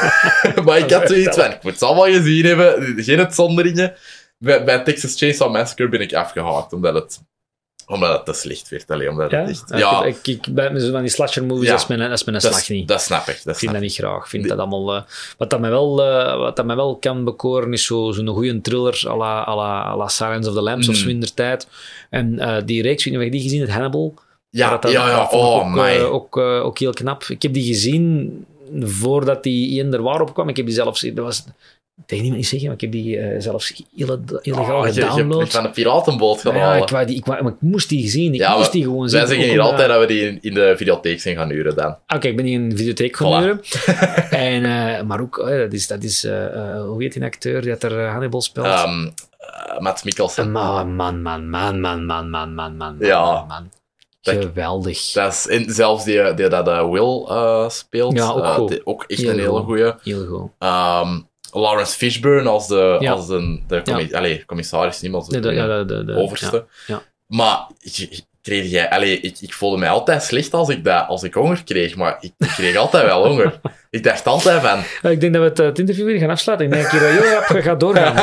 maar 0.66 0.78
ik 0.78 0.92
had 0.92 1.08
zoiets 1.08 1.38
van, 1.38 1.52
ik 1.52 1.64
moet 1.64 1.74
het 1.74 1.84
allemaal 1.84 2.06
gezien 2.06 2.46
hebben, 2.46 3.04
geen 3.04 3.20
uitzonderingen. 3.20 3.94
Bij, 4.38 4.64
bij 4.64 4.84
Texas 4.84 5.18
Chainsaw 5.18 5.52
Massacre 5.52 5.90
ben 5.90 6.02
ik 6.02 6.14
afgehaakt, 6.14 6.74
omdat 6.74 6.94
het, 6.94 7.20
omdat 7.86 8.12
het 8.12 8.26
te 8.26 8.34
slecht 8.34 8.70
werd. 8.70 8.92
Allee, 8.92 9.10
omdat 9.10 9.32
Ja? 9.32 9.40
het 9.40 9.50
echt, 9.50 9.72
Ik- 9.72 9.78
ja, 9.78 10.04
Ik, 10.04 10.28
ik, 10.28 10.54
bij 10.54 10.80
zo 10.80 10.92
van 10.92 11.02
die 11.02 11.10
slasher 11.10 11.44
movies, 11.44 11.66
Ja. 11.66 11.72
dat 11.72 11.82
is 11.82 11.88
mijn, 11.88 12.00
dat 12.00 12.12
is 12.20 12.24
mijn 12.24 12.42
slag 12.42 12.70
niet. 12.70 12.88
dat 12.88 13.02
snap 13.02 13.28
ik. 13.28 13.42
Dat 13.44 13.54
Ik 13.54 13.60
vind 13.60 13.72
dat 13.72 13.82
ik. 13.82 13.88
niet 13.88 13.96
graag. 13.98 14.24
Ik 14.24 14.30
vind 14.30 14.48
dat 14.48 14.58
allemaal... 14.58 14.96
eh, 14.96 15.02
wat, 15.38 15.50
dat 15.50 15.60
mij 15.60 15.70
wel, 15.70 16.04
eh, 16.04 16.38
wat 16.38 16.56
dat 16.56 16.66
mij 16.66 16.76
wel 16.76 16.96
kan 16.98 17.24
bekoren, 17.24 17.74
is 17.74 17.86
zo- 17.86 18.12
zo'n 18.12 18.28
goede 18.28 18.62
thriller 18.62 19.04
à 19.08 19.16
la, 19.18 19.46
à 19.48 19.56
la, 19.56 19.84
à 19.84 19.96
la 19.98 20.08
Silence 20.08 20.50
of 20.50 20.56
the 20.56 20.62
Lambs 20.62 20.88
of 20.90 20.96
Mm. 20.96 21.02
zo 21.02 21.10
in 21.10 21.20
der 21.20 21.34
tijd. 21.34 21.68
En 22.10 22.40
eh, 22.40 22.58
die 22.66 22.82
reeks, 22.82 23.06
ik 23.06 23.14
weet 23.16 23.24
je 23.26 23.32
die 23.32 23.42
gezien 23.42 23.60
hebt, 23.60 23.72
Hannibal. 23.72 24.14
Ja, 24.50 24.78
Dat- 24.78 24.92
ja, 24.92 25.08
ja, 25.10 25.24
ik 25.24 25.32
oh, 25.32 25.78
ook, 25.78 26.14
ook, 26.14 26.38
ook 26.38 26.80
heel 26.80 26.94
knap. 26.94 27.24
Ik 27.24 27.42
heb 27.42 27.54
die 27.54 27.66
gezien 27.66 28.46
voordat 28.80 29.44
die 29.44 29.80
in 29.80 29.94
er 29.94 30.02
waar 30.02 30.22
opkwam. 30.22 30.50
Ik 30.50 30.58
heb 30.58 30.66
die 30.66 30.76
zelfs... 30.76 31.02
Dat 31.02 31.26
was, 31.26 31.38
ik 31.38 31.46
tegen 32.06 32.24
niemand 32.24 32.36
niet 32.42 32.48
zeggen, 32.48 32.68
maar 32.68 32.76
ik 32.78 32.82
heb 32.82 32.92
die 32.92 33.18
eh, 33.18 33.42
zelfs 33.42 33.84
ille- 33.96 34.20
illegaal 34.42 34.80
Oh, 34.80 34.88
je, 34.88 34.94
je 34.94 35.02
gedownload. 35.02 35.50
van 35.50 35.64
de 35.64 35.70
piratenboot 35.70 36.40
gedaan. 36.42 36.56
ja, 36.58 36.74
ik, 36.76 36.90
wou 36.90 37.06
die, 37.06 37.16
ik, 37.16 37.26
wou- 37.26 37.44
maar 37.44 37.52
ik 37.52 37.62
moest 37.62 37.90
die 37.90 38.10
zien. 38.10 38.34
Ik 38.34 38.40
Ja, 38.40 38.58
moest 38.58 38.72
die 38.72 38.84
gewoon 38.84 39.10
zien. 39.10 39.20
Wij 39.20 39.28
zeggen 39.28 39.48
hier 39.48 39.60
altijd 39.62 39.88
dat 39.88 40.00
we 40.00 40.06
die 40.06 40.22
in, 40.28 40.38
in 40.42 40.54
de 40.54 40.74
videotheek 40.78 41.22
zijn 41.22 41.36
gaan 41.36 41.50
huren 41.50 41.76
dan. 41.76 41.96
Oké, 42.08 42.28
ik 42.28 42.36
ben 42.36 42.46
hier 42.46 42.54
in 42.60 42.70
de 42.70 42.78
videotheek 42.78 43.16
gaan 43.16 43.28
Voilà. 43.44 43.46
huren. 43.46 43.62
en, 44.30 44.66
eh, 44.98 45.04
maar 45.04 45.22
ook, 45.22 45.38
eh, 45.38 45.58
dat 45.58 45.74
is, 45.74 45.88
dat 45.88 46.04
is 46.04 46.24
eh, 46.24 46.46
eh, 46.76 46.82
hoe 46.84 47.02
heet 47.04 47.14
die 47.14 47.24
acteur 47.24 47.62
die 47.62 47.70
dat 47.72 47.84
er 47.84 48.00
eh, 48.06 48.12
Hannibal 48.12 48.42
speelt? 48.42 48.66
Ehm 48.66 49.06
eh, 49.06 49.80
Matt 49.80 50.04
Mikkelsen. 50.04 50.52
man, 50.52 50.96
man, 50.96 51.22
man, 51.22 51.50
man, 51.50 51.80
man, 51.80 52.06
man, 52.06 52.30
man, 52.30 52.54
man, 52.56 52.78
man, 52.78 52.96
Ja. 53.00 53.46
man, 53.48 53.70
Geweldig. 54.24 55.12
Dat 55.12 55.32
is, 55.34 55.48
en 55.48 55.74
zelfs 55.74 56.04
die, 56.04 56.34
die 56.34 56.48
dat 56.48 56.68
eh, 56.68 56.90
Will 56.90 57.26
eh, 57.30 57.70
speelt, 57.70 58.14
Ja, 58.18 58.30
ook 58.30 58.44
eh, 58.44 58.68
die- 58.68 58.86
ook 58.86 59.04
echt 59.08 59.24
een 59.24 59.30
hele 59.40 59.48
goed. 59.50 59.64
goeie. 59.64 59.94
Heel 60.04 60.26
goed. 60.26 60.50
Ehm, 60.60 61.20
Lawrence 61.52 61.98
Fishburne 61.98 62.50
als 62.50 62.68
de, 62.68 62.98
Ja. 63.00 63.12
als 63.12 63.28
de, 63.28 63.60
de 63.68 64.08
allee, 64.12 64.46
commissaris, 64.46 65.12
als 65.14 65.28
de, 65.28 65.40
De, 65.40 65.84
de, 65.88 66.06
de, 66.06 66.16
overste. 66.16 66.66
Maar 67.28 67.60
je- 67.80 68.08
je- 68.10 68.22
kreeg 68.42 68.70
jij, 68.70 68.90
allee, 68.90 69.20
ik, 69.20 69.38
ik 69.40 69.54
voelde 69.54 69.78
mij 69.78 69.90
altijd 69.90 70.24
slecht 70.24 70.54
als 70.54 70.70
ik, 70.70 70.84
dat, 70.84 71.08
als 71.08 71.24
ik 71.24 71.34
honger 71.34 71.64
kreeg, 71.64 71.96
maar 71.96 72.18
ik, 72.20 72.32
ik 72.38 72.48
kreeg 72.48 72.76
altijd 72.76 73.06
wel 73.06 73.28
honger. 73.28 73.60
Ik 73.90 74.04
dacht 74.04 74.28
altijd 74.28 74.62
van... 74.62 75.12
Ik 75.12 75.20
denk 75.22 75.34
dat 75.34 75.42
we 75.42 75.48
het, 75.50 75.60
eh, 75.60 75.66
het 75.66 75.80
interview 75.80 76.06
weer 76.06 76.20
gaan 76.20 76.30
afsluiten. 76.30 76.68
Ik 76.68 76.74
denk 76.74 76.84
dat 76.84 76.94
ik 76.94 77.00
hier 77.00 77.10
heel 77.22 77.32
rap 77.32 77.62
ga 77.64 77.76
doorgaan. 77.76 78.16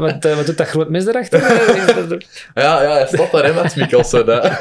Wat, 0.00 0.24
wat 0.34 0.46
doet 0.46 0.58
dat 0.58 0.68
groot 0.68 0.88
mes 0.88 1.04
daarachter? 1.04 1.40
Is 1.76 2.08
dat- 2.08 2.24
Ja, 2.54 2.82
ja, 2.82 2.92
hij 2.92 3.06
staat 3.06 3.30
daar, 3.32 3.44
hè, 3.44 3.52
met 3.62 3.76
Mikkelsen. 3.76 4.26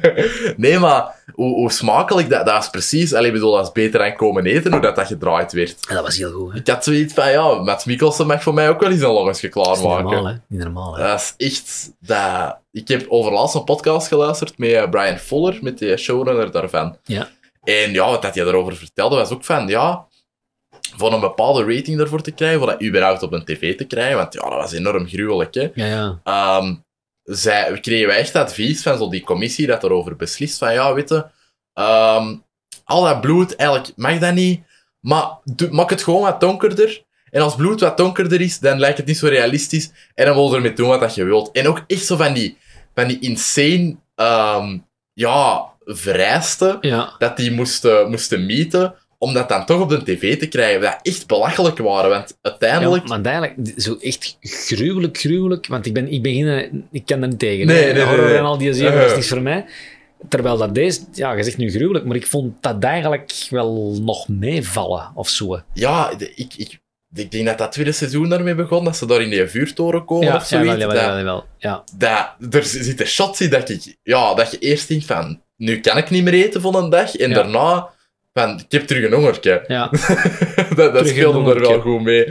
Nee, 0.56 0.78
maar 0.78 1.14
hoe, 1.34 1.54
hoe 1.54 1.72
smakelijk 1.72 2.28
dat, 2.28 2.46
dat 2.46 2.62
is 2.62 2.70
precies... 2.70 3.14
Allee, 3.14 3.32
bedoel, 3.32 3.52
dat 3.52 3.66
is 3.66 3.72
beter 3.72 4.02
aan 4.02 4.16
komen 4.16 4.46
eten, 4.46 4.72
hoe 4.72 4.80
dat, 4.80 4.96
dat 4.96 5.06
gedraaid 5.06 5.52
werd. 5.52 5.76
Ja, 5.88 5.94
dat 5.94 6.04
was 6.04 6.16
heel 6.16 6.30
goed. 6.32 6.52
Hè? 6.52 6.58
Ik 6.58 6.66
had 6.66 6.84
zoiets 6.84 7.14
van, 7.14 7.30
ja, 7.30 7.62
met 7.62 7.86
Mikkelsen 7.86 8.26
mag 8.26 8.42
voor 8.42 8.54
mij 8.54 8.68
ook 8.68 8.80
wel 8.80 8.90
eens 8.90 9.00
een 9.00 9.10
longensje 9.10 9.48
Dat 9.48 9.66
is 9.66 9.70
niet 9.72 9.76
klaarmaken. 9.76 10.04
normaal, 10.04 10.26
hè? 10.26 10.34
Niet 10.48 10.60
normaal, 10.60 10.96
hè? 10.96 11.02
Dat 11.02 11.34
is 11.36 11.46
echt... 11.46 11.92
Dat... 12.00 12.56
Ik 12.72 12.88
heb 12.88 13.04
overlaatst 13.08 13.54
een 13.54 13.64
podcast 13.64 14.08
geluisterd 14.08 14.58
met 14.58 14.70
eh, 14.72 14.90
Brian 14.90 15.18
Fuller, 15.18 15.58
met 15.60 15.78
die 15.78 15.96
showrunner 15.96 16.50
daarvan. 16.50 16.96
Ja. 17.02 17.28
En 17.62 17.92
ja, 17.92 18.10
wat 18.10 18.22
dat 18.22 18.34
hij 18.34 18.44
daarover 18.44 18.76
vertelde, 18.76 19.16
was 19.16 19.30
ook 19.30 19.44
van, 19.44 19.68
ja... 19.68 20.06
Voor 20.96 21.12
een 21.12 21.20
bepaalde 21.20 21.74
rating 21.74 22.00
ervoor 22.00 22.22
te 22.22 22.30
krijgen, 22.30 22.58
voor 22.58 22.68
dat 22.68 22.82
überhaupt 22.82 23.22
op 23.22 23.32
een 23.32 23.44
tv 23.44 23.76
te 23.76 23.84
krijgen, 23.84 24.16
want 24.16 24.32
ja, 24.32 24.40
dat 24.40 24.58
was 24.58 24.72
enorm 24.72 25.06
gruwelijk, 25.06 25.54
hè. 25.54 25.70
Ja, 25.74 25.86
ja. 25.86 26.20
Ehm, 26.24 26.74
zij, 27.24 27.80
kregen 27.80 28.06
wij 28.06 28.18
echt 28.18 28.36
advies 28.36 28.82
van 28.82 28.98
zo 28.98 29.08
die 29.08 29.24
commissie 29.24 29.66
dat 29.66 29.84
erover 29.84 30.16
beslist 30.16 30.58
van, 30.58 30.72
ja, 30.72 30.94
weet 30.94 31.08
je, 31.08 31.26
ehm, 31.74 32.36
al 32.84 33.02
dat 33.04 33.20
bloed, 33.20 33.56
eigenlijk 33.56 33.92
mag 33.96 34.18
dat 34.18 34.34
niet, 34.34 34.60
maar 35.00 35.38
maak 35.70 35.90
het 35.90 36.02
gewoon 36.02 36.22
wat 36.22 36.40
donkerder. 36.40 37.04
En 37.30 37.42
als 37.42 37.54
bloed 37.54 37.80
wat 37.80 37.96
donkerder 37.96 38.40
is, 38.40 38.58
dan 38.58 38.78
lijkt 38.78 38.96
het 38.96 39.06
niet 39.06 39.18
zo 39.18 39.26
realistisch. 39.26 39.90
En 40.14 40.26
dan 40.26 40.34
wil 40.34 40.48
je 40.48 40.54
ermee 40.54 40.72
doen 40.72 40.88
wat 40.88 41.00
dat 41.00 41.14
je 41.14 41.24
wilt. 41.24 41.50
En 41.50 41.68
ook 41.68 41.84
echt 41.86 42.04
zo 42.04 42.16
van 42.16 42.32
die, 42.32 42.58
van 42.94 43.08
die 43.08 43.18
insane, 43.18 43.96
ehm, 44.14 44.78
ja, 45.12 45.70
vereisten 45.84 46.78
ja. 46.80 47.14
dat 47.18 47.36
die 47.36 47.50
moesten, 47.52 48.10
moesten 48.10 48.46
mieten 48.46 48.94
om 49.22 49.32
dat 49.34 49.48
dan 49.48 49.66
toch 49.66 49.80
op 49.80 49.88
de 49.88 50.02
tv 50.02 50.38
te 50.38 50.46
krijgen. 50.48 50.80
Dat 50.80 50.98
echt 51.02 51.26
belachelijk 51.26 51.78
waren, 51.78 52.10
want 52.10 52.38
uiteindelijk... 52.40 53.08
Ja, 53.08 53.16
maar 53.16 53.32
eigenlijk, 53.32 53.72
zo 53.80 53.96
echt 54.00 54.36
gruwelijk, 54.40 55.18
gruwelijk. 55.18 55.66
Want 55.66 55.86
ik 55.86 55.92
ben, 55.94 56.12
ik 56.12 56.22
ben 56.22 56.34
geen, 56.34 56.86
ik 56.90 57.06
kan 57.06 57.20
daar 57.20 57.28
niet 57.28 57.38
tegen. 57.38 57.66
Nee, 57.66 57.92
nee, 57.92 58.02
Horror 58.04 58.26
nee, 58.26 58.36
en 58.36 58.44
al 58.44 58.58
die 58.58 58.74
zeven, 58.74 58.98
dat 58.98 59.10
is 59.10 59.14
niks 59.14 59.28
voor 59.28 59.42
mij. 59.42 59.64
Terwijl 60.28 60.56
dat 60.56 60.74
deze, 60.74 61.00
ja, 61.12 61.32
je 61.32 61.42
zegt 61.42 61.56
nu 61.56 61.70
gruwelijk, 61.70 62.04
maar 62.04 62.16
ik 62.16 62.26
vond 62.26 62.62
dat 62.62 62.84
eigenlijk 62.84 63.32
wel 63.50 63.98
nog 64.00 64.28
meevallen 64.28 65.10
of 65.14 65.28
zo. 65.28 65.60
Ja, 65.72 66.12
ik, 66.34 66.54
ik, 66.56 66.80
ik 67.14 67.30
denk 67.30 67.46
dat 67.46 67.58
dat 67.58 67.72
tweede 67.72 67.92
seizoen 67.92 68.28
daarmee 68.28 68.54
begon, 68.54 68.84
dat 68.84 68.96
ze 68.96 69.06
daar 69.06 69.22
in 69.22 69.30
die 69.30 69.46
vuurtoren 69.46 70.04
komen 70.04 70.26
Ja, 70.26 70.34
of 70.36 70.50
ja, 70.50 70.58
zoiets. 70.64 70.84
wel, 70.84 70.94
ja, 70.94 71.06
dat, 71.06 71.14
wel, 71.14 71.24
wel. 71.24 71.44
Ja. 71.58 71.84
dat, 71.96 72.54
er 72.54 72.64
zitten 72.64 73.06
shots 73.06 73.40
in 73.40 73.50
dat, 73.50 73.68
ik, 73.68 73.96
ja, 74.02 74.34
dat 74.34 74.50
je 74.50 74.58
eerst 74.58 74.88
denkt 74.88 75.04
van, 75.04 75.40
nu 75.56 75.80
kan 75.80 75.96
ik 75.96 76.10
niet 76.10 76.24
meer 76.24 76.34
eten 76.34 76.60
van 76.60 76.74
een 76.74 76.90
dag, 76.90 77.16
en 77.16 77.28
Ja. 77.28 77.34
daarna 77.34 77.88
van, 78.34 78.58
ik 78.58 78.72
heb 78.72 78.82
terug 78.86 79.04
een 79.04 79.12
hongertje. 79.12 79.64
ja. 79.66 79.90
dat 80.76 80.92
dat 80.94 81.08
speelde 81.08 81.54
er 81.54 81.60
wel 81.60 81.80
goed 81.80 82.02
mee. 82.02 82.28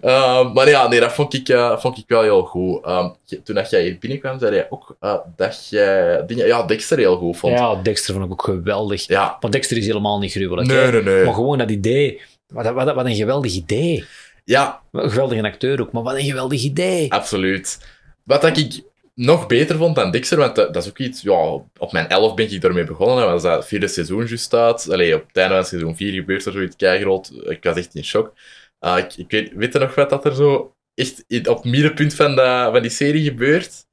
Ehm, 0.00 0.52
maar 0.52 0.68
ja, 0.68 0.88
nee, 0.88 1.00
dat 1.00 1.12
vond 1.12 1.34
ik, 1.34 1.48
eh, 1.48 1.78
vond 1.78 1.98
ik 1.98 2.04
wel 2.06 2.22
heel 2.22 2.42
goed. 2.44 2.84
Ehm, 2.84 3.08
toen 3.44 3.54
dat 3.54 3.70
jij 3.70 3.82
hier 3.82 3.96
binnenkwam, 4.00 4.38
zei 4.38 4.54
jij 4.54 4.66
ook 4.70 4.96
eh, 5.00 5.16
dat 5.36 5.68
jij 5.70 6.26
dingen, 6.26 6.46
ja, 6.46 6.62
Dexter 6.62 6.98
heel 6.98 7.16
goed 7.16 7.36
vond. 7.36 7.58
ja, 7.58 7.74
Dexter 7.74 8.14
vond 8.14 8.26
ik 8.26 8.32
ook 8.32 8.42
geweldig. 8.42 9.06
Ja. 9.06 9.36
Maar 9.40 9.50
Dexter 9.50 9.76
is 9.76 9.86
helemaal 9.86 10.18
niet 10.18 10.32
gruwelijk. 10.32 10.68
Nee, 10.68 10.90
nee, 10.90 11.02
nee. 11.02 11.24
Maar 11.24 11.34
gewoon 11.34 11.58
dat 11.58 11.70
idee. 11.70 12.20
Wat, 12.46 12.70
wat, 12.72 12.94
wat 12.94 13.06
een 13.06 13.14
geweldig 13.14 13.52
idee. 13.54 14.04
Ja, 14.44 14.80
Een 14.92 15.10
geweldige 15.10 15.42
acteur 15.42 15.80
ook, 15.80 15.92
maar 15.92 16.02
wat 16.02 16.14
een 16.14 16.24
geweldig 16.24 16.62
idee. 16.62 17.12
Absoluut. 17.12 17.78
Wat 18.24 18.40
dat 18.42 18.56
ik 18.56 18.80
nog 19.14 19.46
beter 19.46 19.76
vond 19.76 19.94
dan 19.94 20.10
Dexter, 20.10 20.38
want 20.38 20.54
dat, 20.54 20.74
dat 20.74 20.82
is 20.82 20.88
ook 20.88 20.98
iets... 20.98 21.22
Ja, 21.22 21.38
op 21.78 21.92
mijn 21.92 22.08
elf 22.08 22.34
ben 22.34 22.52
ik 22.52 22.60
daarmee 22.60 22.84
begonnen. 22.84 23.16
Dat 23.16 23.30
was 23.30 23.42
dat 23.42 23.66
vierde 23.66 23.88
seizoen 23.88 24.26
juist 24.26 24.54
uit. 24.54 24.90
Allee, 24.90 25.14
op 25.14 25.26
het 25.26 25.36
einde 25.36 25.54
van 25.54 25.64
seizoen 25.64 25.96
4 25.96 26.12
gebeurt 26.12 26.44
er 26.44 26.52
zoiets 26.52 26.76
keigroot. 26.76 27.32
Ik 27.44 27.64
was 27.64 27.76
echt 27.76 27.94
in 27.94 28.04
shock. 28.04 28.34
Uh, 28.80 28.96
ik, 28.98 29.16
ik 29.16 29.30
weet, 29.30 29.52
weet 29.54 29.72
je 29.72 29.78
nog 29.78 29.94
wat 29.94 30.10
dat 30.10 30.24
er 30.24 30.34
zo 30.34 30.74
echt 30.94 31.48
op 31.48 31.56
het 31.62 31.72
middenpunt 31.72 32.14
van, 32.14 32.36
dat, 32.36 32.72
van 32.72 32.82
die 32.82 32.90
serie 32.90 33.22
gebeurt? 33.22 33.86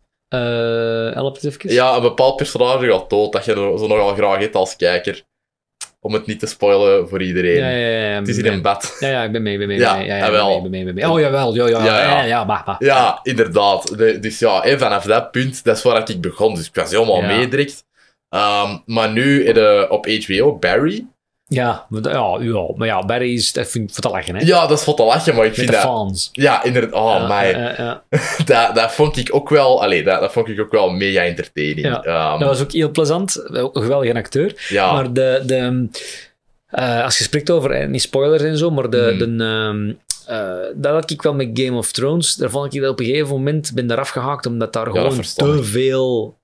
Help 1.13 1.35
eens 1.35 1.43
even. 1.43 1.73
Ja, 1.73 1.95
een 1.95 2.01
bepaald 2.01 2.35
personage 2.35 2.91
gaat 2.91 3.09
dood, 3.09 3.31
dat 3.31 3.45
je 3.45 3.51
zo 3.53 3.87
nogal 3.87 4.15
graag 4.15 4.39
hebt 4.39 4.55
als 4.55 4.75
kijker. 4.75 5.23
Om 6.01 6.13
het 6.13 6.25
niet 6.25 6.39
te 6.39 6.45
spoilen 6.47 7.09
voor 7.09 7.21
iedereen. 7.21 7.55
ja, 7.55 7.69
ja, 7.69 7.77
ja, 7.87 8.09
ja, 8.09 8.15
Het 8.19 8.27
is 8.27 8.37
in 8.37 8.43
ben- 8.43 8.53
een 8.53 8.61
bad. 8.61 8.97
Ja, 8.99 9.07
ja, 9.09 9.23
ik 9.23 9.31
ben 9.31 9.41
mee, 9.41 9.57
ben 9.57 9.67
mee. 9.67 9.77
Ja, 9.77 9.89
ben 9.91 9.97
mee. 9.99 10.07
ja, 10.07 10.15
ja, 10.17 10.25
jawel. 10.25 10.61
ben 10.61 10.71
mee, 10.71 10.83
ben 10.85 10.93
mee. 10.93 11.09
Oh, 11.09 11.19
jawel, 11.19 11.55
ja, 11.55 11.67
ja, 11.67 11.79
Ja, 11.79 11.85
ja, 11.85 12.01
ja. 12.01 12.09
ja, 12.17 12.23
ja, 12.23 12.43
maar, 12.43 12.63
maar. 12.65 12.75
Ja, 12.79 13.19
inderdaad. 13.23 13.97
De- 13.97 14.19
dus 14.19 14.39
ja, 14.39 14.63
en 14.63 14.79
vanaf 14.79 15.03
dat 15.03 15.31
punt, 15.31 15.63
dat 15.63 15.77
is 15.77 15.83
waar 15.83 16.09
ik 16.09 16.21
begon. 16.21 16.55
Dus 16.55 16.67
ik 16.67 16.75
was 16.75 16.91
helemaal 16.91 17.21
Ja. 17.21 17.27
mee 17.27 17.47
direct. 17.47 17.83
Ehm, 18.29 18.77
maar 18.85 19.11
nu 19.11 19.43
in 19.45 19.53
de, 19.53 19.85
op 19.89 20.05
HBO, 20.05 20.57
Barry. 20.57 21.05
Ja, 21.49 21.85
maar 21.89 22.01
ja, 22.11 22.37
ja, 22.39 22.67
maar 22.75 22.87
ja, 22.87 23.05
Barry 23.05 23.33
is, 23.33 23.51
dat 23.53 23.67
vind 23.67 23.87
ik 23.89 23.93
voor 23.95 24.03
te 24.03 24.09
lachen, 24.09 24.35
hè. 24.35 24.45
Ja, 24.45 24.67
dat 24.67 24.77
is 24.77 24.83
voor 24.83 24.95
te 24.95 25.03
lachen, 25.03 25.35
maar 25.35 25.43
ik 25.45 25.49
Met 25.49 25.59
vind 25.59 25.67
de 25.69 25.73
dat... 25.75 25.83
fans. 25.83 26.29
Ja, 26.31 26.63
inderdaad. 26.63 26.93
Oh, 26.93 27.75
ja. 27.77 28.03
Dat, 28.45 28.75
dat 28.75 28.91
vond 28.91 29.17
ik 29.17 29.35
ook 29.35 29.49
wel... 29.49 29.81
Allee, 29.81 30.03
dat, 30.03 30.19
dat 30.19 30.31
vond 30.31 30.47
ik 30.47 30.59
ook 30.59 30.71
wel 30.71 30.89
mega 30.89 31.21
entertaining. 31.21 31.87
Ja, 31.87 32.03
Ehm, 32.03 32.39
Dat 32.39 32.47
was 32.47 32.61
ook 32.61 32.71
heel 32.71 32.91
plezant. 32.91 33.49
Ook 33.57 33.75
een 33.75 34.17
acteur. 34.17 34.65
ja. 34.69 34.93
Maar 34.93 35.13
de, 35.13 35.41
de, 35.45 35.87
eh, 36.67 37.03
als 37.03 37.17
je 37.17 37.23
spreekt 37.23 37.49
over, 37.49 37.71
eh, 37.71 37.87
niet 37.87 38.01
spoilers 38.01 38.43
en 38.43 38.57
zo, 38.57 38.71
maar 38.71 38.89
de, 38.89 39.15
Hmm. 39.17 39.37
de, 39.37 39.95
eh, 40.25 40.53
dat 40.75 40.93
had 40.93 41.11
ik 41.11 41.21
wel 41.21 41.33
met 41.33 41.49
Game 41.53 41.77
of 41.77 41.91
Thrones. 41.91 42.35
Daar 42.35 42.49
vond 42.49 42.73
ik 42.73 42.81
dat 42.81 42.91
op 42.91 42.99
een 42.99 43.05
gegeven 43.05 43.29
moment 43.29 43.71
ben 43.73 43.87
daar 43.87 43.99
afgehaakt, 43.99 44.45
omdat 44.45 44.73
daar 44.73 44.85
gewoon 44.85 45.21
te 45.21 45.63
veel 45.63 46.37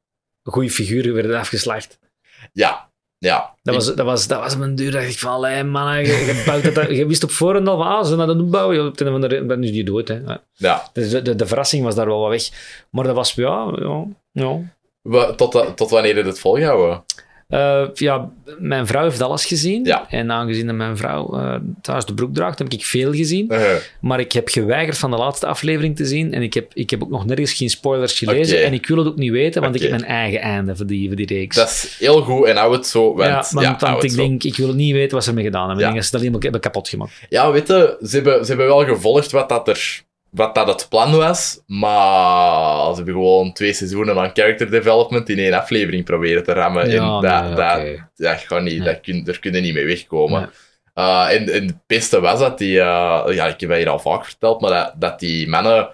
goede 0.44 0.70
figuren 0.70 1.14
werden 1.14 1.40
afgeslacht. 1.40 2.00
Ja, 2.54 2.90
ja. 3.26 3.54
Dat 3.64 3.76
was, 3.76 3.96
dat 3.96 4.06
was, 4.06 4.28
dat 4.28 4.40
was 4.40 4.58
mijn 4.58 4.76
duur. 4.76 4.92
dacht 4.92 5.08
ik 5.08 5.20
van, 5.20 5.32
allee, 5.32 5.64
man, 5.64 5.98
je, 5.98 6.06
je, 6.06 6.44
bouwt 6.46 6.76
dat, 6.76 6.90
je 6.90 7.06
wist 7.06 7.24
op 7.24 7.32
voorhand 7.32 7.68
al 7.68 7.78
van, 7.78 7.88
ah, 7.88 8.06
ze 8.06 8.16
dat 8.16 8.30
opbouwen. 8.30 8.88
Op 8.88 8.98
de 8.98 9.06
van 9.06 9.22
de, 9.22 9.46
dan 9.46 9.64
is 9.64 9.72
die 9.72 9.84
dood, 9.84 10.08
hè. 10.08 10.20
Ja. 10.54 10.90
Dus 10.94 11.10
de, 11.10 11.22
de, 11.22 11.36
de 11.36 11.46
verrassing 11.46 11.84
was 11.84 11.96
daar 11.96 12.06
wel 12.06 12.20
wat 12.20 12.30
weg. 12.30 12.50
Maar 12.90 13.04
dat 13.04 13.16
was, 13.16 13.34
ja, 13.34 13.72
ja, 13.76 14.06
ja. 14.32 15.34
Tot, 15.36 15.72
tot 15.76 15.90
wanneer 15.90 16.18
je 16.18 16.24
het 16.24 16.40
volgehouden? 16.40 17.04
Eh, 17.48 17.84
ja, 17.94 18.30
mijn 18.60 18.88
vrouw 18.88 19.04
heeft 19.04 19.22
alles 19.22 19.46
gezien. 19.46 19.84
Ja. 19.84 20.06
En 20.10 20.32
aangezien 20.32 20.66
dat 20.66 20.76
mijn 20.76 20.98
vrouw 20.98 21.34
eh 21.34 21.56
thuis 21.82 22.06
de 22.06 22.14
broek 22.14 22.34
draagt, 22.34 22.60
heb 22.60 22.70
ik 22.70 22.86
veel 22.86 23.14
gezien. 23.14 23.50
Eh, 23.50 23.62
Maar 24.02 24.20
ik 24.20 24.32
heb 24.32 24.50
geweigerd 24.50 24.98
van 24.98 25.12
de 25.12 25.18
laatste 25.18 25.46
aflevering 25.46 25.96
te 25.96 26.06
zien. 26.06 26.34
En 26.34 26.42
ik 26.42 26.54
heb, 26.54 26.72
ik 26.74 26.90
heb 26.90 27.04
ook 27.04 27.10
nog 27.10 27.26
nergens 27.26 27.54
geen 27.54 27.70
spoilers 27.70 28.18
gelezen. 28.20 28.64
En 28.64 28.74
ik 28.74 28.88
wil 28.88 28.98
het 28.98 29.08
ook 29.08 29.16
niet 29.16 29.32
weten, 29.32 29.62
want 29.62 29.76
ik 29.76 29.82
heb 29.82 29.90
mijn 29.90 30.06
eigen 30.06 30.40
einde 30.40 30.76
voor 30.76 30.86
die, 30.86 31.08
voor 31.08 31.16
die 31.16 31.26
reeks. 31.28 31.56
dat 31.56 31.68
is 31.68 31.96
heel 32.00 32.22
goed 32.22 32.46
en 32.46 32.56
hou 32.56 32.74
het 32.74 32.88
zo. 32.88 33.16
Want, 33.16 33.20
ja, 33.20 33.62
ja, 33.62 33.78
want, 33.80 34.04
ik 34.04 34.12
zo. 34.12 34.18
denk, 34.18 34.44
ik 34.44 34.56
wil 34.56 34.74
niet 34.74 34.94
weten 34.94 35.14
wat 35.14 35.24
ze 35.24 35.30
ermee 35.30 35.46
gedaan 35.46 35.68
hebben. 35.68 35.84
Ja. 35.84 35.88
Ik 35.88 35.94
denk 35.94 35.96
dat 35.96 36.06
ze 36.06 36.12
dat 36.12 36.22
helemaal 36.22 36.42
hebben 36.42 36.62
kapot 36.62 36.90
gemaakt. 36.90 37.12
Ja, 37.30 37.52
weet 37.52 37.68
je, 37.68 37.98
ze 38.02 38.16
hebben, 38.16 38.42
ze 38.46 38.48
hebben 38.48 38.68
wel 38.68 38.86
gevolgd 38.86 39.32
wat 39.32 39.50
dat, 39.50 39.68
er, 39.68 40.04
wat 40.36 40.56
dat 40.56 40.68
het 40.68 40.86
plan 40.90 41.16
was, 41.18 41.60
maar 41.68 42.90
ze 42.90 42.96
hebben 42.96 43.14
gewoon 43.14 43.54
twee 43.54 43.74
seizoenen 43.74 44.18
aan 44.20 44.32
character 44.34 44.72
development 44.72 45.30
in 45.30 45.40
één 45.40 45.54
aflevering 45.54 46.06
proberen 46.06 46.44
te 46.44 46.54
rammen. 46.54 46.84
en 46.84 46.90
Ja, 46.92 47.20
dat, 47.20 47.44
nee, 47.44 47.96
dat, 47.96 48.06
dat 48.16 48.40
gaat 48.40 48.62
niet, 48.62 48.78
Nee. 48.78 48.88
dat 48.88 49.02
kun, 49.02 49.24
daar 49.24 49.40
kun 49.40 49.54
je 49.54 49.62
niet 49.62 49.74
mee 49.74 49.86
wegkomen. 49.86 50.40
Nee. 50.40 50.50
Uh, 51.06 51.28
en, 51.34 51.50
en 51.54 51.66
het 51.66 51.78
beste 51.88 52.20
was 52.20 52.40
dat 52.40 52.58
die, 52.58 52.78
uh, 52.78 53.24
ja, 53.30 53.48
ik 53.48 53.60
heb 53.60 53.70
dat 53.70 53.78
hier 53.78 53.90
al 53.90 54.00
vaak 54.00 54.26
verteld, 54.26 54.62
maar 54.62 54.72
dat, 54.72 54.94
dat 54.98 55.20
die 55.20 55.48
mannen 55.50 55.90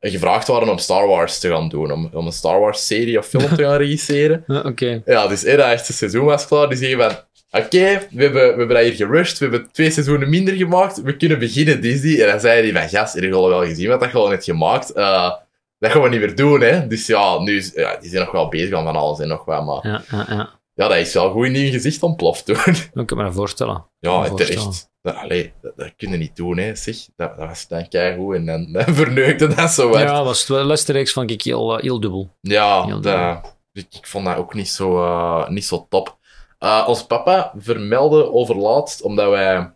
gevraagd 0.00 0.46
waren 0.48 0.68
om 0.68 0.78
Star 0.78 1.06
Wars 1.06 1.38
te 1.38 1.48
gaan 1.48 1.68
doen, 1.68 1.92
om, 1.92 2.10
om 2.12 2.26
een 2.26 2.32
Star 2.32 2.60
Wars 2.60 2.86
serie 2.86 3.18
of 3.18 3.26
film 3.26 3.48
te 3.56 3.62
gaan 3.62 3.76
regisseren. 3.86 4.44
Oké. 4.46 5.02
Ja, 5.04 5.26
dus 5.26 5.44
eh, 5.44 5.56
dat 5.56 5.66
eerste 5.70 5.92
seizoen 5.92 6.24
was 6.24 6.46
klaar. 6.46 6.68
Die 6.68 6.78
zeggen 6.78 6.98
van, 6.98 7.16
oké, 7.50 8.06
we, 8.10 8.22
hebben, 8.22 8.32
we 8.32 8.58
hebben 8.58 8.68
dat 8.68 8.82
hier 8.84 8.94
gerushed, 8.94 9.38
we 9.38 9.46
hebben 9.46 9.68
twee 9.72 9.90
seizoenen 9.90 10.28
minder 10.30 10.54
gemaakt, 10.54 11.02
we 11.02 11.16
kunnen 11.16 11.38
beginnen, 11.38 11.80
Disney. 11.80 12.22
En 12.22 12.30
dan 12.30 12.40
zei 12.40 12.70
hij 12.70 12.80
van, 12.80 12.98
gast, 12.98 13.14
heb 13.14 13.22
je 13.24 13.32
al 13.34 13.48
wel 13.48 13.64
gezien 13.64 13.88
wat 13.88 14.00
dat 14.00 14.10
je 14.10 14.18
al 14.18 14.28
net 14.28 14.44
gemaakt? 14.44 14.92
Eh, 14.92 15.30
dat 15.78 15.90
gaan 15.90 16.02
we 16.02 16.08
niet 16.08 16.20
meer 16.20 16.36
doen, 16.36 16.60
hè. 16.60 16.86
Dus 16.86 17.06
ja, 17.06 17.38
nu 17.38 17.56
is, 17.56 17.72
ja, 17.74 17.96
die 18.00 18.10
zijn 18.10 18.22
nog 18.22 18.32
wel 18.32 18.48
bezig 18.48 18.74
aan 18.74 18.84
van 18.84 18.96
alles 18.96 19.18
en 19.18 19.28
nog 19.28 19.44
wat, 19.44 19.64
maar 19.64 19.86
Ja, 19.86 20.02
ja, 20.10 20.26
ja. 20.28 20.50
ja, 20.74 20.88
dat 20.88 20.96
is 20.96 21.14
wel 21.14 21.30
goed 21.30 21.46
in 21.46 21.52
die 21.52 21.70
gezicht 21.72 22.02
ontploft 22.02 22.44
toen. 22.44 22.56
Ik 22.94 23.06
kan 23.06 23.16
me 23.16 23.24
dat 23.24 23.34
voorstellen. 23.34 23.86
ja, 23.98 24.28
terecht. 24.34 24.88
Dat, 25.02 25.14
allee, 25.14 25.52
dat, 25.62 25.72
dat 25.76 25.92
kun 25.96 26.10
je 26.10 26.16
niet 26.16 26.36
doen, 26.36 26.58
hè, 26.58 26.74
zeg. 26.74 26.96
Dat, 27.16 27.36
dat 27.36 27.48
was 27.48 27.68
dan 27.68 27.88
keigoed 27.88 28.34
en 28.34 28.46
dan, 28.46 28.72
dan 28.72 28.94
verneukte 29.04 29.46
dat 29.54 29.70
zo 29.70 29.88
wat. 29.88 30.00
Ja, 30.00 30.24
was 30.24 30.38
het, 30.38 30.46
de 30.48 30.64
laatste 30.64 30.92
reeks 30.92 31.12
vond 31.12 31.30
ik 31.30 31.42
heel, 31.42 31.76
eh, 31.76 31.82
heel 31.82 32.00
dubbel. 32.00 32.28
Ja, 32.40 32.84
Heel 32.84 33.00
dat, 33.00 33.56
ik, 33.72 33.86
ik 33.90 34.06
vond 34.06 34.24
dat 34.26 34.36
ook 34.36 34.54
niet 34.54 34.68
zo, 34.68 35.02
eh, 35.04 35.48
niet 35.48 35.64
zo 35.64 35.86
top. 35.88 36.18
Eh, 36.60 36.84
ons 36.88 37.06
papa 37.06 37.52
vermeldde 37.58 38.32
overlaatst, 38.32 39.02
omdat 39.02 39.30
wij 39.30 39.70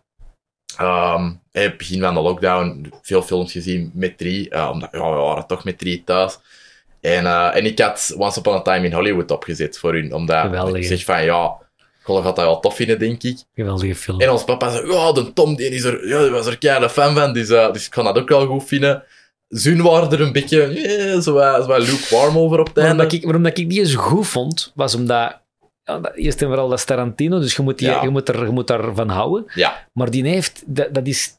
het 1.51 1.77
begin 1.77 2.01
van 2.01 2.13
de 2.13 2.19
lockdown 2.21 2.93
veel 3.01 3.21
films 3.21 3.51
gezien 3.51 3.91
met 3.93 4.17
drie, 4.17 4.49
eh, 4.49 4.69
omdat 4.73 4.89
ja, 4.91 5.09
we 5.09 5.15
waren 5.15 5.47
toch 5.47 5.63
met 5.63 5.77
drie 5.77 6.03
thuis. 6.03 6.39
En, 7.01 7.25
en 7.53 7.65
ik 7.65 7.79
had 7.79 8.13
Once 8.17 8.39
Upon 8.39 8.53
a 8.55 8.61
Time 8.61 8.85
in 8.85 8.93
Hollywood 8.93 9.31
opgezet 9.31 9.77
voor 9.77 9.93
hun, 9.93 10.13
omdat 10.13 10.41
Geweldig, 10.41 10.75
ik 10.75 10.83
zeg 10.83 11.03
van 11.03 11.23
ja, 11.23 11.57
gaat 12.03 12.23
dat 12.23 12.35
wel 12.37 12.59
tof 12.59 12.75
vinden, 12.75 12.99
denk 12.99 13.23
ik. 13.23 13.37
Geweldige 13.55 13.95
film. 13.95 14.19
En 14.21 14.29
ons 14.29 14.43
papa 14.43 14.71
zei, 14.71 14.91
ja, 14.91 15.11
de 15.11 15.33
Tom 15.33 15.55
die 15.55 15.69
is 15.69 15.83
er, 15.83 16.07
ja, 16.07 16.21
die 16.21 16.29
was 16.29 16.45
er 16.45 16.57
keihard 16.57 16.91
fan 16.91 17.15
van, 17.15 17.33
dus, 17.33 17.47
dus 17.47 17.85
ik 17.85 17.91
kan 17.91 18.03
dat 18.03 18.17
ook 18.17 18.29
wel 18.29 18.45
goed 18.45 18.67
vinden. 18.67 19.03
Zun 19.47 19.81
waren 19.81 20.11
er 20.11 20.21
een 20.21 20.31
beetje, 20.31 20.63
eh, 20.63 21.19
zo 21.19 21.37
zo 21.39 21.77
lukewarm 21.77 22.37
over 22.37 22.59
op 22.59 22.65
het 22.65 22.75
Waarom, 22.75 22.91
einde. 22.99 23.03
dat 23.03 23.13
ik, 23.13 23.23
waarom 23.23 23.43
dat 23.43 23.57
ik 23.57 23.69
die 23.69 23.85
zo 23.85 23.99
goed 23.99 24.27
vond, 24.27 24.71
was 24.75 24.95
omdat... 24.95 25.43
Ja, 25.85 26.01
eerst 26.15 26.41
en 26.41 26.47
vooral 26.47 26.69
dat 26.69 26.77
is 26.77 26.85
Tarantino, 26.85 27.39
dus 27.39 27.55
je 27.55 27.61
moet, 27.61 27.77
die, 27.77 27.87
Ja. 27.87 28.01
je 28.03 28.09
moet, 28.09 28.29
er, 28.29 28.45
je 28.45 28.51
moet 28.51 28.67
daarvan 28.67 29.09
houden. 29.09 29.45
Ja, 29.53 29.87
Maar 29.93 30.09
die 30.11 30.27
heeft... 30.27 30.63
Dat, 30.65 30.93
dat, 30.93 31.07
is, 31.07 31.33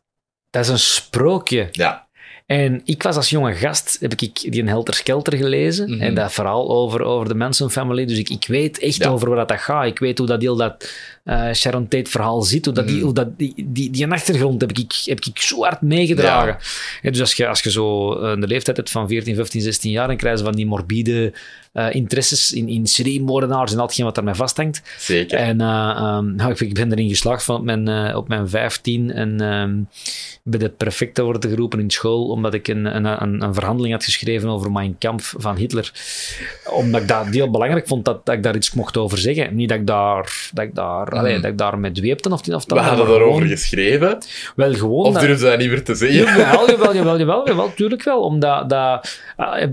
dat 0.50 0.64
is 0.64 0.70
een 0.70 0.78
sprookje. 0.78 1.68
ja, 1.72 2.06
En 2.46 2.80
ik 2.84 3.02
was 3.02 3.16
als 3.16 3.30
jonge 3.30 3.54
gast, 3.54 3.96
heb 4.00 4.12
ik 4.12 4.50
die 4.52 4.60
een 4.62 4.68
Helter 4.68 4.94
Skelter 4.94 5.36
gelezen. 5.36 5.90
Mhm. 5.90 6.00
En 6.02 6.14
dat 6.14 6.32
verhaal 6.32 6.68
over, 6.70 7.02
over 7.02 7.28
de 7.28 7.34
Manson 7.34 7.70
family. 7.70 8.04
Dus 8.06 8.18
ik, 8.18 8.28
ik 8.28 8.46
weet 8.46 8.78
echt 8.78 8.96
Ja. 8.96 9.08
over 9.10 9.28
waar 9.30 9.46
dat 9.46 9.60
gaat. 9.60 9.86
Ik 9.86 9.98
weet 9.98 10.18
hoe 10.18 10.26
dat 10.26 10.40
heel 10.42 10.56
dat 10.56 10.90
eh 11.24 11.52
Sharon 11.52 11.88
Tate 11.88 12.10
verhaal 12.10 12.42
zit. 12.42 12.64
Hoe 12.64 12.74
dat 12.74 12.86
die, 12.86 12.96
Mhm. 12.96 13.04
hoe 13.04 13.14
dat, 13.14 13.38
die, 13.38 13.52
die, 13.68 13.90
die 13.90 14.06
achtergrond 14.06 14.60
heb 14.60 14.72
ik, 14.72 14.92
heb 15.04 15.20
ik 15.20 15.38
zo 15.38 15.62
hard 15.62 15.80
meegedragen. 15.80 16.56
En 17.02 17.12
dus 17.12 17.20
als 17.20 17.34
je, 17.34 17.48
als 17.48 17.60
je 17.60 17.70
zo 17.70 18.12
eh, 18.14 18.40
de 18.40 18.46
leeftijd 18.46 18.76
hebt 18.76 18.90
van 18.90 19.08
14, 19.08 19.34
15, 19.34 19.60
16 19.60 19.90
jaar, 19.90 20.06
dan 20.06 20.16
krijg 20.16 20.38
je 20.38 20.44
van 20.44 20.54
die 20.54 20.66
morbide 20.66 21.32
eh, 21.76 21.94
interesses 21.94 22.52
in, 22.52 22.68
in 22.68 22.86
seriemoordenaars 22.86 23.72
en 23.72 23.78
al 23.78 23.86
hetgeen 23.86 24.04
wat 24.04 24.14
daarmee 24.14 24.34
vasthangt. 24.34 24.82
zeker. 24.98 25.38
En 25.38 25.60
eh, 25.60 25.90
ehm, 25.96 26.34
nou, 26.34 26.50
ik, 26.50 26.60
ik 26.60 26.74
ben 26.74 26.92
erin 26.92 27.08
geslaagd 27.08 27.44
van 27.44 27.56
op 27.56 27.64
mijn, 27.64 27.88
eh, 27.88 28.16
op 28.16 28.28
mijn 28.28 28.48
15 28.48 29.12
en 29.12 29.40
ehm, 29.40 29.80
bij 30.42 30.70
de 30.76 31.22
worden 31.22 31.50
geroepen 31.50 31.80
in 31.80 31.90
school, 31.90 32.28
omdat 32.28 32.54
ik 32.54 32.68
een, 32.68 32.96
een, 32.96 33.22
een, 33.22 33.42
een 33.42 33.54
verhandeling 33.54 33.94
had 33.94 34.04
geschreven 34.04 34.48
over 34.48 34.72
Mein 34.72 34.96
Kampf 34.98 35.34
van 35.36 35.56
Hitler. 35.56 35.92
Omdat 36.70 37.00
ik 37.00 37.08
dat 37.08 37.26
heel 37.26 37.50
belangrijk 37.50 37.86
vond 37.86 38.04
dat, 38.04 38.26
dat 38.26 38.34
ik 38.34 38.42
daar 38.42 38.56
iets 38.56 38.72
mocht 38.72 38.96
over 38.96 39.18
zeggen. 39.18 39.54
Niet 39.54 39.68
dat 39.68 39.78
ik 39.78 39.86
daar, 39.86 40.50
dat 40.52 40.64
ik 40.64 40.74
daar, 40.74 41.10
allee, 41.10 41.34
dat 41.40 41.50
ik 41.50 41.58
daar 41.58 41.78
met 41.78 41.94
dweepte 41.94 42.28
of, 42.28 42.40
of 42.40 42.44
We 42.46 42.50
dat, 42.50 42.78
hadden 42.78 43.06
maar 43.06 43.18
daarover 43.18 43.46
geschreven. 43.46 44.18
Wel 44.56 44.74
gewoon. 44.74 45.06
Of 45.06 45.20
ze 45.20 45.36
dat 45.36 45.58
niet 45.58 45.68
meer 45.68 45.84
te 45.84 45.94
zeggen? 45.94 46.18
Jawel, 46.18 46.70
jawel, 46.70 46.94
jawel, 46.94 47.18
jawel, 47.18 47.46
jawel, 47.46 47.74
tuurlijk 47.74 48.02
wel. 48.02 48.20
Omdat 48.20 48.68
dat, 48.70 49.20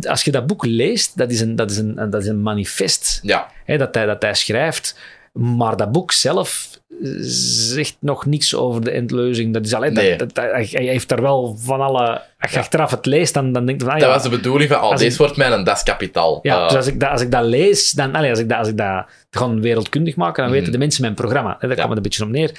als 0.07 0.24
je 0.24 0.32
dat 0.32 0.47
boek 0.47 0.66
leest, 0.66 1.18
dat 1.18 1.32
is 1.32 1.39
een, 1.41 1.55
dat 1.55 1.72
is 1.72 1.78
een, 1.78 1.95
dat 2.09 2.22
is 2.22 2.28
een 2.28 2.41
manifest 2.41 3.20
Ja, 3.22 3.47
hè, 3.66 3.78
dat, 3.78 3.95
hij, 3.95 4.05
dat 4.05 4.22
hij 4.22 4.34
schrijft. 4.34 4.99
Maar 5.34 5.78
dat 5.78 5.91
boek 5.91 6.11
zelf 6.11 6.70
eh, 7.03 7.09
zegt 7.74 7.95
nog 7.99 8.26
niks 8.26 8.55
over 8.55 8.84
de 8.84 8.91
endleuzing. 8.91 9.53
Dat 9.53 9.66
is 9.66 9.74
alleen, 9.74 9.93
Nee. 9.93 10.16
dat, 10.18 10.36
dat, 10.36 10.45
hij 10.45 10.68
heeft 10.72 11.09
daar 11.09 11.22
wel 11.22 11.57
van 11.59 11.82
alle... 11.82 12.22
Als 12.39 12.51
je 12.51 12.59
achteraf 12.59 12.91
het 12.91 13.05
leest, 13.05 13.34
dan, 13.34 13.51
dan 13.53 13.66
denk 13.66 13.80
je 13.80 13.86
van... 13.86 13.93
ah, 13.95 13.99
dat 13.99 14.09
ja, 14.09 14.14
was 14.16 14.24
de 14.24 14.30
bedoeling 14.30 14.70
van, 14.70 14.78
oh, 14.82 14.84
Als 14.91 14.99
deze 14.99 15.11
ik- 15.11 15.18
wordt 15.18 15.38
mijn 15.38 15.64
das 15.64 15.84
kapitaal. 15.84 16.39
ja, 16.41 16.55
Eh, 16.61 16.68
dus 16.68 16.78
als 16.78 16.88
ik, 16.88 16.99
dat, 16.99 17.09
als 17.09 17.22
ik 17.22 17.32
dat 17.32 17.43
lees, 17.43 17.91
dan, 17.91 18.16
als 18.16 18.39
ik 18.39 18.49
dat, 18.49 18.57
als 18.57 18.68
ik 18.68 18.78
dat 18.78 19.05
gewoon 19.36 19.61
wereldkundig 19.61 20.15
maak, 20.15 20.36
dan 20.36 20.45
Mhm. 20.45 20.53
weten 20.53 20.71
de 20.71 20.77
mensen 20.77 21.01
mijn 21.01 21.13
programma. 21.13 21.55
Hè, 21.59 21.67
daar 21.67 21.75
kwam 21.77 21.88
het 21.89 21.97
een 21.97 22.03
beetje 22.03 22.23
op 22.23 22.29
neer. 22.29 22.51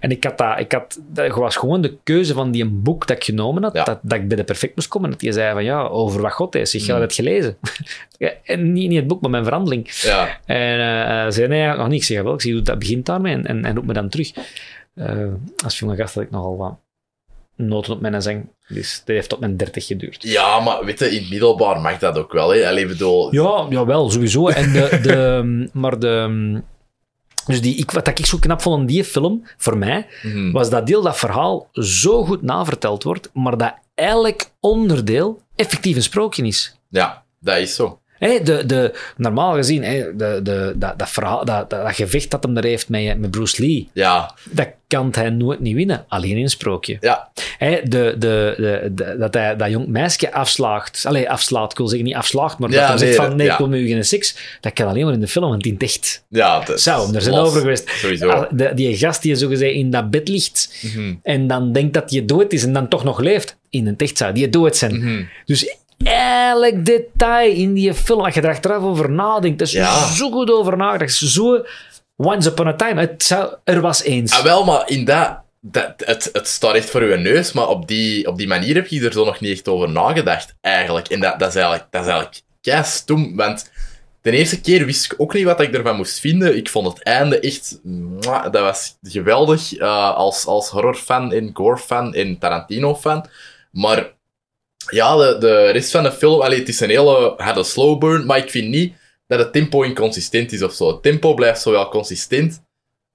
En 0.00 0.10
ik 0.10 0.24
had 0.24 0.38
dat, 0.38 0.58
ik 0.58 0.72
had, 0.72 1.00
dat 1.08 1.34
was 1.34 1.56
gewoon 1.56 1.80
de 1.82 1.96
keuze 2.04 2.32
van 2.34 2.50
die 2.50 2.62
een 2.62 2.82
boek 2.82 3.06
dat 3.06 3.16
ik 3.16 3.24
genomen 3.24 3.62
had, 3.62 3.74
dat, 3.74 3.98
dat 4.02 4.18
ik 4.18 4.28
bij 4.28 4.36
de 4.36 4.44
perfect 4.44 4.76
moest 4.76 4.88
komen. 4.88 5.10
Dat 5.10 5.20
die 5.20 5.32
zei 5.32 5.52
van, 5.52 5.64
ja, 5.64 5.80
over 5.82 6.20
wat 6.20 6.32
God 6.32 6.54
is. 6.54 6.74
Ik 6.74 6.82
Mhm. 6.82 6.90
had 6.90 7.00
het 7.00 7.14
gelezen. 7.14 7.56
Ja, 8.18 8.32
en 8.44 8.72
niet, 8.72 8.88
niet 8.88 8.98
het 8.98 9.06
boek, 9.06 9.20
maar 9.20 9.30
mijn 9.30 9.44
verhandeling. 9.44 9.90
ja, 9.90 10.38
En 10.46 10.80
eh, 10.80 11.30
zei, 11.32 11.48
nee, 11.48 11.66
nog 11.76 11.88
niet. 11.88 12.00
Ik 12.00 12.06
zeg, 12.06 12.22
wel, 12.22 12.34
ik 12.34 12.40
zie 12.40 12.52
hoe 12.52 12.62
dat 12.62 12.78
begint 12.78 13.06
daarmee 13.06 13.34
en, 13.34 13.46
en, 13.46 13.64
en 13.64 13.74
roep 13.74 13.84
me 13.86 13.92
dan 13.92 14.08
terug. 14.08 14.32
Eh, 14.94 15.26
als 15.64 15.78
jonge 15.78 15.96
gast 15.96 16.14
had 16.14 16.24
ik 16.24 16.30
nogal 16.30 16.56
wat 16.56 16.74
noten 17.56 17.92
op 17.92 18.00
mijn 18.00 18.22
zang. 18.22 18.48
Dus 18.68 18.98
dat 18.98 19.06
heeft 19.06 19.28
tot 19.28 19.40
mijn 19.40 19.56
dertig 19.56 19.86
geduurd. 19.86 20.22
ja, 20.22 20.60
maar 20.60 20.84
weet 20.84 20.98
je, 20.98 21.10
in 21.10 21.20
het 21.20 21.30
middelbaar 21.30 21.80
mag 21.80 21.98
dat 21.98 22.18
ook 22.18 22.32
wel. 22.32 22.54
Hè? 22.54 22.68
Allee, 22.68 22.86
bedoel, 22.86 23.34
Ja, 23.34 23.66
jawel, 23.70 24.10
sowieso. 24.10 24.48
En 24.48 24.72
de, 24.72 24.98
de, 25.02 25.42
maar 25.80 25.98
de... 25.98 26.60
Dus 27.46 27.60
die, 27.60 27.76
ik, 27.76 27.90
wat 27.90 28.08
ik 28.08 28.26
zo 28.26 28.38
knap 28.38 28.62
vond 28.62 28.80
aan 28.80 28.86
die 28.86 29.04
film, 29.04 29.46
voor 29.56 29.76
mij, 29.78 30.06
mhm, 30.22 30.50
was 30.52 30.70
dat 30.70 30.86
deel 30.86 31.02
dat 31.02 31.18
verhaal 31.18 31.68
zo 31.72 32.24
goed 32.24 32.42
naverteld 32.42 33.02
wordt, 33.02 33.30
maar 33.32 33.56
dat 33.56 33.74
elk 33.94 34.40
onderdeel 34.60 35.40
effectief 35.56 35.96
een 35.96 36.02
sprookje 36.02 36.46
is. 36.46 36.76
ja, 36.88 37.24
dat 37.40 37.56
is 37.56 37.74
zo. 37.74 38.00
Hé, 38.28 38.42
de, 38.42 38.66
de, 38.66 38.92
normaal 39.16 39.54
gezien, 39.54 39.80
de, 39.82 40.40
de, 40.42 40.72
dat, 40.76 40.98
dat, 40.98 41.10
verhaal, 41.10 41.44
dat, 41.44 41.70
dat, 41.70 41.82
dat 41.84 41.94
gevecht 41.94 42.30
dat 42.30 42.42
hem 42.42 42.54
daar 42.54 42.64
heeft 42.64 42.88
met, 42.88 43.18
met 43.18 43.30
Bruce 43.30 43.62
Lee, 43.62 43.88
Ja, 43.92 44.34
dat 44.50 44.68
kan 44.86 45.08
hij 45.12 45.30
nooit 45.30 45.60
niet 45.60 45.74
winnen. 45.74 46.04
Alleen 46.08 46.36
in 46.36 46.42
een 46.42 46.48
sprookje. 46.50 46.96
ja, 47.00 47.28
Hé, 47.58 47.80
de, 47.84 48.14
de, 48.18 48.90
de, 48.94 49.16
dat 49.18 49.34
hij 49.34 49.56
dat 49.56 49.70
jong 49.70 49.86
meisje 49.86 50.32
afslaagt. 50.32 51.04
Allee, 51.06 51.30
afslaat, 51.30 51.70
ik 51.72 51.78
wil 51.78 51.88
zeggen 51.88 52.06
niet 52.06 52.14
afslaagt, 52.16 52.58
maar 52.58 52.70
Ja, 52.70 52.76
dat 52.80 52.88
hij 52.88 52.98
zegt 52.98 53.14
van 53.26 53.36
nee, 53.36 53.46
ja. 53.46 53.52
ik 53.52 53.58
wil 53.58 53.68
met 53.68 53.80
u 53.80 53.86
geen 53.88 54.04
seks. 54.04 54.36
Dat 54.60 54.72
kan 54.72 54.86
alleen 54.86 55.04
maar 55.04 55.14
in 55.14 55.20
de 55.20 55.28
film, 55.28 55.48
want 55.48 55.66
in 55.66 55.72
het 55.72 55.82
echt. 55.82 56.24
ja. 56.28 56.58
dat 56.64 56.76
is 56.76 56.82
Zo, 56.82 57.10
er 57.14 57.22
zijn 57.22 57.34
los. 57.34 57.46
over 57.48 57.60
geweest. 57.60 57.88
Sowieso. 57.90 58.28
Ah, 58.28 58.50
de- 58.50 58.72
die 58.74 58.96
gast 58.96 59.22
die 59.22 59.34
zogezegd 59.34 59.74
in 59.74 59.90
dat 59.90 60.10
bed 60.10 60.28
ligt 60.28 60.78
Mhm, 60.82 61.14
en 61.22 61.46
dan 61.46 61.72
denkt 61.72 61.94
dat 61.94 62.10
hij 62.10 62.24
dood 62.24 62.52
is 62.52 62.64
en 62.64 62.72
dan 62.72 62.88
toch 62.88 63.04
nog 63.04 63.20
leeft. 63.20 63.56
In 63.70 63.86
het 63.86 64.02
echt 64.02 64.16
zou 64.16 64.32
die 64.32 64.48
dood 64.48 64.76
zijn. 64.76 64.96
mhm. 65.04 65.22
Dus 65.44 65.76
elk 66.04 66.84
detail 66.84 67.52
in 67.54 67.74
die 67.74 67.94
film, 67.94 68.20
als 68.20 68.34
je 68.34 68.40
er 68.40 68.48
achteraf 68.48 68.82
over 68.82 69.10
nadenkt, 69.10 69.58
dat 69.58 69.66
is 69.68 69.72
Ja. 69.74 70.06
zo 70.12 70.30
goed 70.30 70.50
over 70.50 70.76
nagedacht. 70.76 71.14
Zo 71.14 71.64
once 72.16 72.48
upon 72.48 72.66
a 72.66 72.74
time. 72.74 73.00
Het 73.00 73.22
zou, 73.22 73.54
er 73.64 73.80
was 73.80 74.02
eens. 74.02 74.32
Ah, 74.32 74.42
wel, 74.42 74.64
maar 74.64 74.88
in 74.88 75.04
dat, 75.04 75.38
dat 75.60 75.92
het, 75.96 76.28
het 76.32 76.48
staat 76.48 76.74
echt 76.74 76.90
voor 76.90 77.00
uw 77.00 77.16
neus, 77.16 77.52
maar 77.52 77.68
op 77.68 77.88
die, 77.88 78.26
op 78.26 78.36
die 78.38 78.46
manier 78.48 78.74
heb 78.74 78.86
je 78.86 79.04
er 79.04 79.12
zo 79.12 79.24
nog 79.24 79.40
niet 79.40 79.52
echt 79.52 79.68
over 79.68 79.90
nagedacht, 79.90 80.54
eigenlijk. 80.60 81.08
En 81.08 81.20
dat, 81.20 81.38
dat 81.38 81.48
is 81.48 81.54
eigenlijk, 81.54 81.86
dat 81.90 82.00
is 82.02 82.06
eigenlijk 82.08 82.42
kei 82.60 82.82
stom, 82.84 83.36
want 83.36 83.70
de 84.22 84.30
eerste 84.30 84.60
keer 84.60 84.84
wist 84.86 85.12
ik 85.12 85.14
ook 85.20 85.34
niet 85.34 85.44
wat 85.44 85.60
ik 85.60 85.74
ervan 85.74 85.96
moest 85.96 86.20
vinden. 86.20 86.56
Ik 86.56 86.68
vond 86.68 86.86
het 86.86 87.02
einde 87.02 87.40
echt, 87.40 87.78
mwah, 87.82 88.42
dat 88.52 88.62
was 88.62 88.96
geweldig, 89.02 89.74
eh, 89.76 90.14
als, 90.14 90.46
als 90.46 90.68
horrorfan 90.68 91.32
en 91.32 91.50
gore-fan 91.52 92.14
en 92.14 92.38
Tarantino-fan. 92.38 93.26
Maar 93.70 94.12
ja, 94.90 95.16
de, 95.16 95.36
de 95.38 95.70
rest 95.70 95.90
van 95.90 96.02
de 96.02 96.12
film, 96.12 96.40
allee, 96.40 96.58
het 96.58 96.68
is 96.68 96.80
een 96.80 96.90
hele 96.90 97.34
harde 97.36 97.64
slow 97.64 97.98
burn, 97.98 98.26
maar 98.26 98.38
ik 98.38 98.50
vind 98.50 98.68
niet 98.68 98.94
dat 99.26 99.38
het 99.38 99.52
tempo 99.52 99.82
inconsistent 99.82 100.52
is 100.52 100.62
of 100.62 100.72
zo. 100.72 100.88
Het 100.88 101.02
tempo 101.02 101.34
blijft 101.34 101.62
zo 101.62 101.70
wel 101.70 101.88
consistent. 101.88 102.62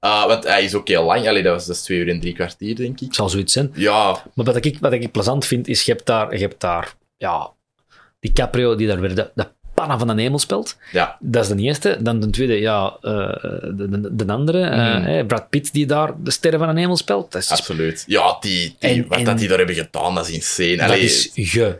Uh, 0.05 0.25
want 0.25 0.43
hij 0.43 0.63
is 0.63 0.75
ook 0.75 0.87
heel 0.87 1.03
lang. 1.03 1.27
Allee, 1.27 1.43
dat 1.43 1.53
was 1.53 1.65
dus 1.65 1.81
twee 1.81 1.97
uur 1.99 2.09
en 2.09 2.19
drie 2.19 2.33
kwartier, 2.33 2.75
denk 2.75 3.01
ik. 3.01 3.13
zal 3.13 3.29
zoiets 3.29 3.53
zijn. 3.53 3.71
Ja. 3.73 4.23
Maar 4.33 4.45
wat 4.45 4.65
ik, 4.65 4.77
wat 4.79 4.93
ik 4.93 5.11
plezant 5.11 5.45
vind, 5.45 5.67
is 5.67 5.83
je 5.83 5.91
hebt 5.91 6.05
daar, 6.05 6.33
je 6.33 6.39
hebt 6.39 6.61
daar 6.61 6.95
ja, 7.17 7.51
die 8.19 8.31
Caprio 8.31 8.75
die 8.75 8.87
daar 8.87 8.99
weer 8.99 9.15
de, 9.15 9.31
de 9.35 9.47
pannen 9.77 9.99
van 9.99 10.15
de 10.15 10.21
hemel 10.21 10.39
speelt. 10.39 10.77
Ja. 10.91 11.17
Dat 11.19 11.43
is 11.43 11.49
de 11.49 11.61
eerste. 11.61 11.97
Dan 11.99 12.19
de 12.19 12.29
tweede, 12.29 12.59
ja, 12.59 12.97
uh, 13.01 13.11
de, 13.73 13.87
de, 13.89 14.15
de, 14.15 14.31
andere. 14.33 14.69
Mm. 14.75 15.07
Uh, 15.07 15.25
Brad 15.25 15.49
Pitt 15.49 15.73
die 15.73 15.85
daar 15.85 16.13
de 16.23 16.31
sterren 16.31 16.59
van 16.59 16.75
de 16.75 16.79
hemel 16.79 16.97
speelt. 16.97 17.31
Dat 17.31 17.41
is 17.41 17.51
Absoluut. 17.51 18.03
Ja, 18.07 18.37
die, 18.39 18.75
die 18.79 18.89
en, 18.89 19.07
wat 19.07 19.17
en, 19.17 19.23
dat 19.23 19.37
die 19.37 19.47
daar 19.47 19.57
hebben 19.57 19.75
gedaan, 19.75 20.15
dat 20.15 20.27
is 20.27 20.33
insane. 20.33 20.83
Allee, 20.83 21.01
dat 21.01 21.09
is 21.09 21.31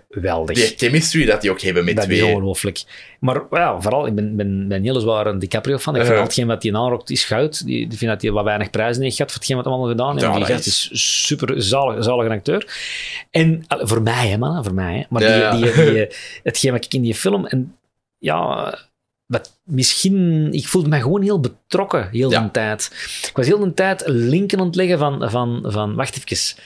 geweldig. 0.10 0.56
Die 0.56 0.74
chemistry 0.78 1.26
dat 1.26 1.42
die 1.42 1.52
ook 1.52 1.62
hebben 1.62 1.86
met 1.86 1.96
dat 1.96 2.06
twee. 2.06 2.20
Dat 2.20 2.28
is 2.28 2.34
ongelooflijk. 2.34 2.84
Maar 3.20 3.42
ja, 3.52 3.82
vooral, 3.82 4.08
ik 4.08 4.16
ben, 4.16 4.36
ben, 4.36 4.68
ben 4.68 4.84
heel 4.84 5.00
zwaar 5.00 5.28
een 5.28 5.40
DiCaprio 5.40 5.78
fan. 5.78 5.96
Ik 5.96 6.02
vind 6.02 6.16
uh, 6.16 6.24
hetgeen 6.24 6.48
wat 6.48 6.64
hij 6.64 6.74
aanrokt 6.74 7.10
is 7.10 7.24
goud. 7.24 7.66
Die, 7.66 7.82
ik 7.82 7.98
vind 7.98 8.12
dat 8.12 8.22
hij 8.22 8.32
wat 8.32 8.44
weinig 8.44 8.70
prijzen 8.70 9.04
heeft 9.04 9.16
gehad 9.16 9.32
voor 9.32 9.40
hetgeen 9.40 9.58
wat 9.58 9.66
hij 9.66 9.74
allemaal 9.74 9.92
gedaan 9.92 10.12
heeft. 10.12 10.26
Ja, 10.26 10.46
die 10.46 10.56
gast 10.56 10.68
is, 10.68 10.90
is 10.92 11.26
super 11.26 11.62
zalig, 11.62 12.04
zalig 12.04 12.32
acteur. 12.32 12.76
En 13.32 13.66
voor 13.68 14.02
mij, 14.02 14.28
hè, 14.28 14.38
man, 14.38 14.64
voor 14.64 14.74
mij. 14.74 14.96
Hè. 14.96 15.04
Maar 15.10 15.22
ja, 15.22 15.52
die, 15.52 15.74
die, 15.74 15.94
die, 15.94 16.08
hetgeen 16.44 16.72
wat 16.72 16.86
ik 16.86 16.94
in 16.94 17.02
die 17.02 17.16
film... 17.16 17.46
En 17.46 17.76
ja, 18.18 18.78
wat 19.26 19.60
misschien, 19.64 20.48
ik 20.54 20.68
voelde 20.68 20.90
me 20.90 21.02
gewoon 21.02 21.22
heel 21.22 21.40
betrokken 21.40 22.10
heel 22.10 22.32
ja. 22.32 22.42
de 22.42 22.52
tijd. 22.52 22.92
Ik 23.28 23.36
was 23.36 23.46
heel 23.46 23.60
de 23.60 23.74
tijd 23.74 24.04
linken 24.06 24.60
aan 24.60 24.66
het 24.66 24.76
leggen 24.76 24.98
van, 24.98 25.30
van, 25.32 25.64
van 25.68 25.96
wacht 25.96 26.18
even, 26.26 26.64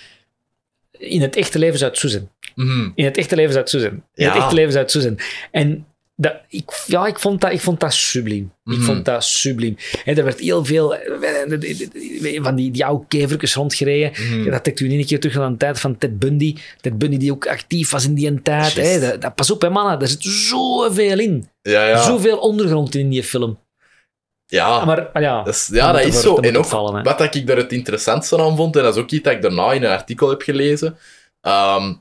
in 0.92 1.22
het 1.22 1.36
echte 1.36 1.60
leven 1.60 1.78
zou 1.80 1.92
het 1.92 2.00
zo 2.00 2.08
zijn. 2.08 2.30
Mm. 2.56 2.92
In 2.96 3.06
het 3.06 3.18
echte 3.18 3.36
leven 3.36 3.52
zou 3.52 3.64
het 3.64 3.72
zo 3.74 3.80
zijn. 3.80 3.94
In 3.94 4.26
Ja. 4.26 4.34
het 4.34 4.42
echte 4.42 4.56
leven 4.56 4.72
zou 4.72 4.84
het 4.84 4.92
zo 4.92 5.00
zijn. 5.00 5.18
En 5.52 5.86
dat, 6.22 6.36
ik, 6.50 6.84
ja, 6.88 7.06
ik 7.08 7.20
vond 7.20 7.42
dat, 7.42 7.52
ik 7.52 7.60
vond 7.62 7.80
dat 7.80 7.94
subliem. 7.94 8.54
Ik 8.66 8.78
Mhm. 8.78 8.82
vond 8.82 9.06
dat 9.06 9.24
subliem. 9.24 9.78
En 10.06 10.18
er 10.18 10.24
werd 10.24 10.40
heel 10.40 10.66
veel 10.66 10.96
eh, 10.96 12.44
van 12.44 12.56
die, 12.56 12.72
die 12.72 12.86
oude 12.86 13.06
kevertjes 13.08 13.54
rondgereden. 13.54 14.12
Mhm. 14.12 14.50
Dat 14.52 14.64
trekt 14.64 14.80
u 14.80 14.94
een 14.94 15.06
keer 15.06 15.20
terug 15.20 15.38
aan 15.38 15.52
de 15.52 15.58
tijd 15.58 15.80
van 15.80 15.98
Ted 15.98 16.20
Bundy. 16.20 16.56
Ted 16.82 16.98
Bundy 16.98 17.18
die 17.18 17.32
ook 17.32 17.48
actief 17.48 17.90
was 17.92 18.06
in 18.06 18.14
die 18.14 18.42
tijd. 18.42 18.74
Hè. 18.74 19.00
Dat, 19.00 19.22
dat- 19.22 19.36
pas 19.36 19.52
op, 19.52 19.62
hè, 19.62 19.70
mannen. 19.70 20.00
Daar 20.00 20.08
zit 20.08 20.24
zoveel 20.24 21.20
in. 21.20 21.50
Ja, 21.62 21.88
ja. 21.88 22.02
Zoveel 22.02 22.38
ondergrond 22.38 22.96
in 22.96 23.10
die 23.10 23.24
film. 23.24 23.60
ja. 24.46 24.86
Maar 24.86 25.08
ah, 25.08 25.22
ja, 25.22 25.44
Dat 25.44 25.54
is- 25.54 25.70
ja, 25.72 25.92
dat 25.92 26.04
is 26.06 26.22
zo. 26.22 26.36
En 26.36 26.58
ook 26.58 26.66
wat 27.04 27.18
dat 27.18 27.36
ik 27.36 27.48
daar 27.48 27.58
het 27.58 27.72
interessantste 27.72 28.38
aan 28.42 28.56
vond, 28.56 28.76
en 28.76 28.84
dat 28.84 28.96
is 28.96 29.02
ook 29.02 29.12
iets 29.12 29.24
dat 29.24 29.34
ik 29.34 29.42
daarna 29.42 29.72
in 29.74 29.84
een 29.84 29.90
artikel 29.92 30.30
heb 30.30 30.42
gelezen, 30.42 30.98
ehm, 31.42 31.94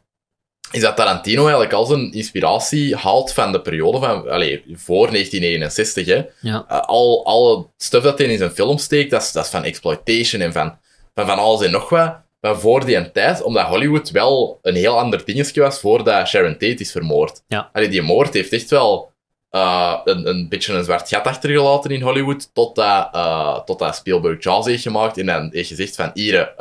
is 0.70 0.80
dat 0.80 0.96
Tarantino 0.96 1.42
eigenlijk 1.42 1.72
al 1.72 1.84
zijn 1.84 2.12
inspiratie 2.12 2.96
haalt 2.96 3.32
van 3.32 3.52
de 3.52 3.60
periode 3.60 3.98
van, 3.98 4.30
allee, 4.30 4.64
voor 4.74 5.10
1961. 5.10 6.06
Hè. 6.06 6.22
ja. 6.40 6.64
Uh, 6.70 6.80
al, 6.80 7.24
alle 7.24 7.66
stuff 7.76 8.04
dat 8.04 8.18
hij 8.18 8.26
in 8.26 8.38
zijn 8.38 8.50
film 8.50 8.78
steekt, 8.78 9.10
dat 9.10 9.22
is, 9.22 9.32
dat 9.32 9.44
is 9.44 9.50
van 9.50 9.64
exploitation 9.64 10.42
en 10.42 10.52
van, 10.52 10.78
van, 11.14 11.26
van 11.26 11.38
alles 11.38 11.62
en 11.62 11.70
nog 11.70 11.88
wat. 11.88 12.16
Maar 12.40 12.58
voor 12.58 12.84
die 12.84 13.10
tijd, 13.10 13.42
omdat 13.42 13.66
Hollywood 13.66 14.10
wel 14.10 14.58
een 14.62 14.74
heel 14.74 14.98
ander 14.98 15.24
dingetje 15.24 15.60
was 15.60 15.78
voordat 15.78 16.28
Sharon 16.28 16.52
Tate 16.52 16.74
is 16.74 16.92
vermoord. 16.92 17.42
Ja. 17.48 17.70
Allee, 17.72 17.88
die 17.88 18.02
moord 18.02 18.34
heeft 18.34 18.52
echt 18.52 18.70
wel 18.70 19.12
uh, 19.50 20.00
een, 20.04 20.28
een 20.28 20.48
beetje 20.48 20.74
een 20.74 20.84
zwart 20.84 21.08
gat 21.08 21.24
achtergelaten 21.24 21.90
in 21.90 22.02
Hollywood, 22.02 22.54
totdat, 22.54 23.14
uh, 23.14 23.58
totdat 23.58 23.96
Spielberg 23.96 24.42
Jaws 24.42 24.66
heeft 24.66 24.82
gemaakt 24.82 25.18
en 25.18 25.26
dan 25.26 25.48
heeft 25.52 25.68
gezegd 25.68 25.96
van, 25.96 26.10
hier, 26.14 26.54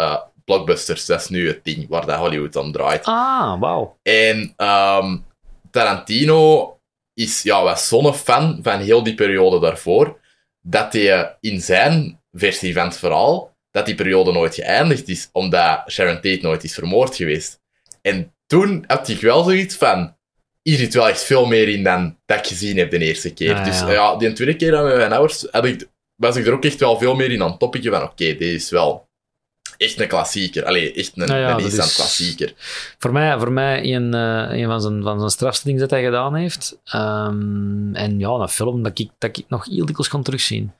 blockbusters, 0.49 1.05
dat 1.05 1.19
is 1.19 1.29
nu 1.29 1.47
het 1.47 1.63
ding 1.63 1.87
waar 1.87 2.05
dat 2.05 2.17
Hollywood 2.17 2.55
om 2.55 2.71
draait. 2.71 3.05
Ah, 3.05 3.59
wauw. 3.59 3.97
En 4.03 4.53
ehm, 4.55 5.17
Tarantino 5.71 6.73
is, 7.13 7.41
ja, 7.41 7.63
was 7.63 7.87
zo'n 7.87 8.13
fan 8.13 8.59
van 8.61 8.79
heel 8.79 9.03
die 9.03 9.15
periode 9.15 9.59
daarvoor, 9.59 10.19
dat 10.61 10.93
hij 10.93 11.37
in 11.39 11.61
zijn 11.61 12.21
versie 12.31 12.73
van 12.73 12.85
het 12.85 12.97
verhaal, 12.97 13.55
dat 13.71 13.85
die 13.85 13.95
periode 13.95 14.31
nooit 14.31 14.55
geëindigd 14.55 15.07
is, 15.07 15.29
omdat 15.31 15.83
Sharon 15.91 16.15
Tate 16.15 16.39
nooit 16.41 16.63
is 16.63 16.73
vermoord 16.73 17.15
geweest. 17.15 17.61
En 18.01 18.33
toen 18.47 18.83
had 18.87 19.07
ik 19.07 19.21
wel 19.21 19.43
zoiets 19.43 19.75
van, 19.75 20.15
hier 20.61 20.77
zit 20.77 20.93
wel 20.93 21.09
echt 21.09 21.23
veel 21.23 21.45
meer 21.45 21.67
in 21.67 21.83
dan 21.83 22.17
dat 22.25 22.37
ik 22.37 22.47
gezien 22.47 22.77
heb 22.77 22.91
de 22.91 22.97
eerste 22.97 23.33
keer. 23.33 23.55
Ah, 23.55 23.65
dus 23.65 23.79
ja. 23.79 23.91
ja, 23.91 24.15
die 24.15 24.33
tweede 24.33 24.55
keer 24.55 24.71
dat 24.71 24.83
met 24.83 24.95
mijn 24.95 25.13
ouders, 25.13 25.47
had 25.51 25.65
ik, 25.65 25.89
was 26.15 26.35
ik 26.35 26.45
er 26.45 26.53
ook 26.53 26.65
echt 26.65 26.79
wel 26.79 26.97
veel 26.97 27.15
meer 27.15 27.31
in 27.31 27.41
aan 27.41 27.49
het 27.49 27.59
topikken 27.59 27.91
van, 27.91 28.03
oké, 28.03 28.25
dit 28.25 28.41
is 28.41 28.69
wel 28.69 29.08
echt 29.79 29.99
een 29.99 30.07
klassieker. 30.07 30.65
Allee, 30.65 30.93
echt 30.93 31.11
een, 31.15 31.27
Nou 31.27 31.39
ja, 31.39 31.47
een 31.49 31.53
dat 31.55 31.61
instant 31.65 31.89
is- 31.89 31.95
klassieker. 31.95 32.53
Voor 32.99 33.11
mij, 33.11 33.37
voor 33.39 33.51
mij 33.51 33.93
een, 33.95 34.13
eh, 34.13 34.57
een 34.59 34.65
van 34.65 34.81
zijn, 34.81 35.03
van 35.03 35.17
zijn 35.19 35.31
strafste 35.31 35.65
dingen 35.65 35.79
dat 35.79 35.89
hij 35.89 36.03
gedaan 36.03 36.35
heeft. 36.35 36.79
Ehm, 36.83 37.95
en 37.95 38.19
ja, 38.19 38.29
een 38.29 38.49
film 38.49 38.83
dat 38.83 38.99
ik, 38.99 39.09
dat 39.17 39.37
ik 39.37 39.45
nog 39.47 39.65
heel 39.65 39.85
dikwijls 39.85 40.07
kan 40.07 40.23
terugzien. 40.23 40.71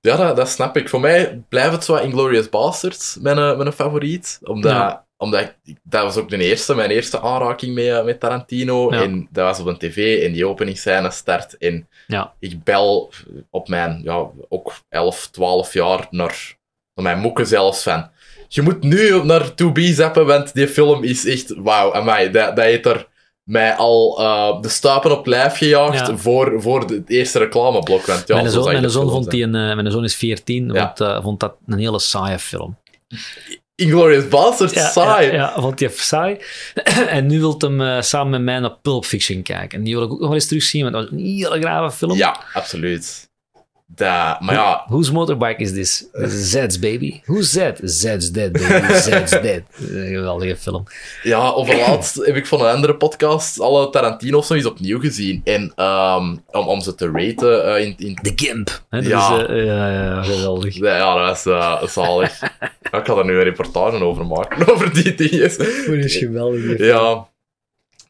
Ja, 0.00 0.16
dat, 0.16 0.36
dat 0.36 0.48
snap 0.48 0.76
ik. 0.76 0.88
Voor 0.88 1.00
mij 1.00 1.42
blijft 1.48 1.72
het 1.72 1.84
zo 1.84 1.96
Inglourious 1.96 2.48
Basterds 2.48 3.16
mijn, 3.20 3.38
eh, 3.38 3.56
mijn 3.56 3.72
favoriet. 3.72 4.38
Omdat, 4.42 4.72
Ja. 4.72 5.06
omdat 5.16 5.40
ik, 5.40 5.76
dat 5.82 6.02
was 6.02 6.16
ook 6.16 6.28
de 6.30 6.36
eerste, 6.36 6.74
mijn 6.74 6.90
eerste 6.90 7.20
aanraking 7.20 7.74
met, 7.74 7.84
eh, 7.86 8.04
met 8.04 8.20
Tarantino. 8.20 8.92
Ja. 8.94 9.02
En 9.02 9.28
dat 9.30 9.44
was 9.44 9.60
op 9.60 9.66
een 9.66 9.78
tv 9.78 10.24
en 10.24 10.32
die 10.32 10.46
openingsscène 10.46 11.10
start. 11.10 11.56
En 11.58 11.88
Ja. 12.06 12.34
ik 12.38 12.62
bel 12.64 13.10
op 13.50 13.68
mijn, 13.68 14.00
ja, 14.04 14.26
ook 14.48 14.72
11, 14.88 15.28
12 15.30 15.72
jaar 15.72 16.06
naar, 16.10 16.56
naar 16.94 17.04
mijn 17.04 17.18
moeken 17.18 17.46
zelfs 17.46 17.82
van... 17.82 18.10
Je 18.48 18.62
moet 18.62 18.82
nu 18.82 19.24
naar 19.24 19.54
To 19.54 19.72
Be 19.72 19.94
zappen, 19.94 20.26
want 20.26 20.54
die 20.54 20.68
film 20.68 21.04
is 21.04 21.26
echt... 21.26 21.54
Wauw, 21.56 21.94
amai, 21.94 22.30
dat, 22.30 22.56
dat 22.56 22.64
heeft 22.64 22.86
er 22.86 23.06
mij 23.46 23.74
al 23.74 24.18
eh, 24.20 24.60
de 24.62 24.68
stuipen 24.68 25.18
op 25.18 25.26
lijf 25.26 25.56
gejaagd 25.56 26.06
Ja. 26.06 26.16
voor, 26.16 26.62
voor 26.62 26.80
het 26.80 27.08
eerste 27.10 27.38
reclameblok. 27.38 28.06
Want 28.06 28.26
ja, 28.26 28.34
mijn 28.36 28.50
zo 28.50 28.62
zoon, 28.62 28.72
mijn 28.72 28.90
zoon, 28.90 29.10
vond 29.10 29.30
die 29.30 29.42
een, 29.42 29.54
eh, 29.54 29.74
mijn 29.74 29.90
zoon 29.90 30.04
is 30.04 30.14
14, 30.14 30.72
Ja. 30.72 30.84
vond, 30.86 31.00
eh, 31.00 31.22
vond 31.22 31.40
dat 31.40 31.54
een 31.66 31.78
hele 31.78 31.98
saaie 31.98 32.38
film. 32.38 32.76
Inglourious 33.74 34.28
Basterds, 34.28 34.72
Ja, 34.72 34.88
saai. 34.88 35.26
Ja, 35.26 35.32
ja, 35.32 35.60
vond 35.60 35.80
hij 35.80 35.88
saai. 35.94 36.38
en 37.08 37.26
nu 37.26 37.40
wil 37.40 37.54
hem 37.58 38.02
samen 38.02 38.30
met 38.30 38.42
mij 38.42 38.58
naar 38.58 38.76
Pulp 38.82 39.04
Fiction 39.04 39.42
kijken. 39.42 39.78
En 39.78 39.84
die 39.84 39.94
wil 39.94 40.04
ik 40.04 40.12
ook 40.12 40.20
nog 40.20 40.32
eens 40.32 40.46
terugzien, 40.46 40.82
want 40.82 40.94
dat 40.94 41.02
was 41.02 41.12
een 41.12 41.26
hele 41.26 41.60
grave 41.60 41.96
film. 41.96 42.16
Ja, 42.16 42.40
absoluut. 42.52 43.28
Dat, 43.88 44.40
maar 44.40 44.54
ja, 44.54 44.84
Whose 44.88 45.12
motorbike 45.12 45.62
is 45.62 45.72
this? 45.72 46.08
This 46.12 46.32
is 46.34 46.50
Zed's 46.50 46.78
baby. 46.78 47.20
Who's 47.24 47.50
Zed? 47.50 47.80
Zed's 47.82 48.30
dead, 48.32 48.52
baby. 48.52 48.92
Zed's 49.08 49.30
dead. 49.30 49.62
Een 49.78 50.06
geweldige 50.06 50.56
film. 50.56 50.84
ja, 51.22 51.50
overlaatst 51.50 52.14
heb 52.26 52.36
ik 52.36 52.46
van 52.46 52.60
een 52.60 52.74
andere 52.74 52.94
podcast 52.96 53.60
alle 53.60 53.90
eens 54.56 54.66
opnieuw 54.66 55.00
gezien. 55.00 55.40
En 55.44 55.72
ehm, 55.76 56.36
om, 56.50 56.66
om 56.68 56.80
ze 56.80 56.94
te 56.94 57.10
raten 57.10 57.74
eh, 57.74 57.84
in, 57.84 57.94
in... 57.98 58.14
The 58.22 58.32
Gimp. 58.36 58.82
Hè, 58.90 59.00
dat 59.02 59.10
Ja. 59.10 59.40
is, 59.40 59.46
eh, 59.48 59.64
ja, 59.64 59.90
ja, 59.92 60.22
geweldig. 60.22 60.74
Ja, 60.74 61.14
dat 61.26 61.44
was 61.44 61.46
eh, 61.46 61.82
zalig. 61.88 62.40
Ja, 62.92 62.98
ik 62.98 63.06
ga 63.06 63.14
er 63.16 63.24
nu 63.24 63.36
een 63.36 63.42
reportage 63.42 64.04
over 64.04 64.26
maken, 64.26 64.68
over 64.72 64.94
die 64.94 65.14
dingen. 65.14 65.48
Dat 65.58 65.66
is 65.86 66.16
geweldig. 66.16 66.78
Ja. 66.78 67.28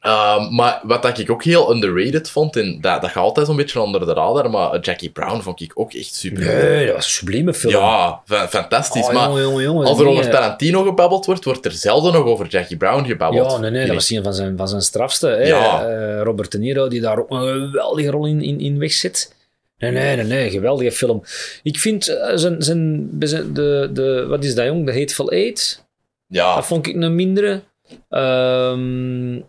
Ehm, 0.07 0.55
maar 0.55 0.79
wat 0.83 1.01
dat 1.01 1.17
ik 1.17 1.31
ook 1.31 1.43
heel 1.43 1.71
underrated 1.73 2.29
vond, 2.29 2.55
en 2.55 2.77
dat, 2.81 3.01
dat 3.01 3.09
gaat 3.09 3.23
altijd 3.23 3.47
zo'n 3.47 3.55
beetje 3.55 3.81
onder 3.81 3.99
de 4.05 4.13
radar, 4.13 4.49
maar 4.49 4.79
Jackie 4.79 5.09
Brown 5.09 5.41
vond 5.41 5.61
ik 5.61 5.71
ook 5.73 5.93
echt 5.93 6.13
super. 6.15 6.45
Nee, 6.45 6.85
dat 6.85 6.95
was 6.95 7.05
een 7.05 7.11
sublieme 7.11 7.53
film. 7.53 7.73
Ja, 7.73 8.21
fa- 8.25 8.47
fantastisch. 8.47 9.07
Oh, 9.07 9.13
maar 9.13 9.27
jongen, 9.29 9.41
jongen, 9.43 9.63
jongen, 9.63 9.87
als 9.87 9.97
er 9.97 10.03
nee, 10.03 10.13
over 10.13 10.25
eh, 10.25 10.31
Tarantino 10.31 10.83
gebabbeld 10.83 11.25
wordt, 11.25 11.43
wordt 11.43 11.65
er 11.65 11.71
zelden 11.71 12.13
nog 12.13 12.25
over 12.25 12.47
Jackie 12.47 12.77
Brown 12.77 13.05
gebabbeld. 13.05 13.51
Ja, 13.51 13.57
nee, 13.57 13.71
nee, 13.71 13.85
dat 13.85 13.95
was 13.95 14.09
een 14.09 14.23
van 14.23 14.33
zijn, 14.33 14.57
van 14.57 14.67
zijn 14.67 14.81
strafste. 14.81 15.27
Hè. 15.27 15.47
Ja. 15.47 15.85
Eh, 15.87 16.21
Robert 16.21 16.51
De 16.51 16.57
Niro, 16.57 16.87
die 16.87 17.01
daar 17.01 17.19
ook 17.19 17.31
een 17.31 17.41
geweldige 17.69 18.09
rol 18.09 18.25
in, 18.25 18.41
in, 18.41 18.59
in 18.59 18.79
wegzet. 18.79 19.35
Nee, 19.77 19.91
nee, 19.91 20.15
nee, 20.15 20.25
nee, 20.25 20.49
geweldige 20.49 20.91
film. 20.91 21.23
Ik 21.63 21.79
vind 21.79 22.07
eh, 22.07 22.31
zijn, 22.35 22.61
zijn, 22.61 23.09
zijn- 23.19 23.53
de, 23.53 23.89
de, 23.93 24.25
wat 24.29 24.43
is 24.43 24.55
dat 24.55 24.65
jong, 24.65 24.85
de 24.85 24.93
Hateful 24.99 25.31
Eight, 25.31 25.85
Ja, 26.27 26.55
dat 26.55 26.65
vond 26.65 26.87
ik 26.87 26.95
een 26.95 27.15
mindere. 27.15 27.61
Ehm 28.09 29.39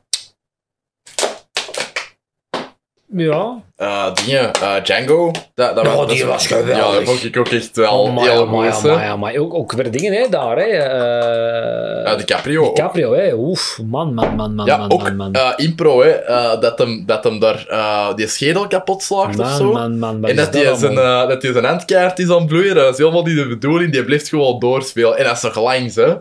ja, 3.17 3.57
eh, 3.77 4.15
dingen, 4.15 4.53
eh, 4.53 4.75
Django. 4.83 5.31
Dat, 5.55 5.75
dat 5.75 5.85
Ja, 5.85 5.97
dat 5.97 6.09
die 6.09 6.19
is- 6.19 6.25
was 6.25 6.47
geweldig. 6.47 6.77
Ja, 6.77 6.93
dat 6.93 7.03
vond 7.05 7.25
ik 7.25 7.37
ook 7.37 7.49
echt 7.49 7.77
wel 7.77 7.93
Oh, 8.01 8.23
heel 8.23 8.47
maar, 8.47 8.73
goed. 8.73 8.83
maar, 8.91 8.97
maar, 8.99 9.19
maar 9.19 9.37
ook, 9.37 9.55
ook 9.55 9.73
weer 9.73 9.91
dingen 9.91 10.13
hè, 10.13 10.29
daar. 10.31 10.57
Hè. 10.57 10.63
Eh, 10.63 12.05
Ja, 12.05 12.17
DiCaprio. 12.17 12.65
DiCaprio, 12.65 13.15
hè. 13.15 13.33
Oef, 13.35 13.79
man, 13.87 14.15
man, 14.15 14.35
man, 14.35 14.55
man, 14.55 14.67
Ja, 14.67 14.77
man, 14.77 14.91
ook 14.93 15.03
man, 15.03 15.17
man. 15.17 15.53
impro, 15.57 16.03
hè. 16.03 16.13
dat, 16.61 16.79
hem, 16.79 17.03
dat 17.07 17.25
hem 17.25 17.39
daar 17.39 17.67
eh, 17.69 18.15
die 18.15 18.27
schedel 18.27 18.67
kapot 18.67 19.03
slaagt 19.03 19.39
of 19.39 19.47
man, 19.47 19.57
zo. 19.57 19.73
man, 19.73 19.99
man, 19.99 20.21
wat 20.21 20.31
en 20.31 20.37
dat 20.37 20.55
hij 20.55 20.75
zijn, 20.75 20.95
dat 21.29 21.43
hij 21.43 21.53
zijn 21.53 21.65
handkaart 21.65 22.19
is 22.19 22.31
aan 22.31 22.37
het 22.39 22.47
bloeien. 22.47 22.75
Dat 22.75 22.93
is 22.93 22.99
helemaal 22.99 23.23
niet 23.25 23.37
de 23.37 23.47
bedoeling. 23.49 23.93
Die 23.93 24.05
blijft 24.05 24.29
gewoon 24.29 24.59
doorspelen. 24.59 25.17
En 25.19 25.25
dat 25.25 25.37
is 25.37 25.43
nog 25.43 25.61
langs, 25.63 25.95
hè. 25.95 26.13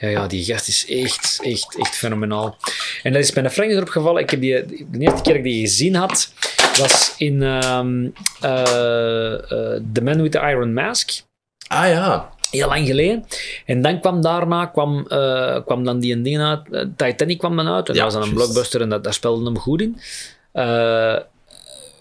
Ja, 0.00 0.08
ja, 0.08 0.26
die 0.26 0.44
gast 0.44 0.68
is 0.68 0.86
echt, 0.88 1.38
echt, 1.42 1.78
echt 1.78 1.96
fenomenaal. 1.96 2.56
En 3.02 3.12
dat 3.12 3.22
is 3.22 3.32
bij 3.32 3.44
een 3.44 3.50
Frank 3.50 3.70
erop 3.70 3.88
gevallen. 3.88 4.22
Ik 4.22 4.30
heb 4.30 4.40
die, 4.40 4.64
de 4.90 4.98
eerste 4.98 5.22
keer 5.22 5.32
dat 5.32 5.34
ik 5.34 5.42
die 5.42 5.60
gezien 5.60 5.94
had, 5.94 6.32
was 6.78 7.14
in 7.16 7.42
ehm, 7.42 8.08
eh, 8.40 9.32
eh, 9.34 9.82
The 9.92 10.02
Man 10.02 10.22
with 10.22 10.32
the 10.32 10.38
Iron 10.38 10.72
Mask. 10.72 11.22
Ah 11.66 11.88
ja. 11.88 12.36
Heel 12.50 12.68
lang 12.68 12.86
geleden. 12.86 13.24
En 13.64 13.82
dan 13.82 14.00
kwam 14.00 14.22
daarna 14.22 14.66
kwam, 14.66 15.06
eh, 15.08 15.58
kwam 15.64 15.84
dan 15.84 16.00
die 16.00 16.12
een 16.12 16.22
ding 16.22 16.40
uit. 16.40 16.88
Titanic 16.96 17.38
kwam 17.38 17.56
dan 17.56 17.68
uit. 17.68 17.88
En 17.88 17.94
Ja, 17.94 18.04
dat 18.04 18.12
was 18.12 18.22
dan 18.22 18.30
een 18.30 18.36
blockbuster 18.36 18.80
en 18.80 18.88
dat, 18.88 19.04
daar 19.04 19.14
speelde 19.14 19.44
hem 19.44 19.58
goed 19.58 19.80
in. 19.80 19.96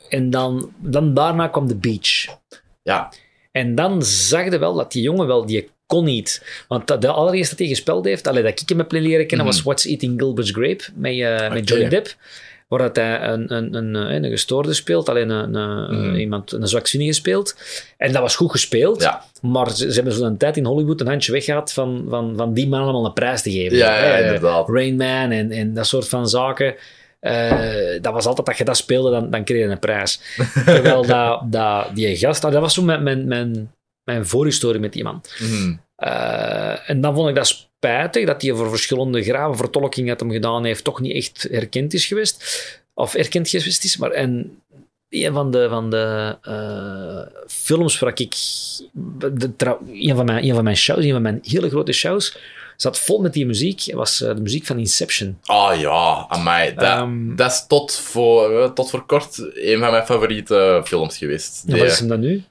En 0.09 0.29
dan, 0.29 0.71
dan 0.77 1.13
daarna 1.13 1.47
kwam 1.47 1.67
The 1.67 1.75
Beach. 1.75 2.25
Ja, 2.83 3.11
En 3.51 3.75
dan 3.75 4.03
zag 4.03 4.43
je 4.43 4.57
wel 4.57 4.73
dat 4.73 4.91
die 4.91 5.01
jongen 5.01 5.27
wel, 5.27 5.45
die 5.45 5.69
kon 5.87 6.03
niet. 6.05 6.45
Want 6.67 7.01
de 7.01 7.07
allereerste 7.07 7.49
dat 7.49 7.59
hij 7.59 7.67
gespeeld 7.67 8.05
heeft, 8.05 8.27
allee, 8.27 8.43
dat 8.43 8.61
ik 8.61 8.69
hem 8.69 8.77
heb 8.77 8.91
leren 8.91 9.27
kennen, 9.27 9.45
Mhm. 9.45 9.55
was 9.55 9.63
What's 9.65 9.85
Eating 9.85 10.13
Gilbert's 10.19 10.51
Grape 10.51 10.83
met, 10.95 11.11
eh, 11.19 11.39
met 11.49 11.61
Oké. 11.61 11.61
Johnny 11.73 11.89
Depp. 11.89 12.15
Waar 12.67 12.79
dat 12.79 12.95
hij 12.95 13.21
een, 13.21 13.53
een, 13.53 13.75
een, 13.75 13.93
een, 13.95 14.23
een 14.23 14.29
gestoorde 14.29 14.73
speelt, 14.73 15.09
alleen 15.09 15.29
een, 15.29 15.55
een, 15.55 16.07
Mhm. 16.07 16.15
iemand, 16.15 16.51
een 16.51 16.67
zwakzinnige 16.67 17.13
speelt. 17.13 17.55
En 17.97 18.11
dat 18.11 18.21
was 18.21 18.35
goed 18.35 18.51
gespeeld, 18.51 19.01
ja. 19.01 19.23
maar 19.41 19.71
ze, 19.71 19.89
ze 19.89 19.95
hebben 19.95 20.13
zo'n 20.13 20.37
tijd 20.37 20.57
in 20.57 20.65
Hollywood 20.65 21.01
een 21.01 21.07
handje 21.07 21.31
weggehad 21.31 21.73
van, 21.73 22.05
van, 22.09 22.33
van 22.37 22.53
die 22.53 22.67
man 22.67 22.81
allemaal 22.81 23.05
een 23.05 23.13
prijs 23.13 23.41
te 23.41 23.51
geven. 23.51 23.77
Ja, 23.77 23.97
ja, 24.05 24.13
Eh, 24.17 24.25
inderdaad. 24.25 24.69
Rain 24.69 24.95
Man 24.95 25.31
en, 25.31 25.51
en 25.51 25.73
dat 25.73 25.87
soort 25.87 26.07
van 26.09 26.29
zaken. 26.29 26.75
Eh, 27.19 28.01
dat 28.01 28.13
was 28.13 28.25
altijd 28.25 28.47
dat 28.47 28.57
je 28.57 28.63
dat 28.63 28.77
speelde, 28.77 29.11
dan, 29.11 29.29
dan 29.29 29.43
kreeg 29.43 29.57
je 29.65 29.71
een 29.71 29.79
prijs. 29.79 30.19
Terwijl 30.65 31.05
dat, 31.05 31.41
dat, 31.45 31.87
die 31.95 32.15
gast, 32.17 32.45
ah, 32.45 32.51
dat 32.51 32.61
was 32.61 32.73
zo 32.73 32.81
mijn, 32.81 33.03
mijn, 33.03 33.27
mijn, 33.27 33.71
mijn 34.07 34.27
voorhistorie 34.27 34.79
met 34.81 34.93
die 34.93 35.03
man. 35.03 35.21
Mhm. 35.39 35.75
Eh, 35.95 36.89
en 36.89 37.01
dan 37.01 37.13
vond 37.15 37.29
ik 37.29 37.35
dat 37.35 37.47
spijtig 37.47 38.25
dat 38.25 38.41
hij 38.41 38.53
voor 38.53 38.69
verschillende 38.69 39.23
graven 39.23 39.57
vertolkingen 39.57 40.09
dat 40.09 40.19
hem 40.19 40.31
gedaan 40.31 40.65
heeft, 40.65 40.83
toch 40.83 40.99
niet 40.99 41.15
echt 41.15 41.47
herkend 41.51 41.93
is 41.93 42.05
geweest. 42.05 42.43
Of 42.93 43.13
erkend 43.15 43.49
geweest 43.49 43.83
is. 43.83 43.97
Maar 43.97 44.11
en 44.11 44.59
een 45.09 45.33
van 45.33 45.51
de, 45.51 45.67
van 45.69 45.89
de 45.89 46.37
eh, 46.41 47.41
films 47.47 47.99
waar 47.99 48.11
ik. 48.15 48.35
De, 49.33 49.55
trouw- 49.55 49.79
een, 49.93 50.15
van 50.15 50.25
mijn, 50.25 50.43
een 50.47 50.55
van 50.55 50.63
mijn 50.63 50.77
shows, 50.77 51.03
een 51.05 51.11
van 51.11 51.21
mijn 51.21 51.39
hele 51.43 51.69
grote 51.69 51.91
shows, 51.91 52.37
zat 52.77 52.99
vol 52.99 53.21
met 53.21 53.33
die 53.33 53.45
muziek. 53.45 53.93
was 53.93 54.21
eh, 54.21 54.35
de 54.35 54.41
muziek 54.41 54.65
van 54.65 54.79
Inception. 54.79 55.37
Ah 55.45 55.79
ja, 55.79 56.25
amai. 56.27 56.73
Dat, 56.73 56.83
Ehm, 56.83 57.35
dat 57.35 57.51
is 57.51 57.65
tot 57.67 57.95
voor, 57.95 58.73
tot 58.73 58.89
voor 58.89 59.05
kort 59.05 59.37
een 59.53 59.79
van 59.79 59.91
mijn 59.91 60.05
favoriete 60.05 60.81
films 60.85 61.17
geweest. 61.17 61.67
Die- 61.67 61.77
wat 61.77 61.87
is 61.87 61.99
hem 61.99 62.07
dan 62.07 62.19
nu? 62.19 62.43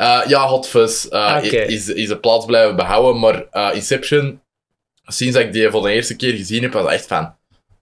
Eh, 0.00 0.20
ja, 0.26 0.46
Hot 0.46 0.66
Fuzz 0.68 1.04
eh, 1.06 1.38
is, 1.66 1.88
is 1.88 2.08
de 2.08 2.18
plaats 2.18 2.44
blijven 2.46 2.76
behouden, 2.76 3.20
maar 3.20 3.46
eh, 3.50 3.70
Inception, 3.74 4.40
sinds 5.04 5.34
dat 5.34 5.42
ik 5.44 5.52
die 5.52 5.70
voor 5.70 5.82
de 5.82 5.92
eerste 5.92 6.16
keer 6.16 6.32
gezien 6.34 6.62
heb, 6.62 6.72
was 6.72 6.92
echt 6.92 7.06
van, 7.06 7.34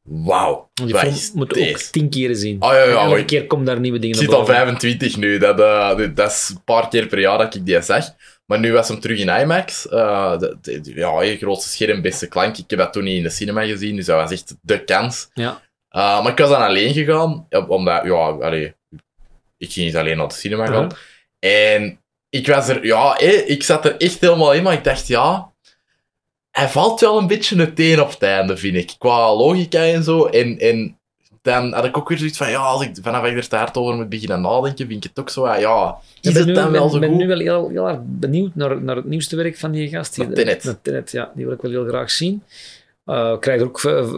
wauw, 0.03 0.71
Die 0.75 0.99
film 0.99 1.15
moet 1.35 1.55
je 1.55 1.61
ook 1.61 1.67
deze? 1.69 1.91
tien 1.91 2.11
keren 2.11 2.37
zien. 2.37 2.61
Ah, 2.61 2.73
ja, 2.73 2.79
ja, 2.85 2.85
En 2.85 2.97
elke 3.11 3.25
keer 3.25 3.47
komen 3.47 3.67
daar 3.67 3.81
nieuwe 3.81 3.99
dingen 3.99 4.17
Ik 4.17 4.23
zit 4.23 4.33
al 4.33 4.39
boven. 4.41 4.55
25 4.55 5.17
nu, 5.17 5.39
dat, 5.39 5.57
dat- 6.17 6.31
is 6.31 6.49
een 6.55 6.65
paar 6.65 6.89
keer 6.89 7.07
per 7.07 7.21
jaar 7.21 7.39
dat 7.39 7.55
ik 7.55 7.67
die 7.67 7.81
zag. 7.83 8.05
Maar 8.47 8.59
nu 8.59 8.73
was 8.73 8.89
hem 8.89 9.01
terug 9.01 9.19
in 9.19 9.29
IMAX. 9.29 9.83
De, 9.83 10.57
de- 10.61 10.93
ja, 10.95 11.23
je 11.23 11.37
grootste 11.37 11.69
scherm, 11.69 12.03
beste 12.03 12.27
klank. 12.29 12.57
Ik 12.57 12.71
heb 12.71 12.79
dat 12.79 12.93
toen 12.93 13.05
niet 13.05 13.17
in 13.17 13.23
de 13.23 13.31
cinema 13.31 13.63
gezien, 13.65 13.97
dus 13.97 14.07
dat 14.07 14.17
was 14.21 14.31
echt 14.31 14.55
de 14.63 14.85
kans. 14.85 15.29
Ja. 15.35 15.51
Uh, 15.97 16.23
maar 16.23 16.33
ik 16.33 16.39
was 16.39 16.51
dan 16.51 16.63
alleen 16.63 16.93
gegaan, 16.93 17.47
omdat, 17.69 18.05
ja, 18.05 18.15
allee, 18.29 18.75
ik 19.57 19.71
ging 19.73 19.87
niet 19.87 19.97
alleen 19.97 20.17
naar 20.17 20.29
de 20.29 20.35
cinema 20.35 20.67
gaan. 20.67 20.89
En 21.39 22.01
ik 22.31 22.47
was 22.47 22.69
er, 22.69 22.87
ja, 22.87 23.15
hé, 23.17 23.33
ik 23.33 23.63
zat 23.63 23.85
er 23.85 23.97
echt 23.97 24.21
helemaal 24.21 24.53
in, 24.53 24.63
maar 24.63 24.73
ik 24.73 24.85
dacht, 24.85 25.07
ja, 25.07 25.53
hij 26.51 26.69
valt 26.69 27.01
wel 27.01 27.19
een 27.19 27.27
beetje 27.27 27.59
uiteen 27.59 28.01
op 28.01 28.11
het 28.11 28.23
einde, 28.23 28.57
vind 28.57 28.77
ik. 28.77 28.95
Qua 28.99 29.35
logica 29.35 29.85
en 29.85 30.03
zo. 30.03 30.27
En, 30.27 30.59
en 30.59 30.99
dan 31.43 31.73
had 31.73 31.85
ik 31.85 31.97
ook 31.97 32.09
weer 32.09 32.19
zoiets 32.19 32.39
van, 32.39 32.51
ja, 32.51 32.59
als 32.59 32.83
ik 32.83 32.97
vanaf 33.03 33.25
ik 33.25 33.45
er 33.53 33.59
hard 33.59 33.77
over 33.77 33.95
moet 33.95 34.09
beginnen 34.09 34.41
nadenken, 34.41 34.87
vind 34.87 35.05
ik 35.05 35.11
het 35.11 35.19
ook 35.19 35.31
zo, 35.31 35.47
ja, 35.47 35.99
Ik 36.21 36.29
is 36.29 36.33
ben 36.33 36.43
het 36.43 36.47
nu, 36.47 36.55
dan 36.55 36.71
wel 36.71 36.83
ben, 36.83 36.91
zo 36.91 36.99
ben 36.99 37.09
goed? 37.09 37.19
nu 37.19 37.27
wel 37.27 37.39
heel, 37.39 37.69
heel 37.69 37.89
erg 37.89 37.99
benieuwd 38.03 38.55
naar, 38.55 38.83
naar 38.83 38.97
het 38.97 39.05
nieuwste 39.05 39.37
werk 39.37 39.59
van 39.59 39.71
die 39.71 39.89
gast. 39.89 40.15
Die, 40.15 40.33
Tenet. 40.33 40.65
naar 40.65 40.81
Tenet, 40.83 41.11
ja. 41.11 41.33
Die 41.35 41.45
wil 41.45 41.55
ik 41.55 41.61
wel 41.61 41.71
heel 41.71 41.87
graag 41.87 42.11
zien. 42.11 42.43
Eh, 43.05 43.33
ik 43.35 43.41
krijg 43.41 43.61
er 43.61 43.67
ook 43.67 43.83
eh, 43.83 44.11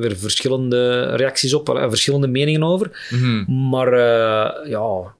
weer 0.00 0.16
verschillende 0.16 1.04
reacties 1.16 1.54
op, 1.54 1.68
eh, 1.68 1.88
verschillende 1.88 2.26
meningen 2.26 2.62
over. 2.62 3.08
Mhm. 3.10 3.68
Maar 3.68 3.96
ja, 4.68 5.14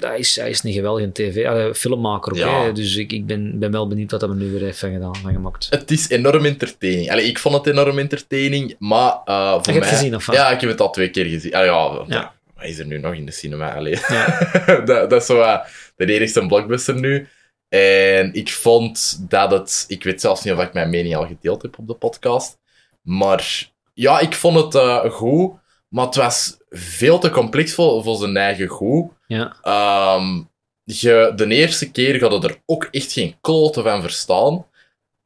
hij 0.00 0.18
is, 0.18 0.36
hij 0.36 0.50
is 0.50 0.62
een 0.64 0.72
geweldige 0.72 1.12
tv, 1.12 1.36
eh, 1.36 1.72
filmmaker 1.72 2.32
ook. 2.32 2.38
Ja. 2.38 2.62
hè. 2.62 2.72
Dus 2.72 2.96
ik, 2.96 3.12
ik 3.12 3.26
ben, 3.26 3.58
ben 3.58 3.70
wel 3.70 3.88
benieuwd 3.88 4.10
wat 4.10 4.20
hij 4.20 4.30
er 4.30 4.36
nu 4.36 4.50
weer 4.50 4.60
heeft 4.60 4.78
van 4.78 4.92
gedaan, 4.92 5.16
van 5.16 5.32
gemaakt. 5.32 5.66
Het 5.70 5.90
is 5.90 6.08
enorm 6.08 6.44
entertaining. 6.44 7.10
Allee, 7.10 7.26
ik 7.26 7.38
vond 7.38 7.54
het 7.54 7.66
enorm 7.66 7.98
entertaining, 7.98 8.76
maar 8.78 9.12
eh 9.24 9.48
voor 9.50 9.56
Heb 9.56 9.66
mij... 9.66 9.74
het 9.74 9.84
gezien, 9.88 10.14
of 10.14 10.26
wat? 10.26 10.36
Ja, 10.36 10.50
ik 10.50 10.60
heb 10.60 10.70
het 10.70 10.80
al 10.80 10.90
twee 10.90 11.10
keer 11.10 11.24
gezien. 11.24 11.54
Ah, 11.54 11.64
ja, 11.64 12.04
Ja. 12.06 12.34
hij 12.54 12.68
is 12.68 12.78
er 12.78 12.86
nu 12.86 12.98
nog 12.98 13.14
in 13.14 13.26
de 13.26 13.32
cinema. 13.32 13.74
Allee. 13.74 13.98
Ja. 14.08 14.50
dat, 14.84 15.10
dat 15.10 15.20
is 15.20 15.26
zo 15.26 15.40
eh, 15.40 15.58
de 15.96 16.12
enigste 16.12 16.46
blockbuster 16.46 16.94
nu. 16.94 17.28
En 17.68 18.34
ik 18.34 18.48
vond 18.52 19.24
dat 19.28 19.50
het... 19.50 19.84
Ik 19.88 20.04
weet 20.04 20.20
zelfs 20.20 20.44
niet 20.44 20.54
of 20.54 20.62
ik 20.62 20.72
mijn 20.72 20.90
mening 20.90 21.16
al 21.16 21.26
gedeeld 21.26 21.62
heb 21.62 21.78
op 21.78 21.86
de 21.86 21.94
podcast. 21.94 22.58
Maar 23.02 23.70
ja, 23.94 24.20
ik 24.20 24.34
vond 24.34 24.74
het 24.74 25.12
goed. 25.12 25.52
Maar 25.94 26.06
het 26.06 26.14
was 26.14 26.56
veel 26.70 27.18
te 27.18 27.30
complex 27.30 27.74
voor, 27.74 28.02
voor 28.02 28.16
zijn 28.16 28.36
eigen 28.36 28.68
goed. 28.68 29.10
ja. 29.26 29.56
Ehm, 29.62 30.42
je, 30.84 31.32
de 31.36 31.46
eerste 31.46 31.90
keer 31.90 32.18
gaat 32.18 32.42
je 32.42 32.48
er 32.48 32.62
ook 32.66 32.88
echt 32.90 33.12
geen 33.12 33.36
kloten 33.40 33.82
van 33.82 34.02
verstaan. 34.02 34.66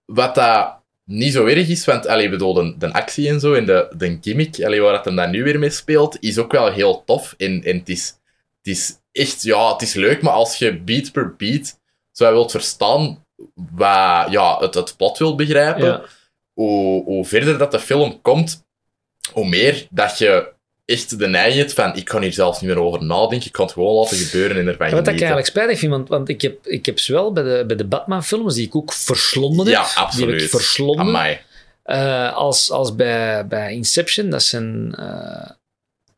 Wat 0.04 0.34
dat 0.34 0.80
niet 1.04 1.32
zo 1.32 1.46
erg 1.46 1.68
is, 1.68 1.84
want 1.84 2.06
allee, 2.06 2.28
bedoel, 2.28 2.54
de, 2.54 2.74
de 2.78 2.92
actie 2.92 3.28
en 3.28 3.40
zo 3.40 3.54
en 3.54 3.66
de, 3.66 3.92
de 3.96 4.18
gimmick 4.20 4.64
allee, 4.64 4.80
waar 4.80 4.92
dat 4.92 5.04
hem 5.04 5.16
dan 5.16 5.30
nu 5.30 5.42
weer 5.42 5.58
mee 5.58 5.70
speelt, 5.70 6.16
is 6.20 6.38
ook 6.38 6.52
wel 6.52 6.72
heel 6.72 7.04
tof. 7.04 7.34
En, 7.38 7.64
en 7.64 7.78
het, 7.78 7.88
is, 7.88 8.06
het 8.56 8.76
is 8.76 8.98
echt, 9.12 9.42
ja, 9.42 9.72
het 9.72 9.82
is 9.82 9.94
leuk, 9.94 10.22
maar 10.22 10.32
als 10.32 10.58
je 10.58 10.80
beat 10.80 11.12
per 11.12 11.36
beat 11.36 11.80
zo 12.12 12.32
wilt 12.32 12.50
verstaan 12.50 13.24
wat 13.54 14.30
ja, 14.30 14.58
het, 14.58 14.74
het 14.74 14.96
plot 14.96 15.18
wilt 15.18 15.36
begrijpen, 15.36 15.86
ja. 15.86 16.02
hoe, 16.52 17.04
hoe 17.04 17.24
verder 17.24 17.58
dat 17.58 17.70
de 17.70 17.80
film 17.80 18.20
komt, 18.22 18.66
hoe 19.32 19.48
meer 19.48 19.86
dat 19.90 20.18
je 20.18 20.56
echt 20.88 21.18
de 21.18 21.26
neiging 21.26 21.72
van 21.72 21.96
ik 21.96 22.04
kan 22.04 22.22
hier 22.22 22.32
zelfs 22.32 22.60
niet 22.60 22.70
meer 22.70 22.82
over 22.82 23.04
nadenken, 23.04 23.46
ik 23.46 23.52
kan 23.52 23.64
het 23.64 23.74
gewoon 23.74 23.94
laten 23.94 24.16
gebeuren 24.16 24.56
en 24.56 24.66
ervan 24.66 24.88
Ja, 24.88 24.94
wat 24.94 25.02
ik 25.08 25.08
eigenlijk 25.08 25.46
spijtig 25.46 25.78
vind, 25.78 25.92
want, 25.92 26.08
want 26.08 26.28
ik, 26.28 26.40
heb, 26.40 26.66
ik 26.66 26.86
heb 26.86 26.98
zowel 26.98 27.32
bij 27.32 27.42
de, 27.42 27.64
bij 27.66 27.76
de 27.76 27.84
Batman-films, 27.84 28.54
die 28.54 28.66
ik 28.66 28.76
ook 28.76 28.92
verslonden 28.92 29.66
heb, 29.66 29.74
Ja, 29.74 29.82
die 29.82 29.88
heb 29.94 30.04
absoluut. 30.04 30.42
ik 30.42 30.48
verslonden, 30.48 31.38
eh, 31.82 32.32
als, 32.34 32.70
als 32.70 32.94
bij, 32.94 33.46
bij 33.46 33.72
Inception, 33.72 34.30
dat 34.30 34.42
zijn... 34.42 34.94
eh, 34.98 35.50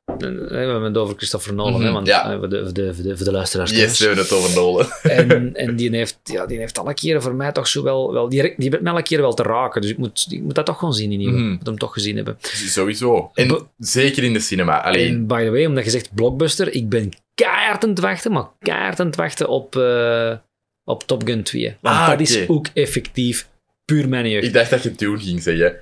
we 0.05 0.57
hebben 0.57 0.83
het 0.83 0.97
over 0.97 1.17
Christopher 1.17 1.55
Nolan, 1.55 1.83
hè, 1.85 1.93
want, 1.93 2.07
ja. 2.07 2.33
eh, 2.33 2.39
voor, 2.39 2.49
de, 2.49 2.65
voor, 2.65 2.73
de, 2.75 2.95
voor, 2.95 3.05
de, 3.05 3.17
voor 3.17 3.25
de 3.25 3.33
luisteraars 3.33 3.71
Yes, 3.71 3.99
we 3.99 4.07
hebben 4.07 4.25
het 4.25 4.33
over 4.33 4.55
Nolan. 4.55 4.87
En, 5.03 5.55
en 5.55 5.77
die, 5.77 5.97
heeft, 5.97 6.19
ja, 6.25 6.47
die 6.47 6.59
heeft 6.59 6.79
alle 6.79 6.95
keren 6.95 7.23
voor 7.23 7.35
mij 7.35 7.53
toch 7.53 7.69
zo 7.69 7.83
wel... 7.83 8.13
wel 8.13 8.29
die, 8.29 8.43
die 8.43 8.69
heeft 8.71 8.81
mij 8.81 8.93
alle 8.93 9.03
keren 9.03 9.25
wel 9.25 9.35
te 9.35 9.43
raken, 9.43 9.81
dus 9.81 9.91
ik 9.91 9.99
moet, 9.99 10.27
ik 10.31 10.41
moet 10.41 10.55
dat 10.55 10.67
toch 10.67 10.79
gewoon 10.79 10.95
zien, 10.95 11.09
die 11.09 11.19
nieuwe. 11.19 11.39
Mhm. 11.39 11.51
Ik 11.53 11.57
moet 11.59 11.67
hem 11.67 11.79
toch 11.79 11.93
gezien 11.93 12.17
hebben. 12.17 12.37
Sowieso. 12.41 13.31
En 13.35 13.69
zeker 13.79 14.25
in 14.25 14.33
de 14.33 14.41
cinema. 14.41 14.83
Alleen, 14.83 15.09
En 15.15 15.27
by 15.27 15.45
the 15.45 15.51
way, 15.51 15.67
omdat 15.67 15.85
je 15.85 15.91
zegt 15.91 16.15
blockbuster, 16.15 16.73
ik 16.75 16.89
ben 16.89 17.11
aan 17.45 17.89
het 17.89 18.01
wachten, 18.01 18.33
maar 18.33 18.49
aan 18.61 19.07
het 19.07 19.17
wachten 19.17 19.49
op, 19.49 19.77
eh, 19.77 20.33
op 20.85 21.03
Top 21.03 21.27
Gun 21.27 21.43
2. 21.43 21.77
Want 21.81 21.97
Ah, 21.97 22.09
dat 22.09 22.21
is 22.21 22.49
ook 22.49 22.67
effectief 22.75 23.49
puur 23.85 24.09
mijn 24.09 24.29
jeugd. 24.29 24.47
ik 24.47 24.53
dacht 24.53 24.71
dat 24.71 24.83
je 24.83 24.93
Dune 24.93 25.19
ging 25.19 25.43
zeggen. 25.43 25.77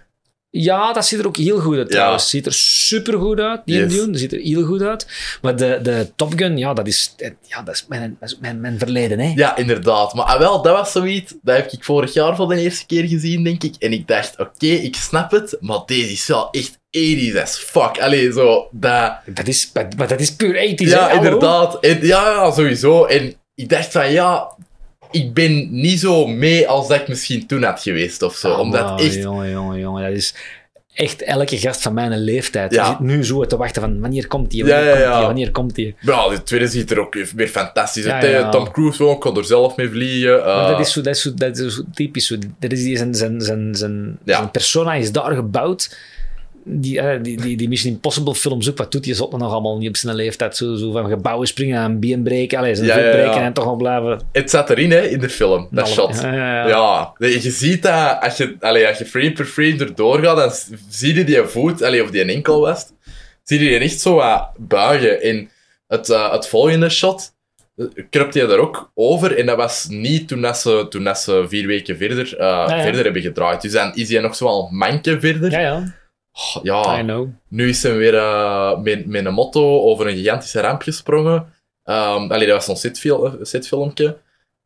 Ja, 0.51 0.93
dat 0.93 1.07
ziet 1.07 1.19
er 1.19 1.27
ook 1.27 1.37
heel 1.37 1.61
goed 1.61 1.77
uit 1.77 1.89
Ja. 1.89 1.95
trouwens. 1.95 2.31
Ziet 2.31 2.47
er 2.47 2.53
super 2.53 3.19
goed 3.19 3.41
uit, 3.41 3.61
die 3.65 3.77
Yes. 3.79 3.93
Dune. 3.95 4.11
Dat 4.11 4.21
ziet 4.21 4.33
er 4.33 4.41
heel 4.41 4.65
goed 4.65 4.83
uit. 4.83 5.07
Maar 5.43 5.57
de, 5.57 5.79
de 5.83 6.11
Top 6.17 6.33
Gun, 6.37 6.57
ja, 6.59 6.75
dat 6.75 6.87
is, 6.87 7.15
ja, 7.43 7.63
dat 7.63 7.75
is, 7.75 7.85
mijn, 7.89 8.17
dat 8.21 8.31
is 8.31 8.39
mijn, 8.41 8.61
mijn 8.61 8.79
verleden, 8.79 9.19
hè. 9.21 9.33
Ja, 9.35 9.57
inderdaad. 9.57 10.15
Maar 10.15 10.25
ah, 10.25 10.39
wel, 10.39 10.63
dat 10.63 10.77
was 10.77 10.93
zoiets, 10.93 11.35
dat 11.43 11.57
heb 11.57 11.71
ik 11.73 11.85
vorig 11.85 12.13
jaar 12.13 12.37
voor 12.37 12.49
de 12.49 12.61
eerste 12.61 12.87
keer 12.87 13.09
gezien, 13.09 13.45
denk 13.45 13.63
ik. 13.63 13.75
En 13.79 13.93
ik 13.93 14.07
dacht, 14.09 14.39
oké, 14.39 14.67
ik 14.67 14.97
snap 14.97 15.31
het, 15.31 15.57
maar 15.61 15.81
deze 15.87 16.13
is 16.13 16.27
wel 16.27 16.51
echt 16.51 16.79
80s 16.99 17.43
as 17.43 17.57
fuck. 17.57 17.99
Allee, 18.01 18.33
zo, 18.33 18.69
dat... 18.73 19.13
Dat 19.27 19.47
is, 19.47 19.71
maar 19.97 20.09
dat 20.09 20.21
is 20.21 20.35
puur 20.35 20.57
ethisch, 20.57 20.91
Ja, 20.91 20.97
hè. 21.09 21.15
Hallo? 21.15 21.23
inderdaad. 21.25 21.81
En, 21.81 22.07
ja, 22.07 22.31
ja, 22.31 22.51
sowieso. 22.53 23.05
En 23.05 23.35
ik 23.55 23.69
dacht 23.69 23.93
van, 23.93 24.13
ja, 24.13 24.57
ik 25.11 25.35
ben 25.35 25.69
niet 25.71 26.01
zo 26.01 26.27
mee 26.27 26.69
als 26.69 26.89
dat 26.89 27.01
ik 27.01 27.09
misschien 27.09 27.47
toen 27.47 27.63
had 27.63 27.83
geweest 27.83 28.23
of 28.23 28.37
zo. 28.37 28.53
Ah, 28.53 28.59
Omdat 28.59 29.01
echt... 29.01 29.15
Jongen, 29.15 29.51
jongen, 29.51 29.79
jongen. 29.79 30.03
Dat 30.03 30.13
is 30.13 30.35
echt 30.95 31.23
elke 31.23 31.59
gast 31.59 31.83
van 31.83 31.95
mijn 31.95 32.19
leeftijd. 32.19 32.73
Ja. 32.73 32.87
Zit 32.87 33.01
nu 33.01 33.25
zo 33.25 33.47
te 33.47 33.57
wachten 33.57 33.83
van 33.83 34.01
wanneer 34.01 34.27
komt 34.27 34.51
die, 34.51 34.65
wanneer 34.65 34.85
ja, 34.85 34.93
komt 34.93 35.05
ja. 35.05 35.17
die, 35.17 35.27
wanneer 35.27 35.51
komt 35.51 35.75
die. 35.75 35.95
Ja, 36.01 36.29
de 36.29 36.43
tweede 36.43 36.69
ziet 36.69 36.91
er 36.91 37.01
ook 37.01 37.15
weer 37.35 37.49
fantastisch 37.49 38.07
uit. 38.07 38.53
Tom 38.53 38.71
Cruise 38.71 39.05
ook, 39.05 39.21
kon 39.21 39.37
er 39.37 39.45
zelf 39.45 39.77
mee 39.77 39.89
vliegen. 39.89 40.39
Maar 40.39 40.65
eh, 40.65 40.69
dat 40.69 40.81
is 40.81 40.93
zo, 40.93 41.01
dat 41.01 41.15
is 41.15 41.23
zo, 41.23 41.35
dat 41.35 41.59
is 41.59 41.75
zo 41.75 41.83
typisch. 41.95 42.27
Zo. 42.27 42.37
Dat 42.59 42.73
is 42.73 42.83
die, 42.83 42.97
zijn, 42.97 43.15
zijn, 43.15 43.41
zijn, 43.41 43.75
zijn, 43.75 44.19
zijn 44.25 44.51
persona 44.51 44.95
is 44.95 45.13
daar 45.13 45.35
gebouwd. 45.35 45.97
Die, 46.71 47.01
eh, 47.01 47.23
die, 47.23 47.41
die, 47.41 47.57
die 47.57 47.69
Mission 47.69 47.93
Impossible 47.93 48.35
films 48.35 48.71
ook, 48.71 48.77
wat 48.77 48.93
doet 48.93 49.05
die 49.05 49.15
zot 49.15 49.39
nog 49.39 49.53
allemaal 49.53 49.79
niet 49.79 49.89
op 49.89 49.97
zijn 49.97 50.15
leeftijd? 50.15 50.57
Zo, 50.57 50.75
zo 50.75 50.93
van 50.93 51.09
gebouwen 51.09 51.47
springen 51.47 51.83
een 51.83 52.01
been 52.01 52.23
breken, 52.23 52.59
allee, 52.59 52.75
zijn 52.75 52.87
Ja, 52.87 53.11
breken 53.11 53.43
en 53.43 53.53
toch 53.53 53.65
nog 53.65 53.77
blijven... 53.77 54.21
Het 54.33 54.51
zat 54.51 54.71
erin, 54.71 54.91
hè, 54.91 55.01
in 55.01 55.21
de 55.21 55.29
film, 55.29 55.69
dat 55.71 55.89
shot. 55.89 56.21
Ja, 56.21 57.13
nee, 57.19 57.43
je 57.43 57.51
ziet 57.51 57.83
dat 57.83 58.21
als 58.21 58.37
je, 58.37 58.57
als 58.61 58.99
je 58.99 59.07
frame 59.07 59.33
per 59.33 59.45
frame 59.45 59.77
erdoor 59.79 60.23
gaat, 60.23 60.37
dan 60.37 60.79
zie 60.89 61.15
je 61.15 61.25
die 61.25 61.43
voet, 61.43 61.83
allee, 61.83 62.03
of 62.03 62.11
die 62.11 62.21
een 62.21 62.29
enkel 62.29 62.61
was, 62.61 62.87
zie 63.43 63.61
je 63.61 63.69
die 63.69 63.79
echt 63.79 64.01
zo 64.01 64.15
wat 64.15 64.51
buigen. 64.57 65.23
En 65.23 65.51
het, 65.89 66.11
eh, 66.11 66.33
het 66.33 66.49
volgende 66.49 66.89
shot 66.89 67.33
kruipt 68.11 68.35
hij 68.35 68.43
er 68.43 68.59
ook 68.59 68.91
over. 68.95 69.39
En 69.39 69.47
dat 69.47 69.57
was 69.57 69.87
niet 69.89 70.29
toen, 70.29 70.41
dat 70.41 70.59
ze, 70.59 70.87
toen 70.89 71.05
dat 71.05 71.19
ze 71.19 71.45
vier 71.49 71.67
weken 71.67 71.97
verder, 71.97 72.37
eh, 72.39 72.65
ja. 72.69 72.83
verder 72.83 73.05
hebben 73.05 73.23
gedraaid. 73.23 73.63
Dus 73.63 73.73
dan 73.73 73.95
is 73.95 74.11
hij 74.11 74.21
nog 74.21 74.37
zo 74.37 74.45
wel 74.45 74.69
een 74.71 74.77
manke 74.77 75.21
verder. 75.21 75.51
Ja, 75.51 75.97
ja. 76.63 76.95
I 76.95 76.97
ja, 76.97 77.03
know. 77.03 77.29
nu 77.49 77.69
is 77.69 77.81
ze 77.81 77.93
weer 77.93 78.15
eh, 78.15 78.79
met, 78.79 79.07
met 79.07 79.25
een 79.25 79.35
motto 79.35 79.81
over 79.81 80.07
een 80.07 80.17
gigantische 80.17 80.61
ramp 80.61 80.83
gesprongen. 80.83 81.53
Ehm 81.85 82.33
allee, 82.33 82.47
dat 82.47 82.57
was 82.57 82.65
zo'n 82.65 82.77
setfil 82.77 83.39
setfilmpje 83.43 84.19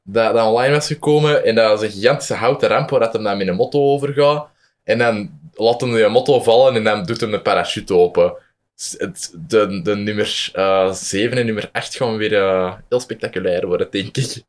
dat, 0.03 0.35
dat 0.35 0.47
online 0.47 0.75
was 0.75 0.87
gekomen. 0.87 1.45
En 1.45 1.55
dat 1.55 1.69
was 1.69 1.83
een 1.83 1.91
gigantische 1.91 2.35
houten 2.35 2.69
ramp 2.69 2.91
waar 2.91 3.01
dat 3.01 3.13
hem 3.13 3.23
dan 3.23 3.37
met 3.37 3.49
een 3.49 3.55
motto 3.55 3.81
over 3.81 4.13
gaat. 4.13 4.49
En 4.85 4.99
dan 4.99 5.41
laat 5.55 5.81
hem 5.81 5.95
die 5.95 6.09
motto 6.09 6.41
vallen 6.41 6.75
en 6.75 6.85
dan 6.85 7.05
doet 7.05 7.21
hem 7.21 7.31
de 7.31 7.41
parachute 7.41 7.95
open. 7.95 8.35
De, 9.49 9.81
de 9.83 9.97
nummer 9.97 10.51
eh 10.53 10.93
7 10.93 11.39
en 11.39 11.47
nummer 11.47 11.69
8 11.73 11.97
gaan 11.97 12.17
weer 12.17 12.35
eh, 12.35 12.75
heel 12.89 13.01
spectaculair 13.01 13.67
worden, 13.67 13.91
denk 13.91 14.17
ik. 14.17 14.45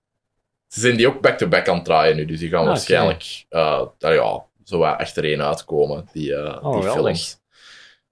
Ze 0.67 0.79
zijn 0.79 0.97
die 0.97 1.07
ook 1.07 1.21
back-to-back 1.21 1.67
aan 1.67 1.75
het 1.75 1.85
draaien 1.85 2.15
nu, 2.15 2.25
dus 2.25 2.39
die 2.39 2.49
gaan 2.49 2.59
Ah, 2.59 2.67
waarschijnlijk 2.67 3.45
eh, 3.49 3.81
nou 3.99 4.13
ja, 4.13 4.43
zo 4.63 4.77
wat 4.77 4.97
achtereen 4.97 5.41
uitkomen, 5.41 6.07
die, 6.13 6.35
eh, 6.35 6.65
Oh, 6.65 6.81
die 6.81 6.89
films. 6.91 7.41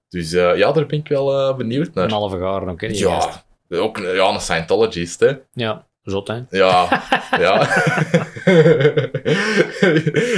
Dus 0.10 0.34
eh, 0.34 0.58
ja, 0.58 0.72
daar 0.72 0.86
ben 0.86 1.00
ik 1.00 1.08
wel 1.08 1.50
eh, 1.50 1.56
benieuwd 1.58 1.94
naar. 1.94 2.04
Een 2.06 2.12
halve 2.12 2.38
die 2.78 3.06
gast. 3.06 3.44
Ja, 3.68 3.78
ook 3.78 3.98
ja, 3.98 4.28
een 4.34 4.40
Scientologist, 4.40 5.20
hè. 5.20 5.32
Ja, 5.54 5.86
zot, 6.04 6.28
hè. 6.28 6.40
Ja, 6.50 7.04
ja. 7.46 7.62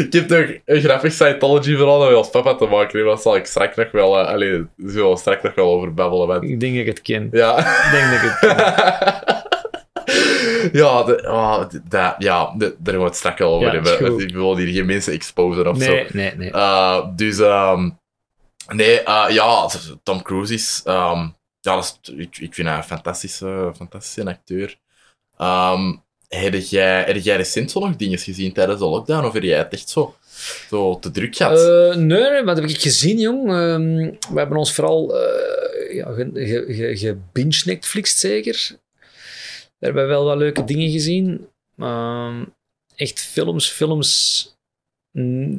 ik 0.03 0.13
heb 0.13 0.27
nog 0.29 0.45
een 0.65 0.81
grappig 0.81 1.11
Scientology 1.13 1.75
verhaal 1.75 1.99
dat 1.99 2.13
als 2.13 2.29
papa 2.29 2.55
te 2.55 2.65
maken 2.65 2.97
heeft. 2.97 3.09
Daar 3.09 3.17
zal 3.17 3.35
ik 3.35 3.45
straks 3.45 3.75
nog 3.75 3.91
wel, 3.91 4.19
eh 4.19 4.27
allee, 4.27 4.65
zo 4.87 5.15
straks 5.15 5.43
nog 5.43 5.55
wel 5.55 5.71
over 5.73 5.93
babbelen. 5.93 6.27
want- 6.27 6.43
Ik 6.43 6.59
denk 6.59 6.71
dat 6.73 6.81
ik 6.81 6.87
het 6.87 7.01
ken. 7.01 7.27
Ja. 7.31 7.57
Ik 7.57 7.91
denk 7.91 8.11
dat 8.11 8.21
ik 8.23 8.29
het 8.29 8.39
ken. 8.39 9.21
ja, 10.81 11.03
de, 11.03 11.23
oh, 11.27 11.69
de- 11.69 11.81
dat- 11.89 12.15
ja, 12.17 12.53
de- 12.57 12.75
daar 12.79 12.93
gaan 12.93 13.03
we 13.03 13.07
het 13.09 13.15
straks 13.15 13.39
wel 13.39 13.53
over 13.53 13.67
Ja, 13.73 13.81
hebben. 13.81 14.19
Ik 14.19 14.33
wil 14.33 14.57
hier 14.57 14.73
geen 14.73 14.85
mensen 14.85 15.13
exposen 15.13 15.67
of 15.67 15.81
zo. 15.81 15.91
Nee, 15.91 16.07
nee, 16.11 16.35
nee. 16.35 16.49
Uh, 16.51 17.07
dus, 17.15 17.39
ehm 17.39 17.89
nee, 18.67 18.99
eh, 19.01 19.25
ja, 19.29 19.69
Tom 20.03 20.21
Cruise 20.21 20.53
is, 20.53 20.81
ehm, 20.85 21.27
ja, 21.59 21.75
dat 21.75 21.99
is, 22.01 22.13
ik, 22.13 22.37
ik 22.37 22.53
vind 22.53 22.67
hij 22.67 22.77
een 22.77 22.83
fantastische, 22.83 23.71
fantastische 23.75 24.25
acteur. 24.29 24.77
Ehm 25.37 25.93
heb, 26.27 26.53
jij, 26.53 27.03
heb 27.03 27.15
jij 27.15 27.35
recent 27.35 27.71
zo 27.71 27.79
nog 27.79 27.95
dingen 27.95 28.17
gezien 28.19 28.53
tijdens 28.53 28.79
de 28.79 28.85
lockdown, 28.85 29.25
of 29.25 29.33
heb 29.33 29.43
jij 29.43 29.57
het 29.57 29.73
echt 29.73 29.89
zo, 29.89 30.15
zo 30.69 30.99
te 30.99 31.11
druk 31.11 31.35
gehad? 31.35 31.59
Eh, 31.59 31.95
nee, 31.95 32.29
nee, 32.29 32.43
wat 32.43 32.57
heb 32.57 32.69
ik 32.69 32.81
gezien, 32.81 33.17
jong? 33.19 33.45
We 34.33 34.39
hebben 34.39 34.57
ons 34.57 34.73
vooral 34.73 35.17
eh 35.19 35.95
ja, 35.95 36.11
ge, 36.13 36.29
ge, 36.33 36.65
ge, 36.73 36.97
gebinge 36.97 37.61
Netflix 37.65 38.19
zeker. 38.19 38.69
Daar 39.83 39.93
hebben 39.93 40.09
we 40.09 40.15
wel 40.17 40.25
wat 40.25 40.37
leuke 40.37 40.63
dingen 40.63 40.89
gezien. 40.89 41.47
Echt 42.95 43.19
films, 43.19 43.69
films. 43.69 44.47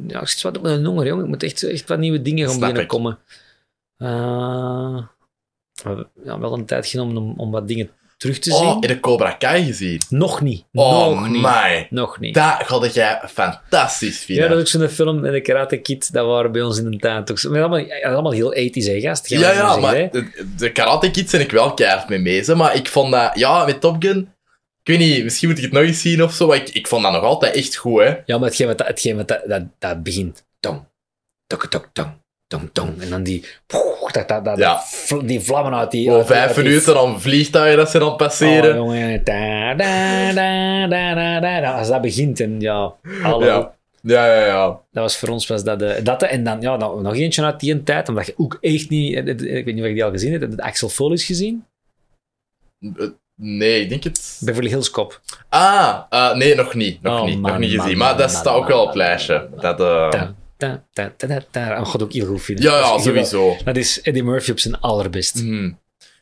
Ja, 0.07 0.21
ik 0.21 0.27
zit 0.27 0.41
wat 0.41 0.57
op 0.57 0.63
mijn 0.63 0.85
honger, 0.85 1.05
jong. 1.05 1.21
Ik 1.21 1.27
moet 1.27 1.43
echt, 1.43 1.63
echt 1.63 1.87
wat 1.87 1.99
nieuwe 1.99 2.21
dingen 2.21 2.49
gaan 2.49 2.59
beginnen 2.59 2.87
komen. 2.87 3.19
We 3.97 4.05
hebben 5.83 6.09
ja, 6.23 6.39
wel 6.39 6.53
een 6.53 6.65
tijd 6.65 6.87
genomen 6.87 7.17
om, 7.17 7.33
om 7.37 7.51
wat 7.51 7.67
dingen 7.67 7.89
terug 8.17 8.39
te 8.39 8.51
zien. 8.51 8.59
oh, 8.67 8.79
heb 8.81 8.89
je 8.89 8.99
Cobra 8.99 9.31
Kai 9.31 9.65
gezien? 9.65 10.01
Nog 10.09 10.41
niet. 10.41 10.63
Oh, 10.73 11.07
nog 11.07 11.29
niet. 11.29 11.41
my. 11.41 11.87
Nog 11.89 12.19
niet. 12.19 12.33
Dat 12.33 12.61
had 12.61 12.93
jij 12.93 13.21
fantastisch 13.29 14.19
Ja, 14.19 14.25
vinden. 14.25 14.49
dat 14.49 14.57
is 14.67 14.75
ook 14.75 14.81
zo'n 14.81 14.89
film 14.89 15.25
en 15.25 15.31
de 15.31 15.41
Karate 15.41 15.77
Kid, 15.77 16.13
dat 16.13 16.25
waren 16.25 16.51
bij 16.51 16.61
ons 16.61 16.77
in 16.79 16.91
de 16.91 16.97
tuin 16.97 17.25
toch. 17.25 17.43
Maar 17.43 17.59
allemaal, 17.59 17.77
ja, 17.79 18.11
allemaal 18.11 18.31
heel 18.31 18.53
ethisch, 18.53 18.87
hè, 18.87 18.99
gast? 18.99 19.29
Ja, 19.29 19.39
ja, 19.39 19.53
zeggen, 19.53 19.81
maar 19.81 19.95
hè. 19.95 20.07
de, 20.11 20.45
de 20.57 20.71
Karate 20.71 21.11
Kids 21.11 21.31
ben 21.31 21.41
ik 21.41 21.51
wel 21.51 21.73
keihard 21.73 22.09
mee 22.09 22.21
bezig. 22.21 22.55
Maar 22.55 22.75
ik 22.75 22.87
vond 22.87 23.11
dat, 23.11 23.31
ja, 23.35 23.65
met 23.65 23.81
Top 23.81 23.95
Gun, 24.03 24.17
ik 24.83 24.97
weet 24.97 25.07
niet, 25.07 25.23
misschien 25.23 25.49
moet 25.49 25.57
ik 25.57 25.63
het 25.63 25.73
nog 25.73 25.83
eens 25.83 26.01
zien 26.01 26.23
of 26.23 26.33
zo. 26.33 26.47
Maar 26.47 26.57
ik, 26.57 26.69
ik 26.69 26.87
vond 26.87 27.03
dat 27.03 27.11
nog 27.11 27.23
altijd 27.23 27.55
echt 27.55 27.75
goed, 27.75 28.01
hè. 28.01 28.15
Ja, 28.25 28.37
maar 28.37 28.47
hetgeen 28.47 28.67
wat, 28.67 28.77
dat- 28.77 28.87
hetgeen 28.87 29.15
wat 29.15 29.27
dat, 29.27 29.41
dat, 29.45 29.63
dat 29.79 30.03
begint. 30.03 30.45
Tong, 30.59 30.83
tok, 31.47 31.65
tok, 31.65 31.89
tong, 31.93 32.09
tong, 32.47 32.69
tong. 32.73 33.01
En 33.01 33.09
dan 33.09 33.23
die, 33.23 33.45
poeh, 33.67 34.04
dat, 34.15 34.27
dat, 34.27 34.45
dat, 34.45 34.57
Ja. 34.57 34.81
die 35.23 35.39
vlammen 35.39 35.75
uit 35.75 35.91
die... 35.91 36.11
Vijf 36.23 36.57
minuten 36.57 36.93
dan 36.93 37.21
vliegtuigen 37.21 37.77
dat 37.77 37.89
ze 37.89 37.99
dan 37.99 38.09
Oh, 38.11 38.15
passeren. 38.17 38.75
jongen. 38.75 39.23
Da, 39.23 39.73
da, 39.73 40.31
da, 40.33 40.87
da, 40.87 41.15
da, 41.15 41.39
da, 41.39 41.59
da. 41.61 41.77
Als 41.77 41.87
dat 41.87 42.01
begint, 42.01 42.39
en 42.39 42.59
ja, 42.59 42.93
hallo. 43.21 43.45
ja. 43.45 43.73
ja, 44.01 44.25
ja, 44.35 44.45
ja. 44.45 44.65
Dat 44.67 45.03
was 45.03 45.17
voor 45.17 45.29
ons 45.29 45.47
was 45.47 45.63
dat, 45.63 45.81
eh, 45.81 46.03
dat 46.03 46.23
en 46.23 46.43
dan 46.43 46.61
ja, 46.61 46.75
nou, 46.75 47.01
nog 47.01 47.15
eentje 47.15 47.43
uit 47.43 47.59
die 47.59 47.83
tijd, 47.83 48.09
omdat 48.09 48.25
je 48.25 48.33
ook 48.37 48.57
echt 48.61 48.89
niet, 48.89 49.13
eh, 49.15 49.19
eh, 49.29 49.57
ik 49.57 49.65
weet 49.65 49.75
niet 49.75 49.83
of 49.83 49.89
ik 49.89 49.93
die 49.93 50.03
al 50.03 50.11
gezien 50.11 50.31
heb, 50.31 50.41
heb 50.41 50.49
je 50.49 50.55
de 50.55 50.63
Axel 50.63 50.89
Foley's 50.89 51.23
gezien? 51.23 51.65
Eh, 52.97 53.07
Nee, 53.41 53.81
ik 53.81 53.89
denk 53.89 54.03
het... 54.03 54.37
Beverly 54.41 54.69
Hills 54.69 54.89
Cop. 54.89 55.21
Ah, 55.49 55.99
eh, 56.09 56.35
nee, 56.35 56.55
nog 56.55 56.73
niet. 56.73 57.01
Nog 57.01 57.19
Oh, 57.19 57.25
niet, 57.25 57.39
man, 57.39 57.51
nog 57.51 57.59
niet 57.59 57.69
gezien. 57.69 57.97
man, 57.97 58.07
maar 58.07 58.17
dat 58.17 58.31
man, 58.31 58.41
staat 58.41 58.55
ook 58.55 58.67
wel 58.67 58.83
op 58.83 58.95
lijstje. 58.95 59.49
Dat, 59.59 59.79
eh, 59.79 60.23
Ta, 60.57 60.85
ta, 60.93 61.13
ta, 61.17 61.27
ta, 61.27 61.45
ta. 61.51 61.79
Oh, 61.81 61.87
gaat 61.87 62.03
ook 62.03 62.13
heel 62.13 62.25
goed 62.27 62.41
vinden. 62.41 62.65
ja, 62.65 62.79
ja, 62.79 62.97
sowieso. 62.99 63.57
Dat 63.63 63.75
is 63.75 64.01
Eddie 64.01 64.23
Murphy 64.23 64.51
op 64.51 64.59
zijn 64.59 64.79
allerbest. 64.79 65.35
Mhm. 65.43 65.71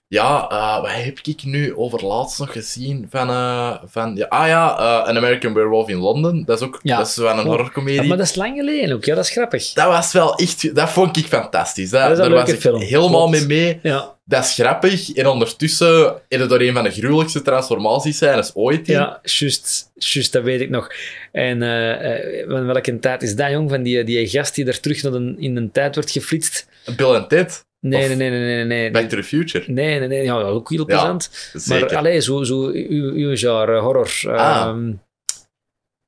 Ja, 0.08 0.48
eh, 0.50 0.82
wat 0.82 0.92
heb 0.92 1.20
ik 1.24 1.44
nu 1.44 1.76
over 1.76 2.06
laatst 2.06 2.40
nog 2.40 2.52
gezien 2.52 3.08
van... 3.10 3.30
eh, 3.30 3.76
van 3.86 4.16
ja, 4.16 4.26
ah 4.26 4.48
ja, 4.48 4.78
eh, 4.78 5.08
An 5.10 5.18
American 5.18 5.54
Werewolf 5.54 5.90
in 5.90 5.98
London. 5.98 6.44
Dat 6.46 6.62
is 6.62 6.68
ook 6.68 6.80
Ja. 6.84 6.98
dat 6.98 7.08
is 7.08 7.16
wel 7.16 7.32
een 7.32 7.40
Oh. 7.40 7.46
horrorcomedie. 7.46 8.02
Ja, 8.02 8.08
maar 8.08 8.18
dat 8.18 8.26
is 8.28 8.36
lang 8.36 8.56
geleden 8.58 8.96
ook, 8.96 9.06
ja, 9.06 9.16
dat 9.16 9.24
is 9.26 9.30
grappig. 9.32 9.74
Dat 9.74 9.86
was 9.88 10.12
wel 10.14 10.36
echt... 10.36 10.76
Dat 10.76 10.90
vond 10.90 11.18
ik 11.18 11.26
fantastisch. 11.26 11.90
Dat, 11.90 12.02
Dat 12.02 12.12
is 12.12 12.18
een 12.18 12.24
daar 12.24 12.30
leuke 12.34 12.46
was 12.46 12.54
ik 12.56 12.62
film, 12.62 12.80
helemaal 12.82 13.30
klopt. 13.30 13.48
mee 13.48 13.64
mee. 13.64 13.80
Ja, 13.92 14.16
Dat 14.26 14.44
is 14.44 14.54
grappig. 14.54 15.14
En 15.14 15.28
ondertussen 15.28 16.16
is 16.28 16.40
het 16.40 16.50
door 16.50 16.62
een 16.62 16.74
van 16.74 16.84
de 16.84 16.92
gruwelijkste 16.92 17.42
transformaties 17.42 18.18
zijn 18.18 18.40
is 18.40 18.52
ooit. 18.56 18.88
in. 18.88 18.94
ja 18.94 19.20
juist, 19.24 19.92
juist, 19.96 20.34
dat 20.34 20.44
weet 20.44 20.62
ik 20.62 20.70
nog. 20.70 20.92
En 21.32 21.60
van 22.48 22.66
welke 22.66 23.00
tijd 23.00 23.22
is 23.24 23.36
dat, 23.36 23.52
jong? 23.52 23.70
Van 23.70 23.84
die, 23.84 24.04
die 24.04 24.28
gast 24.28 24.56
die 24.56 24.66
daar 24.66 24.80
terug 24.80 25.04
naar 25.04 25.12
de, 25.12 25.36
in 25.38 25.58
een 25.58 25.72
tijd 25.72 25.96
wordt 25.96 26.12
geflitst? 26.12 26.68
Bill 26.96 27.14
en 27.14 27.28
Ted. 27.28 27.66
Nee, 27.84 28.08
nee, 28.08 28.16
nee, 28.16 28.30
nee, 28.30 28.40
nee. 28.56 28.66
nee. 28.66 28.92
Back 28.92 29.10
to 29.10 29.16
the 29.16 29.24
Future. 29.24 29.64
Nee, 29.68 30.00
nee, 30.00 30.08
nee. 30.08 30.24
Ja, 30.24 30.42
ook 30.42 30.70
heel 30.70 30.86
plezant. 30.86 31.30
Maar 31.66 31.96
allee, 31.96 32.20
zo, 32.22 32.44
zo 32.44 32.56
uw, 32.66 33.14
uw 33.14 33.36
genre 33.38 33.80
horror. 33.80 34.12
Ah. 34.26 34.62
ehm, 34.68 34.92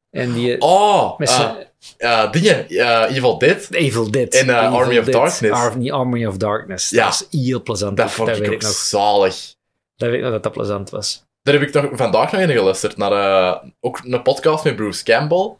en 0.09 0.33
die... 0.33 0.61
oh, 0.61 1.17
met 1.19 1.29
eh, 1.29 1.35
z'n- 1.79 1.95
eh, 1.97 2.31
dingen. 2.31 2.67
eh, 2.69 3.15
Evil 3.15 3.37
Dead. 3.37 3.67
Evil 3.71 4.11
Dead. 4.11 4.33
En, 4.33 4.49
eh, 4.49 4.63
Evil 4.63 4.77
Army 4.77 4.97
of 4.97 5.05
Dead. 5.05 5.13
Darkness. 5.15 5.53
Army, 5.61 5.91
Army 5.91 6.25
of 6.25 6.37
Darkness. 6.37 6.89
Ja. 6.89 7.05
Dat 7.05 7.27
is 7.31 7.39
heel 7.39 7.61
plezant. 7.63 7.97
Dat 7.97 8.11
vond 8.11 8.29
ik 8.29 8.35
weet 8.35 8.49
ook 8.53 8.61
nog. 8.61 8.71
zalig. 8.71 9.53
Dat 9.95 10.09
weet 10.09 10.17
ik 10.17 10.23
nog 10.23 10.31
dat 10.31 10.43
dat 10.43 10.51
plezant 10.51 10.89
was. 10.89 11.25
Daar 11.43 11.53
heb 11.53 11.63
ik 11.63 11.73
nog, 11.73 11.89
vandaag 11.91 12.31
nog 12.31 12.41
in 12.41 12.49
geluisterd 12.49 12.97
naar 12.97 13.11
eh, 13.11 13.69
ook 13.79 14.01
een 14.03 14.21
podcast 14.21 14.63
met 14.63 14.75
Bruce 14.75 15.03
Campbell. 15.03 15.55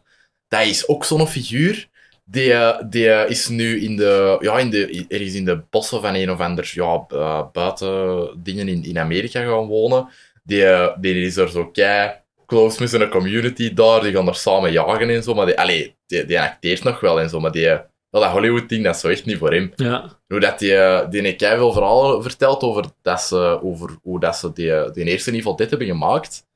Dat 0.48 0.62
is 0.66 0.88
ook 0.88 1.04
zo'n 1.04 1.28
figuur. 1.28 1.88
Die, 2.28 2.52
eh, 2.52 2.82
die 2.88 3.08
eh, 3.08 3.30
is 3.30 3.48
nu 3.48 3.80
in 3.82 3.96
de, 3.96 4.36
ja, 4.40 4.58
in 4.58 4.70
de, 4.70 5.04
ergens 5.08 5.34
in 5.34 5.44
de 5.44 5.62
bossen 5.70 6.00
van 6.00 6.14
een 6.14 6.30
of 6.30 6.40
ander 6.40 6.70
ja, 6.74 7.04
eh, 7.08 7.42
buiten 7.52 8.30
dingen 8.42 8.68
in, 8.68 8.84
in 8.84 8.98
Amerika 8.98 9.40
gaan 9.40 9.66
wonen. 9.66 10.08
Die, 10.44 10.64
die 11.00 11.26
is 11.26 11.36
er 11.36 11.48
zo 11.48 11.66
kei 11.66 12.12
close 12.46 12.80
met 12.80 12.90
zijn 12.90 13.08
community 13.08 13.74
daar. 13.74 14.02
Die 14.02 14.12
gaan 14.12 14.28
er 14.28 14.34
samen 14.34 14.72
jagen 14.72 15.10
en 15.10 15.22
zo. 15.22 15.34
Maar 15.34 15.46
die, 15.46 15.58
allee, 15.58 15.96
die, 16.06 16.24
die 16.24 16.40
acteert 16.40 16.84
nog 16.84 17.00
wel 17.00 17.20
en 17.20 17.28
zo. 17.28 17.40
Maar 17.40 17.52
die, 17.52 17.80
dat 18.10 18.24
Hollywood-ding, 18.24 18.84
dat 18.84 18.94
is 18.94 19.00
zo 19.00 19.08
echt 19.08 19.24
niet 19.24 19.38
voor 19.38 19.52
hem. 19.52 19.72
Ja. 19.76 20.18
Hoe 20.28 20.40
dat 20.40 20.58
die, 20.58 21.08
die 21.10 21.20
heeft 21.20 21.44
veel 21.44 21.72
verhalen 21.72 22.22
verteld 22.22 22.62
over, 22.62 22.84
dat 23.02 23.20
ze, 23.20 23.58
over 23.62 23.98
hoe 24.02 24.20
dat 24.20 24.36
ze 24.36 24.52
die, 24.52 24.90
die 24.92 25.04
eerste 25.04 25.32
Evil 25.32 25.56
Dead 25.56 25.70
hebben 25.70 25.88
gemaakt. 25.88 26.46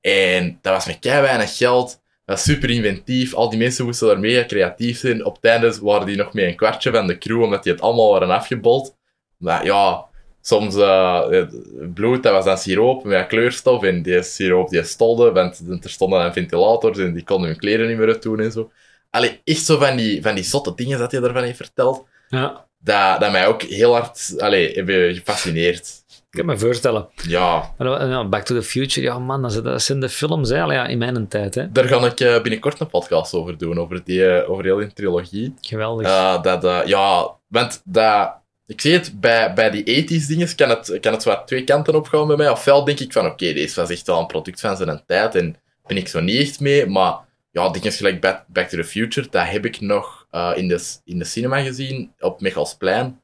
En 0.00 0.58
dat 0.60 0.72
was 0.72 0.86
met 0.86 0.98
kei 0.98 1.20
weinig 1.20 1.56
geld. 1.56 2.01
Dat 2.24 2.40
super 2.40 2.70
inventief. 2.70 3.34
Al 3.34 3.50
die 3.50 3.58
mensen 3.58 3.84
moesten 3.84 4.06
daar 4.06 4.18
mega 4.18 4.46
creatief 4.46 4.98
zijn. 4.98 5.24
Op 5.24 5.34
het 5.34 5.44
einde 5.44 5.78
waren 5.82 6.06
die 6.06 6.16
nog 6.16 6.32
met 6.32 6.44
een 6.44 6.56
kwartje 6.56 6.90
van 6.90 7.06
de 7.06 7.18
crew, 7.18 7.42
omdat 7.42 7.62
die 7.62 7.72
het 7.72 7.80
allemaal 7.80 8.10
waren 8.10 8.30
afgebold. 8.30 8.96
Maar 9.36 9.64
ja, 9.64 10.04
soms 10.40 10.74
het 10.74 11.94
bloed, 11.94 12.22
dat 12.22 12.32
was 12.32 12.44
dan 12.44 12.58
siroop 12.58 13.04
met 13.04 13.26
kleurstof. 13.26 13.82
En 13.82 14.02
die 14.02 14.22
siroop 14.22 14.68
die 14.68 14.82
stolde, 14.82 15.32
want 15.32 15.62
er 15.82 15.90
stonden 15.90 16.22
dan 16.22 16.32
ventilators 16.32 16.98
en 16.98 17.12
die 17.12 17.24
konden 17.24 17.48
hun 17.48 17.58
kleren 17.58 17.88
niet 17.88 17.98
meer 17.98 18.08
uit 18.08 18.22
doen 18.22 18.40
en 18.40 18.52
zo. 18.52 18.70
Allee, 19.10 19.40
echt 19.44 19.64
zo 19.64 19.78
van 19.78 19.96
die, 19.96 20.22
van 20.22 20.34
die 20.34 20.44
zotte 20.44 20.74
dingen 20.74 20.98
dat 20.98 21.10
hij 21.12 21.20
daarvan 21.20 21.42
heeft 21.42 21.56
verteld 21.56 22.06
ja. 22.32 22.66
dat, 22.78 23.20
dat 23.20 23.32
mij 23.32 23.46
ook 23.46 23.62
heel 23.62 23.92
hard 23.92 24.34
allee, 24.38 24.72
hebben 24.72 25.14
gefascineerd. 25.14 26.01
Ik 26.32 26.38
kan 26.38 26.46
me 26.46 26.58
voorstellen. 26.58 27.08
Ja, 27.28 27.74
dan- 27.78 28.08
ja, 28.08 28.28
Back 28.28 28.44
to 28.44 28.54
the 28.54 28.62
Future, 28.62 29.06
ja 29.06 29.18
man, 29.18 29.42
dat, 29.42 29.82
zijn 29.82 30.00
de 30.00 30.08
films 30.08 30.48
hè, 30.48 30.62
Allee, 30.62 30.76
ja, 30.76 30.86
in 30.86 30.98
mijn 30.98 31.28
tijd. 31.28 31.54
Hè. 31.54 31.72
daar 31.72 31.84
ga 31.84 32.06
ik 32.06 32.20
eh, 32.20 32.42
binnenkort 32.42 32.80
een 32.80 32.86
podcast 32.88 33.34
over 33.34 33.58
doen, 33.58 33.78
over, 33.78 34.04
die, 34.04 34.26
eh, 34.26 34.50
over 34.50 34.64
heel 34.64 34.76
die 34.76 34.92
trilogie. 34.92 35.54
Geweldig. 35.60 36.06
Eh, 36.06 36.42
dat, 36.42 36.64
eh, 36.64 36.80
ja, 36.84 37.30
want 37.46 37.82
dat, 37.84 38.34
ik 38.66 38.80
zie 38.80 38.92
het, 38.92 39.20
bij, 39.20 39.52
bij 39.52 39.70
die 39.70 39.84
80s 39.84 40.26
dingen 40.26 40.54
kan 40.56 40.68
het, 40.68 40.98
kan 41.00 41.12
het 41.12 41.22
zo 41.22 41.42
twee 41.44 41.64
kanten 41.64 41.94
opgaan 41.94 42.26
bij 42.26 42.36
mij. 42.36 42.50
Ofwel 42.50 42.84
denk 42.84 43.00
ik 43.00 43.12
van, 43.12 43.26
oké, 43.26 43.52
deze 43.52 43.80
was 43.80 43.90
echt 43.90 44.06
wel 44.06 44.18
een 44.20 44.26
product 44.26 44.60
van 44.60 44.76
zijn 44.76 45.02
tijd 45.06 45.34
en 45.34 45.56
ben 45.86 45.96
ik 45.96 46.08
zo 46.08 46.20
niet 46.20 46.40
echt 46.40 46.60
mee. 46.60 46.86
Maar 46.86 47.14
ja, 47.50 47.68
dingen 47.68 47.92
gelijk 47.92 48.20
Back, 48.20 48.44
Back 48.46 48.68
to 48.68 48.76
the 48.76 48.84
Future, 48.84 49.26
dat 49.30 49.46
heb 49.46 49.64
ik 49.64 49.80
nog 49.80 50.26
eh, 50.30 50.50
in, 50.54 50.68
de, 50.68 50.96
in 51.04 51.18
de 51.18 51.24
cinema 51.24 51.60
gezien, 51.60 52.12
op 52.20 52.40
Mechalsplein. 52.40 53.20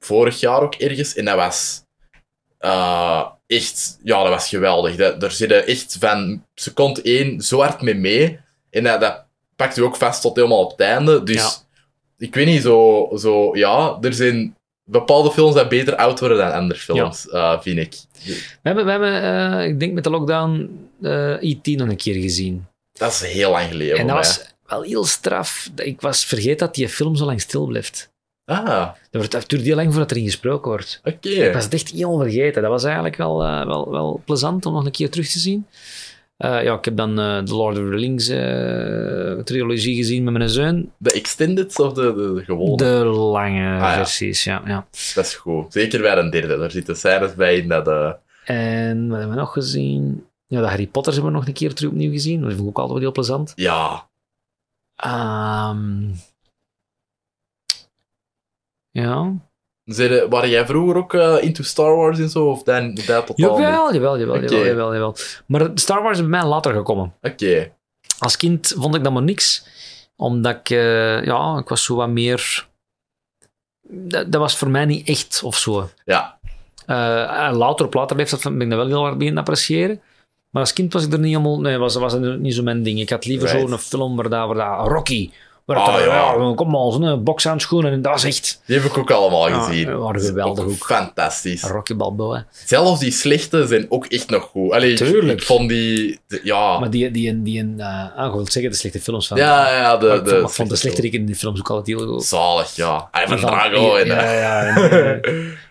Vorig 0.00 0.40
jaar 0.40 0.60
ook 0.60 0.74
ergens. 0.74 1.14
En 1.14 1.24
dat 1.24 1.36
was 1.36 1.86
eh, 2.58 3.26
echt, 3.46 3.98
ja, 4.02 4.22
dat 4.22 4.28
was 4.32 4.48
geweldig. 4.48 4.96
Dat, 4.96 5.20
daar 5.20 5.30
zitten 5.30 5.66
echt 5.66 5.96
van 6.00 6.44
seconde 6.54 7.02
één 7.02 7.40
zo 7.40 7.60
hard 7.60 7.80
mee 7.82 7.94
mee. 7.94 8.38
En 8.70 8.84
dat, 8.84 9.00
dat 9.00 9.24
pakt 9.56 9.76
u 9.76 9.82
ook 9.82 9.96
vast 9.96 10.20
tot 10.20 10.36
helemaal 10.36 10.64
op 10.64 10.70
het 10.70 10.80
einde. 10.80 11.22
Dus 11.22 11.36
Ja. 11.36 11.50
ik 12.26 12.34
weet 12.34 12.46
niet, 12.46 12.62
zo, 12.62 13.08
zo... 13.16 13.56
Ja, 13.56 13.98
er 14.00 14.14
zijn 14.14 14.56
bepaalde 14.84 15.30
films 15.30 15.54
die 15.54 15.66
beter 15.66 15.96
oud 15.96 16.20
worden 16.20 16.38
dan 16.38 16.52
andere 16.52 16.80
films, 16.80 17.28
eh, 17.28 17.60
vind 17.60 17.78
ik. 17.78 17.96
We 18.24 18.40
hebben, 18.62 18.84
we 18.84 18.90
hebben 18.90 19.22
eh, 19.22 19.66
ik 19.68 19.80
denk 19.80 19.92
met 19.92 20.04
de 20.04 20.10
lockdown, 20.10 20.70
eh 21.02 21.42
E.T. 21.42 21.66
nog 21.66 21.88
een 21.88 21.96
keer 21.96 22.20
gezien. 22.20 22.66
Dat 22.92 23.12
is 23.12 23.20
heel 23.20 23.50
lang 23.50 23.68
geleden 23.68 23.98
en 23.98 24.06
dat 24.06 24.16
mij. 24.16 24.24
was 24.24 24.44
wel 24.66 24.82
heel 24.82 25.04
straf. 25.04 25.70
Ik 25.76 26.00
was 26.00 26.24
vergeten 26.24 26.58
dat 26.58 26.74
die 26.74 26.88
film 26.88 27.16
zo 27.16 27.24
lang 27.24 27.40
stil 27.40 27.66
blijft. 27.66 28.10
Ah, 28.50 28.88
Dat 29.10 29.30
wordt- 29.30 29.48
duurt 29.48 29.62
heel 29.62 29.76
lang 29.76 29.90
voordat 29.90 30.10
erin 30.10 30.24
gesproken 30.24 30.70
wordt. 30.70 31.00
oké. 31.04 31.28
Ik 31.28 31.52
was 31.54 31.64
het 31.64 31.74
echt 31.74 31.90
heel 31.90 32.18
vergeten. 32.18 32.62
Dat 32.62 32.70
was 32.70 32.84
eigenlijk 32.84 33.16
wel, 33.16 33.44
eh, 33.44 33.66
wel, 33.66 33.90
wel 33.90 34.22
plezant 34.24 34.66
om 34.66 34.72
nog 34.72 34.84
een 34.84 34.90
keer 34.90 35.10
terug 35.10 35.28
te 35.28 35.38
zien. 35.38 35.66
Eh, 36.36 36.62
ja, 36.62 36.74
ik 36.74 36.84
heb 36.84 36.96
dan 36.96 37.18
eh, 37.20 37.44
de 37.44 37.54
Lord 37.54 37.78
of 37.78 37.82
the 37.84 37.88
Rings 37.96 38.28
eh, 38.28 39.44
trilogie 39.44 39.96
gezien 39.96 40.24
met 40.24 40.32
mijn 40.32 40.48
zoon. 40.48 40.90
De 40.96 41.10
extended 41.12 41.78
of 41.78 41.92
de, 41.92 42.02
de, 42.14 42.32
de 42.34 42.44
gewone? 42.44 42.76
De 42.76 43.04
lange 43.04 43.60
ja. 43.62 43.94
versies, 43.94 44.44
ja. 44.44 44.62
ja. 44.66 44.86
Dat 45.14 45.24
is 45.24 45.34
goed. 45.34 45.72
Zeker 45.72 46.00
bij 46.00 46.16
een 46.16 46.30
derde. 46.30 46.54
Er 46.54 46.70
zitten 46.70 46.96
scènes 46.96 47.34
bij 47.34 47.56
in 47.56 47.68
dat... 47.68 47.88
eh, 47.88 48.10
En 48.44 49.08
wat 49.08 49.18
hebben 49.18 49.36
we 49.36 49.40
nog 49.42 49.52
gezien? 49.52 50.24
Ja, 50.46 50.60
de 50.60 50.66
Harry 50.66 50.86
Potters 50.86 51.14
hebben 51.16 51.32
we 51.32 51.38
nog 51.38 51.48
een 51.48 51.54
keer 51.54 51.74
terug 51.74 51.90
opnieuw 51.90 52.10
gezien. 52.10 52.40
Dat 52.40 52.52
vond 52.52 52.60
ik 52.62 52.68
ook 52.68 52.76
altijd 52.78 52.92
wel 52.92 53.02
heel 53.02 53.12
plezant. 53.12 53.52
ja, 53.56 54.06
Ehm, 54.96 56.00
ja. 59.02 59.32
Waren 60.28 60.48
jij 60.48 60.66
vroeger 60.66 60.96
ook 60.96 61.14
eh, 61.14 61.36
into 61.40 61.62
Star 61.62 61.96
Wars 61.96 62.18
en 62.18 62.28
zo? 62.30 62.44
Of 62.50 62.62
dan, 62.62 62.94
dat 62.94 63.26
totaal? 63.26 63.60
Jawel, 63.60 63.92
jawel, 63.94 64.18
jawel, 64.18 64.34
Oké. 64.36 64.44
jawel, 64.44 64.66
jawel, 64.66 64.92
jawel. 64.92 65.16
Maar 65.46 65.70
Star 65.74 66.02
Wars 66.02 66.14
is 66.16 66.20
bij 66.20 66.30
mij 66.40 66.44
later 66.44 66.72
gekomen. 66.74 67.14
Oké. 67.22 67.72
Als 68.18 68.36
kind 68.36 68.74
vond 68.78 68.94
ik 68.94 69.04
dat 69.04 69.12
maar 69.12 69.22
niks. 69.22 69.66
Omdat 70.16 70.56
ik, 70.56 70.70
eh, 70.70 71.24
ja, 71.24 71.58
ik 71.58 71.68
was 71.68 71.84
zo 71.84 71.94
wat 71.96 72.08
meer... 72.08 72.66
Dat, 73.90 74.32
dat 74.32 74.40
was 74.40 74.56
voor 74.56 74.70
mij 74.70 74.84
niet 74.84 75.08
echt 75.08 75.40
of 75.44 75.56
zo. 75.56 75.90
Ja. 76.04 76.38
En 76.86 77.54
later, 77.54 77.86
op 77.86 77.94
later 77.94 78.16
leeftijd 78.16 78.42
ben 78.42 78.60
ik 78.60 78.68
dat 78.70 78.78
wel 78.78 78.86
heel 78.86 79.02
hard 79.02 79.18
beginnen 79.18 79.42
appreciëren. 79.42 80.00
Maar 80.50 80.62
als 80.62 80.72
kind 80.72 80.92
was 80.92 81.04
ik 81.04 81.12
er 81.12 81.18
niet 81.18 81.36
helemaal... 81.36 81.60
Nee, 81.60 81.76
was, 81.78 81.94
was 81.94 82.12
het 82.12 82.40
niet 82.40 82.54
zo 82.54 82.62
mijn 82.62 82.82
ding. 82.82 83.00
Ik 83.00 83.10
had 83.10 83.24
liever 83.24 83.48
Right. 83.48 83.68
zo'n 83.68 83.78
film 83.78 84.16
waar 84.16 84.28
dat, 84.28 84.46
waar 84.46 84.78
dat 84.78 84.86
Rocky... 84.88 85.30
Waar 85.68 85.76
Ah, 85.76 85.94
dat, 85.94 86.04
ja. 86.04 86.34
ja, 86.34 86.52
kom 86.54 86.70
maar, 86.70 86.92
zo'n 86.92 87.24
bokshandschoenen. 87.24 87.92
En 87.92 88.02
dat 88.02 88.12
was 88.12 88.24
echt... 88.24 88.60
Die 88.66 88.76
heb 88.78 88.84
ik 88.90 88.98
ook 88.98 89.10
allemaal 89.10 89.48
Ja, 89.48 89.58
gezien. 89.58 89.86
die 89.86 89.94
waren 89.94 90.20
is 90.20 90.26
geweldig 90.26 90.64
ook. 90.64 90.84
Fantastisch. 90.86 91.62
Rocky 91.62 91.96
Balboa. 91.96 92.46
Zelfs 92.64 93.00
die 93.00 93.10
slechte 93.10 93.66
zijn 93.66 93.86
ook 93.88 94.06
echt 94.06 94.30
nog 94.30 94.42
goed. 94.42 94.72
Allee, 94.72 94.94
Tuurlijk. 94.94 95.40
Ik, 95.40 95.46
vond 95.46 95.68
die... 95.68 96.18
de- 96.26 96.40
ja. 96.42 96.78
Maar 96.78 96.90
die, 96.90 97.10
die, 97.10 97.42
die, 97.42 97.72
die 97.72 97.84
ah, 97.84 98.26
ik 98.26 98.32
wil 98.32 98.46
zeggen, 98.50 98.70
de 98.72 98.76
slechte 98.78 99.00
films 99.00 99.28
van... 99.28 99.36
ja, 99.36 99.76
ja, 99.76 99.96
de... 99.96 100.06
Maar 100.06 100.16
ik, 100.16 100.24
de, 100.24 100.30
vond, 100.30 100.42
ik 100.48 100.54
vond 100.54 100.70
de 100.70 100.76
slechte 100.76 101.08
in 101.10 101.26
die 101.26 101.34
films 101.36 101.58
ook 101.58 101.70
altijd 101.70 101.98
heel 101.98 102.06
goed. 102.06 102.24
Zalig, 102.24 102.76
ja. 102.76 103.08
Hij 103.10 103.28
van 103.28 103.36
Drago 103.38 103.96
en... 103.96 104.06
Ja, 104.06 104.22
eh, 104.22 104.40
ja. 104.40 105.18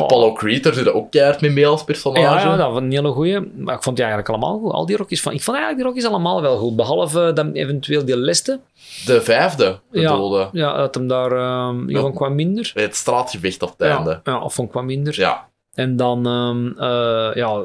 Apollo 0.00 0.32
Creed, 0.32 0.62
daar 0.62 0.74
zit 0.74 0.92
ook 0.92 1.10
keihard 1.10 1.40
mee 1.40 1.50
mee 1.50 1.66
als 1.66 1.84
personage. 1.84 2.20
Ja, 2.22 2.40
ja, 2.40 2.56
dat 2.56 2.72
was 2.72 2.80
een 2.82 2.92
hele 2.92 3.10
goeie. 3.12 3.40
Maar 3.56 3.74
ik 3.74 3.82
vond 3.82 3.96
die 3.96 4.04
eigenlijk 4.04 4.34
allemaal 4.34 4.58
goed. 4.58 4.72
Al 4.72 4.86
die 4.86 4.96
Rockies 4.96 5.22
van... 5.22 5.32
Ik 5.32 5.42
vond 5.42 5.56
eigenlijk 5.56 5.86
die 5.86 5.94
Rockies 5.94 6.10
allemaal 6.14 6.42
wel 6.42 6.56
goed. 6.58 6.76
Behalve 6.76 7.30
dan 7.34 7.52
eventueel 7.52 8.04
die 8.04 8.16
leste. 8.16 8.60
De 9.06 9.20
vijfde, 9.20 9.78
de 9.90 10.00
Ja. 10.00 10.08
dode. 10.16 10.48
Ja, 10.52 10.76
dat 10.76 10.94
hem 10.94 11.06
daar... 11.08 11.32
ehm 11.32 11.86
die 11.86 11.96
Ja. 11.96 12.10
wat 12.12 12.30
minder. 12.30 12.70
Het 12.74 12.94
straatgevecht 12.96 13.62
op 13.62 13.68
het 13.78 13.88
Ja, 13.88 13.96
einde. 13.96 14.20
ja, 14.24 14.40
of 14.40 14.54
vond 14.54 14.68
ik 14.68 14.74
wat 14.74 14.84
minder. 14.84 15.14
Ja. 15.16 15.50
En 15.74 15.96
dan, 15.96 16.26
ehm, 16.26 16.66
eh, 16.82 17.34
ja, 17.34 17.62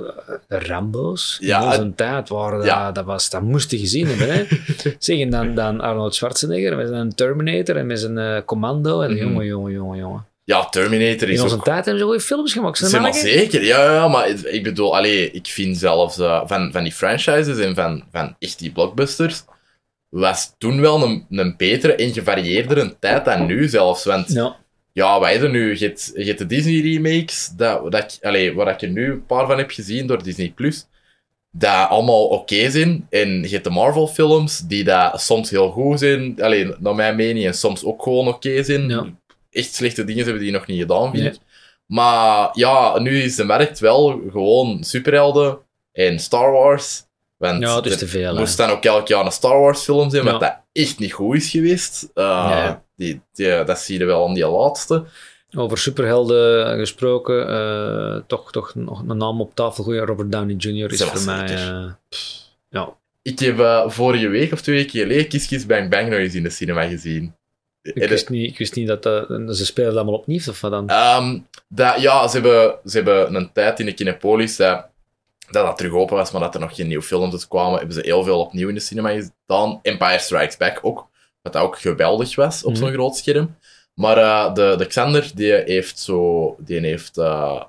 de 0.47 0.59
Rambo's. 0.59 1.37
Ja, 1.41 1.59
In 1.59 1.65
onze 1.65 1.95
tijd 1.95 2.29
waren 2.29 2.57
dat, 2.57 2.67
ja. 2.67 2.91
dat, 2.91 3.05
was, 3.05 3.29
dat 3.29 3.41
moest 3.41 3.71
je 3.71 3.77
gezien 3.77 4.07
hebben. 4.07 4.35
Hè. 4.35 4.43
zeg, 4.99 5.19
en 5.19 5.29
dan, 5.29 5.55
dan 5.55 5.81
Arnold 5.81 6.15
Schwarzenegger 6.15 6.75
met 6.75 6.87
zijn 6.87 7.15
Terminator 7.15 7.75
en 7.77 7.85
met 7.87 7.99
zijn 7.99 8.17
eh, 8.17 8.41
Commando. 8.45 9.01
En 9.01 9.11
Mhm. 9.13 9.23
jongen, 9.23 9.45
jongen, 9.45 9.71
jongen, 9.71 9.97
jongen. 9.97 10.25
Ja, 10.47 10.65
Terminator 10.65 11.27
In 11.27 11.33
is 11.33 11.41
onze 11.41 11.55
ook... 11.55 11.63
tijd 11.63 11.85
hebben 11.85 11.97
ze 11.97 12.03
goede 12.03 12.21
films 12.21 12.53
gemaakt. 12.53 12.77
Zijn 12.77 13.01
maar 13.01 13.13
zeker, 13.13 13.63
ja, 13.63 13.93
ja, 13.93 14.07
maar 14.07 14.29
ik 14.29 14.63
bedoel, 14.63 14.95
allee, 14.95 15.31
ik 15.31 15.47
vind 15.47 15.77
zelfs 15.77 16.17
eh, 16.17 16.41
van, 16.45 16.71
van 16.71 16.83
die 16.83 16.91
franchises 16.91 17.57
en 17.57 17.75
van, 17.75 18.03
van 18.11 18.35
echt 18.39 18.59
die 18.59 18.71
blockbusters, 18.71 19.43
was 20.09 20.53
toen 20.57 20.81
wel 20.81 21.03
een, 21.03 21.25
een 21.29 21.53
betere 21.57 21.95
en 21.95 22.13
gevarieerdere 22.13 22.95
tijd 22.99 23.25
dan 23.25 23.45
nu 23.45 23.67
zelfs. 23.67 24.03
Want 24.03 24.33
Ja. 24.33 24.55
ja, 24.93 25.19
wij 25.19 25.31
hebben 25.31 25.51
nu, 25.51 25.77
je 25.77 25.85
hebt, 25.85 26.11
je 26.15 26.23
hebt 26.23 26.39
de 26.39 26.45
Disney 26.45 26.81
remakes, 26.81 27.51
dat, 27.55 27.91
dat 27.91 28.19
allee, 28.21 28.53
waar 28.53 28.73
ik 28.73 28.81
er 28.81 28.89
nu 28.89 29.11
een 29.11 29.25
paar 29.25 29.47
van 29.47 29.57
heb 29.57 29.71
gezien 29.71 30.07
door 30.07 30.23
Disney 30.23 30.51
Plus, 30.55 30.87
dat 31.51 31.89
allemaal 31.89 32.27
oké 32.27 32.69
zijn. 32.69 33.07
En 33.09 33.41
je 33.41 33.49
hebt 33.49 33.63
de 33.63 33.69
Marvel 33.69 34.07
films, 34.07 34.59
die 34.59 34.83
dat 34.83 35.21
soms 35.21 35.49
heel 35.49 35.69
goed 35.71 35.99
zijn, 35.99 36.41
allee, 36.41 36.73
naar 36.79 36.95
mijn 36.95 37.15
mening, 37.15 37.45
en 37.45 37.53
soms 37.53 37.83
ook 37.83 38.03
gewoon 38.03 38.27
oké 38.27 38.63
zijn. 38.63 38.89
Ja. 38.89 39.05
Echt 39.57 39.73
slechte 39.73 40.03
dingen 40.03 40.23
hebben 40.23 40.41
die 40.43 40.51
nog 40.51 40.65
niet 40.67 40.79
gedaan, 40.79 41.11
vind 41.11 41.23
Nee. 41.23 41.31
ik. 41.31 41.39
Maar 41.85 42.49
ja, 42.53 42.99
nu 42.99 43.21
is 43.21 43.35
de 43.35 43.43
markt 43.43 43.79
wel 43.79 44.21
gewoon 44.31 44.83
superhelden 44.83 45.57
en 45.91 46.19
Star 46.19 46.51
Wars. 46.51 47.05
Want 47.37 47.61
Ja, 47.61 47.81
er 47.83 47.97
te 47.97 48.07
veel, 48.07 48.35
moest 48.37 48.57
dan 48.57 48.69
ook 48.69 48.83
elk 48.83 49.07
jaar 49.07 49.25
een 49.25 49.31
Star 49.31 49.59
Wars 49.59 49.81
film 49.83 50.09
zijn, 50.09 50.23
Ja. 50.25 50.31
wat 50.31 50.39
dat 50.39 50.57
echt 50.71 50.99
niet 50.99 51.13
goed 51.13 51.35
is 51.35 51.49
geweest. 51.49 52.09
Uh, 52.15 52.49
Nee. 52.65 52.75
die, 52.95 53.21
die, 53.33 53.63
dat 53.63 53.79
zie 53.79 53.99
je 53.99 54.05
wel 54.05 54.27
aan 54.27 54.33
die 54.33 54.47
laatste. 54.47 55.03
Over 55.55 55.77
superhelden 55.77 56.77
gesproken, 56.79 57.47
eh, 57.49 58.21
toch, 58.27 58.51
toch 58.51 58.75
nog 58.75 59.03
een 59.07 59.17
naam 59.17 59.41
op 59.41 59.55
tafel 59.55 59.83
gooien. 59.83 60.05
Robert 60.05 60.31
Downey 60.31 60.55
Jr. 60.55 60.91
is 60.91 61.03
voor 61.03 61.21
mij... 61.25 61.45
eh, 61.55 61.85
ja, 62.69 62.93
Ik 63.21 63.39
heb 63.39 63.85
vorige 63.91 64.27
week 64.27 64.51
of 64.53 64.61
twee 64.61 64.75
weken 64.75 64.99
geleden 64.99 65.27
Kiss 65.27 65.47
Kiss 65.47 65.65
Bang 65.65 65.89
Bang 65.89 66.09
nog 66.09 66.19
eens 66.19 66.35
in 66.35 66.43
de 66.43 66.49
cinema 66.49 66.83
gezien. 66.87 67.35
Ik, 67.93 68.09
wist 68.09 68.29
niet, 68.29 68.51
ik 68.51 68.57
wist 68.57 68.75
niet 68.75 68.87
dat 68.87 69.03
dat... 69.03 69.27
Ze 69.57 69.65
spelen 69.65 69.89
dat 69.89 69.97
allemaal 69.99 70.19
opnieuw, 70.19 70.39
of 70.49 70.61
wat 70.61 70.71
dan? 70.71 70.89
Ehm, 70.89 71.39
dat, 71.67 72.01
ja, 72.01 72.27
ze 72.27 72.33
hebben, 72.39 72.75
ze 72.85 72.95
hebben 72.95 73.35
een 73.35 73.51
tijd 73.53 73.79
in 73.79 73.85
de 73.85 73.93
Kinepolis 73.93 74.55
dat, 74.55 74.85
dat 75.51 75.65
dat 75.65 75.77
terug 75.77 75.93
open 75.93 76.15
was, 76.15 76.31
maar 76.31 76.41
dat 76.41 76.53
er 76.53 76.59
nog 76.59 76.75
geen 76.75 76.87
nieuwe 76.87 77.03
films 77.03 77.33
uit 77.33 77.47
kwamen, 77.47 77.77
hebben 77.77 77.95
ze 77.95 78.01
heel 78.03 78.23
veel 78.23 78.39
opnieuw 78.39 78.67
in 78.67 78.73
de 78.73 78.79
cinema 78.79 79.09
gedaan. 79.09 79.79
Empire 79.81 80.19
Strikes 80.19 80.57
Back 80.57 80.79
ook, 80.81 81.07
wat 81.41 81.53
dat 81.53 81.61
ook 81.61 81.79
geweldig 81.79 82.35
was 82.35 82.63
op 82.63 82.71
Mhm. 82.71 82.79
zo'n 82.81 82.91
groot 82.93 83.15
scherm. 83.15 83.55
Maar 83.93 84.17
eh, 84.17 84.53
de, 84.53 84.75
de 84.77 84.85
Xander, 84.85 85.31
die 85.35 85.51
heeft, 85.53 85.99
zo, 85.99 86.55
die 86.59 86.79
heeft 86.79 87.17
eh, 87.17 87.63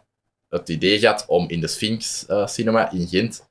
het 0.49 0.69
idee 0.69 0.99
gehad 0.99 1.25
om 1.27 1.49
in 1.49 1.61
de 1.61 1.67
Sphinx 1.67 2.27
eh, 2.27 2.47
Cinema 2.47 2.91
in 2.93 3.07
Gent 3.09 3.47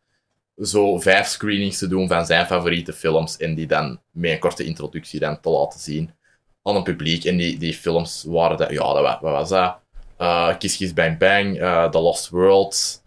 zo 0.61 0.97
vijf 0.99 1.27
screenings 1.27 1.77
te 1.77 1.87
doen 1.87 2.07
van 2.07 2.25
zijn 2.25 2.45
favoriete 2.45 2.93
films 2.93 3.37
en 3.37 3.55
die 3.55 3.67
dan 3.67 3.99
met 4.11 4.31
een 4.31 4.39
korte 4.39 4.63
introductie 4.63 5.19
dan 5.19 5.39
te 5.39 5.49
laten 5.49 5.79
zien 5.79 6.11
aan 6.67 6.75
een 6.75 6.83
publiek. 6.83 7.23
En 7.23 7.37
die, 7.37 7.57
die 7.57 7.73
films 7.73 8.23
waren... 8.27 8.57
Dat, 8.57 8.69
ja, 8.71 8.93
dat, 8.93 9.01
wa- 9.01 9.19
wat 9.21 9.31
was 9.31 9.49
dat? 9.49 9.79
Eh 10.17 10.57
Kiss 10.57 10.77
Kiss 10.77 10.93
Bang 10.93 11.17
Bang, 11.17 11.59
eh, 11.59 11.89
The 11.89 11.99
Lost 11.99 12.29
World. 12.29 13.03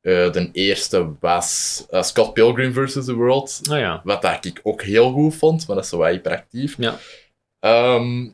Eh, 0.00 0.32
de 0.32 0.48
eerste 0.52 1.12
was 1.20 1.84
Scott 1.90 2.32
Pilgrim 2.34 2.72
vs. 2.72 2.92
The 3.04 3.14
World. 3.14 3.60
Ah 3.70 3.78
ja. 3.78 4.00
Wat 4.04 4.22
dat 4.22 4.44
ik 4.44 4.60
ook 4.62 4.82
heel 4.82 5.12
goed 5.12 5.34
vond, 5.34 5.66
maar 5.66 5.76
dat 5.76 5.84
is 5.84 5.90
zo 5.90 5.98
wat 5.98 6.08
hyperactief. 6.10 6.74
Ja. 6.78 6.98
Ehm 7.60 8.28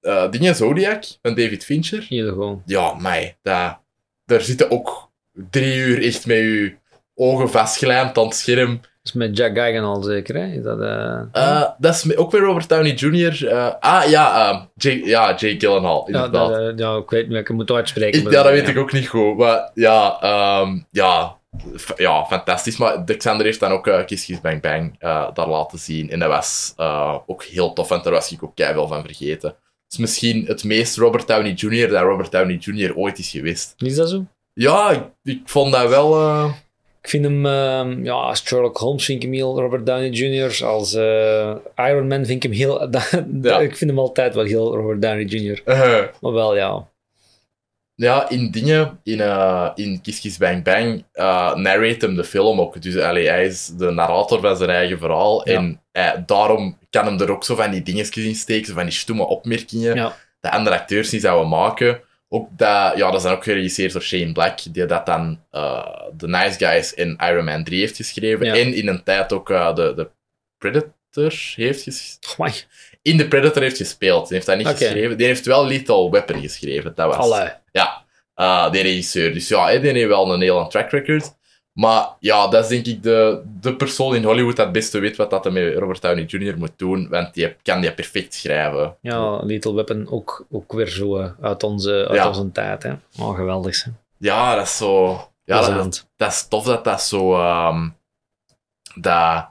eh, 0.00 0.30
dingen 0.30 0.54
Zodiac 0.54 1.04
van 1.22 1.34
David 1.34 1.64
Fincher. 1.64 2.06
Heel. 2.08 2.62
Ja, 2.66 2.94
mij. 2.94 3.38
Dat, 3.42 3.78
daar 4.24 4.40
zitten 4.40 4.70
ook 4.70 5.10
drie 5.32 5.76
uur 5.76 6.02
echt 6.04 6.26
met 6.26 6.36
je 6.36 6.74
ogen 7.14 7.50
vastgelijmd 7.50 8.18
aan 8.18 8.24
het 8.24 8.34
scherm. 8.36 8.80
Dat 9.02 9.12
is 9.14 9.18
met 9.20 9.36
Jack 9.36 9.52
Gyllenhaal 9.58 10.02
zeker, 10.02 10.34
hè? 10.34 10.46
Is 10.46 10.62
dat... 10.62 10.80
eh, 10.80 11.20
Eh, 11.32 11.62
dat 11.78 11.94
is 11.94 12.16
ook 12.16 12.30
weer 12.30 12.40
Robert 12.40 12.68
Downey 12.68 12.92
Jr. 12.94 13.48
eh, 13.48 13.72
ah, 13.80 14.08
ja, 14.10 14.50
eh, 14.50 14.62
Jake, 14.74 15.06
ja, 15.06 15.28
Jake 15.34 15.54
Gyllenhaal, 15.58 16.00
ja, 16.10 16.24
inderdaad. 16.24 16.48
dat, 16.50 16.78
ja, 16.78 16.96
ik 16.96 17.10
weet 17.10 17.28
niet, 17.28 17.38
ik 17.38 17.48
moet 17.48 17.68
het 17.68 17.76
uitspreken. 17.76 18.18
Ik, 18.18 18.24
maar 18.24 18.32
ja, 18.32 18.42
dat 18.42 18.52
ja. 18.52 18.58
weet 18.60 18.68
ik 18.68 18.78
ook 18.78 18.92
niet 18.92 19.08
goed. 19.08 19.36
Maar 19.36 19.70
ja, 19.74 20.20
ehm, 20.20 20.78
ja, 20.90 21.36
ja, 21.96 22.24
fantastisch. 22.24 22.76
Maar 22.76 23.04
de 23.04 23.16
Xander 23.16 23.46
heeft 23.46 23.60
dan 23.60 23.72
ook 23.72 23.90
Kiss 24.06 24.24
Kiss 24.24 24.40
Bang 24.40 24.60
Bang 24.60 24.98
daar 25.34 25.48
laten 25.48 25.78
zien. 25.78 26.10
En 26.10 26.18
dat 26.18 26.28
was 26.28 26.74
ook 27.26 27.44
heel 27.44 27.72
tof, 27.72 27.88
want 27.88 28.04
daar 28.04 28.12
was 28.12 28.32
ik 28.32 28.42
ook 28.42 28.54
keihard 28.54 28.88
van 28.88 29.02
vergeten. 29.04 29.48
Het 29.48 29.92
is 29.92 29.98
misschien 29.98 30.44
het 30.46 30.64
meest 30.64 30.96
Robert 30.96 31.26
Downey 31.26 31.52
Jr. 31.52 31.88
dat 31.88 32.02
Robert 32.02 32.30
Downey 32.32 32.56
Jr. 32.60 32.96
ooit 32.96 33.18
is 33.18 33.30
geweest. 33.30 33.74
Is 33.76 33.96
dat 33.96 34.08
zo? 34.10 34.24
Ja, 34.52 34.90
ik, 34.90 35.02
ik 35.22 35.40
vond 35.44 35.72
dat 35.72 35.88
wel... 35.88 36.10
Ik 37.02 37.08
vind 37.08 37.24
hem, 37.24 37.46
ehm, 37.46 38.04
ja, 38.04 38.12
als 38.12 38.44
Sherlock 38.46 38.76
Holmes 38.76 39.04
vind 39.04 39.22
ik 39.22 39.28
hem 39.28 39.32
heel 39.38 39.60
Robert 39.60 39.86
Downey 39.86 40.08
Jr. 40.08 40.64
Als 40.64 40.94
eh, 40.94 41.54
Iron 41.76 42.06
Man 42.06 42.24
vind 42.26 42.30
ik 42.30 42.42
hem 42.42 42.52
heel... 42.52 42.88
Ja. 43.42 43.58
Ik 43.58 43.76
vind 43.76 43.90
hem 43.90 43.98
altijd 43.98 44.34
wel 44.34 44.44
heel 44.44 44.74
Robert 44.76 45.02
Downey 45.02 45.24
Jr. 45.24 45.62
eh, 45.64 46.02
Maar 46.20 46.32
wel, 46.32 46.56
ja. 46.56 46.90
Ja, 47.94 48.28
in 48.28 48.50
dingen, 48.50 49.00
in, 49.02 49.20
eh 49.20 49.70
in 49.74 50.00
Kiss 50.02 50.20
Kiss 50.20 50.36
Bang 50.38 50.64
Bang, 50.64 51.04
eh 51.12 51.54
narrate 51.54 52.06
hem 52.06 52.14
de 52.14 52.24
film 52.24 52.60
ook. 52.60 52.82
Dus 52.82 52.96
allee, 52.98 53.28
hij 53.28 53.44
is 53.46 53.66
de 53.78 53.90
narrator 53.90 54.40
van 54.40 54.56
zijn 54.56 54.70
eigen 54.70 54.98
verhaal. 54.98 55.48
Ja. 55.48 55.54
En 55.92 56.24
daarom 56.26 56.78
kan 56.90 57.04
hem 57.04 57.20
er 57.20 57.30
ook 57.30 57.44
zo 57.44 57.54
van 57.54 57.70
die 57.70 57.82
dingetjes 57.82 58.24
in 58.24 58.34
steken, 58.34 58.66
zo 58.66 58.74
van 58.74 58.82
die 58.84 58.92
stomme 58.92 59.26
opmerkingen, 59.26 59.94
Ja. 59.94 60.16
dat 60.40 60.52
andere 60.52 60.76
acteurs 60.76 61.10
niet 61.10 61.20
zouden 61.22 61.48
maken. 61.48 62.00
Ook 62.34 62.48
dat, 62.50 62.96
ja, 62.96 63.10
dat 63.10 63.14
is 63.14 63.22
dan 63.22 63.32
ook 63.32 63.44
geregisseerd 63.44 63.92
door 63.92 64.02
Shane 64.02 64.32
Black, 64.32 64.58
die 64.70 64.86
dat 64.86 65.06
dan 65.06 65.40
eh 65.50 66.08
The 66.16 66.28
Nice 66.28 66.58
Guys 66.58 66.94
in 66.94 67.16
Iron 67.20 67.44
Man 67.44 67.64
3 67.64 67.80
heeft 67.80 67.96
geschreven. 67.96 68.46
Ja. 68.46 68.54
En 68.54 68.74
in 68.74 68.88
een 68.88 69.02
tijd 69.02 69.32
ook 69.32 69.50
eh, 69.50 69.74
de, 69.74 69.92
de 69.96 70.10
Predator, 70.58 71.52
heeft. 71.54 72.18
In 73.02 73.16
The 73.18 73.28
Predator 73.28 73.62
heeft 73.62 73.76
gespeeld. 73.76 74.24
Die 74.26 74.34
heeft 74.34 74.46
dat 74.46 74.56
niet 74.56 74.66
geschreven. 74.66 75.16
Die 75.16 75.26
heeft 75.26 75.46
wel 75.46 75.66
Lethal 75.66 76.10
Weapon 76.10 76.40
geschreven. 76.40 76.92
Dat 76.94 77.14
was... 77.14 77.32
Allee. 77.32 77.48
Ja, 77.72 78.04
eh 78.34 78.70
die 78.70 78.82
regisseur. 78.82 79.32
Dus 79.32 79.48
ja, 79.48 79.78
die 79.78 79.90
heeft 79.90 80.08
wel 80.08 80.32
een 80.32 80.40
heel 80.40 80.68
track 80.68 80.90
record. 80.90 81.34
Maar 81.72 82.08
ja, 82.20 82.48
dat 82.48 82.62
is 82.62 82.68
denk 82.68 82.86
ik 82.86 83.02
de, 83.02 83.42
de 83.60 83.76
persoon 83.76 84.14
in 84.14 84.24
Hollywood 84.24 84.56
dat 84.56 84.64
het 84.64 84.74
beste 84.74 84.98
weet 84.98 85.16
wat 85.16 85.30
dat 85.30 85.52
met 85.52 85.74
Robert 85.74 86.02
Downey 86.02 86.24
Jr. 86.24 86.58
moet 86.58 86.72
doen. 86.76 87.08
Want 87.08 87.34
die 87.34 87.56
kan 87.62 87.80
die 87.80 87.92
perfect 87.92 88.34
schrijven. 88.34 88.96
Ja, 89.00 89.36
Little 89.42 89.74
Weapon 89.74 90.08
ook, 90.10 90.46
ook 90.50 90.72
weer 90.72 90.88
zo 90.88 91.16
eh, 91.18 91.30
uit 91.40 91.62
onze, 91.62 92.06
uit 92.08 92.16
Ja. 92.16 92.28
onze 92.28 92.52
tijd. 92.52 92.82
Hè. 92.82 92.92
Oh, 93.18 93.34
geweldig. 93.36 93.84
Hè. 93.84 93.90
Ja, 94.18 94.54
dat 94.54 94.66
is 94.66 94.76
zo... 94.76 95.20
Ja, 95.44 95.60
dat, 95.76 96.08
dat 96.16 96.32
is 96.32 96.48
tof 96.48 96.64
dat 96.64 96.84
dat 96.84 97.02
zo... 97.02 97.34
ehm, 97.34 97.88
dat... 98.94 99.50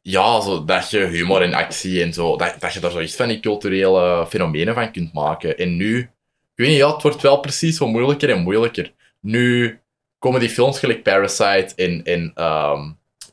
Ja, 0.00 0.40
zo, 0.40 0.64
dat 0.64 0.90
je 0.90 0.98
humor 0.98 1.42
en 1.42 1.54
actie 1.54 2.02
en 2.02 2.12
zo... 2.12 2.36
Dat, 2.36 2.54
dat 2.58 2.72
je 2.72 2.80
daar 2.80 2.90
zo 2.90 2.98
echt 2.98 3.16
van 3.16 3.28
die 3.28 3.40
culturele 3.40 4.26
fenomenen 4.28 4.74
van 4.74 4.92
kunt 4.92 5.12
maken. 5.12 5.58
En 5.58 5.76
nu... 5.76 5.98
Ik 5.98 6.66
weet 6.66 6.68
niet, 6.68 6.76
ja, 6.76 6.92
het 6.92 7.02
wordt 7.02 7.20
wel 7.20 7.40
precies 7.40 7.78
wat 7.78 7.88
moeilijker 7.88 8.30
en 8.30 8.42
moeilijker. 8.42 8.92
Nu 9.20 9.80
komen 10.20 10.40
die 10.40 10.48
films 10.48 10.78
gelijk 10.78 11.02
Parasite 11.02 11.72
en... 11.76 12.04
en 12.04 12.32
ehm, 12.34 12.80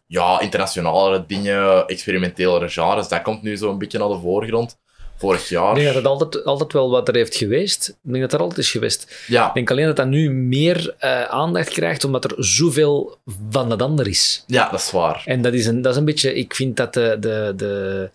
ja, 0.10 0.40
internationale 0.40 1.26
dingen, 1.28 1.88
experimentelere 1.88 2.70
genres, 2.70 3.08
dat 3.08 3.22
komt 3.22 3.42
nu 3.42 3.58
zo 3.58 3.70
een 3.70 3.78
beetje 3.78 3.98
naar 3.98 4.08
de 4.08 4.20
voorgrond. 4.20 4.78
Vorig 5.18 5.50
jaar... 5.50 5.78
Ik 5.78 5.84
denk 5.84 5.86
dat 5.86 5.96
het 5.96 6.06
altijd, 6.06 6.46
altijd 6.46 6.74
wel 6.74 6.90
wat 6.90 7.08
er 7.08 7.16
heeft 7.16 7.36
geweest. 7.36 7.90
Ik 8.04 8.12
denk 8.12 8.22
dat 8.22 8.34
er 8.34 8.40
altijd 8.40 8.60
is 8.60 8.72
geweest. 8.72 9.26
Ja, 9.28 9.48
Ik 9.48 9.54
denk 9.54 9.72
alleen 9.72 9.86
dat 9.86 9.96
dat 9.96 10.08
nu 10.08 10.32
meer 10.32 10.96
eh, 10.98 11.24
aandacht 11.24 11.70
krijgt, 11.70 12.04
omdat 12.04 12.24
er 12.24 12.34
zoveel 12.38 13.18
van 13.50 13.70
dat 13.70 13.82
ander 13.82 14.08
is. 14.08 14.44
ja, 14.48 14.70
dat 14.70 14.80
is 14.80 14.92
waar. 14.92 15.22
En 15.26 15.42
dat 15.42 15.54
is 15.54 15.66
een, 15.66 15.82
dat 15.82 15.92
is 15.92 15.98
een 16.00 16.06
beetje... 16.06 16.34
Ik 16.34 16.56
vind 16.56 16.78
dat 16.78 16.94
de... 16.94 17.18
de, 17.20 17.54
de 17.56 18.10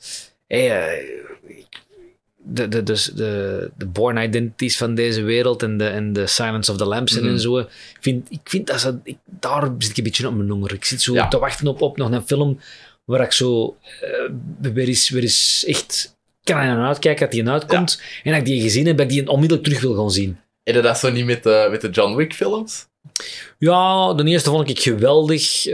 hey, 0.47 0.71
eh, 0.71 1.31
de, 2.45 2.69
de, 2.69 2.83
dus 2.83 3.05
de, 3.05 3.71
de 3.77 3.87
Born 3.87 4.17
Identities 4.17 4.77
van 4.77 4.95
deze 4.95 5.23
wereld 5.23 5.63
en 5.63 5.77
de, 5.77 5.87
en 5.87 6.13
de 6.13 6.27
Silence 6.27 6.71
of 6.71 6.77
the 6.77 6.85
Lambs 6.85 7.19
Mhm. 7.19 7.29
en 7.29 7.41
zo. 7.41 7.59
Ik 7.59 7.69
vind, 8.01 8.31
ik 8.31 8.41
vind 8.45 8.67
dat 8.67 8.81
ze... 8.81 8.99
Ik, 9.05 9.17
daar 9.25 9.71
zit 9.79 9.91
ik 9.91 9.97
een 9.97 10.05
beetje 10.05 10.29
op 10.29 10.35
mijn 10.35 10.51
honger. 10.51 10.73
Ik 10.73 10.85
zit 10.85 11.01
zo 11.03 11.15
Ja. 11.15 11.29
te 11.29 11.39
wachten 11.39 11.67
op, 11.67 11.83
op 11.83 11.97
nog 11.97 12.11
een 12.11 12.27
film 12.27 12.61
waar 13.05 13.21
ik 13.21 13.33
zo 13.33 13.77
eh, 14.01 14.73
weer, 14.73 14.89
eens, 14.89 15.09
weer 15.11 15.23
eens 15.23 15.65
echt 15.67 16.17
kan 16.43 16.57
aan 16.57 16.87
uitkijken 16.87 17.21
dat 17.21 17.31
die 17.31 17.49
uitkomt. 17.49 18.03
En 18.25 18.31
dat 18.31 18.41
ik 18.41 18.47
die 18.47 18.61
gezien 18.61 18.87
heb, 18.87 18.97
dat 18.97 19.07
ik 19.07 19.13
die 19.13 19.29
onmiddellijk 19.29 19.67
terug 19.69 19.81
wil 19.83 19.95
gaan 19.95 20.11
zien. 20.11 20.39
En 20.63 20.83
dat 20.83 20.99
zo 20.99 21.11
niet 21.11 21.25
met 21.25 21.43
de, 21.43 21.69
met 21.71 21.81
de 21.81 21.91
John 21.91 22.17
Wick 22.17 22.35
films? 22.35 22.87
Ja, 23.59 24.13
de 24.15 24.25
eerste 24.25 24.51
vond 24.51 24.69
ik 24.69 24.81
geweldig. 24.81 25.67
eh 25.67 25.73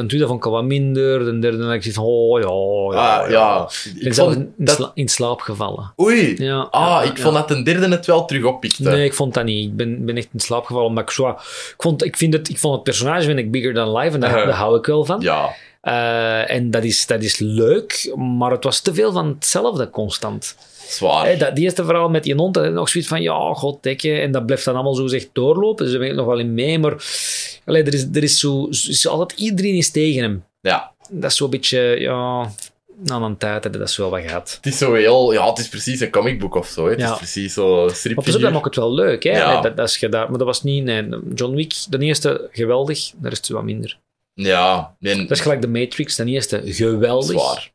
de 0.00 0.04
tweede 0.06 0.26
vond 0.26 0.44
ik 0.44 0.50
wat 0.50 0.64
minder. 0.64 1.24
De 1.24 1.38
derde 1.38 1.64
had 1.64 1.74
ik 1.74 1.82
zoiets 1.82 1.94
van, 2.00 2.04
oh 2.04 2.40
ja, 2.40 3.00
ja, 3.00 3.18
Ah, 3.22 3.30
ja. 3.30 3.68
Ik 3.84 3.96
Ik 3.96 4.02
ben 4.02 4.14
zelf 4.14 4.34
in, 4.34 4.52
dat... 4.56 4.74
sla- 4.76 4.90
in 4.94 5.08
slaap 5.08 5.40
gevallen. 5.40 5.92
Oei. 6.00 6.34
Ja, 6.44 6.68
Ah, 6.70 6.80
ja, 6.86 7.02
ik 7.10 7.16
ja. 7.16 7.22
vond 7.22 7.34
dat 7.34 7.48
de 7.48 7.62
derde 7.62 7.88
het 7.88 8.06
wel 8.06 8.24
terug 8.24 8.44
oppikte. 8.44 8.82
Nee, 8.82 9.04
ik 9.04 9.14
vond 9.14 9.34
dat 9.34 9.44
niet. 9.44 9.68
Ik 9.70 9.76
ben, 9.76 10.04
ben 10.04 10.16
echt 10.16 10.28
in 10.32 10.40
slaap 10.40 10.64
gevallen. 10.64 10.92
Maar 10.92 11.02
ik, 11.02 11.10
zo, 11.10 11.28
ik, 11.28 11.74
vond, 11.78 12.04
ik, 12.04 12.16
vind 12.16 12.32
het, 12.32 12.48
ik 12.48 12.58
vond 12.58 12.74
het 12.74 12.82
personage 12.82 13.22
vind 13.26 13.38
ik 13.38 13.50
bigger 13.50 13.74
than 13.74 13.96
life. 13.96 14.14
En 14.14 14.20
daar, 14.20 14.32
daar 14.46 14.50
hou 14.54 14.78
ik 14.78 14.86
wel 14.86 15.04
van. 15.04 15.20
Ja. 15.20 15.50
Eh, 15.86 16.50
en 16.50 16.70
dat 16.70 16.84
is, 16.84 17.06
dat 17.06 17.22
is 17.22 17.38
leuk. 17.38 18.12
Maar 18.16 18.50
het 18.50 18.64
was 18.64 18.80
te 18.80 18.94
veel 18.94 19.12
van 19.12 19.26
hetzelfde 19.28 19.90
constant. 19.90 20.56
Zwaar. 20.88 21.26
Hè, 21.26 21.36
dat, 21.36 21.54
die 21.54 21.64
eerste 21.64 21.84
verhaal 21.84 22.08
met 22.08 22.22
die 22.22 22.34
hond, 22.34 22.54
dat 22.54 22.64
is 22.64 22.70
nog 22.72 22.88
zoiets 22.88 23.10
van, 23.10 23.22
ja, 23.22 23.54
goddekke. 23.54 24.12
En 24.20 24.32
dat 24.32 24.46
blijft 24.46 24.64
dan 24.64 24.74
allemaal 24.74 24.94
zo 24.94 25.02
gezegd 25.02 25.28
doorlopen. 25.32 25.84
Dus 25.84 25.92
daar 25.92 26.02
ben 26.02 26.10
ik 26.10 26.16
nog 26.16 26.26
wel 26.26 26.38
in 26.38 26.54
mee. 26.54 26.78
Maar 26.78 27.04
allee, 27.64 27.82
er, 27.82 27.94
is, 27.94 28.06
er 28.12 28.22
is 28.22 28.38
zo... 28.38 28.66
Is 28.70 29.06
altijd, 29.08 29.40
iedereen 29.40 29.74
is 29.74 29.90
tegen 29.90 30.22
hem. 30.22 30.44
Ja. 30.60 30.92
Dat 31.10 31.30
is 31.30 31.36
zo'n 31.36 31.50
beetje, 31.50 31.78
ja... 31.98 32.50
Na 33.04 33.16
een 33.20 33.36
tijd 33.36 33.64
je 33.64 33.70
dat 33.70 33.90
zo 33.90 34.02
wel 34.02 34.10
wat 34.10 34.28
gehad. 34.28 34.54
Het 34.62 34.72
is 34.72 34.78
zo 34.78 34.94
heel... 34.94 35.32
Ja, 35.32 35.48
het 35.48 35.58
is 35.58 35.68
precies 35.68 36.00
een 36.00 36.10
comicboek 36.10 36.54
of 36.54 36.66
zo. 36.66 36.84
hè. 36.84 36.90
Het 36.90 37.00
Ja. 37.00 37.10
is 37.12 37.16
precies 37.18 37.52
zo 37.54 37.74
Maar 37.76 37.84
op, 37.84 37.90
stripfiguur. 37.90 38.40
dat 38.40 38.52
maakt 38.52 38.64
het 38.64 38.76
wel 38.76 38.94
leuk, 38.94 39.22
hè? 39.24 39.30
Ja. 39.30 39.60
Dat, 39.60 39.76
dat 39.76 39.88
is 39.88 39.96
gedaan. 39.96 40.28
Maar 40.28 40.38
dat 40.38 40.46
was 40.46 40.62
niet... 40.62 40.84
Nee, 40.84 41.08
John 41.34 41.54
Wick, 41.54 41.74
de 41.88 41.98
eerste, 41.98 42.48
geweldig. 42.52 43.12
De 43.20 43.28
rest 43.28 43.48
wat 43.48 43.62
minder. 43.64 43.98
Ja. 44.44 44.96
Nee, 44.98 45.16
Dat 45.16 45.30
is 45.30 45.40
gelijk 45.40 45.60
de 45.60 45.68
Matrix, 45.68 46.16
de 46.16 46.24
eerste, 46.24 46.60
geweldig. 46.64 47.40
zwaar. 47.40 47.74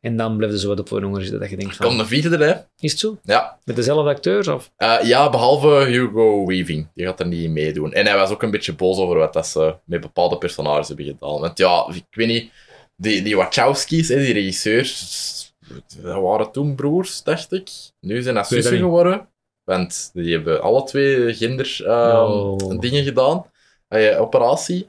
En 0.00 0.16
dan 0.16 0.36
blijf 0.36 0.52
je 0.52 0.58
zo 0.58 0.68
wat 0.68 0.80
op 0.80 0.90
een 0.90 1.02
honger 1.02 1.20
zitten 1.20 1.40
dat 1.40 1.50
je 1.50 1.56
denkt 1.56 1.76
van... 1.76 1.86
Komt 1.86 1.98
de 1.98 2.06
vierde, 2.06 2.44
hè? 2.44 2.54
Is 2.78 2.90
het 2.90 3.00
zo? 3.00 3.18
Ja. 3.22 3.58
Met 3.64 3.76
dezelfde 3.76 4.10
acteurs? 4.10 4.48
Of? 4.48 4.70
Eh, 4.76 4.98
ja, 5.02 5.30
behalve 5.30 5.68
Hugo 5.84 6.46
Weaving. 6.46 6.88
Die 6.94 7.06
gaat 7.06 7.20
er 7.20 7.26
niet 7.26 7.44
in 7.44 7.52
meedoen. 7.52 7.92
En 7.92 8.06
hij 8.06 8.16
was 8.16 8.30
ook 8.30 8.42
een 8.42 8.50
beetje 8.50 8.72
boos 8.72 8.98
over 8.98 9.16
wat 9.16 9.32
dat 9.32 9.46
ze 9.46 9.74
met 9.84 10.00
bepaalde 10.00 10.38
personages 10.38 10.88
hebben 10.88 11.06
gedaan. 11.06 11.40
Want 11.40 11.58
ja, 11.58 11.86
ik 11.94 12.04
weet 12.10 12.26
niet... 12.28 12.50
Die, 12.96 13.22
die 13.22 13.36
Wachowski's, 13.36 14.08
hè, 14.08 14.16
die 14.16 14.32
regisseurs... 14.32 15.52
Dat 16.02 16.14
waren 16.22 16.50
toen 16.52 16.74
broers, 16.74 17.22
dacht 17.22 17.52
ik. 17.52 17.68
Nu 18.00 18.22
zijn 18.22 18.34
dat 18.34 18.48
zussen 18.48 18.78
geworden. 18.78 19.28
Want 19.64 20.10
die 20.12 20.32
hebben 20.34 20.62
alle 20.62 20.84
twee 20.84 21.34
gender 21.34 21.80
ehm, 21.86 22.16
Oh. 22.16 22.78
dingen 22.80 23.04
gedaan. 23.04 23.46
Eh, 23.88 24.20
operatie. 24.20 24.88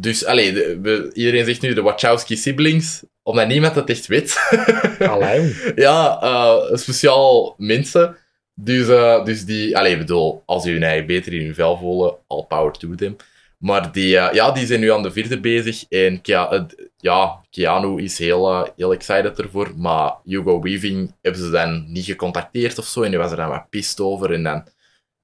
Dus, 0.00 0.24
allee, 0.24 0.52
de- 0.52 0.78
we- 0.82 1.10
iedereen 1.14 1.44
zegt 1.44 1.60
nu 1.60 1.74
de 1.74 1.82
Wachowski 1.82 2.36
siblings, 2.36 3.02
omdat 3.22 3.48
niemand 3.48 3.74
het 3.74 3.90
echt 3.90 4.06
weet. 4.06 4.36
Allee. 4.98 5.56
ja, 5.76 6.20
eh, 6.20 6.76
speciaal 6.76 7.54
mensen. 7.58 8.16
Dus, 8.54 8.88
eh, 8.88 9.24
dus 9.24 9.44
die, 9.44 9.76
allee, 9.78 9.92
ik 9.92 9.98
bedoel, 9.98 10.42
als 10.46 10.62
die 10.62 10.72
hun 10.72 10.82
eigen 10.82 11.06
beter 11.06 11.32
in 11.32 11.44
hun 11.44 11.54
vel 11.54 11.76
voelen, 11.78 12.16
all 12.26 12.44
power 12.48 12.72
to 12.72 12.94
them. 12.94 13.16
Maar 13.58 13.92
die, 13.92 14.18
eh, 14.18 14.34
ja, 14.34 14.50
die 14.52 14.66
zijn 14.66 14.80
nu 14.80 14.92
aan 14.92 15.02
de 15.02 15.10
vierde 15.10 15.40
bezig. 15.40 15.84
En 15.88 16.20
Kea- 16.20 16.66
ja, 16.96 17.40
Keanu 17.50 18.02
is 18.02 18.18
heel, 18.18 18.68
heel 18.76 18.92
excited 18.92 19.38
ervoor. 19.38 19.72
Maar 19.76 20.12
Hugo 20.24 20.60
Weaving 20.62 21.14
hebben 21.22 21.42
ze 21.42 21.50
dan 21.50 21.84
niet 21.92 22.04
gecontacteerd 22.04 22.78
of 22.78 22.86
zo. 22.86 23.02
En 23.02 23.10
die 23.10 23.18
was 23.18 23.30
er 23.30 23.36
dan 23.36 23.48
wat 23.48 23.70
pist 23.70 24.00
over. 24.00 24.32
En 24.32 24.42
dan, 24.42 24.64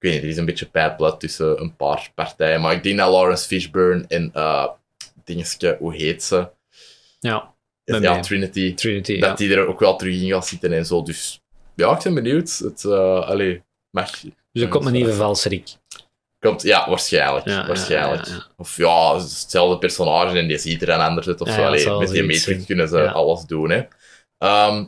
ik 0.04 0.10
weet 0.10 0.22
niet, 0.22 0.22
er 0.22 0.28
is 0.28 0.36
een 0.36 0.68
beetje 0.68 0.94
blood 0.96 1.20
tussen 1.20 1.60
een 1.60 1.76
paar 1.76 2.10
partijen. 2.14 2.60
Maar 2.60 2.72
ik 2.72 2.82
denk 2.82 2.98
dat 2.98 3.10
Lawrence 3.10 3.46
Fishburne 3.46 4.04
en, 4.08 4.30
eh 4.32 4.68
dingetje, 5.24 5.76
hoe 5.80 5.94
heet 5.94 6.22
ze? 6.22 6.48
Ja, 7.20 7.54
ja, 7.84 7.98
mij. 7.98 8.20
Trinity 8.20 8.74
Trinity, 8.74 9.18
dat 9.18 9.28
ja. 9.28 9.34
die 9.34 9.56
er 9.56 9.66
ook 9.66 9.80
wel 9.80 9.96
terug 9.96 10.14
in 10.14 10.28
gaat 10.28 10.46
zitten 10.46 10.72
en 10.72 10.86
zo. 10.86 11.02
Dus 11.02 11.40
ja, 11.74 11.96
ik 11.96 12.02
ben 12.02 12.14
benieuwd. 12.14 12.58
Het, 12.58 12.84
allee, 12.84 13.62
mag. 13.90 14.10
Dus 14.52 14.62
er 14.62 14.68
komt 14.68 14.86
een 14.86 14.92
nieuwe 14.92 15.12
valserik. 15.12 15.68
Komt, 16.40 16.62
ja, 16.62 16.88
waarschijnlijk. 16.88 17.46
Ja, 17.46 17.66
waarschijnlijk. 17.66 18.26
ja, 18.26 18.34
ja. 18.34 18.46
Of 18.56 18.76
ja, 18.76 19.14
hetzelfde 19.14 19.78
personage 19.78 20.38
en 20.38 20.48
die 20.48 20.58
ziet 20.58 20.80
er 20.80 20.86
dan 20.86 21.00
anders 21.00 21.26
uit. 21.26 21.40
Of 21.40 21.48
zo. 21.48 21.64
Allee, 21.64 21.88
met 21.88 22.10
die 22.10 22.34
zijn. 22.34 22.66
kunnen 22.66 22.88
ze 22.88 23.10
alles 23.10 23.44
doen. 23.44 23.70
Hè. 23.70 23.82
Ehm, 24.38 24.84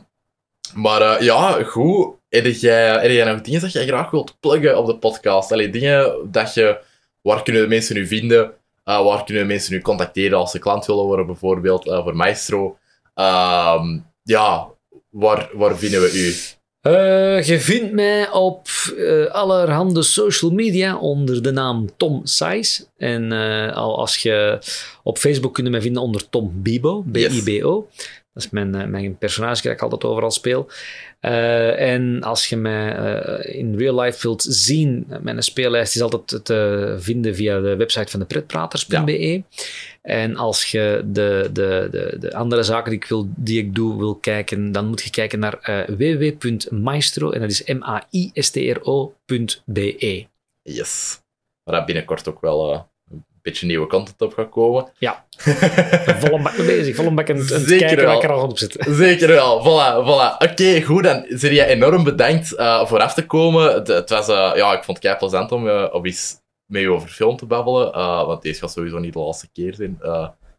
maar 0.73 1.01
eh, 1.01 1.21
ja, 1.21 1.63
goed. 1.63 2.16
Heb 2.29 2.45
jij, 2.45 3.01
heb 3.01 3.11
jij 3.11 3.25
nog 3.25 3.41
dingen 3.41 3.61
dat 3.61 3.71
jij 3.71 3.87
graag 3.87 4.11
wilt 4.11 4.39
pluggen 4.39 4.77
op 4.77 4.85
de 4.85 4.97
podcast? 4.97 5.51
Allee, 5.51 5.69
dingen 5.69 6.31
dat 6.31 6.53
je... 6.53 6.77
Waar 7.21 7.43
kunnen 7.43 7.61
de 7.61 7.67
mensen 7.67 7.95
nu 7.95 8.07
vinden? 8.07 8.53
Eh, 8.87 9.03
waar 9.03 9.23
kunnen 9.23 9.47
mensen 9.47 9.73
nu 9.73 9.81
contacteren 9.81 10.37
als 10.37 10.51
ze 10.51 10.59
klant 10.59 10.85
willen 10.85 11.03
worden, 11.03 11.25
bijvoorbeeld 11.25 11.87
eh, 11.87 12.03
voor 12.03 12.15
Maestro? 12.15 12.77
Ehm, 13.13 13.99
ja, 14.23 14.67
waar, 15.09 15.49
waar 15.53 15.77
vinden 15.77 16.01
we 16.01 16.11
u? 16.13 16.35
Eh, 16.81 17.43
je 17.43 17.59
vindt 17.59 17.91
mij 17.91 18.29
op 18.29 18.67
allerhande 19.31 20.03
social 20.03 20.51
media 20.51 20.97
onder 20.97 21.43
de 21.43 21.51
naam 21.51 21.89
Tom 21.97 22.21
Size. 22.23 22.85
En 22.97 23.31
al 23.73 23.97
als 23.97 24.17
je 24.17 24.59
op 25.03 25.17
Facebook 25.17 25.53
kunt 25.53 25.69
mij 25.69 25.81
vinden 25.81 26.01
onder 26.01 26.29
Tom 26.29 26.51
Bibo, 26.53 27.03
B-I-B-O. 27.11 27.87
Dat 28.37 28.45
is 28.45 28.51
mijn, 28.51 28.75
eh, 28.75 28.87
mijn 28.87 29.17
personage 29.17 29.61
dat 29.61 29.71
ik 29.71 29.81
altijd 29.81 30.03
overal 30.03 30.31
speel. 30.31 30.69
Eh, 31.19 31.93
en 31.93 32.23
als 32.23 32.47
je 32.49 32.55
mij 32.55 32.95
eh, 32.95 33.55
in 33.59 33.77
real 33.77 33.99
life 33.99 34.21
wilt 34.21 34.45
zien, 34.49 35.07
mijn 35.21 35.43
speellijst 35.43 35.95
is 35.95 36.01
altijd 36.01 36.45
te 36.45 36.95
vinden 36.99 37.35
via 37.35 37.59
de 37.59 37.75
website 37.75 38.11
van 38.11 38.19
de 38.19 38.25
pretpraters.be. 38.25 39.43
En 40.01 40.35
als 40.35 40.71
je 40.71 41.01
de, 41.05 41.49
de, 41.53 41.87
de, 41.91 42.15
de 42.19 42.35
andere 42.35 42.63
zaken 42.63 42.91
die 42.91 42.99
ik, 42.99 43.05
wil, 43.05 43.29
die 43.35 43.59
ik 43.59 43.75
doe 43.75 43.97
wil 43.97 44.15
kijken, 44.15 44.71
dan 44.71 44.87
moet 44.87 45.03
je 45.03 45.09
kijken 45.09 45.39
naar 45.39 45.59
eh, 45.59 45.87
www.maestro, 45.87 47.31
en 47.31 47.41
dat 47.41 47.49
is 47.49 47.63
M-A-I-S-T-R-O.be. 47.63 49.15
Yes. 50.61 51.21
Waar 51.63 51.75
dat 51.75 51.85
binnenkort 51.85 52.27
ook 52.27 52.41
wel 52.41 52.87
beetje 53.47 53.65
nieuwe 53.65 53.87
content 53.87 54.21
op 54.21 54.33
gaat 54.33 54.49
komen. 54.49 54.91
Ja, 54.97 55.25
volle 56.21 56.41
bak 56.41 56.57
mee 56.57 56.67
bezig, 56.67 56.95
volle 56.95 57.11
bak 57.11 57.29
aan 57.29 57.37
het 57.37 57.53
aan 57.53 57.59
het 57.59 57.67
Zeker 57.67 57.87
kijken 57.87 58.05
wel. 58.05 58.13
wat 58.13 58.23
ik 58.23 58.29
er 58.29 58.35
al 58.35 58.43
op 58.43 58.57
zit. 58.57 58.75
Zeker 58.89 59.27
wel, 59.27 59.59
voilà, 59.61 60.05
voilà. 60.05 60.49
Oké, 60.51 60.81
goed, 60.81 61.03
dan 61.03 61.25
zit 61.27 61.51
je 61.51 61.65
enorm 61.65 62.03
bedankt 62.03 62.55
eh, 62.55 62.85
voor 62.85 62.99
af 62.99 63.13
te 63.13 63.25
komen. 63.25 63.73
Het, 63.73 63.87
het 63.87 64.09
was, 64.09 64.27
eh, 64.27 64.51
ja, 64.55 64.73
ik 64.73 64.83
vond 64.83 64.97
het 64.97 64.99
kei 64.99 65.15
plezant 65.17 65.51
om, 65.51 65.67
eh, 65.67 65.87
om 65.91 66.05
eens 66.05 66.35
met 66.65 66.81
je 66.81 66.91
over 66.91 67.09
film 67.09 67.37
te 67.37 67.45
babbelen, 67.45 67.91
want 68.25 68.41
deze 68.41 68.59
gaat 68.59 68.71
sowieso 68.71 68.99
niet 68.99 69.13
de 69.13 69.19
laatste 69.19 69.47
keer 69.53 69.73
zijn. 69.73 69.99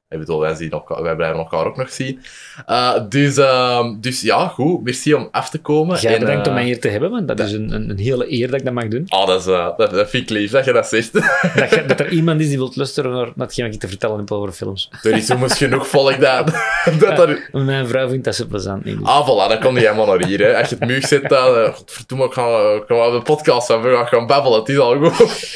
Eh, 0.09 0.19
Ik 0.19 0.25
bedoel, 0.25 0.41
wij, 0.41 0.55
zien 0.55 0.71
elkaar, 0.71 1.03
wij 1.03 1.17
blijven 1.17 1.39
elkaar 1.39 1.67
ook 1.67 1.77
nog 1.77 1.91
zien. 1.91 2.21
Uh, 2.69 2.95
dus, 3.09 3.39
uh, 3.39 3.87
dus 4.01 4.21
ja, 4.21 4.49
goed. 4.49 4.83
Merci 4.85 5.15
om 5.15 5.29
af 5.31 5.51
te 5.51 5.59
komen. 5.59 6.01
Jij 6.01 6.19
bedankt 6.19 6.47
om 6.47 6.55
mij 6.55 6.65
hier 6.65 6.81
te 6.81 6.89
hebben, 6.89 7.11
want 7.11 7.29
dat, 7.29 7.37
dat 7.37 7.47
is 7.47 7.53
een, 7.53 7.73
een, 7.73 7.91
een, 7.91 7.99
hele 7.99 8.33
eer 8.33 8.51
dat 8.51 8.59
ik 8.59 8.65
dat 8.65 8.75
mag 8.75 8.89
doen. 8.89 9.05
Oh, 9.09 9.27
dat, 9.27 9.41
is, 9.41 9.47
uh, 9.47 9.69
dat, 9.77 9.91
dat 9.91 10.11
vind 10.11 10.23
ik 10.23 10.37
lief 10.37 10.51
dat 10.51 10.65
je 10.65 10.73
dat 10.73 10.87
zegt. 10.87 11.13
dat, 11.13 11.71
je, 11.71 11.85
dat 11.87 12.01
er 12.01 12.09
iemand 12.09 12.41
is 12.41 12.49
die 12.49 12.57
wilt 12.57 12.77
luisteren 12.77 13.13
naar 13.13 13.29
hetgeen 13.37 13.65
wat 13.65 13.75
ik 13.75 13.81
te 13.81 13.89
vertellen 13.89 14.19
heb 14.19 14.33
over 14.33 14.53
films. 14.53 14.91
Er 15.03 15.17
is 15.17 15.27
soms 15.27 15.57
genoeg 15.57 15.87
volk 15.87 16.21
dat... 16.21 16.53
dat, 16.99 17.17
dat 17.17 17.39
Mijn 17.53 17.89
vrouw 17.89 18.09
vindt 18.09 18.25
dat 18.25 18.35
zo 18.35 18.47
plezant. 18.47 18.85
Niet, 18.85 18.99
dus. 18.99 19.07
Ah, 19.07 19.29
voilà, 19.29 19.49
dan 19.49 19.61
kom 19.61 19.75
je 19.75 19.81
helemaal 19.81 20.07
naar 20.07 20.27
hier. 20.27 20.41
Hè. 20.41 20.59
Als 20.59 20.69
je 20.69 20.77
het 20.79 20.89
muug 20.89 21.07
zet, 21.07 21.29
dan... 21.29 21.59
Uh, 21.59 21.75
godverdomme, 21.75 22.25
ik 22.25 22.33
ga, 22.33 22.81
gaan 22.87 23.13
de 23.13 23.21
podcast 23.25 23.69
hebben. 23.69 23.91
We 23.91 23.97
gaan, 23.97 24.07
gaan 24.07 24.27
babbelen. 24.27 24.59
Het 24.59 24.69
is 24.69 24.79
al 24.79 24.97
goed. 24.97 25.53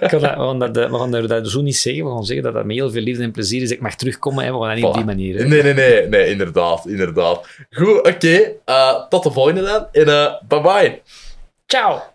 ik 0.00 0.10
dat, 0.10 0.20
we, 0.20 0.26
gaan 0.26 0.58
dat, 0.58 0.76
we 0.76 0.98
gaan 0.98 1.10
dat 1.10 1.48
zo 1.48 1.60
niet 1.60 1.76
zeggen. 1.76 2.04
We 2.04 2.10
gaan 2.10 2.24
zeggen 2.24 2.44
dat 2.44 2.54
dat 2.54 2.64
met 2.64 2.76
heel 2.76 2.90
veel 2.90 3.02
liefde 3.02 3.22
en 3.22 3.30
plezier 3.30 3.62
is. 3.62 3.70
Ik 3.70 3.80
mag 3.80 3.92
terugkomen. 3.96 4.44
Hè. 4.44 4.58
We 4.58 4.64
gaan 4.64 4.74
niet 4.74 4.84
op 4.84 4.94
die 4.94 5.04
manier. 5.04 5.38
Hè. 5.38 5.44
Nee, 5.44 5.62
nee, 5.62 5.74
nee, 5.74 6.08
nee. 6.08 6.30
Inderdaad, 6.30 6.86
inderdaad. 6.86 7.48
Goed, 7.70 7.98
oké. 7.98 8.08
Okay. 8.08 8.56
Uh, 8.66 9.08
tot 9.08 9.22
de 9.22 9.30
volgende 9.30 9.62
dan. 9.62 9.86
En 9.92 10.08
uh, 10.08 10.32
bye 10.48 10.60
bye. 10.60 11.02
Ciao. 11.66 12.12